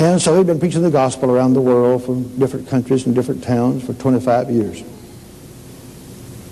And 0.00 0.20
so 0.22 0.38
he'd 0.38 0.46
been 0.46 0.58
preaching 0.58 0.80
the 0.80 0.90
gospel 0.90 1.30
around 1.30 1.52
the 1.52 1.60
world 1.60 2.02
from 2.02 2.34
different 2.38 2.66
countries 2.66 3.04
and 3.04 3.14
different 3.14 3.44
towns 3.44 3.84
for 3.84 3.92
25 3.92 4.50
years. 4.50 4.80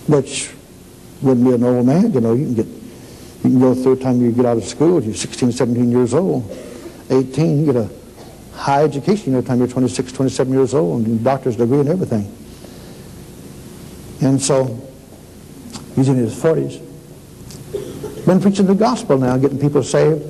Which 0.08 0.52
wouldn't 1.22 1.46
be 1.46 1.54
an 1.54 1.64
old 1.64 1.86
man, 1.86 2.12
you 2.12 2.20
know, 2.20 2.34
you 2.34 2.44
can 2.44 2.54
get, 2.54 2.66
you 2.66 3.40
can 3.40 3.60
go 3.60 3.74
through 3.74 3.96
the 3.96 4.04
time 4.04 4.20
you 4.20 4.30
get 4.30 4.44
out 4.44 4.58
of 4.58 4.64
school, 4.64 5.02
you're 5.02 5.14
16, 5.14 5.52
17 5.52 5.90
years 5.90 6.12
old, 6.12 6.44
18, 7.08 7.60
you 7.60 7.72
get 7.72 7.76
a 7.76 7.90
high 8.54 8.84
education, 8.84 9.32
you 9.32 9.38
know, 9.38 9.40
time 9.40 9.58
you're 9.58 9.68
26, 9.68 10.12
27 10.12 10.52
years 10.52 10.74
old, 10.74 11.06
and 11.06 11.18
a 11.18 11.24
doctor's 11.24 11.56
degree 11.56 11.80
and 11.80 11.88
everything. 11.88 12.30
And 14.20 14.38
so 14.38 14.86
he's 15.96 16.10
in 16.10 16.16
his 16.16 16.34
40s. 16.34 16.89
Been 18.31 18.40
preaching 18.40 18.66
the 18.66 18.77
gospel 18.77 19.19
now, 19.19 19.36
getting 19.39 19.59
people 19.59 19.82
saved. 19.82 20.23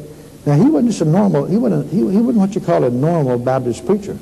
Now 0.46 0.54
he 0.54 0.64
wasn't 0.70 0.88
just 0.88 1.02
a 1.02 1.04
normal, 1.04 1.44
he 1.44 1.58
wasn't, 1.58 1.92
he, 1.92 1.98
he 1.98 2.16
wasn't 2.16 2.36
what 2.36 2.54
you 2.54 2.62
call 2.62 2.82
a 2.82 2.88
normal 2.88 3.38
Baptist 3.38 3.84
preacher. 3.84 4.16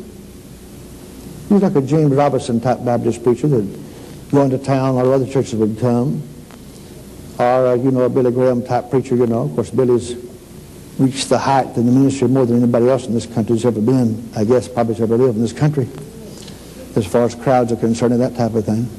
He 1.46 1.54
was 1.54 1.62
like 1.62 1.76
a 1.76 1.82
James 1.82 2.12
Robison 2.12 2.60
type 2.60 2.84
Baptist 2.84 3.22
preacher 3.22 3.46
that 3.46 3.78
go 4.32 4.42
into 4.42 4.58
town, 4.58 4.96
or 4.96 5.14
other 5.14 5.28
churches 5.28 5.54
would 5.54 5.78
come. 5.78 6.20
Or, 7.38 7.68
uh, 7.68 7.74
you 7.74 7.92
know, 7.92 8.00
a 8.00 8.08
Billy 8.08 8.32
Graham 8.32 8.64
type 8.64 8.90
preacher, 8.90 9.14
you 9.14 9.28
know. 9.28 9.42
Of 9.42 9.54
course, 9.54 9.70
Billy's 9.70 10.16
reached 10.98 11.28
the 11.28 11.38
height 11.38 11.76
in 11.76 11.86
the 11.86 11.92
ministry 11.92 12.26
more 12.26 12.46
than 12.46 12.56
anybody 12.56 12.88
else 12.88 13.06
in 13.06 13.14
this 13.14 13.26
country 13.26 13.54
has 13.54 13.64
ever 13.64 13.80
been, 13.80 14.28
I 14.34 14.42
guess, 14.42 14.66
probably 14.66 14.94
has 14.94 15.02
ever 15.02 15.16
lived 15.16 15.36
in 15.36 15.42
this 15.42 15.52
country, 15.52 15.88
as 16.96 17.06
far 17.06 17.22
as 17.22 17.36
crowds 17.36 17.70
are 17.70 17.76
concerned 17.76 18.12
and 18.12 18.22
that 18.22 18.34
type 18.34 18.56
of 18.56 18.64
thing. 18.64 18.90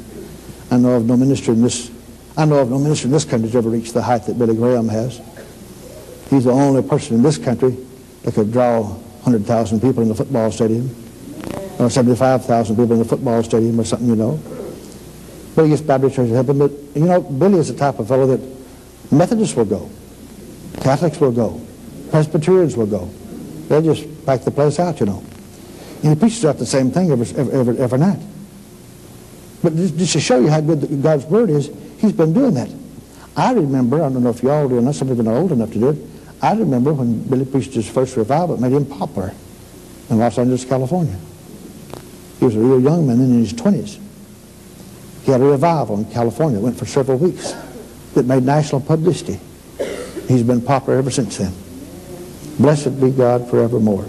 I 0.71 0.77
know 0.77 0.91
of 0.91 1.05
no 1.05 1.17
ministry 1.17 1.53
in 1.53 1.63
this, 1.63 1.91
I 2.39 2.45
know 2.45 2.59
of 2.59 2.69
no 2.69 2.79
minister 2.79 3.07
in 3.07 3.11
this 3.11 3.25
country 3.25 3.49
that's 3.49 3.55
ever 3.57 3.69
reached 3.69 3.93
the 3.93 4.01
height 4.01 4.23
that 4.23 4.39
Billy 4.39 4.55
Graham 4.55 4.87
has. 4.87 5.17
He's 6.29 6.45
the 6.45 6.51
only 6.51 6.81
person 6.81 7.17
in 7.17 7.21
this 7.21 7.37
country 7.37 7.75
that 8.23 8.33
could 8.33 8.53
draw 8.53 8.83
100,000 8.83 9.81
people 9.81 10.03
in 10.03 10.07
the 10.07 10.15
football 10.15 10.49
stadium, 10.49 10.89
or 11.79 11.89
75,000 11.89 12.77
people 12.77 12.93
in 12.93 12.99
the 12.99 13.03
football 13.03 13.43
stadium 13.43 13.77
or 13.77 13.83
something, 13.83 14.07
you 14.07 14.15
know. 14.15 14.39
Biggest 15.53 15.85
Baptist 15.85 16.15
church 16.15 16.29
have 16.29 16.47
but 16.47 16.71
you 16.95 17.03
know, 17.03 17.19
Billy 17.19 17.59
is 17.59 17.67
the 17.67 17.77
type 17.77 17.99
of 17.99 18.07
fellow 18.07 18.37
that 18.37 19.11
Methodists 19.11 19.57
will 19.57 19.65
go, 19.65 19.89
Catholics 20.81 21.19
will 21.19 21.33
go, 21.33 21.59
Presbyterians 22.09 22.77
will 22.77 22.87
go. 22.87 23.09
They'll 23.67 23.81
just 23.81 24.25
pack 24.25 24.45
the 24.45 24.51
place 24.51 24.79
out, 24.79 25.01
you 25.01 25.07
know. 25.07 25.21
And 26.03 26.13
he 26.13 26.15
preaches 26.15 26.45
out 26.45 26.57
the 26.57 26.65
same 26.65 26.89
thing 26.89 27.11
every, 27.11 27.27
every, 27.35 27.77
every 27.79 27.99
night. 27.99 28.21
But 29.61 29.75
just 29.75 30.13
to 30.13 30.21
show 30.21 30.39
you 30.39 30.47
how 30.47 30.61
good 30.61 31.03
God's 31.03 31.25
Word 31.25 31.49
is, 31.49 31.69
he's 31.99 32.13
been 32.13 32.33
doing 32.33 32.53
that. 32.55 32.69
I 33.35 33.53
remember, 33.53 33.97
I 33.97 34.09
don't 34.09 34.23
know 34.23 34.31
if 34.31 34.43
you 34.43 34.51
all 34.51 34.67
do, 34.67 34.77
unless 34.77 34.97
some 34.97 35.09
of 35.09 35.17
you 35.17 35.29
are 35.29 35.37
old 35.37 35.51
enough 35.51 35.71
to 35.71 35.79
do 35.79 35.89
it, 35.89 35.97
I 36.41 36.53
remember 36.53 36.93
when 36.93 37.21
Billy 37.23 37.45
preached 37.45 37.73
his 37.73 37.89
first 37.89 38.17
revival, 38.17 38.55
it 38.55 38.61
made 38.61 38.71
him 38.71 38.85
popular 38.85 39.33
in 40.09 40.17
Los 40.17 40.37
Angeles, 40.37 40.65
California. 40.65 41.17
He 42.39 42.45
was 42.45 42.55
a 42.55 42.59
real 42.59 42.79
young 42.79 43.05
man 43.05 43.19
then 43.19 43.31
in 43.31 43.39
his 43.39 43.53
20s. 43.53 43.99
He 45.23 45.31
had 45.31 45.41
a 45.41 45.45
revival 45.45 45.97
in 45.97 46.05
California. 46.05 46.59
It 46.59 46.63
went 46.63 46.77
for 46.77 46.85
several 46.85 47.17
weeks. 47.17 47.53
It 48.15 48.25
made 48.25 48.43
national 48.43 48.81
publicity. 48.81 49.39
He's 50.27 50.43
been 50.43 50.61
popular 50.61 50.97
ever 50.97 51.11
since 51.11 51.37
then. 51.37 51.53
Blessed 52.57 52.99
be 52.99 53.11
God 53.11 53.49
forevermore. 53.49 54.05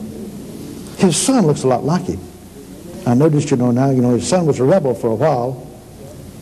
His 0.99 1.17
son 1.17 1.47
looks 1.47 1.65
a 1.65 1.67
lot 1.67 1.85
like 1.85 2.03
him. 2.03 2.21
I 3.07 3.15
noticed, 3.15 3.51
you 3.51 3.57
know, 3.57 3.71
now, 3.71 3.91
you 3.91 4.03
know, 4.03 4.11
his 4.11 4.29
son 4.29 4.47
was 4.47 4.61
a 4.61 4.65
rebel 4.65 4.95
for 4.95 5.09
a 5.09 5.15
while. 5.15 5.67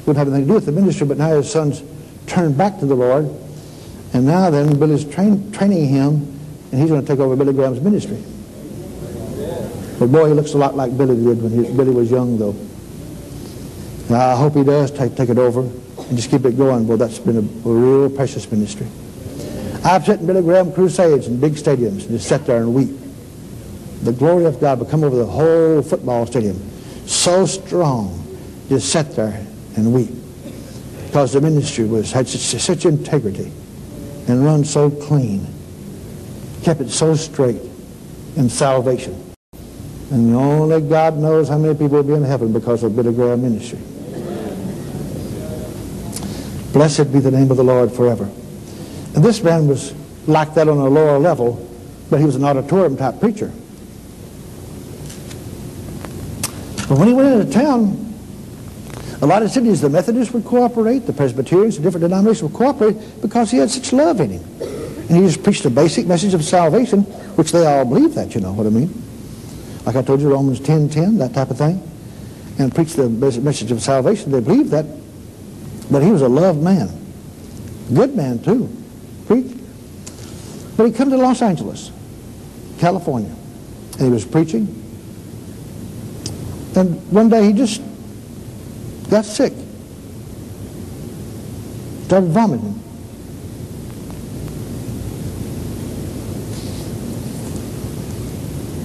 Wouldn't 0.09 0.25
have 0.25 0.35
anything 0.35 0.47
to 0.47 0.49
do 0.49 0.55
with 0.55 0.65
the 0.65 0.73
ministry, 0.73 1.07
but 1.07 1.19
now 1.19 1.37
his 1.37 1.53
son's 1.53 1.83
turned 2.27 2.57
back 2.57 2.79
to 2.79 2.87
the 2.87 2.95
Lord. 2.95 3.29
And 4.15 4.25
now 4.25 4.49
then, 4.49 4.79
Billy's 4.79 5.05
train, 5.05 5.53
training 5.53 5.87
him, 5.87 6.41
and 6.73 6.81
he's 6.81 6.89
going 6.89 7.03
to 7.03 7.07
take 7.07 7.21
over 7.21 7.37
Billy 7.37 7.53
Graham's 7.53 7.83
ministry. 7.83 8.17
But 9.99 10.07
boy, 10.07 10.29
he 10.29 10.33
looks 10.33 10.55
a 10.55 10.57
lot 10.57 10.75
like 10.75 10.97
Billy 10.97 11.15
did 11.15 11.43
when 11.43 11.53
he, 11.53 11.71
Billy 11.77 11.91
was 11.91 12.11
young, 12.11 12.39
though. 12.39 12.57
I 14.17 14.35
hope 14.35 14.55
he 14.55 14.65
does 14.65 14.91
take, 14.91 15.15
take 15.15 15.29
it 15.29 15.37
over 15.37 15.61
and 15.61 16.17
just 16.17 16.31
keep 16.31 16.47
it 16.47 16.57
going. 16.57 16.89
Well, 16.89 16.97
that's 16.97 17.19
been 17.19 17.37
a, 17.37 17.69
a 17.69 17.73
real 17.75 18.09
precious 18.09 18.51
ministry. 18.51 18.87
I've 19.85 20.07
sat 20.07 20.21
in 20.21 20.27
Billy 20.27 20.41
Graham 20.41 20.73
crusades 20.73 21.27
in 21.27 21.39
big 21.39 21.53
stadiums 21.53 22.05
and 22.05 22.13
just 22.13 22.27
sat 22.27 22.47
there 22.47 22.63
and 22.63 22.73
weep. 22.73 22.99
The 24.05 24.13
glory 24.13 24.47
of 24.47 24.59
God 24.59 24.81
would 24.81 24.89
come 24.89 25.05
over 25.05 25.17
the 25.17 25.27
whole 25.27 25.83
football 25.83 26.25
stadium. 26.25 26.59
So 27.07 27.45
strong, 27.45 28.25
just 28.71 28.91
sat 28.91 29.15
there 29.15 29.48
and 29.79 29.95
weep. 29.95 30.11
Because 31.07 31.33
the 31.33 31.41
ministry 31.41 31.85
was 31.87 32.13
had 32.13 32.29
such, 32.29 32.85
integrity 32.85 33.51
and 34.27 34.45
run 34.45 34.65
so 34.65 34.91
clean. 34.91 35.47
Kept 36.63 36.81
it 36.81 36.91
so 36.91 37.15
straight 37.15 37.63
in 38.37 38.51
salvation. 38.51 39.15
And 40.11 40.35
only 40.35 40.81
God 40.83 41.17
knows 41.17 41.49
how 41.49 41.57
many 41.59 41.75
people 41.75 41.89
will 41.89 42.03
be 42.03 42.15
in 42.15 42.25
heaven 42.25 42.53
because 42.53 42.83
of 42.83 42.95
Billy 42.95 43.15
Graham 43.15 43.43
ministry. 43.43 43.79
Blessed 46.73 47.13
be 47.13 47.21
the 47.21 47.31
name 47.31 47.51
of 47.51 47.57
the 47.57 47.65
Lord 47.65 47.91
forever. 47.93 48.29
And 49.15 49.25
this 49.25 49.43
man 49.43 49.67
was 49.67 49.95
like 50.27 50.55
that 50.55 50.69
on 50.69 50.79
a 50.79 50.89
lower 50.89 51.19
level, 51.19 51.67
but 52.11 52.19
he 52.19 52.27
was 52.27 52.37
an 52.37 52.45
auditorium 52.45 52.97
type 52.97 53.19
preacher. 53.21 53.51
But 56.89 56.99
when 56.99 57.09
he 57.09 57.15
went 57.15 57.41
into 57.41 57.53
town, 57.53 58.08
a 59.21 59.27
lot 59.27 59.43
of 59.43 59.51
cities, 59.51 59.81
the 59.81 59.91
Methodists 59.91 60.33
would 60.33 60.45
cooperate, 60.45 61.01
the 61.01 61.13
Presbyterians, 61.13 61.77
the 61.77 61.83
different 61.83 62.03
denominations 62.03 62.43
would 62.43 62.53
cooperate 62.53 62.97
because 63.21 63.51
he 63.51 63.59
had 63.59 63.71
such 63.71 63.93
love 63.93 64.21
in 64.21 64.31
him. 64.31 64.45
And 65.09 65.19
he 65.19 65.27
just 65.27 65.43
preached 65.43 65.65
a 65.65 65.71
basic 65.71 66.07
message 66.07 66.35
of 66.35 66.45
salvation, 66.45 67.03
which 67.35 67.51
they 67.51 67.67
all 67.67 67.85
believe 67.85 68.15
that, 68.15 68.35
you 68.35 68.41
know 68.41 68.53
what 68.53 68.67
I 68.67 68.71
mean? 68.71 69.03
Like 69.85 69.97
I 69.97 70.03
told 70.03 70.21
you, 70.21 70.31
Romans 70.31 70.61
10, 70.61 70.91
10, 70.91 71.19
that 71.19 71.35
type 71.35 71.51
of 71.51 71.59
thing. 71.59 71.83
And 72.59 72.75
preached 72.75 72.97
the 72.97 73.09
basic 73.09 73.43
message 73.43 73.73
of 73.73 73.81
salvation. 73.81 74.31
They 74.31 74.41
believed 74.41 74.71
that. 74.71 74.85
But 75.91 76.03
he 76.03 76.11
was 76.11 76.23
a 76.23 76.29
loved 76.29 76.63
man. 76.63 76.91
Good 77.95 78.15
man, 78.15 78.41
too. 78.41 78.69
Preached. 79.27 79.57
But 80.77 80.87
he 80.87 80.93
come 80.93 81.11
to 81.11 81.17
Los 81.17 81.41
Angeles, 81.43 81.91
California, 82.79 83.35
and 83.93 84.01
he 84.01 84.11
was 84.11 84.25
preaching. 84.25 84.67
And 86.77 87.11
one 87.11 87.29
day 87.29 87.47
he 87.47 87.53
just 87.53 87.83
got 89.11 89.25
sick. 89.25 89.53
Started 92.07 92.31
vomiting. 92.31 92.75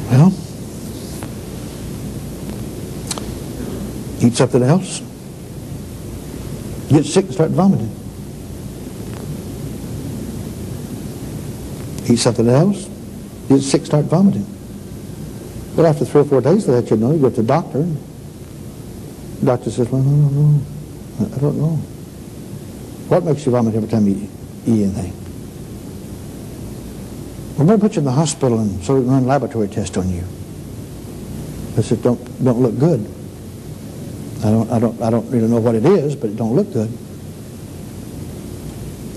Well, 0.10 0.34
eat 4.22 4.36
something 4.36 4.64
else. 4.64 5.02
Get 6.90 7.06
sick 7.06 7.26
and 7.26 7.34
start 7.34 7.52
vomiting. 7.52 7.92
Eat 12.10 12.18
something 12.18 12.48
else. 12.48 12.90
Get 13.48 13.62
sick, 13.62 13.86
start 13.86 14.06
vomiting. 14.06 14.46
But 15.76 15.86
after 15.86 16.06
three 16.06 16.22
or 16.22 16.26
four 16.26 16.42
days 16.42 16.68
of 16.68 16.76
that, 16.76 16.92
you 16.92 16.98
know, 16.98 17.12
you 17.12 17.20
go 17.20 17.30
to 17.30 17.36
the 17.38 17.44
doctor. 17.44 17.88
Doctor 19.44 19.72
says, 19.72 19.90
well, 19.90 20.02
no, 20.02 20.30
no, 20.30 20.42
no. 20.42 21.36
I 21.36 21.40
don't 21.40 21.58
know. 21.58 21.76
What 23.10 23.24
makes 23.24 23.46
you 23.46 23.52
vomit 23.52 23.76
every 23.76 23.90
time 23.90 24.08
you 24.08 24.30
eat 24.66 24.84
anything? 24.84 25.14
We're 27.58 27.66
going 27.66 27.80
to 27.80 27.86
put 27.86 27.96
you 27.96 28.00
in 28.00 28.06
the 28.06 28.12
hospital 28.12 28.60
and 28.60 28.84
so 28.84 28.96
we 28.96 29.02
can 29.02 29.12
run 29.12 29.26
laboratory 29.26 29.68
test 29.68 29.98
on 29.98 30.10
you. 30.10 30.24
I 31.78 31.82
said, 31.82 32.02
don't, 32.02 32.44
don't 32.44 32.60
look 32.60 32.78
good. 32.80 33.02
I 34.40 34.50
don't, 34.50 34.72
I, 34.72 34.80
don't, 34.80 35.02
I 35.02 35.10
don't 35.10 35.30
really 35.30 35.48
know 35.48 35.60
what 35.60 35.76
it 35.76 35.86
is, 35.86 36.16
but 36.16 36.32
it 36.32 36.36
don't 36.36 36.56
look 36.56 36.72
good. 36.74 36.90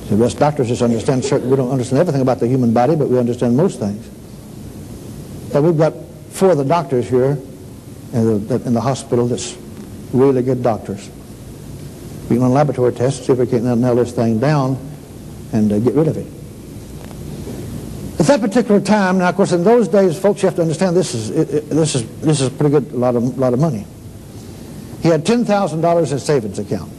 So 0.09 0.23
us 0.23 0.35
doctors 0.35 0.69
just 0.69 0.83
understand 0.83 1.25
certain, 1.25 1.51
we 1.51 1.57
don't 1.57 1.71
understand 1.71 1.99
everything 2.01 2.23
about 2.23 2.39
the 2.39 2.47
human 2.47 2.73
body, 2.73 2.95
but 2.95 3.09
we 3.09 3.19
understand 3.19 3.57
most 3.57 3.81
things. 3.81 4.07
But 5.53 5.63
we've 5.63 5.77
got 5.77 5.95
four 6.31 6.51
of 6.51 6.59
the 6.59 6.65
doctors 6.65 7.09
here 7.09 7.39
in 8.13 8.47
the, 8.47 8.63
in 8.67 8.75
the 8.75 8.81
hospital 8.81 9.27
that's 9.27 9.57
really 10.13 10.43
good 10.43 10.63
doctors. 10.63 11.11
We 12.29 12.37
can 12.37 12.43
run 12.43 12.53
laboratory 12.53 12.93
test, 12.93 13.25
see 13.25 13.33
if 13.33 13.39
we 13.39 13.47
can 13.47 13.81
nail 13.81 13.95
this 13.95 14.13
thing 14.13 14.39
down 14.39 14.79
and 15.53 15.73
uh, 15.73 15.79
get 15.79 15.95
rid 15.95 16.09
of 16.09 16.17
it. 16.17 16.27
At 18.19 18.27
that 18.27 18.41
particular 18.41 18.81
time, 18.81 19.19
now 19.19 19.29
of 19.29 19.37
course 19.37 19.53
in 19.53 19.63
those 19.63 19.89
days, 19.89 20.19
folks, 20.19 20.43
you 20.43 20.49
have 20.49 20.57
to 20.57 20.63
understand 20.63 20.97
this 20.97 21.15
is, 21.15 21.31
it, 21.31 21.51
it, 21.51 21.71
this 21.71 21.95
is, 21.95 22.21
this 22.21 22.41
is 22.41 22.51
pretty 22.51 22.71
good, 22.71 22.93
a 22.93 22.97
lot 22.97 23.15
of, 23.15 23.39
lot 23.39 23.53
of 23.53 23.61
money. 23.61 23.87
He 25.03 25.09
had 25.09 25.25
$10,000 25.25 26.13
in 26.13 26.19
savings 26.19 26.59
account. 26.59 26.91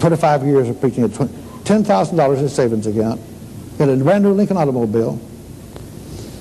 25 0.00 0.44
years 0.44 0.68
of 0.68 0.80
preaching, 0.80 1.08
$10,000 1.08 2.38
in 2.38 2.48
savings 2.48 2.86
account. 2.86 3.20
He 3.72 3.78
had 3.78 3.88
a 3.88 3.96
brand 3.96 4.24
new 4.24 4.32
Lincoln 4.32 4.56
automobile. 4.56 5.20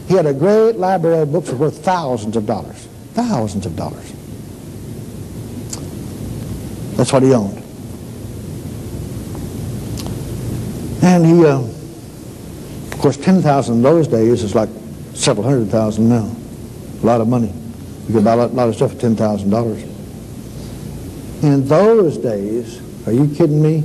He 0.07 0.15
had 0.15 0.25
a 0.25 0.33
great 0.33 0.75
library 0.75 1.21
of 1.21 1.31
books 1.31 1.51
worth 1.51 1.83
thousands 1.83 2.35
of 2.35 2.45
dollars. 2.45 2.87
Thousands 3.15 3.65
of 3.65 3.75
dollars. 3.75 4.13
That's 6.97 7.11
what 7.11 7.23
he 7.23 7.33
owned. 7.33 7.63
And 11.01 11.25
he, 11.25 11.45
uh, 11.45 11.59
of 11.59 12.97
course, 12.99 13.17
10,000 13.17 13.75
in 13.75 13.81
those 13.81 14.07
days 14.07 14.43
is 14.43 14.53
like 14.53 14.69
several 15.13 15.47
hundred 15.47 15.69
thousand 15.69 16.09
now. 16.09 16.29
A 17.01 17.05
lot 17.05 17.21
of 17.21 17.29
money. 17.29 17.53
You 18.07 18.15
could 18.15 18.25
buy 18.25 18.33
a 18.33 18.35
lot, 18.35 18.53
lot 18.53 18.69
of 18.69 18.75
stuff 18.75 18.91
for 18.91 18.97
$10,000. 18.97 19.93
In 21.43 21.67
those 21.67 22.17
days, 22.17 22.81
are 23.07 23.13
you 23.13 23.33
kidding 23.33 23.61
me? 23.61 23.83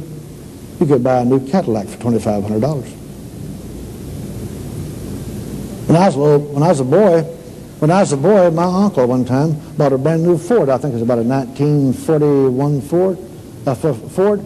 You 0.81 0.87
could 0.87 1.05
buy 1.05 1.21
a 1.21 1.25
new 1.25 1.47
Cadillac 1.47 1.87
for 1.87 1.99
$2,500. 1.99 2.83
When 5.87 5.97
I 5.97 6.07
was 6.07 6.15
a 6.15 6.19
little, 6.19 6.41
when 6.53 6.63
I 6.63 6.69
was 6.69 6.81
a 6.81 6.85
boy, 6.85 7.40
when 7.81 7.91
I 7.91 8.01
was 8.01 8.13
a 8.13 8.17
boy, 8.17 8.51
my 8.51 8.65
uncle 8.65 9.07
one 9.07 9.25
time 9.25 9.59
bought 9.77 9.93
a 9.93 9.99
brand 9.99 10.23
new 10.23 10.37
Ford. 10.37 10.69
I 10.69 10.77
think 10.79 10.93
it 10.93 10.97
was 10.97 11.03
about 11.03 11.19
a 11.19 11.23
1941 11.23 12.81
Ford, 12.83 13.19
uh, 13.67 13.71
a 13.71 13.75
Ford, 13.75 14.45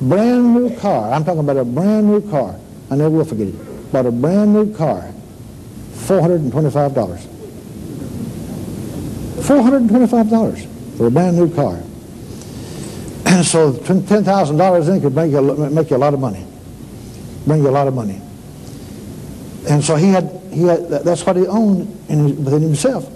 brand 0.00 0.54
new 0.54 0.76
car. 0.78 1.12
I'm 1.12 1.24
talking 1.24 1.40
about 1.40 1.56
a 1.56 1.64
brand 1.64 2.06
new 2.06 2.30
car. 2.30 2.58
I 2.90 2.96
never 2.96 3.10
will 3.10 3.24
forget 3.24 3.48
it. 3.48 3.92
Bought 3.92 4.06
a 4.06 4.12
brand 4.12 4.54
new 4.54 4.72
car, 4.74 5.12
$425. 5.92 7.36
$425 9.46 10.96
for 10.96 11.06
a 11.06 11.10
brand 11.10 11.36
new 11.36 11.52
car. 11.54 11.74
And 13.26 13.44
so 13.44 13.72
$10,000 13.72 14.94
in 14.94 15.00
could 15.00 15.14
make 15.14 15.30
you, 15.30 15.70
make 15.70 15.90
you 15.90 15.96
a 15.96 15.98
lot 15.98 16.14
of 16.14 16.20
money. 16.20 16.44
Bring 17.46 17.62
you 17.62 17.68
a 17.68 17.70
lot 17.70 17.86
of 17.86 17.94
money. 17.94 18.20
And 19.68 19.84
so 19.84 19.96
he 19.96 20.10
had, 20.10 20.30
he 20.56 20.62
had 20.62 20.88
that's 20.88 21.26
what 21.26 21.36
he 21.36 21.46
owned 21.46 21.82
in, 22.08 22.42
within 22.42 22.62
himself. 22.62 23.12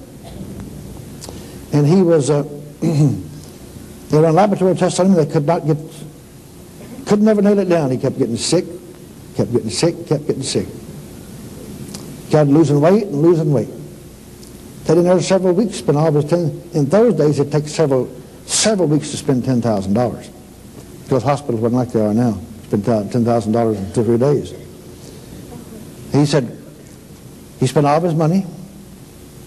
And 1.72 1.86
he 1.86 2.02
was, 2.02 2.28
uh, 2.28 2.42
they 2.80 4.18
ran 4.18 4.34
laboratory 4.34 4.74
tests 4.74 5.00
on 5.00 5.06
him, 5.06 5.14
they 5.14 5.24
could 5.24 5.46
not 5.46 5.66
get, 5.66 5.78
could 7.06 7.22
never 7.22 7.40
nail 7.40 7.58
it 7.58 7.64
down. 7.64 7.90
He 7.92 7.96
kept 7.96 8.18
getting 8.18 8.36
sick, 8.36 8.66
kept 9.36 9.52
getting 9.52 9.70
sick, 9.70 10.06
kept 10.06 10.26
getting 10.26 10.42
sick. 10.42 10.66
Kept 12.28 12.50
losing 12.50 12.78
weight 12.78 13.04
and 13.04 13.22
losing 13.22 13.50
weight. 13.54 13.70
Stayed 14.84 14.98
in 14.98 15.04
there 15.04 15.20
several 15.22 15.54
weeks, 15.54 15.76
spent 15.76 15.96
all 15.96 16.08
of 16.08 16.14
his 16.16 16.26
ten. 16.26 16.62
In 16.74 16.90
those 16.90 17.14
days, 17.14 17.40
it 17.40 17.50
takes 17.50 17.72
several 17.72 18.14
several 18.44 18.86
weeks 18.86 19.12
to 19.12 19.16
spend 19.16 19.46
ten 19.46 19.62
thousand 19.62 19.94
dollars 19.94 20.28
because 21.04 21.22
hospitals 21.22 21.62
weren't 21.62 21.74
like 21.74 21.90
they 21.90 22.04
are 22.04 22.12
now. 22.12 22.38
Spent 22.64 22.84
ten 22.84 23.24
thousand 23.24 23.52
dollars 23.52 23.78
in 23.78 23.92
two 23.94 24.04
three 24.04 24.18
days. 24.18 24.52
He 26.12 26.26
said 26.26 26.59
he 27.60 27.66
spent 27.66 27.86
all 27.86 27.98
of 27.98 28.02
his 28.02 28.14
money. 28.14 28.44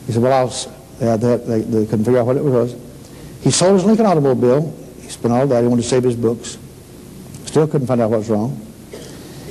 He 0.07 0.13
said, 0.13 0.21
"Well, 0.21 0.31
I'll." 0.33 0.73
They, 0.99 1.17
they, 1.17 1.61
they 1.61 1.85
couldn't 1.85 2.05
figure 2.05 2.19
out 2.19 2.27
what 2.27 2.37
it 2.37 2.43
was. 2.43 2.75
He 3.41 3.51
sold 3.51 3.73
his 3.73 3.83
Lincoln 3.83 4.05
automobile. 4.05 4.73
He 5.01 5.09
spent 5.09 5.33
all 5.33 5.45
that. 5.47 5.61
He 5.61 5.67
wanted 5.67 5.81
to 5.81 5.87
save 5.87 6.03
his 6.03 6.15
books. 6.15 6.57
Still 7.45 7.67
couldn't 7.67 7.87
find 7.87 7.99
out 7.99 8.09
what 8.09 8.19
was 8.19 8.29
wrong. 8.29 8.65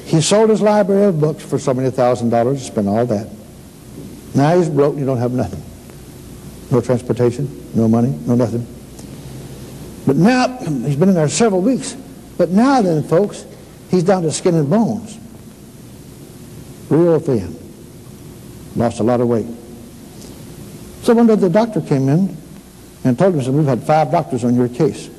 He 0.07 0.21
sold 0.21 0.51
his 0.51 0.63
library 0.63 1.07
of 1.07 1.21
books 1.21 1.45
for 1.45 1.59
so 1.59 1.75
many 1.75 1.91
thousand 1.91 2.31
dollars. 2.31 2.65
Spent 2.67 2.89
all 2.89 3.05
that. 3.07 3.29
Now 4.35 4.57
he's 4.57 4.69
broke. 4.69 4.93
and 4.93 5.01
You 5.01 5.07
don't 5.07 5.19
have 5.19 5.33
nothing. 5.33 5.63
No 6.71 6.81
transportation, 6.81 7.71
no 7.75 7.87
money, 7.87 8.19
no 8.27 8.35
nothing. 8.35 8.67
But 10.07 10.17
now, 10.17 10.49
he's 10.59 10.97
been 10.97 11.11
in 11.11 11.15
there 11.15 11.29
several 11.29 11.61
weeks. 11.61 11.97
But 12.39 12.49
now 12.49 12.81
then, 12.81 13.03
folks, 13.03 13.45
he's 13.91 14.05
down 14.05 14.23
to 14.23 14.33
skin 14.33 14.55
and 14.55 14.71
bones. 14.71 15.19
Real 16.89 17.19
thin. 17.21 17.62
Lost 18.77 19.01
a 19.01 19.03
lot 19.03 19.21
of 19.21 19.29
weight. 19.29 19.47
So 21.03 21.15
one 21.15 21.27
day 21.27 21.35
the 21.35 21.51
doctor 21.51 21.81
came 21.81 22.09
in 22.09 22.37
and 23.05 23.19
told 23.19 23.35
him, 23.35 23.43
said, 23.43 23.55
we've 23.55 23.67
had 23.67 23.83
five 23.83 24.11
doctors 24.11 24.45
on 24.45 24.55
your 24.55 24.69
case. 24.69 25.11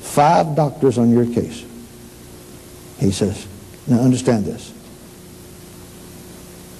Five 0.00 0.56
doctors 0.56 0.98
on 0.98 1.10
your 1.10 1.26
case. 1.26 1.64
He 2.98 3.10
says, 3.10 3.46
now 3.86 4.00
understand 4.00 4.46
this. 4.46 4.72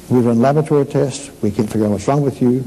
We've 0.09 0.25
run 0.25 0.41
laboratory 0.41 0.87
tests. 0.87 1.31
We 1.43 1.51
can't 1.51 1.71
figure 1.71 1.87
out 1.87 1.93
what's 1.93 2.09
wrong 2.09 2.23
with 2.23 2.41
you. 2.41 2.65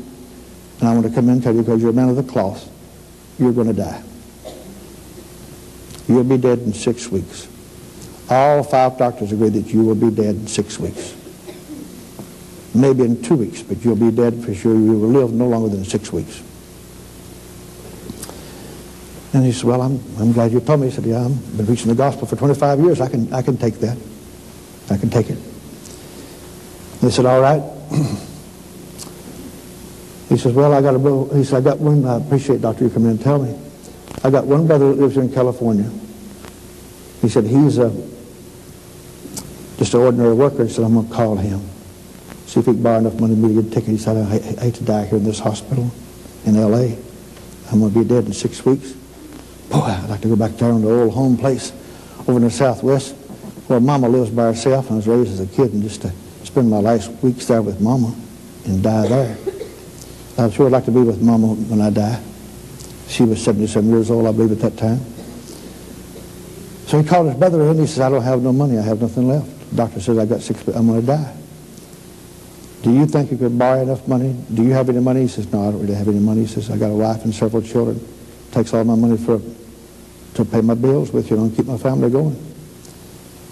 And 0.79 0.89
I 0.89 0.93
want 0.93 1.07
to 1.07 1.13
come 1.13 1.25
in 1.25 1.35
and 1.35 1.43
tell 1.43 1.55
you 1.55 1.61
because 1.61 1.81
you're 1.81 1.91
a 1.91 1.93
man 1.93 2.09
of 2.09 2.15
the 2.15 2.23
cloth. 2.23 2.69
you're 3.39 3.53
going 3.53 3.67
to 3.67 3.73
die. 3.73 4.03
You'll 6.07 6.23
be 6.23 6.37
dead 6.37 6.59
in 6.59 6.73
six 6.73 7.09
weeks. 7.09 7.47
All 8.29 8.63
five 8.63 8.97
doctors 8.97 9.31
agree 9.31 9.49
that 9.49 9.67
you 9.73 9.83
will 9.83 9.95
be 9.95 10.11
dead 10.11 10.35
in 10.35 10.47
six 10.47 10.79
weeks. 10.79 11.15
Maybe 12.77 13.03
in 13.03 13.21
two 13.23 13.35
weeks, 13.35 13.63
but 13.63 13.83
you'll 13.83 13.95
be 13.95 14.11
dead 14.11 14.43
for 14.43 14.53
sure. 14.53 14.75
You 14.75 14.99
will 14.99 15.09
live 15.09 15.33
no 15.33 15.47
longer 15.47 15.69
than 15.69 15.83
six 15.83 16.13
weeks. 16.13 16.43
And 19.33 19.43
he 19.43 19.51
said, 19.51 19.63
well, 19.63 19.81
I'm, 19.81 19.99
I'm 20.19 20.31
glad 20.31 20.51
you 20.51 20.59
told 20.59 20.81
me. 20.81 20.89
He 20.89 20.93
said, 20.93 21.05
yeah, 21.05 21.25
I've 21.25 21.57
been 21.57 21.65
preaching 21.65 21.87
the 21.87 21.95
gospel 21.95 22.27
for 22.27 22.35
25 22.35 22.79
years. 22.79 23.01
I 23.01 23.09
can, 23.09 23.33
I 23.33 23.41
can 23.41 23.57
take 23.57 23.79
that. 23.79 23.97
I 24.91 24.97
can 24.97 25.09
take 25.09 25.31
it. 25.31 25.39
He 27.01 27.09
said, 27.09 27.25
all 27.25 27.41
right. 27.41 27.63
he 30.29 30.37
says, 30.37 30.53
well, 30.53 30.71
I 30.71 30.81
got 30.81 30.93
a 30.93 30.99
He 31.35 31.43
said, 31.43 31.57
I 31.57 31.61
got 31.61 31.79
one. 31.79 32.05
I 32.05 32.17
appreciate, 32.17 32.61
Doctor, 32.61 32.83
you 32.83 32.91
coming 32.91 33.09
in 33.09 33.17
and 33.17 33.21
tell 33.21 33.39
me. 33.39 33.59
I 34.23 34.29
got 34.29 34.45
one 34.45 34.67
brother 34.67 34.89
that 34.89 35.01
lives 35.01 35.15
here 35.15 35.23
in 35.23 35.33
California. 35.33 35.89
He 37.21 37.29
said, 37.29 37.45
he's 37.45 37.79
a, 37.79 37.89
just 39.77 39.95
an 39.95 40.01
ordinary 40.01 40.35
worker. 40.35 40.65
He 40.65 40.71
said, 40.71 40.85
I'm 40.85 40.93
going 40.93 41.07
to 41.07 41.13
call 41.13 41.37
him. 41.37 41.67
See 42.47 42.61
if 42.61 42.65
he 42.65 42.71
can 42.71 42.81
borrow 42.81 42.99
enough 42.99 43.19
money 43.19 43.35
to 43.35 43.61
get 43.61 43.71
a 43.71 43.75
ticket. 43.75 43.89
He 43.89 43.97
said, 43.97 44.17
I 44.17 44.39
hate 44.63 44.75
to 44.75 44.83
die 44.83 45.05
here 45.05 45.17
in 45.17 45.25
this 45.25 45.39
hospital 45.39 45.91
in 46.45 46.55
L.A. 46.55 46.97
I'm 47.69 47.79
going 47.79 47.93
to 47.93 47.99
be 47.99 48.05
dead 48.05 48.25
in 48.25 48.33
six 48.33 48.65
weeks. 48.65 48.93
Boy, 49.69 49.81
I'd 49.81 50.09
like 50.09 50.21
to 50.21 50.29
go 50.29 50.37
back 50.37 50.51
there 50.53 50.71
on 50.71 50.81
the 50.81 50.89
old 50.89 51.13
home 51.13 51.37
place 51.37 51.73
over 52.21 52.37
in 52.37 52.43
the 52.43 52.49
southwest 52.49 53.15
where 53.67 53.81
Mama 53.81 54.07
lives 54.07 54.29
by 54.29 54.45
herself. 54.45 54.89
I 54.89 54.95
was 54.95 55.07
raised 55.07 55.33
as 55.33 55.41
a 55.41 55.47
kid 55.47 55.73
and 55.73 55.83
just 55.83 56.03
to 56.03 56.13
spend 56.45 56.69
my 56.69 56.79
last 56.79 57.11
weeks 57.21 57.45
there 57.47 57.61
with 57.61 57.81
Mama 57.81 58.15
and 58.65 58.81
die 58.81 59.07
there. 59.09 59.37
I'm 60.37 60.51
sure 60.51 60.67
I'd 60.67 60.71
like 60.71 60.85
to 60.85 60.91
be 60.91 61.01
with 61.01 61.21
Mama 61.21 61.47
when 61.47 61.81
I 61.81 61.89
die. 61.89 62.21
She 63.09 63.23
was 63.23 63.43
77 63.43 63.89
years 63.89 64.09
old, 64.09 64.25
I 64.25 64.31
believe, 64.31 64.51
at 64.53 64.59
that 64.59 64.77
time. 64.77 64.99
So 66.85 67.01
he 67.01 67.07
called 67.07 67.27
his 67.27 67.35
brother 67.35 67.61
in. 67.69 67.77
He 67.77 67.87
says, 67.87 67.99
I 67.99 68.09
don't 68.09 68.21
have 68.21 68.41
no 68.41 68.53
money. 68.53 68.77
I 68.77 68.83
have 68.83 69.01
nothing 69.01 69.27
left. 69.27 69.69
The 69.71 69.75
doctor 69.75 69.99
says, 69.99 70.17
I've 70.17 70.29
got 70.29 70.41
six, 70.41 70.65
I'm 70.69 70.87
going 70.87 71.01
to 71.01 71.07
die. 71.07 71.35
Do 72.83 72.93
you 72.93 73.05
think 73.05 73.31
you 73.31 73.37
could 73.37 73.57
borrow 73.57 73.81
enough 73.81 74.07
money? 74.07 74.35
Do 74.53 74.63
you 74.63 74.71
have 74.71 74.89
any 74.89 74.99
money? 74.99 75.21
He 75.21 75.27
says, 75.27 75.51
no, 75.51 75.67
I 75.67 75.71
don't 75.71 75.81
really 75.81 75.95
have 75.95 76.07
any 76.07 76.19
money. 76.19 76.41
He 76.41 76.47
says, 76.47 76.69
I 76.69 76.77
got 76.77 76.91
a 76.91 76.93
wife 76.93 77.23
and 77.23 77.33
several 77.33 77.61
children. 77.61 77.97
It 77.97 78.51
takes 78.53 78.73
all 78.73 78.83
my 78.83 78.95
money 78.95 79.17
for 79.17 79.41
to 80.35 80.45
pay 80.45 80.61
my 80.61 80.75
bills 80.75 81.11
with, 81.11 81.31
you 81.31 81.37
know, 81.37 81.45
and 81.45 81.55
keep 81.55 81.65
my 81.65 81.77
family 81.77 82.09
going. 82.11 82.35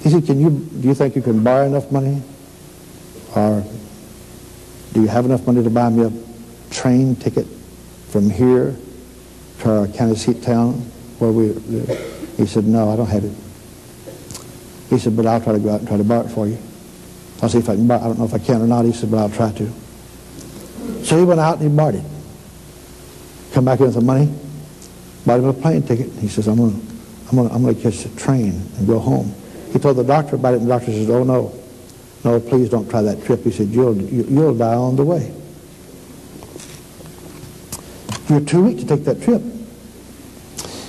He 0.02 0.10
said, 0.12 0.26
can 0.26 0.40
you, 0.40 0.52
do 0.52 0.88
you 0.88 0.94
think 0.94 1.16
you 1.16 1.24
can 1.24 1.44
borrow 1.44 1.66
enough 1.66 1.92
money? 1.92 2.22
Or 3.36 3.64
do 4.94 5.02
you 5.02 5.08
have 5.08 5.26
enough 5.26 5.46
money 5.48 5.64
to 5.64 5.70
buy 5.70 5.90
me 5.90 6.04
a 6.06 6.72
train 6.72 7.16
ticket 7.16 7.48
from 8.10 8.30
here 8.30 8.78
to 9.60 9.72
our 9.72 9.88
county 9.88 10.16
seat 10.16 10.44
town 10.44 10.74
where 11.18 11.32
we 11.32 11.50
live? 11.50 12.34
He 12.38 12.46
said, 12.46 12.66
no, 12.66 12.92
I 12.92 12.96
don't 12.96 13.08
have 13.08 13.24
it. 13.24 13.34
He 14.90 15.00
said, 15.00 15.18
but 15.18 15.26
I'll 15.26 15.42
try 15.42 15.54
to 15.54 15.60
go 15.60 15.72
out 15.72 15.80
and 15.80 15.88
try 15.88 15.98
to 15.98 16.04
borrow 16.04 16.26
it 16.26 16.30
for 16.30 16.48
you. 16.48 16.60
I'll 17.42 17.50
see 17.50 17.60
if 17.60 17.70
I 17.70 17.76
can 17.76 17.90
I 17.90 18.00
don't 18.00 18.20
know 18.20 18.26
if 18.26 18.34
I 18.34 18.40
can 18.40 18.62
or 18.62 18.68
not. 18.68 18.86
He 18.86 18.94
said, 18.94 19.12
but 19.12 19.18
I'll 19.18 19.30
try 19.30 19.52
to. 19.52 19.72
So 21.04 21.18
he 21.18 21.24
went 21.24 21.40
out 21.40 21.60
and 21.60 21.70
he 21.70 21.76
borrowed 21.76 21.96
it. 21.96 22.06
Come 23.54 23.66
back 23.66 23.80
in 23.80 23.86
with 23.86 23.96
the 23.96 24.02
money, 24.02 24.34
bought 25.26 25.40
him 25.40 25.46
a 25.46 25.54
plane 25.54 25.84
ticket. 25.84 26.12
He 26.14 26.28
says, 26.28 26.48
I'm 26.48 26.58
going 26.58 26.80
to 26.80 26.96
I'm 27.30 27.38
gonna, 27.38 27.54
I'm 27.54 27.62
gonna 27.64 27.76
catch 27.76 28.04
the 28.04 28.20
train 28.20 28.62
and 28.78 28.88
go 28.88 29.00
home. 29.00 29.34
He 29.74 29.80
told 29.80 29.98
the 29.98 30.04
doctor 30.04 30.36
about 30.36 30.54
it, 30.54 30.58
and 30.58 30.68
the 30.68 30.74
doctor 30.74 30.92
says, 30.92 31.10
oh, 31.10 31.24
no. 31.24 31.54
No, 32.24 32.40
please 32.40 32.70
don't 32.70 32.90
try 32.90 33.02
that 33.02 33.24
trip. 33.24 33.44
He 33.44 33.52
said, 33.52 33.68
you'll, 33.70 33.96
you'll 33.96 34.56
die 34.56 34.74
on 34.74 34.96
the 34.96 35.04
way. 35.04 35.34
You're 38.30 38.42
too 38.42 38.64
weak 38.64 38.80
to 38.80 38.86
take 38.86 39.04
that 39.06 39.22
trip. 39.22 39.42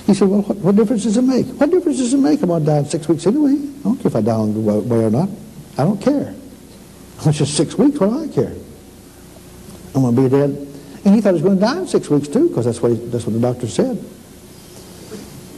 He 0.05 0.13
said, 0.13 0.27
well, 0.29 0.41
what, 0.41 0.57
what, 0.57 0.75
difference 0.75 1.03
does 1.03 1.17
it 1.17 1.21
make? 1.21 1.45
What 1.47 1.69
difference 1.69 1.97
does 1.97 2.13
it 2.13 2.17
make? 2.17 2.41
I'm 2.41 2.47
going 2.47 2.63
to 2.63 2.65
die 2.65 2.77
in 2.77 2.85
six 2.85 3.07
weeks 3.07 3.27
anyway. 3.27 3.51
I 3.51 3.83
don't 3.83 3.97
care 3.97 4.07
if 4.07 4.15
I 4.15 4.21
die 4.21 4.31
on 4.31 4.53
the 4.53 4.59
way 4.59 5.03
or 5.03 5.09
not. 5.09 5.29
I 5.77 5.83
don't 5.83 6.01
care. 6.01 6.33
It's 7.25 7.37
just 7.37 7.55
six 7.55 7.77
weeks. 7.77 7.99
What 7.99 8.09
do 8.09 8.23
I 8.23 8.27
care? 8.27 8.53
I'm 9.95 10.01
going 10.01 10.15
to 10.15 10.21
be 10.21 10.29
dead. 10.29 10.67
And 11.05 11.15
he 11.15 11.21
thought 11.21 11.29
he 11.29 11.33
was 11.33 11.41
going 11.41 11.55
to 11.55 11.61
die 11.61 11.79
in 11.79 11.87
six 11.87 12.09
weeks 12.09 12.27
too, 12.27 12.49
because 12.49 12.65
that's 12.65 12.81
what, 12.81 12.91
he, 12.91 12.97
that's 12.97 13.25
what 13.25 13.33
the 13.33 13.39
doctor 13.39 13.67
said. 13.67 14.03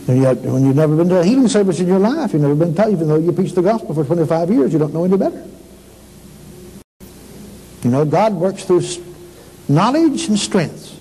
And 0.08 0.22
yet, 0.22 0.38
when 0.38 0.66
you've 0.66 0.76
never 0.76 0.96
been 0.96 1.10
to 1.10 1.20
a 1.20 1.24
healing 1.24 1.48
service 1.48 1.80
in 1.80 1.88
your 1.88 2.00
life, 2.00 2.34
you've 2.34 2.42
never 2.42 2.56
been 2.56 2.74
taught, 2.74 2.90
even 2.90 3.08
though 3.08 3.18
you 3.18 3.32
preach 3.32 3.54
the 3.54 3.62
gospel 3.62 3.94
for 3.94 4.04
25 4.04 4.50
years, 4.50 4.74
you 4.74 4.80
don't 4.80 4.94
know 4.94 5.06
any 5.06 5.18
better. 5.18 5.46
You 7.84 7.92
know, 7.92 8.06
God 8.06 8.34
works 8.34 8.66
through 8.66 8.84
knowledge 9.68 10.28
and 10.28 10.38
strength. 10.38 11.00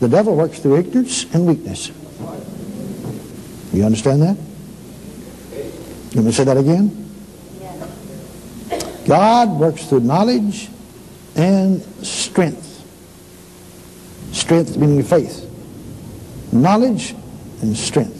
The 0.00 0.08
devil 0.08 0.36
works 0.36 0.58
through 0.58 0.76
ignorance 0.76 1.24
and 1.34 1.46
weakness. 1.46 1.90
You 3.72 3.84
understand 3.84 4.22
that? 4.22 4.36
Let 6.14 6.24
me 6.24 6.32
say 6.32 6.44
that 6.44 6.56
again. 6.56 7.07
God 9.08 9.58
works 9.58 9.86
through 9.86 10.00
knowledge 10.00 10.68
and 11.34 11.82
strength. 12.04 12.66
Strength 14.32 14.76
meaning 14.76 15.02
faith. 15.02 15.46
Knowledge 16.52 17.14
and 17.62 17.74
strength. 17.74 18.16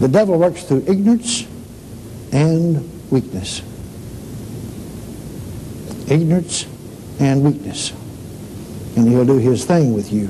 The 0.00 0.08
devil 0.08 0.38
works 0.38 0.64
through 0.64 0.84
ignorance 0.86 1.46
and 2.30 3.10
weakness. 3.10 3.62
Ignorance 6.10 6.66
and 7.18 7.42
weakness. 7.42 7.92
And 8.96 9.08
he'll 9.08 9.24
do 9.24 9.38
his 9.38 9.64
thing 9.64 9.94
with 9.94 10.12
you. 10.12 10.26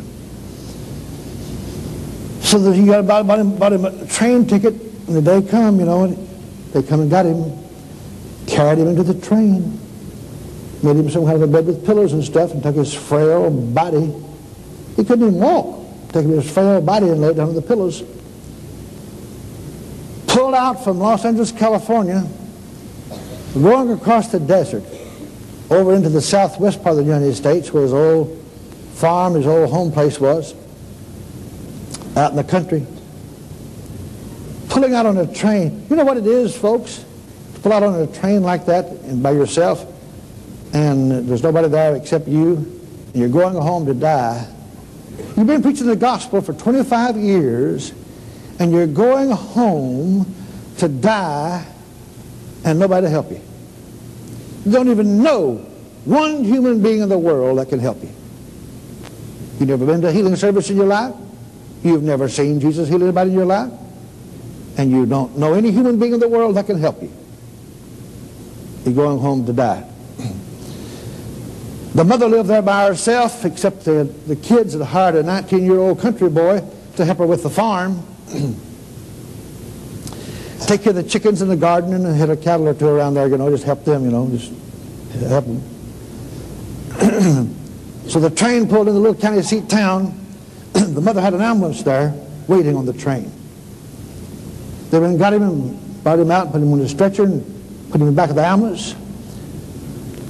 So 2.43 2.61
that 2.61 2.77
you 2.77 2.87
got 2.87 3.01
about, 3.01 3.41
him 3.41 3.85
a 3.85 4.07
train 4.07 4.47
ticket, 4.47 4.75
and 4.75 5.17
the 5.17 5.23
day 5.23 5.43
come, 5.43 5.81
you 5.81 5.87
know, 5.87 6.05
and 6.05 6.29
they 6.73 6.85
come 6.85 7.01
and 7.01 7.11
got 7.11 7.27
him, 7.27 7.62
carried 8.47 8.79
him 8.79 8.89
into 8.89 9.03
the 9.03 9.21
train, 9.21 9.79
made 10.83 10.97
him 10.97 11.11
some 11.11 11.25
kind 11.25 11.37
of 11.37 11.43
a 11.43 11.47
bed 11.47 11.67
with 11.67 11.85
pillows 11.85 12.13
and 12.13 12.25
stuff, 12.25 12.53
and 12.53 12.63
took 12.63 12.77
his 12.77 12.93
frail 12.95 13.51
body. 13.51 14.13
He 14.97 15.05
couldn't 15.05 15.27
even 15.27 15.35
walk. 15.41 15.81
Took 16.13 16.27
his 16.27 16.51
frail 16.51 16.81
body 16.81 17.09
and 17.09 17.21
laid 17.21 17.37
down 17.37 17.49
on 17.49 17.55
the 17.55 17.63
pillows 17.63 18.03
pulled 20.33 20.55
out 20.55 20.83
from 20.83 20.99
Los 20.99 21.27
Angeles, 21.27 21.53
California, 21.53 22.27
going 23.55 23.91
across 23.91 24.29
the 24.33 24.41
desert 24.41 24.83
over 25.71 25.95
into 25.95 26.09
the 26.09 26.23
southwest 26.23 26.83
part 26.83 26.99
of 26.99 27.05
the 27.05 27.05
United 27.05 27.35
States 27.35 27.71
where 27.73 27.83
his 27.83 27.93
old 27.93 28.43
farm, 28.95 29.35
his 29.35 29.47
old 29.47 29.71
home 29.71 29.93
place 29.93 30.19
was, 30.19 30.55
out 32.17 32.31
in 32.31 32.37
the 32.37 32.45
country. 32.45 32.87
Pulling 34.71 34.95
out 34.95 35.05
on 35.05 35.19
a 35.19 35.33
train. 35.35 35.87
You 35.91 35.97
know 35.97 36.05
what 36.05 36.17
it 36.17 36.27
is, 36.27 36.57
folks? 36.57 37.05
Pull 37.63 37.73
out 37.73 37.83
on 37.83 38.01
a 38.01 38.07
train 38.07 38.43
like 38.43 38.67
that 38.67 38.87
and 38.87 39.23
by 39.23 39.31
yourself, 39.31 39.87
and 40.73 41.29
there's 41.29 41.43
nobody 41.43 41.69
there 41.69 41.95
except 41.97 42.27
you, 42.27 42.57
and 42.57 43.15
you're 43.15 43.29
going 43.29 43.55
home 43.55 43.87
to 43.87 43.95
die. 43.95 44.49
You've 45.37 45.47
been 45.47 45.63
preaching 45.63 45.87
the 45.87 45.97
gospel 45.97 46.41
for 46.41 46.53
25 46.55 47.17
years, 47.17 47.93
and 48.59 48.73
you're 48.73 48.87
going 48.87 49.31
home 49.31 50.35
to 50.79 50.89
die 50.89 51.67
and 52.65 52.79
nobody 52.79 53.07
to 53.07 53.11
help 53.11 53.31
you. 53.31 53.41
You 54.65 54.73
don't 54.73 54.89
even 54.89 55.23
know 55.23 55.57
one 56.05 56.45
human 56.45 56.83
being 56.83 57.01
in 57.01 57.09
the 57.09 57.19
world 57.19 57.59
that 57.59 57.69
can 57.69 57.79
help 57.79 58.03
you. 58.03 58.11
You've 59.59 59.69
never 59.69 59.87
been 59.87 60.01
to 60.01 60.09
a 60.09 60.13
healing 60.13 60.37
service 60.37 60.71
in 60.71 60.77
your 60.77 60.87
life? 60.87 61.15
You've 61.85 62.03
never 62.03 62.29
seen 62.29 62.61
Jesus 62.61 62.89
heal 62.89 63.03
anybody 63.03 63.31
in 63.31 63.37
your 63.37 63.47
life? 63.47 63.73
And 64.79 64.91
you 64.91 65.07
don't 65.07 65.37
know 65.37 65.55
any 65.55 65.71
human 65.71 65.99
being 65.99 66.15
in 66.15 66.21
the 66.21 66.29
world 66.29 66.57
that 66.57 66.67
can 66.67 66.79
help 66.79 67.03
you. 67.03 67.13
You're 68.85 68.95
going 68.95 69.19
home 69.19 69.47
to 69.47 69.53
die. 69.53 69.89
The 71.95 72.05
mother 72.05 72.27
lived 72.27 72.49
there 72.49 72.63
by 72.63 72.87
herself, 72.87 73.45
except 73.45 73.85
the, 73.85 74.05
the 74.27 74.37
kids 74.37 74.73
had 74.73 74.81
hired 74.83 75.15
a 75.15 75.23
19-year-old 75.23 76.01
country 76.01 76.31
boy 76.31 76.67
to 76.97 77.05
help 77.05 77.19
her 77.19 77.27
with 77.27 77.43
the 77.43 77.51
farm. 77.51 78.03
Take 80.61 80.85
care 80.85 80.91
of 80.91 80.97
the 80.97 81.03
chickens 81.03 81.43
in 81.43 81.49
the 81.49 81.57
garden 81.57 81.93
and 81.93 82.17
had 82.17 82.31
a 82.31 82.37
cattle 82.37 82.67
or 82.69 82.73
two 82.75 82.89
around 82.89 83.13
there, 83.15 83.29
you 83.29 83.37
know, 83.37 83.51
just 83.51 83.65
help 83.65 83.85
them, 83.85 84.07
you 84.07 84.11
know, 84.11 84.27
just 84.31 84.53
help 85.29 85.45
them. 85.45 85.61
so 88.09 88.19
the 88.21 88.31
train 88.31 88.67
pulled 88.67 88.89
in 88.89 88.95
the 88.95 89.01
little 89.01 89.21
county 89.21 89.43
seat 89.43 89.69
town. 89.69 90.19
the 90.73 91.01
mother 91.01 91.21
had 91.21 91.35
an 91.35 91.43
ambulance 91.43 91.83
there 91.83 92.15
waiting 92.49 92.75
on 92.75 92.87
the 92.87 92.95
train. 92.95 93.31
They 94.91 94.99
went 94.99 95.11
and 95.11 95.19
got 95.19 95.35
him 95.35 95.43
and 95.43 96.03
brought 96.03 96.19
him 96.19 96.31
out, 96.31 96.53
put 96.53 96.63
him 96.63 96.73
on 96.73 96.81
a 96.81 96.89
stretcher 96.89 97.25
and 97.25 97.62
put 97.93 98.01
him 98.01 98.09
in 98.09 98.15
the 98.15 98.17
back 98.17 98.31
of 98.31 98.37
the 98.37 98.45
ambulance. 98.45 98.95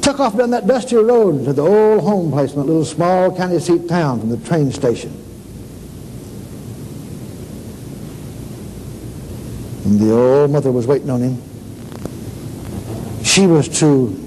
Took 0.02 0.18
off 0.18 0.36
down 0.36 0.50
that 0.50 0.66
dusty 0.66 0.96
road 0.96 1.44
to 1.44 1.52
the 1.52 1.62
old 1.62 2.02
home 2.02 2.32
place 2.32 2.52
in 2.52 2.58
that 2.58 2.64
little 2.64 2.84
small 2.84 3.34
county 3.34 3.60
seat 3.60 3.88
town 3.88 4.18
from 4.18 4.30
the 4.30 4.36
train 4.38 4.72
station. 4.72 5.10
And 9.84 10.00
the 10.00 10.12
old 10.12 10.50
mother 10.50 10.72
was 10.72 10.88
waiting 10.88 11.08
on 11.08 11.20
him. 11.20 11.42
She 13.24 13.46
was 13.46 13.68
too 13.68 14.18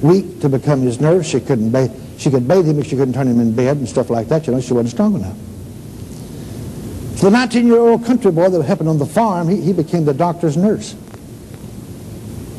weak 0.00 0.40
to 0.42 0.48
become 0.48 0.82
his 0.82 1.00
nurse. 1.00 1.26
She 1.26 1.40
couldn't 1.40 1.70
bathe. 1.70 1.90
She 2.18 2.30
could 2.30 2.46
bathe 2.46 2.68
him, 2.68 2.76
but 2.76 2.86
she 2.86 2.96
couldn't 2.96 3.14
turn 3.14 3.26
him 3.26 3.40
in 3.40 3.54
bed 3.54 3.78
and 3.78 3.88
stuff 3.88 4.10
like 4.10 4.28
that. 4.28 4.46
You 4.46 4.52
know, 4.52 4.60
she 4.60 4.72
wasn't 4.72 4.92
strong 4.92 5.16
enough. 5.16 5.36
The 7.20 7.30
19-year-old 7.30 8.04
country 8.04 8.30
boy 8.30 8.48
that 8.50 8.62
happened 8.62 8.88
on 8.88 8.98
the 8.98 9.06
farm, 9.06 9.48
he, 9.48 9.60
he 9.60 9.72
became 9.72 10.04
the 10.04 10.14
doctor's 10.14 10.56
nurse. 10.56 10.94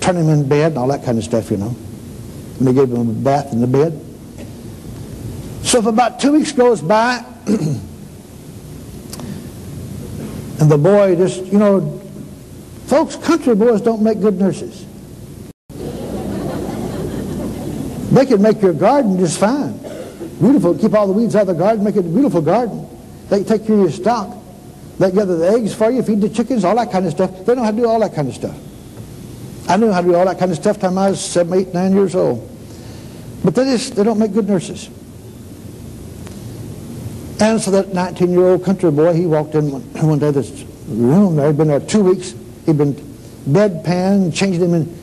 Turn 0.07 0.15
him 0.15 0.29
in 0.29 0.47
bed 0.47 0.71
and 0.71 0.77
all 0.77 0.88
that 0.88 1.03
kind 1.03 1.17
of 1.17 1.25
stuff, 1.25 1.51
you 1.51 1.57
know. 1.57 1.75
And 2.59 2.65
they 2.65 2.71
gave 2.71 2.89
him 2.89 3.09
a 3.09 3.13
bath 3.13 3.51
in 3.51 3.59
the 3.59 3.67
bed. 3.67 3.91
So 5.63 5.79
if 5.79 5.85
about 5.85 6.21
two 6.21 6.31
weeks 6.31 6.53
goes 6.53 6.81
by, 6.81 7.25
and 7.45 7.81
the 10.71 10.77
boy 10.77 11.17
just, 11.17 11.43
you 11.47 11.59
know, 11.59 11.99
folks, 12.85 13.17
country 13.17 13.53
boys 13.53 13.81
don't 13.81 14.01
make 14.01 14.21
good 14.21 14.39
nurses. 14.39 14.85
They 18.13 18.25
can 18.25 18.41
make 18.41 18.61
your 18.61 18.71
garden 18.71 19.19
just 19.19 19.38
fine. 19.41 19.77
Beautiful, 20.39 20.77
keep 20.77 20.93
all 20.93 21.07
the 21.07 21.11
weeds 21.11 21.35
out 21.35 21.41
of 21.41 21.47
the 21.47 21.53
garden, 21.53 21.84
make 21.84 21.97
it 21.97 22.05
a 22.05 22.09
beautiful 22.09 22.41
garden. 22.41 22.88
They 23.27 23.43
take 23.43 23.67
care 23.67 23.75
of 23.75 23.81
your 23.81 23.91
stock. 23.91 24.38
They 24.99 25.11
gather 25.11 25.35
the 25.35 25.49
eggs 25.49 25.75
for 25.75 25.91
you, 25.91 26.01
feed 26.01 26.21
the 26.21 26.29
chickens, 26.29 26.63
all 26.63 26.77
that 26.77 26.93
kind 26.93 27.05
of 27.05 27.11
stuff. 27.11 27.45
They 27.45 27.55
know 27.55 27.63
how 27.63 27.71
to 27.71 27.75
do 27.75 27.85
all 27.85 27.99
that 27.99 28.15
kind 28.15 28.29
of 28.29 28.34
stuff. 28.34 28.57
I 29.68 29.77
knew 29.77 29.91
how 29.91 30.02
to 30.02 30.07
do 30.07 30.15
all 30.15 30.26
that 30.26 30.39
kind 30.39 30.52
of 30.52 30.57
stuff 30.57 30.80
time 30.80 30.98
I 30.98 31.10
was 31.10 31.23
seven, 31.23 31.60
eight, 31.60 31.73
nine 31.73 31.94
years 31.94 32.15
old. 32.15 32.48
But 33.44 33.56
they 33.56 33.65
just, 33.65 33.95
they 33.95 34.03
don't 34.03 34.19
make 34.19 34.34
good 34.34 34.48
nurses. 34.48 34.89
And 37.39 37.61
so 37.61 37.69
that 37.72 37.88
19-year-old 37.88 38.64
country 38.64 38.89
boy, 38.89 39.14
he 39.14 39.26
walked 39.26 39.56
in 39.56 39.72
one, 39.72 39.81
one 40.07 40.19
day 40.19 40.31
this 40.31 40.65
room 40.88 41.35
there. 41.35 41.48
He'd 41.48 41.57
been 41.57 41.68
there 41.68 41.80
two 41.80 42.03
weeks. 42.03 42.34
He'd 42.65 42.77
been 42.77 42.94
bedpan, 42.94 44.34
changed 44.34 44.61
him 44.61 44.73
and 44.73 44.94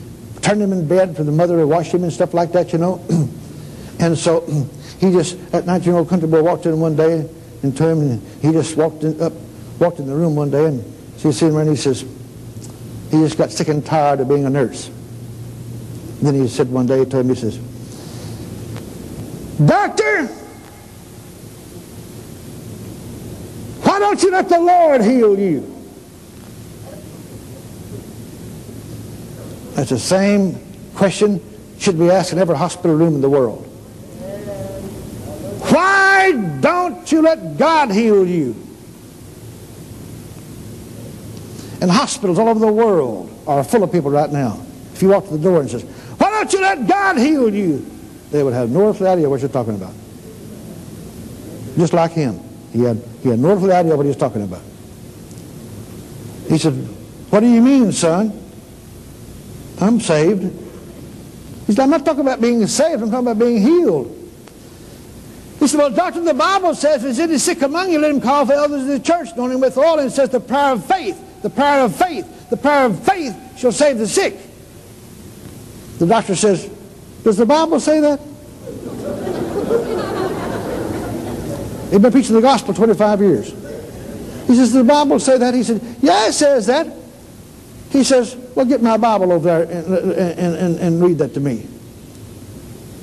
turned 0.41 0.61
him 0.61 0.73
in 0.73 0.87
bed 0.87 1.15
for 1.15 1.23
the 1.23 1.31
mother 1.31 1.57
to 1.57 1.67
wash 1.67 1.93
him 1.93 2.03
and 2.03 2.11
stuff 2.11 2.33
like 2.33 2.51
that, 2.51 2.73
you 2.73 2.79
know. 2.79 3.03
and 3.99 4.17
so 4.17 4.41
he 4.99 5.11
just, 5.11 5.51
that 5.51 5.65
19-year-old 5.65 6.09
country 6.09 6.27
boy 6.27 6.43
walked 6.43 6.65
in 6.65 6.79
one 6.79 6.95
day 6.95 7.29
and 7.63 7.77
to 7.77 7.87
him, 7.87 8.01
and 8.01 8.21
he 8.41 8.51
just 8.51 8.75
walked 8.75 9.03
in, 9.03 9.19
up 9.21 9.33
walked 9.79 9.99
in 9.99 10.07
the 10.07 10.15
room 10.15 10.35
one 10.35 10.49
day 10.49 10.65
and 10.65 10.83
she 11.17 11.31
seen 11.31 11.49
him 11.49 11.57
and 11.57 11.69
he 11.69 11.75
says, 11.75 12.05
he 13.11 13.19
just 13.19 13.37
got 13.37 13.51
sick 13.51 13.67
and 13.67 13.85
tired 13.85 14.19
of 14.19 14.27
being 14.27 14.45
a 14.45 14.49
nurse. 14.49 14.89
Then 16.21 16.35
he 16.35 16.47
said 16.47 16.71
one 16.71 16.85
day 16.85 17.05
to 17.05 17.19
him, 17.19 17.29
he 17.29 17.35
says, 17.35 17.57
Doctor, 19.65 20.27
why 23.83 23.99
don't 23.99 24.21
you 24.21 24.31
let 24.31 24.49
the 24.49 24.59
Lord 24.59 25.01
heal 25.01 25.39
you? 25.39 25.71
That's 29.75 29.89
the 29.89 29.99
same 29.99 30.57
question 30.95 31.41
should 31.77 31.99
be 31.99 32.09
asked 32.09 32.31
in 32.31 32.39
every 32.39 32.57
hospital 32.57 32.95
room 32.95 33.15
in 33.15 33.21
the 33.21 33.29
world. 33.29 33.63
Why 35.71 36.31
don't 36.61 37.11
you 37.11 37.21
let 37.21 37.57
God 37.57 37.91
heal 37.91 38.25
you? 38.25 38.64
And 41.81 41.91
hospitals 41.91 42.39
all 42.39 42.47
over 42.47 42.59
the 42.59 42.71
world 42.71 43.31
are 43.47 43.63
full 43.63 43.83
of 43.83 43.91
people 43.91 44.11
right 44.11 44.31
now. 44.31 44.59
If 44.93 45.01
you 45.01 45.09
walk 45.09 45.25
to 45.25 45.31
the 45.31 45.43
door 45.43 45.59
and 45.59 45.69
says, 45.69 45.83
why 45.83 46.29
don't 46.29 46.51
you 46.53 46.61
let 46.61 46.87
God 46.87 47.17
heal 47.17 47.53
you? 47.53 47.85
They 48.31 48.43
would 48.43 48.53
have 48.53 48.69
no 48.69 48.89
earthly 48.89 49.07
idea 49.07 49.29
what 49.29 49.41
you're 49.41 49.49
talking 49.49 49.75
about. 49.75 49.93
Just 51.77 51.93
like 51.93 52.11
him. 52.11 52.39
He 52.71 52.81
had, 52.81 53.01
he 53.21 53.29
had 53.29 53.39
no 53.39 53.51
earthly 53.51 53.71
idea 53.71 53.95
what 53.95 54.03
he 54.03 54.09
was 54.09 54.17
talking 54.17 54.43
about. 54.43 54.61
He 56.47 56.57
said, 56.57 56.73
what 57.29 57.41
do 57.41 57.47
you 57.47 57.61
mean, 57.61 57.91
son? 57.91 58.41
I'm 59.81 59.99
saved. 59.99 60.43
He 61.67 61.73
said, 61.73 61.83
I'm 61.83 61.89
not 61.89 62.05
talking 62.05 62.21
about 62.21 62.39
being 62.39 62.65
saved. 62.67 63.01
I'm 63.01 63.11
talking 63.11 63.27
about 63.27 63.39
being 63.39 63.61
healed. 63.61 64.11
He 65.59 65.67
said, 65.67 65.79
well, 65.79 65.89
doctor, 65.89 66.21
the 66.21 66.33
Bible 66.33 66.75
says, 66.75 67.03
if 67.03 67.19
any 67.19 67.37
sick 67.37 67.61
among 67.61 67.91
you, 67.91 67.99
let 67.99 68.11
him 68.11 68.21
call 68.21 68.45
for 68.45 68.53
elders 68.53 68.83
of 68.83 68.87
the 68.87 68.99
church, 68.99 69.29
anointing 69.33 69.59
with 69.59 69.77
oil, 69.77 69.99
and 69.99 70.11
says 70.11 70.29
the 70.29 70.39
prayer 70.39 70.71
of 70.71 70.85
faith 70.85 71.21
the 71.45 71.49
power 71.51 71.81
of 71.81 71.95
faith. 71.95 72.49
The 72.49 72.57
power 72.57 72.87
of 72.87 73.05
faith 73.05 73.37
shall 73.55 73.71
save 73.71 73.99
the 73.99 74.07
sick. 74.07 74.35
The 75.99 76.07
doctor 76.07 76.35
says, 76.35 76.67
Does 77.23 77.37
the 77.37 77.45
Bible 77.45 77.79
say 77.79 77.99
that? 77.99 78.19
He'd 81.91 82.01
been 82.01 82.11
preaching 82.11 82.33
the 82.33 82.41
gospel 82.41 82.73
25 82.73 83.21
years. 83.21 83.51
He 83.51 84.55
says, 84.55 84.57
Does 84.57 84.73
the 84.73 84.83
Bible 84.83 85.19
say 85.19 85.37
that? 85.37 85.53
He 85.53 85.61
said, 85.61 85.79
Yeah, 86.01 86.29
it 86.29 86.33
says 86.33 86.65
that. 86.65 86.87
He 87.91 88.03
says, 88.03 88.35
Well, 88.55 88.65
get 88.65 88.81
my 88.81 88.97
Bible 88.97 89.31
over 89.31 89.45
there 89.45 89.61
and, 89.71 89.93
and, 89.93 90.55
and, 90.55 90.79
and 90.79 90.99
read 90.99 91.19
that 91.19 91.35
to 91.35 91.39
me. 91.39 91.67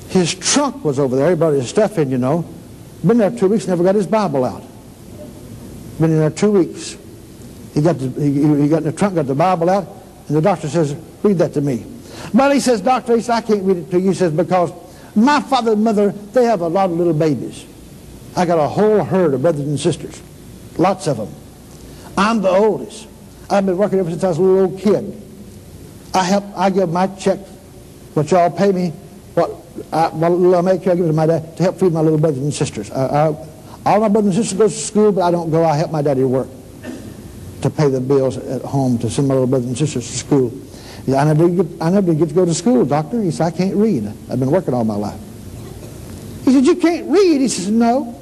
His 0.09 0.35
trunk 0.35 0.83
was 0.83 0.99
over 0.99 1.15
there. 1.15 1.29
He 1.29 1.37
brought 1.37 1.53
his 1.53 1.69
stuff 1.69 1.97
in, 1.97 2.11
you 2.11 2.17
know. 2.17 2.43
Been 3.07 3.19
there 3.19 3.31
two 3.31 3.47
weeks, 3.47 3.67
never 3.67 3.85
got 3.85 3.95
his 3.95 4.05
Bible 4.05 4.43
out. 4.43 4.63
Been 5.97 6.11
in 6.11 6.19
there 6.19 6.29
two 6.29 6.51
weeks. 6.51 6.97
He 7.73 7.81
got, 7.81 7.97
the, 7.97 8.09
he, 8.21 8.61
he 8.61 8.69
got 8.69 8.77
in 8.77 8.83
the 8.83 8.91
trunk, 8.91 9.15
got 9.15 9.25
the 9.25 9.35
Bible 9.35 9.69
out, 9.69 9.87
and 10.27 10.37
the 10.37 10.41
doctor 10.41 10.69
says, 10.69 10.95
read 11.23 11.39
that 11.39 11.53
to 11.53 11.61
me. 11.61 11.85
Well, 12.33 12.51
he 12.51 12.59
says, 12.59 12.81
doctor, 12.81 13.15
he 13.15 13.21
says, 13.21 13.31
I 13.31 13.41
can't 13.41 13.63
read 13.63 13.77
it 13.77 13.91
to 13.91 13.99
you. 13.99 14.09
He 14.09 14.15
says, 14.15 14.31
because 14.31 14.71
my 15.15 15.41
father 15.41 15.73
and 15.73 15.83
mother, 15.83 16.11
they 16.11 16.45
have 16.45 16.61
a 16.61 16.67
lot 16.67 16.91
of 16.91 16.97
little 16.97 17.13
babies. 17.13 17.65
I 18.35 18.45
got 18.45 18.59
a 18.59 18.67
whole 18.67 19.03
herd 19.03 19.33
of 19.33 19.41
brothers 19.41 19.61
and 19.61 19.79
sisters, 19.79 20.21
lots 20.77 21.07
of 21.07 21.17
them. 21.17 21.29
I'm 22.15 22.41
the 22.41 22.49
oldest. 22.49 23.07
I've 23.49 23.65
been 23.65 23.77
working 23.77 23.99
ever 23.99 24.09
since 24.09 24.23
I 24.23 24.29
was 24.29 24.37
a 24.37 24.41
little 24.41 24.71
old 24.71 24.79
kid. 24.79 25.21
I 26.13 26.23
help, 26.23 26.45
I 26.55 26.69
give 26.69 26.89
my 26.89 27.07
check, 27.07 27.39
what 28.13 28.29
y'all 28.29 28.51
pay 28.51 28.71
me, 28.71 28.89
what, 29.33 29.49
I, 29.91 30.09
what 30.09 30.31
little 30.31 30.55
I 30.55 30.61
make, 30.61 30.81
I 30.81 30.95
give 30.95 31.05
it 31.05 31.07
to 31.07 31.13
my 31.13 31.25
dad 31.25 31.57
to 31.57 31.63
help 31.63 31.79
feed 31.79 31.91
my 31.91 32.01
little 32.01 32.19
brothers 32.19 32.39
and 32.39 32.53
sisters. 32.53 32.91
I, 32.91 33.29
I, 33.29 33.47
all 33.85 33.99
my 33.99 34.09
brothers 34.09 34.35
and 34.35 34.45
sisters 34.45 34.57
go 34.57 34.67
to 34.67 34.73
school, 34.73 35.11
but 35.11 35.21
I 35.21 35.31
don't 35.31 35.49
go. 35.49 35.65
I 35.65 35.75
help 35.75 35.91
my 35.91 36.03
daddy 36.03 36.23
work 36.23 36.47
to 37.63 37.69
pay 37.69 37.89
the 37.89 38.01
bills 38.01 38.37
at 38.37 38.61
home 38.61 38.97
to 38.99 39.09
send 39.09 39.27
my 39.27 39.33
little 39.33 39.47
brothers 39.47 39.67
and 39.67 39.77
sisters 39.77 40.05
to 40.05 40.17
school. 40.17 40.51
Said, 41.05 41.15
I 41.15 41.33
never, 41.33 41.49
get, 41.49 41.81
I 41.81 41.89
never 41.89 42.13
get 42.13 42.29
to 42.29 42.35
go 42.35 42.45
to 42.45 42.53
school, 42.53 42.85
doctor. 42.85 43.21
He 43.21 43.31
said, 43.31 43.47
I 43.47 43.51
can't 43.51 43.75
read. 43.75 44.05
I've 44.29 44.39
been 44.39 44.51
working 44.51 44.73
all 44.73 44.83
my 44.83 44.95
life. 44.95 45.19
He 46.43 46.51
said, 46.53 46.65
you 46.65 46.75
can't 46.75 47.09
read? 47.09 47.39
He 47.41 47.47
says, 47.47 47.69
no. 47.69 48.21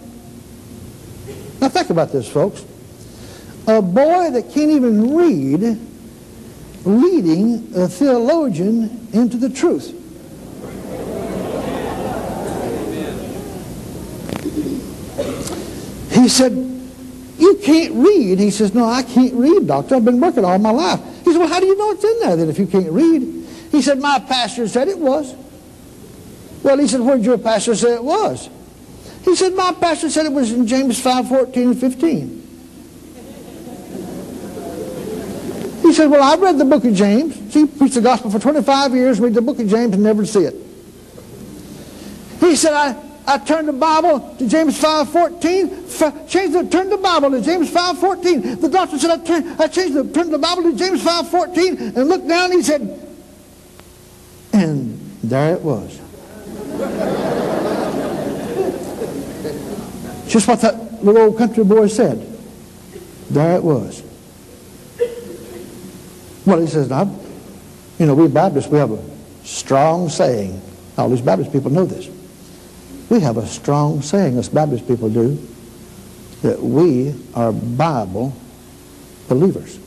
Now 1.60 1.70
think 1.70 1.90
about 1.90 2.12
this, 2.12 2.30
folks. 2.32 2.64
A 3.68 3.82
boy 3.82 4.30
that 4.32 4.52
can't 4.52 4.72
even 4.72 5.16
read 5.16 5.80
leading 6.86 7.72
a 7.76 7.88
theologian 7.88 9.08
into 9.14 9.38
the 9.38 9.50
truth. 9.50 9.98
He 16.12 16.28
said, 16.30 16.81
you 17.42 17.56
can't 17.56 17.96
read. 17.96 18.40
He 18.40 18.52
says, 18.52 18.74
no, 18.74 18.86
I 18.86 19.02
can't 19.02 19.34
read, 19.34 19.68
doctor. 19.68 19.96
I've 19.96 20.06
been 20.06 20.20
working 20.20 20.46
all 20.46 20.60
my 20.60 20.70
life. 20.70 21.00
He 21.26 21.32
said, 21.32 21.40
well, 21.40 21.48
how 21.48 21.60
do 21.60 21.66
you 21.66 21.76
know 21.76 21.92
it's 21.92 22.04
in 22.04 22.20
there 22.20 22.36
then 22.36 22.50
if 22.50 22.60
you 22.60 22.68
can't 22.68 22.92
read? 22.92 23.22
He 23.72 23.82
said, 23.82 24.00
my 24.00 24.20
pastor 24.20 24.68
said 24.68 24.88
it 24.88 25.00
was. 25.00 25.34
Well, 26.62 26.78
he 26.78 26.88
said, 26.88 27.02
where'd 27.02 27.26
your 27.26 27.40
pastor 27.40 27.76
say 27.76 27.96
it 27.96 28.04
was? 28.04 28.48
He 29.26 29.36
said, 29.36 29.56
my 29.56 29.74
pastor 29.74 30.10
said 30.10 30.28
it 30.28 30.32
was 30.32 30.52
in 30.52 30.68
James 30.68 31.02
5, 31.02 31.28
14 31.30 31.68
and 31.70 31.80
15. 31.80 32.38
He 35.82 35.94
said, 35.94 36.12
well, 36.12 36.22
I 36.22 36.40
read 36.40 36.60
the 36.60 36.66
book 36.66 36.86
of 36.86 36.94
James. 36.94 37.52
See, 37.52 37.66
preached 37.66 37.96
the 37.96 38.02
gospel 38.02 38.30
for 38.30 38.40
25 38.40 38.94
years, 38.94 39.20
read 39.20 39.34
the 39.34 39.42
book 39.42 39.60
of 39.60 39.68
James 39.68 39.94
and 39.94 40.04
never 40.04 40.26
see 40.28 40.46
it. 40.46 40.56
He 42.40 42.56
said, 42.56 42.74
I, 42.74 43.11
I 43.28 43.38
turned 43.38 43.68
the 43.68 43.74
Bible 43.74 44.36
to 44.38 44.48
James 44.48 44.82
5.14, 44.82 46.30
changed 46.30 46.54
the, 46.54 46.70
turned 46.70 46.92
the 46.92 46.98
Bible 46.98 47.32
to 47.32 47.42
James 47.42 47.70
5.14. 47.70 48.62
The 48.62 48.70
doctor 48.70 48.98
said, 48.98 49.12
I, 49.12 49.24
turned, 49.24 49.62
I 49.62 49.68
changed 49.68 49.94
the, 49.94 50.12
turned 50.12 50.34
the 50.34 50.40
Bible 50.40 50.64
to 50.64 50.76
James 50.76 51.04
5.14 51.04 51.98
and 51.98 52.10
looked 52.10 52.28
down 52.28 52.46
and 52.46 52.54
he 52.54 52.64
said, 52.64 53.08
and 54.54 55.00
there 55.24 55.56
it 55.56 55.62
was. 55.62 56.00
Just 60.28 60.48
what 60.48 60.62
that 60.62 61.04
little 61.04 61.24
old 61.24 61.38
country 61.38 61.64
boy 61.64 61.88
said. 61.88 62.28
There 63.30 63.56
it 63.56 63.64
was. 63.64 64.04
Well, 66.46 66.60
he 66.60 66.68
says, 66.68 66.90
now, 66.90 67.14
you 68.00 68.06
know, 68.06 68.16
we 68.16 68.28
Baptists, 68.28 68.68
we 68.68 68.78
have 68.78 68.92
a 68.92 69.04
strong 69.44 70.10
saying. 70.10 70.62
All 70.98 71.10
these 71.10 71.22
Baptist 71.22 71.52
people 71.52 71.72
know 71.72 71.86
this. 71.86 72.10
We 73.12 73.20
have 73.20 73.36
a 73.36 73.46
strong 73.46 74.02
saying, 74.02 74.38
as 74.38 74.48
Baptist 74.48 74.88
people 74.88 75.10
do, 75.10 75.38
that 76.44 76.64
we 76.64 77.14
are 77.34 77.52
Bible 77.52 78.34
believers. 79.28 79.78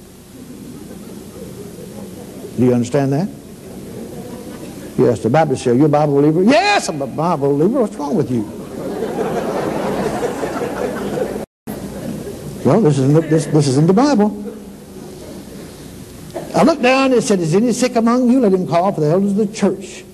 Do 2.59 2.67
you 2.67 2.75
understand 2.75 3.15
that? 3.15 3.31
Yes, 4.99 5.23
the 5.23 5.31
Baptist 5.31 5.65
say, 5.65 5.75
you're 5.75 5.87
a 5.87 5.89
Bible 5.89 6.17
believer? 6.17 6.43
Yes, 6.43 6.91
I'm 6.91 7.01
a 7.01 7.07
Bible 7.07 7.57
believer. 7.57 7.81
What's 7.81 7.97
wrong 7.97 8.15
with 8.15 8.31
you? 8.31 8.43
well, 12.63 12.83
this 12.83 12.99
is, 12.99 13.05
in 13.07 13.15
the, 13.15 13.23
this, 13.23 13.47
this 13.47 13.69
is 13.69 13.79
in 13.79 13.87
the 13.87 13.95
Bible. 13.95 14.39
I 16.55 16.63
looked 16.63 16.83
down 16.83 17.15
and 17.15 17.25
said, 17.25 17.41
Is 17.41 17.55
any 17.55 17.73
sick 17.73 17.97
among 17.97 18.31
you? 18.31 18.41
Let 18.41 18.53
him 18.53 18.69
call 18.69 18.93
for 18.93 19.01
the 19.01 19.07
elders 19.07 19.31
of 19.31 19.39
the 19.39 19.47
church 19.47 20.05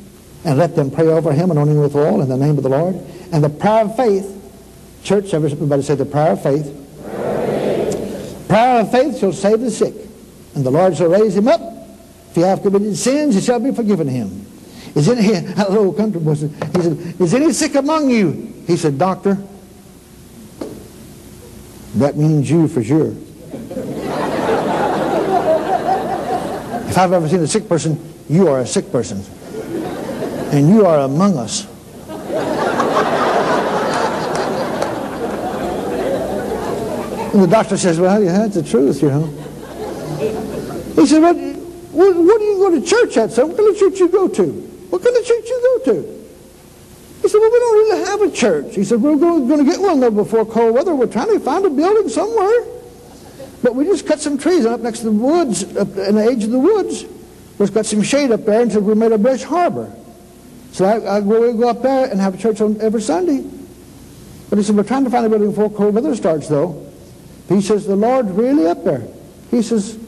and 0.44 0.58
let 0.58 0.74
them 0.74 0.90
pray 0.90 1.06
over 1.06 1.32
him, 1.32 1.50
anointing 1.50 1.80
with 1.80 1.94
oil 1.94 2.22
in 2.22 2.28
the 2.28 2.36
name 2.36 2.56
of 2.56 2.62
the 2.62 2.68
Lord. 2.68 2.96
And 3.32 3.44
the 3.44 3.50
prayer 3.50 3.84
of 3.84 3.96
faith, 3.96 4.26
church, 5.02 5.34
everybody 5.34 5.82
say 5.82 5.94
the 5.94 6.06
prayer 6.06 6.32
of 6.32 6.42
faith, 6.42 6.76
prayer 8.48 8.80
of 8.80 8.90
faith. 8.90 9.18
shall 9.18 9.32
save 9.32 9.60
the 9.60 9.70
sick, 9.70 9.94
and 10.54 10.64
the 10.64 10.70
Lord 10.70 10.96
shall 10.96 11.08
raise 11.08 11.36
him 11.36 11.48
up. 11.48 11.60
If 12.30 12.36
he 12.36 12.42
have 12.42 12.62
committed 12.62 12.96
sins, 12.96 13.36
it 13.36 13.44
shall 13.44 13.60
be 13.60 13.72
forgiven 13.72 14.08
him. 14.08 14.46
Is 14.94 15.08
any, 15.08 15.40
little 15.56 15.92
country 15.92 16.20
boy 16.20 16.34
he 16.34 16.48
said, 16.48 17.20
is 17.20 17.34
any 17.34 17.52
sick 17.52 17.74
among 17.74 18.10
you? 18.10 18.52
He 18.66 18.76
said, 18.76 18.98
doctor, 18.98 19.38
that 21.96 22.16
means 22.16 22.50
you 22.50 22.66
for 22.68 22.82
sure. 22.82 23.08
if 26.88 26.98
I've 26.98 27.12
ever 27.12 27.28
seen 27.28 27.40
a 27.40 27.46
sick 27.46 27.68
person, 27.68 28.14
you 28.28 28.48
are 28.48 28.60
a 28.60 28.66
sick 28.66 28.90
person. 28.90 29.24
And 30.52 30.68
you 30.68 30.84
are 30.84 31.00
among 31.00 31.38
us. 31.38 31.66
And 37.32 37.42
the 37.44 37.46
doctor 37.46 37.76
says, 37.76 38.00
well, 38.00 38.20
yeah, 38.22 38.38
that's 38.38 38.56
the 38.56 38.62
truth, 38.64 39.00
you 39.02 39.08
know. 39.08 39.26
He 40.96 41.06
said, 41.06 41.22
well, 41.22 41.34
what, 41.34 42.16
what 42.16 42.38
do 42.38 42.44
you 42.44 42.58
go 42.58 42.70
to 42.70 42.84
church 42.84 43.16
at, 43.16 43.30
son? 43.30 43.48
What 43.48 43.56
kind 43.56 43.70
of 43.70 43.78
church 43.78 44.00
you 44.00 44.08
go 44.08 44.26
to? 44.26 44.44
What 44.90 45.04
kind 45.04 45.16
of 45.16 45.24
church 45.24 45.48
you 45.48 45.80
go 45.84 45.92
to? 45.92 46.26
He 47.22 47.28
said, 47.28 47.38
well, 47.38 47.50
we 47.52 47.58
don't 47.58 47.78
really 47.78 48.04
have 48.06 48.22
a 48.22 48.30
church. 48.32 48.74
He 48.74 48.82
said, 48.82 49.00
we're 49.00 49.16
going, 49.16 49.46
to 49.46 49.64
get 49.64 49.80
one 49.80 50.00
though 50.00 50.10
before 50.10 50.44
cold 50.44 50.74
weather. 50.74 50.92
We're 50.94 51.06
trying 51.06 51.28
to 51.28 51.38
find 51.38 51.64
a 51.64 51.70
building 51.70 52.08
somewhere. 52.08 52.64
But 53.62 53.76
we 53.76 53.84
just 53.84 54.06
cut 54.06 54.18
some 54.18 54.36
trees 54.36 54.66
up 54.66 54.80
next 54.80 55.00
to 55.00 55.04
the 55.04 55.12
woods, 55.12 55.76
up 55.76 55.96
in 55.96 56.16
the 56.16 56.24
edge 56.24 56.42
of 56.42 56.50
the 56.50 56.58
woods. 56.58 57.04
We've 57.58 57.72
got 57.72 57.86
some 57.86 58.02
shade 58.02 58.32
up 58.32 58.44
there 58.44 58.62
until 58.62 58.80
we 58.80 58.94
made 58.94 59.12
a 59.12 59.18
brush 59.18 59.44
harbor. 59.44 59.94
So 60.72 60.84
I, 60.84 61.16
I 61.16 61.20
go, 61.20 61.52
go 61.52 61.68
up 61.68 61.82
there 61.82 62.10
and 62.10 62.20
have 62.20 62.34
a 62.34 62.38
church 62.38 62.60
on 62.60 62.80
every 62.80 63.02
Sunday. 63.02 63.44
But 64.48 64.58
he 64.58 64.64
said, 64.64 64.76
we're 64.76 64.82
trying 64.84 65.04
to 65.04 65.10
find 65.10 65.26
a 65.26 65.28
building 65.28 65.50
before 65.50 65.70
cold 65.70 65.94
weather 65.94 66.14
starts, 66.14 66.48
though. 66.48 66.90
He 67.48 67.60
says, 67.60 67.86
the 67.86 67.96
Lord's 67.96 68.30
really 68.30 68.66
up 68.66 68.84
there. 68.84 69.06
He 69.50 69.62
says, 69.62 69.98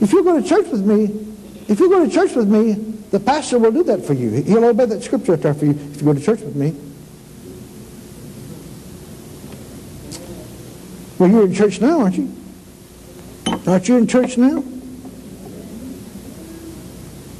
if 0.00 0.12
you 0.12 0.22
go 0.22 0.40
to 0.40 0.46
church 0.46 0.68
with 0.68 0.84
me, 0.84 1.26
if 1.68 1.80
you 1.80 1.88
go 1.88 2.04
to 2.04 2.10
church 2.10 2.34
with 2.34 2.48
me, 2.48 2.72
the 3.10 3.20
pastor 3.20 3.58
will 3.58 3.72
do 3.72 3.82
that 3.84 4.04
for 4.04 4.14
you. 4.14 4.30
He'll 4.42 4.64
obey 4.64 4.86
that 4.86 5.02
scripture 5.02 5.34
up 5.34 5.40
there 5.40 5.54
for 5.54 5.64
you 5.64 5.72
if 5.72 5.96
you 5.96 6.02
go 6.02 6.14
to 6.14 6.20
church 6.20 6.40
with 6.40 6.56
me. 6.56 6.74
Well, 11.18 11.30
you're 11.30 11.44
in 11.44 11.54
church 11.54 11.80
now, 11.80 12.00
aren't 12.00 12.16
you? 12.16 12.34
Aren't 13.66 13.88
you 13.88 13.98
in 13.98 14.06
church 14.06 14.38
now? 14.38 14.64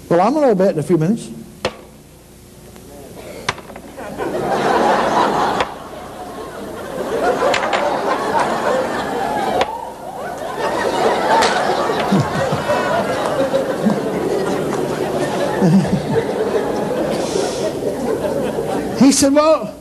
Well, 0.08 0.20
I'm 0.20 0.34
going 0.34 0.44
to 0.44 0.52
obey 0.52 0.66
it 0.66 0.72
in 0.72 0.78
a 0.80 0.82
few 0.82 0.98
minutes. 0.98 1.30
He 19.10 19.14
said, 19.16 19.32
well, 19.32 19.76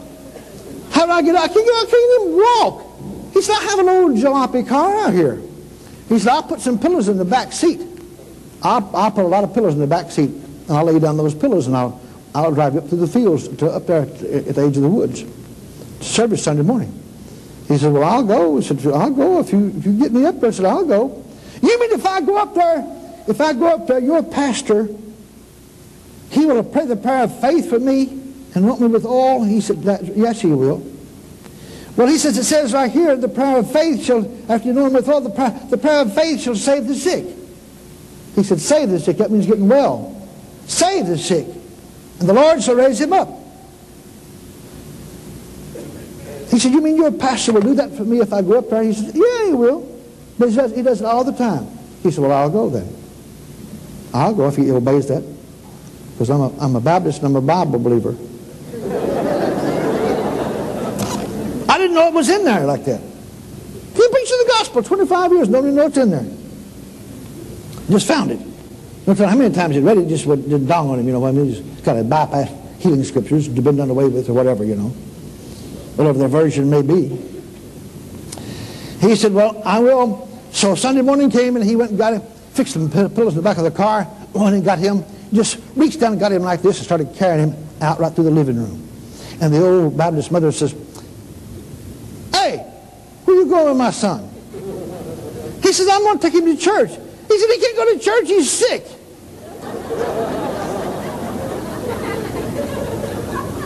how 0.89 1.05
do 1.05 1.11
I 1.11 1.21
get 1.21 1.35
out? 1.35 1.43
I 1.43 1.47
can't. 1.53 1.69
I 1.69 1.85
can't 1.87 2.21
even 2.21 2.35
walk. 2.35 3.31
He 3.31 3.43
said, 3.43 3.57
I 3.57 3.63
have 3.65 3.77
an 3.77 3.87
old 3.87 4.17
jalopy 4.17 4.67
car 4.67 5.05
out 5.05 5.13
here. 5.13 5.39
He 6.07 6.17
said, 6.17 6.29
I'll 6.29 6.41
put 6.41 6.61
some 6.61 6.79
pillows 6.79 7.09
in 7.09 7.17
the 7.17 7.25
back 7.25 7.53
seat. 7.53 7.79
I'll, 8.63 8.89
I'll 8.95 9.11
put 9.11 9.25
a 9.25 9.27
lot 9.27 9.43
of 9.43 9.53
pillows 9.53 9.75
in 9.75 9.81
the 9.81 9.85
back 9.85 10.09
seat, 10.09 10.31
and 10.31 10.71
I'll 10.71 10.85
lay 10.85 10.97
down 10.97 11.15
those 11.15 11.35
pillows, 11.35 11.67
and 11.67 11.77
I'll, 11.77 12.01
I'll 12.33 12.51
drive 12.51 12.75
up 12.75 12.89
to 12.89 12.95
the 12.95 13.05
fields, 13.05 13.47
to 13.57 13.69
up 13.69 13.85
there 13.85 14.01
at, 14.01 14.09
at 14.09 14.55
the 14.55 14.61
edge 14.61 14.77
of 14.77 14.81
the 14.81 14.89
woods, 14.89 15.23
service 16.01 16.43
Sunday 16.43 16.63
morning. 16.63 16.91
He 17.67 17.77
said, 17.77 17.93
well, 17.93 18.05
I'll 18.05 18.23
go. 18.23 18.57
He 18.57 18.63
said, 18.63 18.83
I'll 18.87 19.11
go 19.11 19.41
if 19.41 19.53
you, 19.53 19.71
if 19.77 19.85
you 19.85 19.99
get 19.99 20.11
me 20.11 20.25
up 20.25 20.39
there. 20.39 20.49
I 20.49 20.53
said, 20.53 20.65
I'll 20.65 20.87
go. 20.87 21.23
You 21.61 21.79
mean 21.79 21.91
if 21.91 22.03
I 22.03 22.21
go 22.21 22.35
up 22.35 22.55
there, 22.55 23.23
if 23.27 23.39
I 23.39 23.53
go 23.53 23.67
up 23.67 23.85
there, 23.85 23.99
your 23.99 24.23
pastor, 24.23 24.89
he 26.31 26.47
will 26.47 26.63
pray 26.63 26.87
the 26.87 26.95
prayer 26.95 27.25
of 27.25 27.39
faith 27.39 27.69
for 27.69 27.77
me 27.77 28.18
and 28.55 28.67
want 28.67 28.81
me 28.81 28.87
with 28.87 29.05
all? 29.05 29.43
He 29.43 29.61
said, 29.61 29.77
yes, 29.83 30.41
he 30.41 30.47
will. 30.47 30.83
Well, 31.95 32.07
he 32.07 32.17
says, 32.17 32.37
it 32.37 32.45
says 32.45 32.73
right 32.73 32.89
here, 32.89 33.15
the 33.15 33.27
prayer 33.27 33.57
of 33.57 33.71
faith 33.71 34.05
shall, 34.05 34.25
after 34.49 34.67
you 34.67 34.73
know 34.73 34.85
him 34.85 34.93
with 34.93 35.09
all, 35.09 35.21
the 35.21 35.29
prayer, 35.29 35.59
the 35.69 35.77
prayer 35.77 36.01
of 36.01 36.13
faith 36.15 36.41
shall 36.41 36.55
save 36.55 36.87
the 36.87 36.95
sick. 36.95 37.25
He 38.35 38.43
said, 38.43 38.59
save 38.61 38.89
the 38.89 38.99
sick. 38.99 39.17
That 39.17 39.31
means 39.31 39.45
getting 39.45 39.67
well. 39.67 40.15
Save 40.65 41.07
the 41.07 41.17
sick. 41.17 41.45
And 42.19 42.29
the 42.29 42.33
Lord 42.33 42.63
shall 42.63 42.75
raise 42.75 43.01
him 43.01 43.11
up. 43.11 43.27
He 46.49 46.57
said, 46.57 46.71
you 46.71 46.81
mean 46.81 46.95
your 46.95 47.11
pastor 47.11 47.53
will 47.53 47.61
do 47.61 47.75
that 47.75 47.91
for 47.91 48.03
me 48.03 48.21
if 48.21 48.31
I 48.31 48.41
go 48.41 48.59
up 48.59 48.69
there? 48.69 48.81
He 48.83 48.93
said, 48.93 49.13
yeah, 49.13 49.45
he 49.47 49.53
will. 49.53 49.85
But 50.37 50.49
he 50.49 50.55
does, 50.55 50.75
he 50.75 50.81
does 50.81 51.01
it 51.01 51.05
all 51.05 51.23
the 51.23 51.33
time. 51.33 51.67
He 52.01 52.11
said, 52.11 52.21
well, 52.21 52.31
I'll 52.31 52.49
go 52.49 52.69
then. 52.69 52.87
I'll 54.13 54.33
go 54.33 54.47
if 54.47 54.55
he 54.55 54.71
obeys 54.71 55.07
that. 55.07 55.23
Because 56.13 56.29
I'm 56.29 56.41
a, 56.41 56.57
I'm 56.59 56.75
a 56.75 56.81
Baptist 56.81 57.19
and 57.19 57.27
I'm 57.27 57.35
a 57.35 57.41
Bible 57.41 57.77
believer. 57.77 58.15
I 61.69 61.77
didn't 61.77 61.93
know 61.93 62.07
it 62.07 62.13
was 62.13 62.29
in 62.29 62.43
there 62.43 62.65
like 62.65 62.85
that. 62.85 63.01
He 63.01 64.07
preached 64.07 64.29
the 64.29 64.45
gospel 64.47 64.83
25 64.83 65.31
years, 65.33 65.49
nobody 65.49 65.73
knows 65.73 65.89
it's 65.89 65.97
in 65.97 66.11
there. 66.11 66.25
Just 67.89 68.07
found 68.07 68.31
it. 68.31 68.39
No 69.07 69.13
how 69.13 69.35
many 69.35 69.53
times 69.53 69.75
he 69.75 69.81
read 69.81 69.97
it, 69.97 70.07
just 70.07 70.25
didn't 70.25 70.67
dawn 70.67 70.87
on 70.89 70.99
him, 70.99 71.07
you 71.07 71.13
know, 71.13 71.19
what 71.19 71.29
I 71.29 71.31
mean, 71.31 71.53
just 71.53 71.83
kind 71.83 71.97
of 71.97 72.09
bypass 72.09 72.51
healing 72.79 73.03
scriptures, 73.03 73.47
been 73.47 73.75
done 73.75 73.89
away 73.89 74.07
with 74.07 74.29
or 74.29 74.33
whatever, 74.33 74.63
you 74.63 74.75
know. 74.75 74.89
Whatever 75.95 76.19
their 76.19 76.27
version 76.27 76.69
may 76.69 76.81
be. 76.81 77.07
He 79.01 79.15
said, 79.15 79.33
well, 79.33 79.61
I 79.65 79.79
will. 79.79 80.29
So 80.51 80.75
Sunday 80.75 81.01
morning 81.01 81.29
came 81.29 81.55
and 81.55 81.65
he 81.65 81.75
went 81.75 81.91
and 81.91 81.99
got 81.99 82.13
him, 82.13 82.21
fixed 82.53 82.73
some 82.73 82.89
pillows 82.89 83.33
in 83.33 83.35
the 83.35 83.41
back 83.41 83.57
of 83.57 83.63
the 83.63 83.71
car, 83.71 84.07
went 84.33 84.55
and 84.55 84.63
got 84.63 84.79
him, 84.79 85.03
just 85.33 85.59
reached 85.75 85.99
down 85.99 86.13
and 86.13 86.19
got 86.21 86.31
him 86.31 86.43
like 86.43 86.61
this 86.61 86.77
and 86.77 86.85
started 86.85 87.13
carrying 87.15 87.49
him 87.49 87.68
out 87.81 87.99
right 87.99 88.13
through 88.13 88.25
the 88.25 88.31
living 88.31 88.57
room. 88.57 88.87
And 89.41 89.53
the 89.53 89.65
old 89.65 89.97
Baptist 89.97 90.31
mother 90.31 90.51
says, 90.51 90.75
Hey, 92.33 92.57
where 93.25 93.35
you 93.35 93.45
going 93.47 93.69
with 93.69 93.77
my 93.77 93.91
son? 93.91 94.29
He 95.61 95.73
says, 95.73 95.87
I'm 95.91 96.01
going 96.01 96.19
to 96.19 96.21
take 96.21 96.33
him 96.33 96.45
to 96.45 96.57
church. 96.57 96.89
He 96.89 97.39
said, 97.39 97.49
he 97.51 97.59
can't 97.59 97.75
go 97.75 97.93
to 97.93 97.99
church, 97.99 98.27
he's 98.27 98.49
sick. 98.49 98.85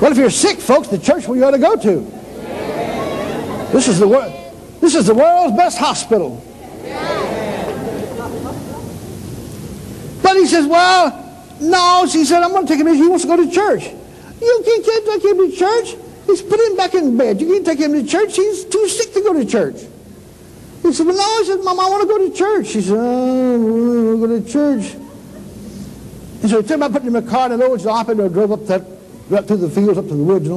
well, 0.01 0.11
if 0.11 0.17
you're 0.17 0.29
sick, 0.29 0.59
folks, 0.59 0.89
the 0.89 0.97
church 0.97 1.27
where 1.27 1.37
you 1.37 1.45
ought 1.45 1.51
to 1.51 1.59
go 1.59 1.77
to. 1.77 1.99
This 3.71 3.87
is 3.87 3.99
the 3.99 4.07
world. 4.07 4.33
This 4.81 4.95
is 4.95 5.07
the 5.07 5.15
world's 5.15 5.55
best 5.55 5.77
hospital. 5.77 6.43
But 10.21 10.37
he 10.37 10.45
says, 10.45 10.67
well, 10.67 11.19
no. 11.61 12.05
She 12.09 12.25
said, 12.25 12.43
I'm 12.43 12.51
going 12.51 12.67
to 12.67 12.73
take 12.73 12.85
him. 12.85 12.93
He 12.93 13.07
wants 13.07 13.23
to 13.23 13.29
go 13.29 13.37
to 13.37 13.49
church. 13.49 13.89
You 14.43 14.61
can't 14.65 14.85
take 15.05 15.23
him 15.23 15.37
to 15.37 15.55
church. 15.55 15.95
He's 16.25 16.41
put 16.41 16.59
him 16.59 16.75
back 16.75 16.93
in 16.93 17.17
bed. 17.17 17.41
You 17.41 17.47
can't 17.47 17.65
take 17.65 17.79
him 17.79 17.93
to 17.93 18.03
church. 18.03 18.35
He's 18.35 18.65
too 18.65 18.87
sick 18.87 19.13
to 19.13 19.21
go 19.21 19.33
to 19.33 19.45
church. 19.45 19.75
He 20.81 20.91
said, 20.91 21.07
well, 21.07 21.15
no. 21.15 21.43
He 21.43 21.45
said, 21.49 21.63
Mom, 21.63 21.79
I 21.79 21.89
want 21.89 22.01
to 22.01 22.07
go 22.07 22.17
to 22.27 22.35
church. 22.35 22.67
She 22.67 22.81
said, 22.81 22.97
oh, 22.97 23.53
I 23.53 23.57
want 23.57 24.21
to 24.21 24.27
go 24.27 24.39
to 24.39 24.49
church. 24.49 24.95
And 26.41 26.49
so 26.51 26.61
he 26.61 26.67
took 26.67 26.75
him 26.75 26.83
out, 26.83 26.91
put 26.91 27.03
him 27.03 27.15
in 27.15 27.23
a 27.25 27.29
car, 27.29 27.49
and 27.49 27.61
the 27.61 27.65
Lord 27.65 27.85
off 27.85 28.09
and 28.09 28.33
drove 28.33 28.51
up 28.51 28.65
that, 28.67 28.83
right 29.29 29.45
through 29.45 29.57
the 29.57 29.69
fields, 29.69 29.97
up 29.97 30.07
to 30.07 30.13
the 30.13 30.23
woods. 30.23 30.49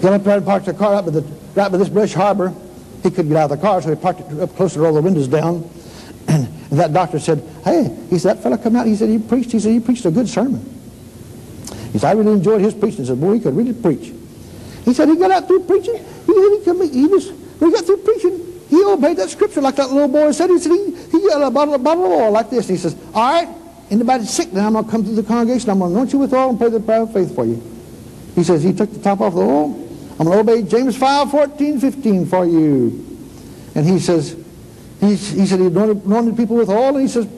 Got 0.00 0.12
up 0.14 0.24
there 0.24 0.36
and 0.38 0.46
parked 0.46 0.66
the 0.66 0.72
car 0.72 0.94
up 0.94 1.06
at 1.06 1.12
the, 1.12 1.20
right 1.54 1.70
by 1.70 1.76
this 1.76 1.90
brush 1.90 2.14
harbor. 2.14 2.54
He 3.02 3.10
couldn't 3.10 3.28
get 3.28 3.36
out 3.36 3.50
of 3.50 3.58
the 3.60 3.66
car, 3.66 3.82
so 3.82 3.90
he 3.90 3.96
parked 3.96 4.20
it 4.20 4.40
up 4.40 4.56
close 4.56 4.72
to 4.74 4.80
roll 4.80 4.94
the 4.94 5.02
windows 5.02 5.28
down. 5.28 5.68
And 6.72 6.80
that 6.80 6.94
doctor 6.94 7.18
said, 7.18 7.46
hey, 7.64 7.94
he 8.08 8.18
said, 8.18 8.38
that 8.38 8.42
fellow 8.42 8.56
come 8.56 8.76
out. 8.76 8.86
He 8.86 8.96
said, 8.96 9.10
he 9.10 9.18
preached. 9.18 9.52
He 9.52 9.60
said, 9.60 9.72
he 9.72 9.80
preached 9.80 10.06
a 10.06 10.10
good 10.10 10.26
sermon. 10.26 10.81
He 11.92 11.98
said, 11.98 12.10
I 12.10 12.12
really 12.12 12.32
enjoyed 12.32 12.60
his 12.60 12.74
preaching. 12.74 13.00
He 13.00 13.06
said, 13.06 13.20
boy, 13.20 13.34
he 13.34 13.40
could 13.40 13.54
really 13.54 13.72
preach. 13.72 14.12
He 14.84 14.94
said, 14.94 15.08
he 15.08 15.16
got 15.16 15.30
out 15.30 15.46
through 15.46 15.64
preaching. 15.64 15.96
He, 16.26 16.32
he, 16.32 16.88
he 16.88 17.06
was 17.06 17.30
when 17.62 17.70
he 17.70 17.76
got 17.76 17.86
through 17.86 17.98
preaching, 17.98 18.60
he 18.68 18.82
obeyed 18.82 19.18
that 19.18 19.30
scripture 19.30 19.60
like 19.60 19.76
that 19.76 19.88
little 19.90 20.08
boy 20.08 20.32
said. 20.32 20.50
He 20.50 20.58
said, 20.58 20.72
he, 20.72 20.96
he 21.12 21.28
got 21.28 21.42
a 21.42 21.48
bottle, 21.48 21.74
a 21.74 21.78
bottle 21.78 22.06
of 22.06 22.10
oil 22.10 22.30
like 22.32 22.50
this. 22.50 22.66
He 22.66 22.76
says, 22.76 22.96
all 23.14 23.32
right, 23.32 23.48
anybody's 23.88 24.30
sick 24.30 24.52
now, 24.52 24.66
I'm 24.66 24.72
going 24.72 24.84
to 24.84 24.90
come 24.90 25.04
to 25.04 25.10
the 25.10 25.22
congregation. 25.22 25.70
I'm 25.70 25.78
going 25.78 25.92
to 25.92 25.96
anoint 25.96 26.12
you 26.12 26.18
with 26.18 26.32
oil 26.32 26.50
and 26.50 26.58
pray 26.58 26.70
the 26.70 26.80
prayer 26.80 27.02
of 27.02 27.12
faith 27.12 27.32
for 27.36 27.44
you. 27.44 27.62
He 28.34 28.42
says, 28.42 28.64
he 28.64 28.72
took 28.72 28.90
the 28.92 28.98
top 28.98 29.20
off 29.20 29.34
the 29.34 29.42
oil. 29.42 29.74
I'm 30.18 30.26
going 30.26 30.44
to 30.44 30.52
obey 30.52 30.68
James 30.68 30.96
5, 30.96 31.30
14, 31.30 31.78
15 31.78 32.26
for 32.26 32.46
you. 32.46 33.20
And 33.76 33.86
he 33.86 34.00
says, 34.00 34.32
he, 34.98 35.10
he 35.10 35.46
said 35.46 35.60
he 35.60 35.66
anointed, 35.66 36.04
anointed 36.04 36.36
people 36.36 36.56
with 36.56 36.68
oil. 36.68 36.96
And 36.96 37.02
he 37.02 37.08
says, 37.08 37.28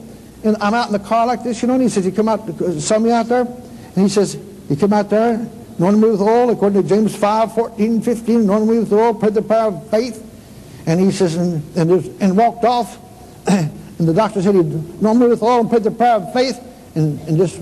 and 0.43 0.57
I'm 0.59 0.73
out 0.73 0.87
in 0.87 0.93
the 0.93 0.99
car 0.99 1.27
like 1.27 1.43
this, 1.43 1.61
you 1.61 1.67
know, 1.67 1.75
and 1.75 1.83
he 1.83 1.89
says, 1.89 2.03
he 2.03 2.11
come 2.11 2.29
out, 2.29 2.49
uh, 2.49 2.79
saw 2.79 2.97
me 2.97 3.11
out 3.11 3.27
there. 3.27 3.45
And 3.95 4.03
he 4.03 4.09
says, 4.09 4.37
he 4.67 4.75
came 4.75 4.93
out 4.93 5.09
there, 5.09 5.47
anointed 5.77 6.01
me 6.01 6.11
with 6.11 6.21
oil, 6.21 6.49
according 6.49 6.83
to 6.83 6.87
James 6.87 7.15
5, 7.15 7.53
14, 7.55 8.01
15, 8.01 8.41
anointed 8.41 8.67
me 8.67 8.79
with 8.79 8.93
oil, 8.93 9.13
prayed 9.13 9.33
the 9.33 9.41
prayer 9.41 9.65
of 9.65 9.89
faith. 9.89 10.21
And 10.85 10.99
he 10.99 11.11
says, 11.11 11.35
and, 11.35 11.63
and, 11.77 12.21
and 12.21 12.37
walked 12.37 12.63
off. 12.65 12.99
and 13.47 13.71
the 13.99 14.13
doctor 14.13 14.41
said 14.41 14.55
he'd 14.55 14.65
anointed 14.65 15.21
me 15.21 15.27
with 15.27 15.41
oil 15.41 15.61
and 15.61 15.69
prayed 15.69 15.83
the 15.83 15.91
prayer 15.91 16.15
of 16.15 16.33
faith. 16.33 16.59
And, 16.95 17.19
and 17.21 17.37
just 17.37 17.59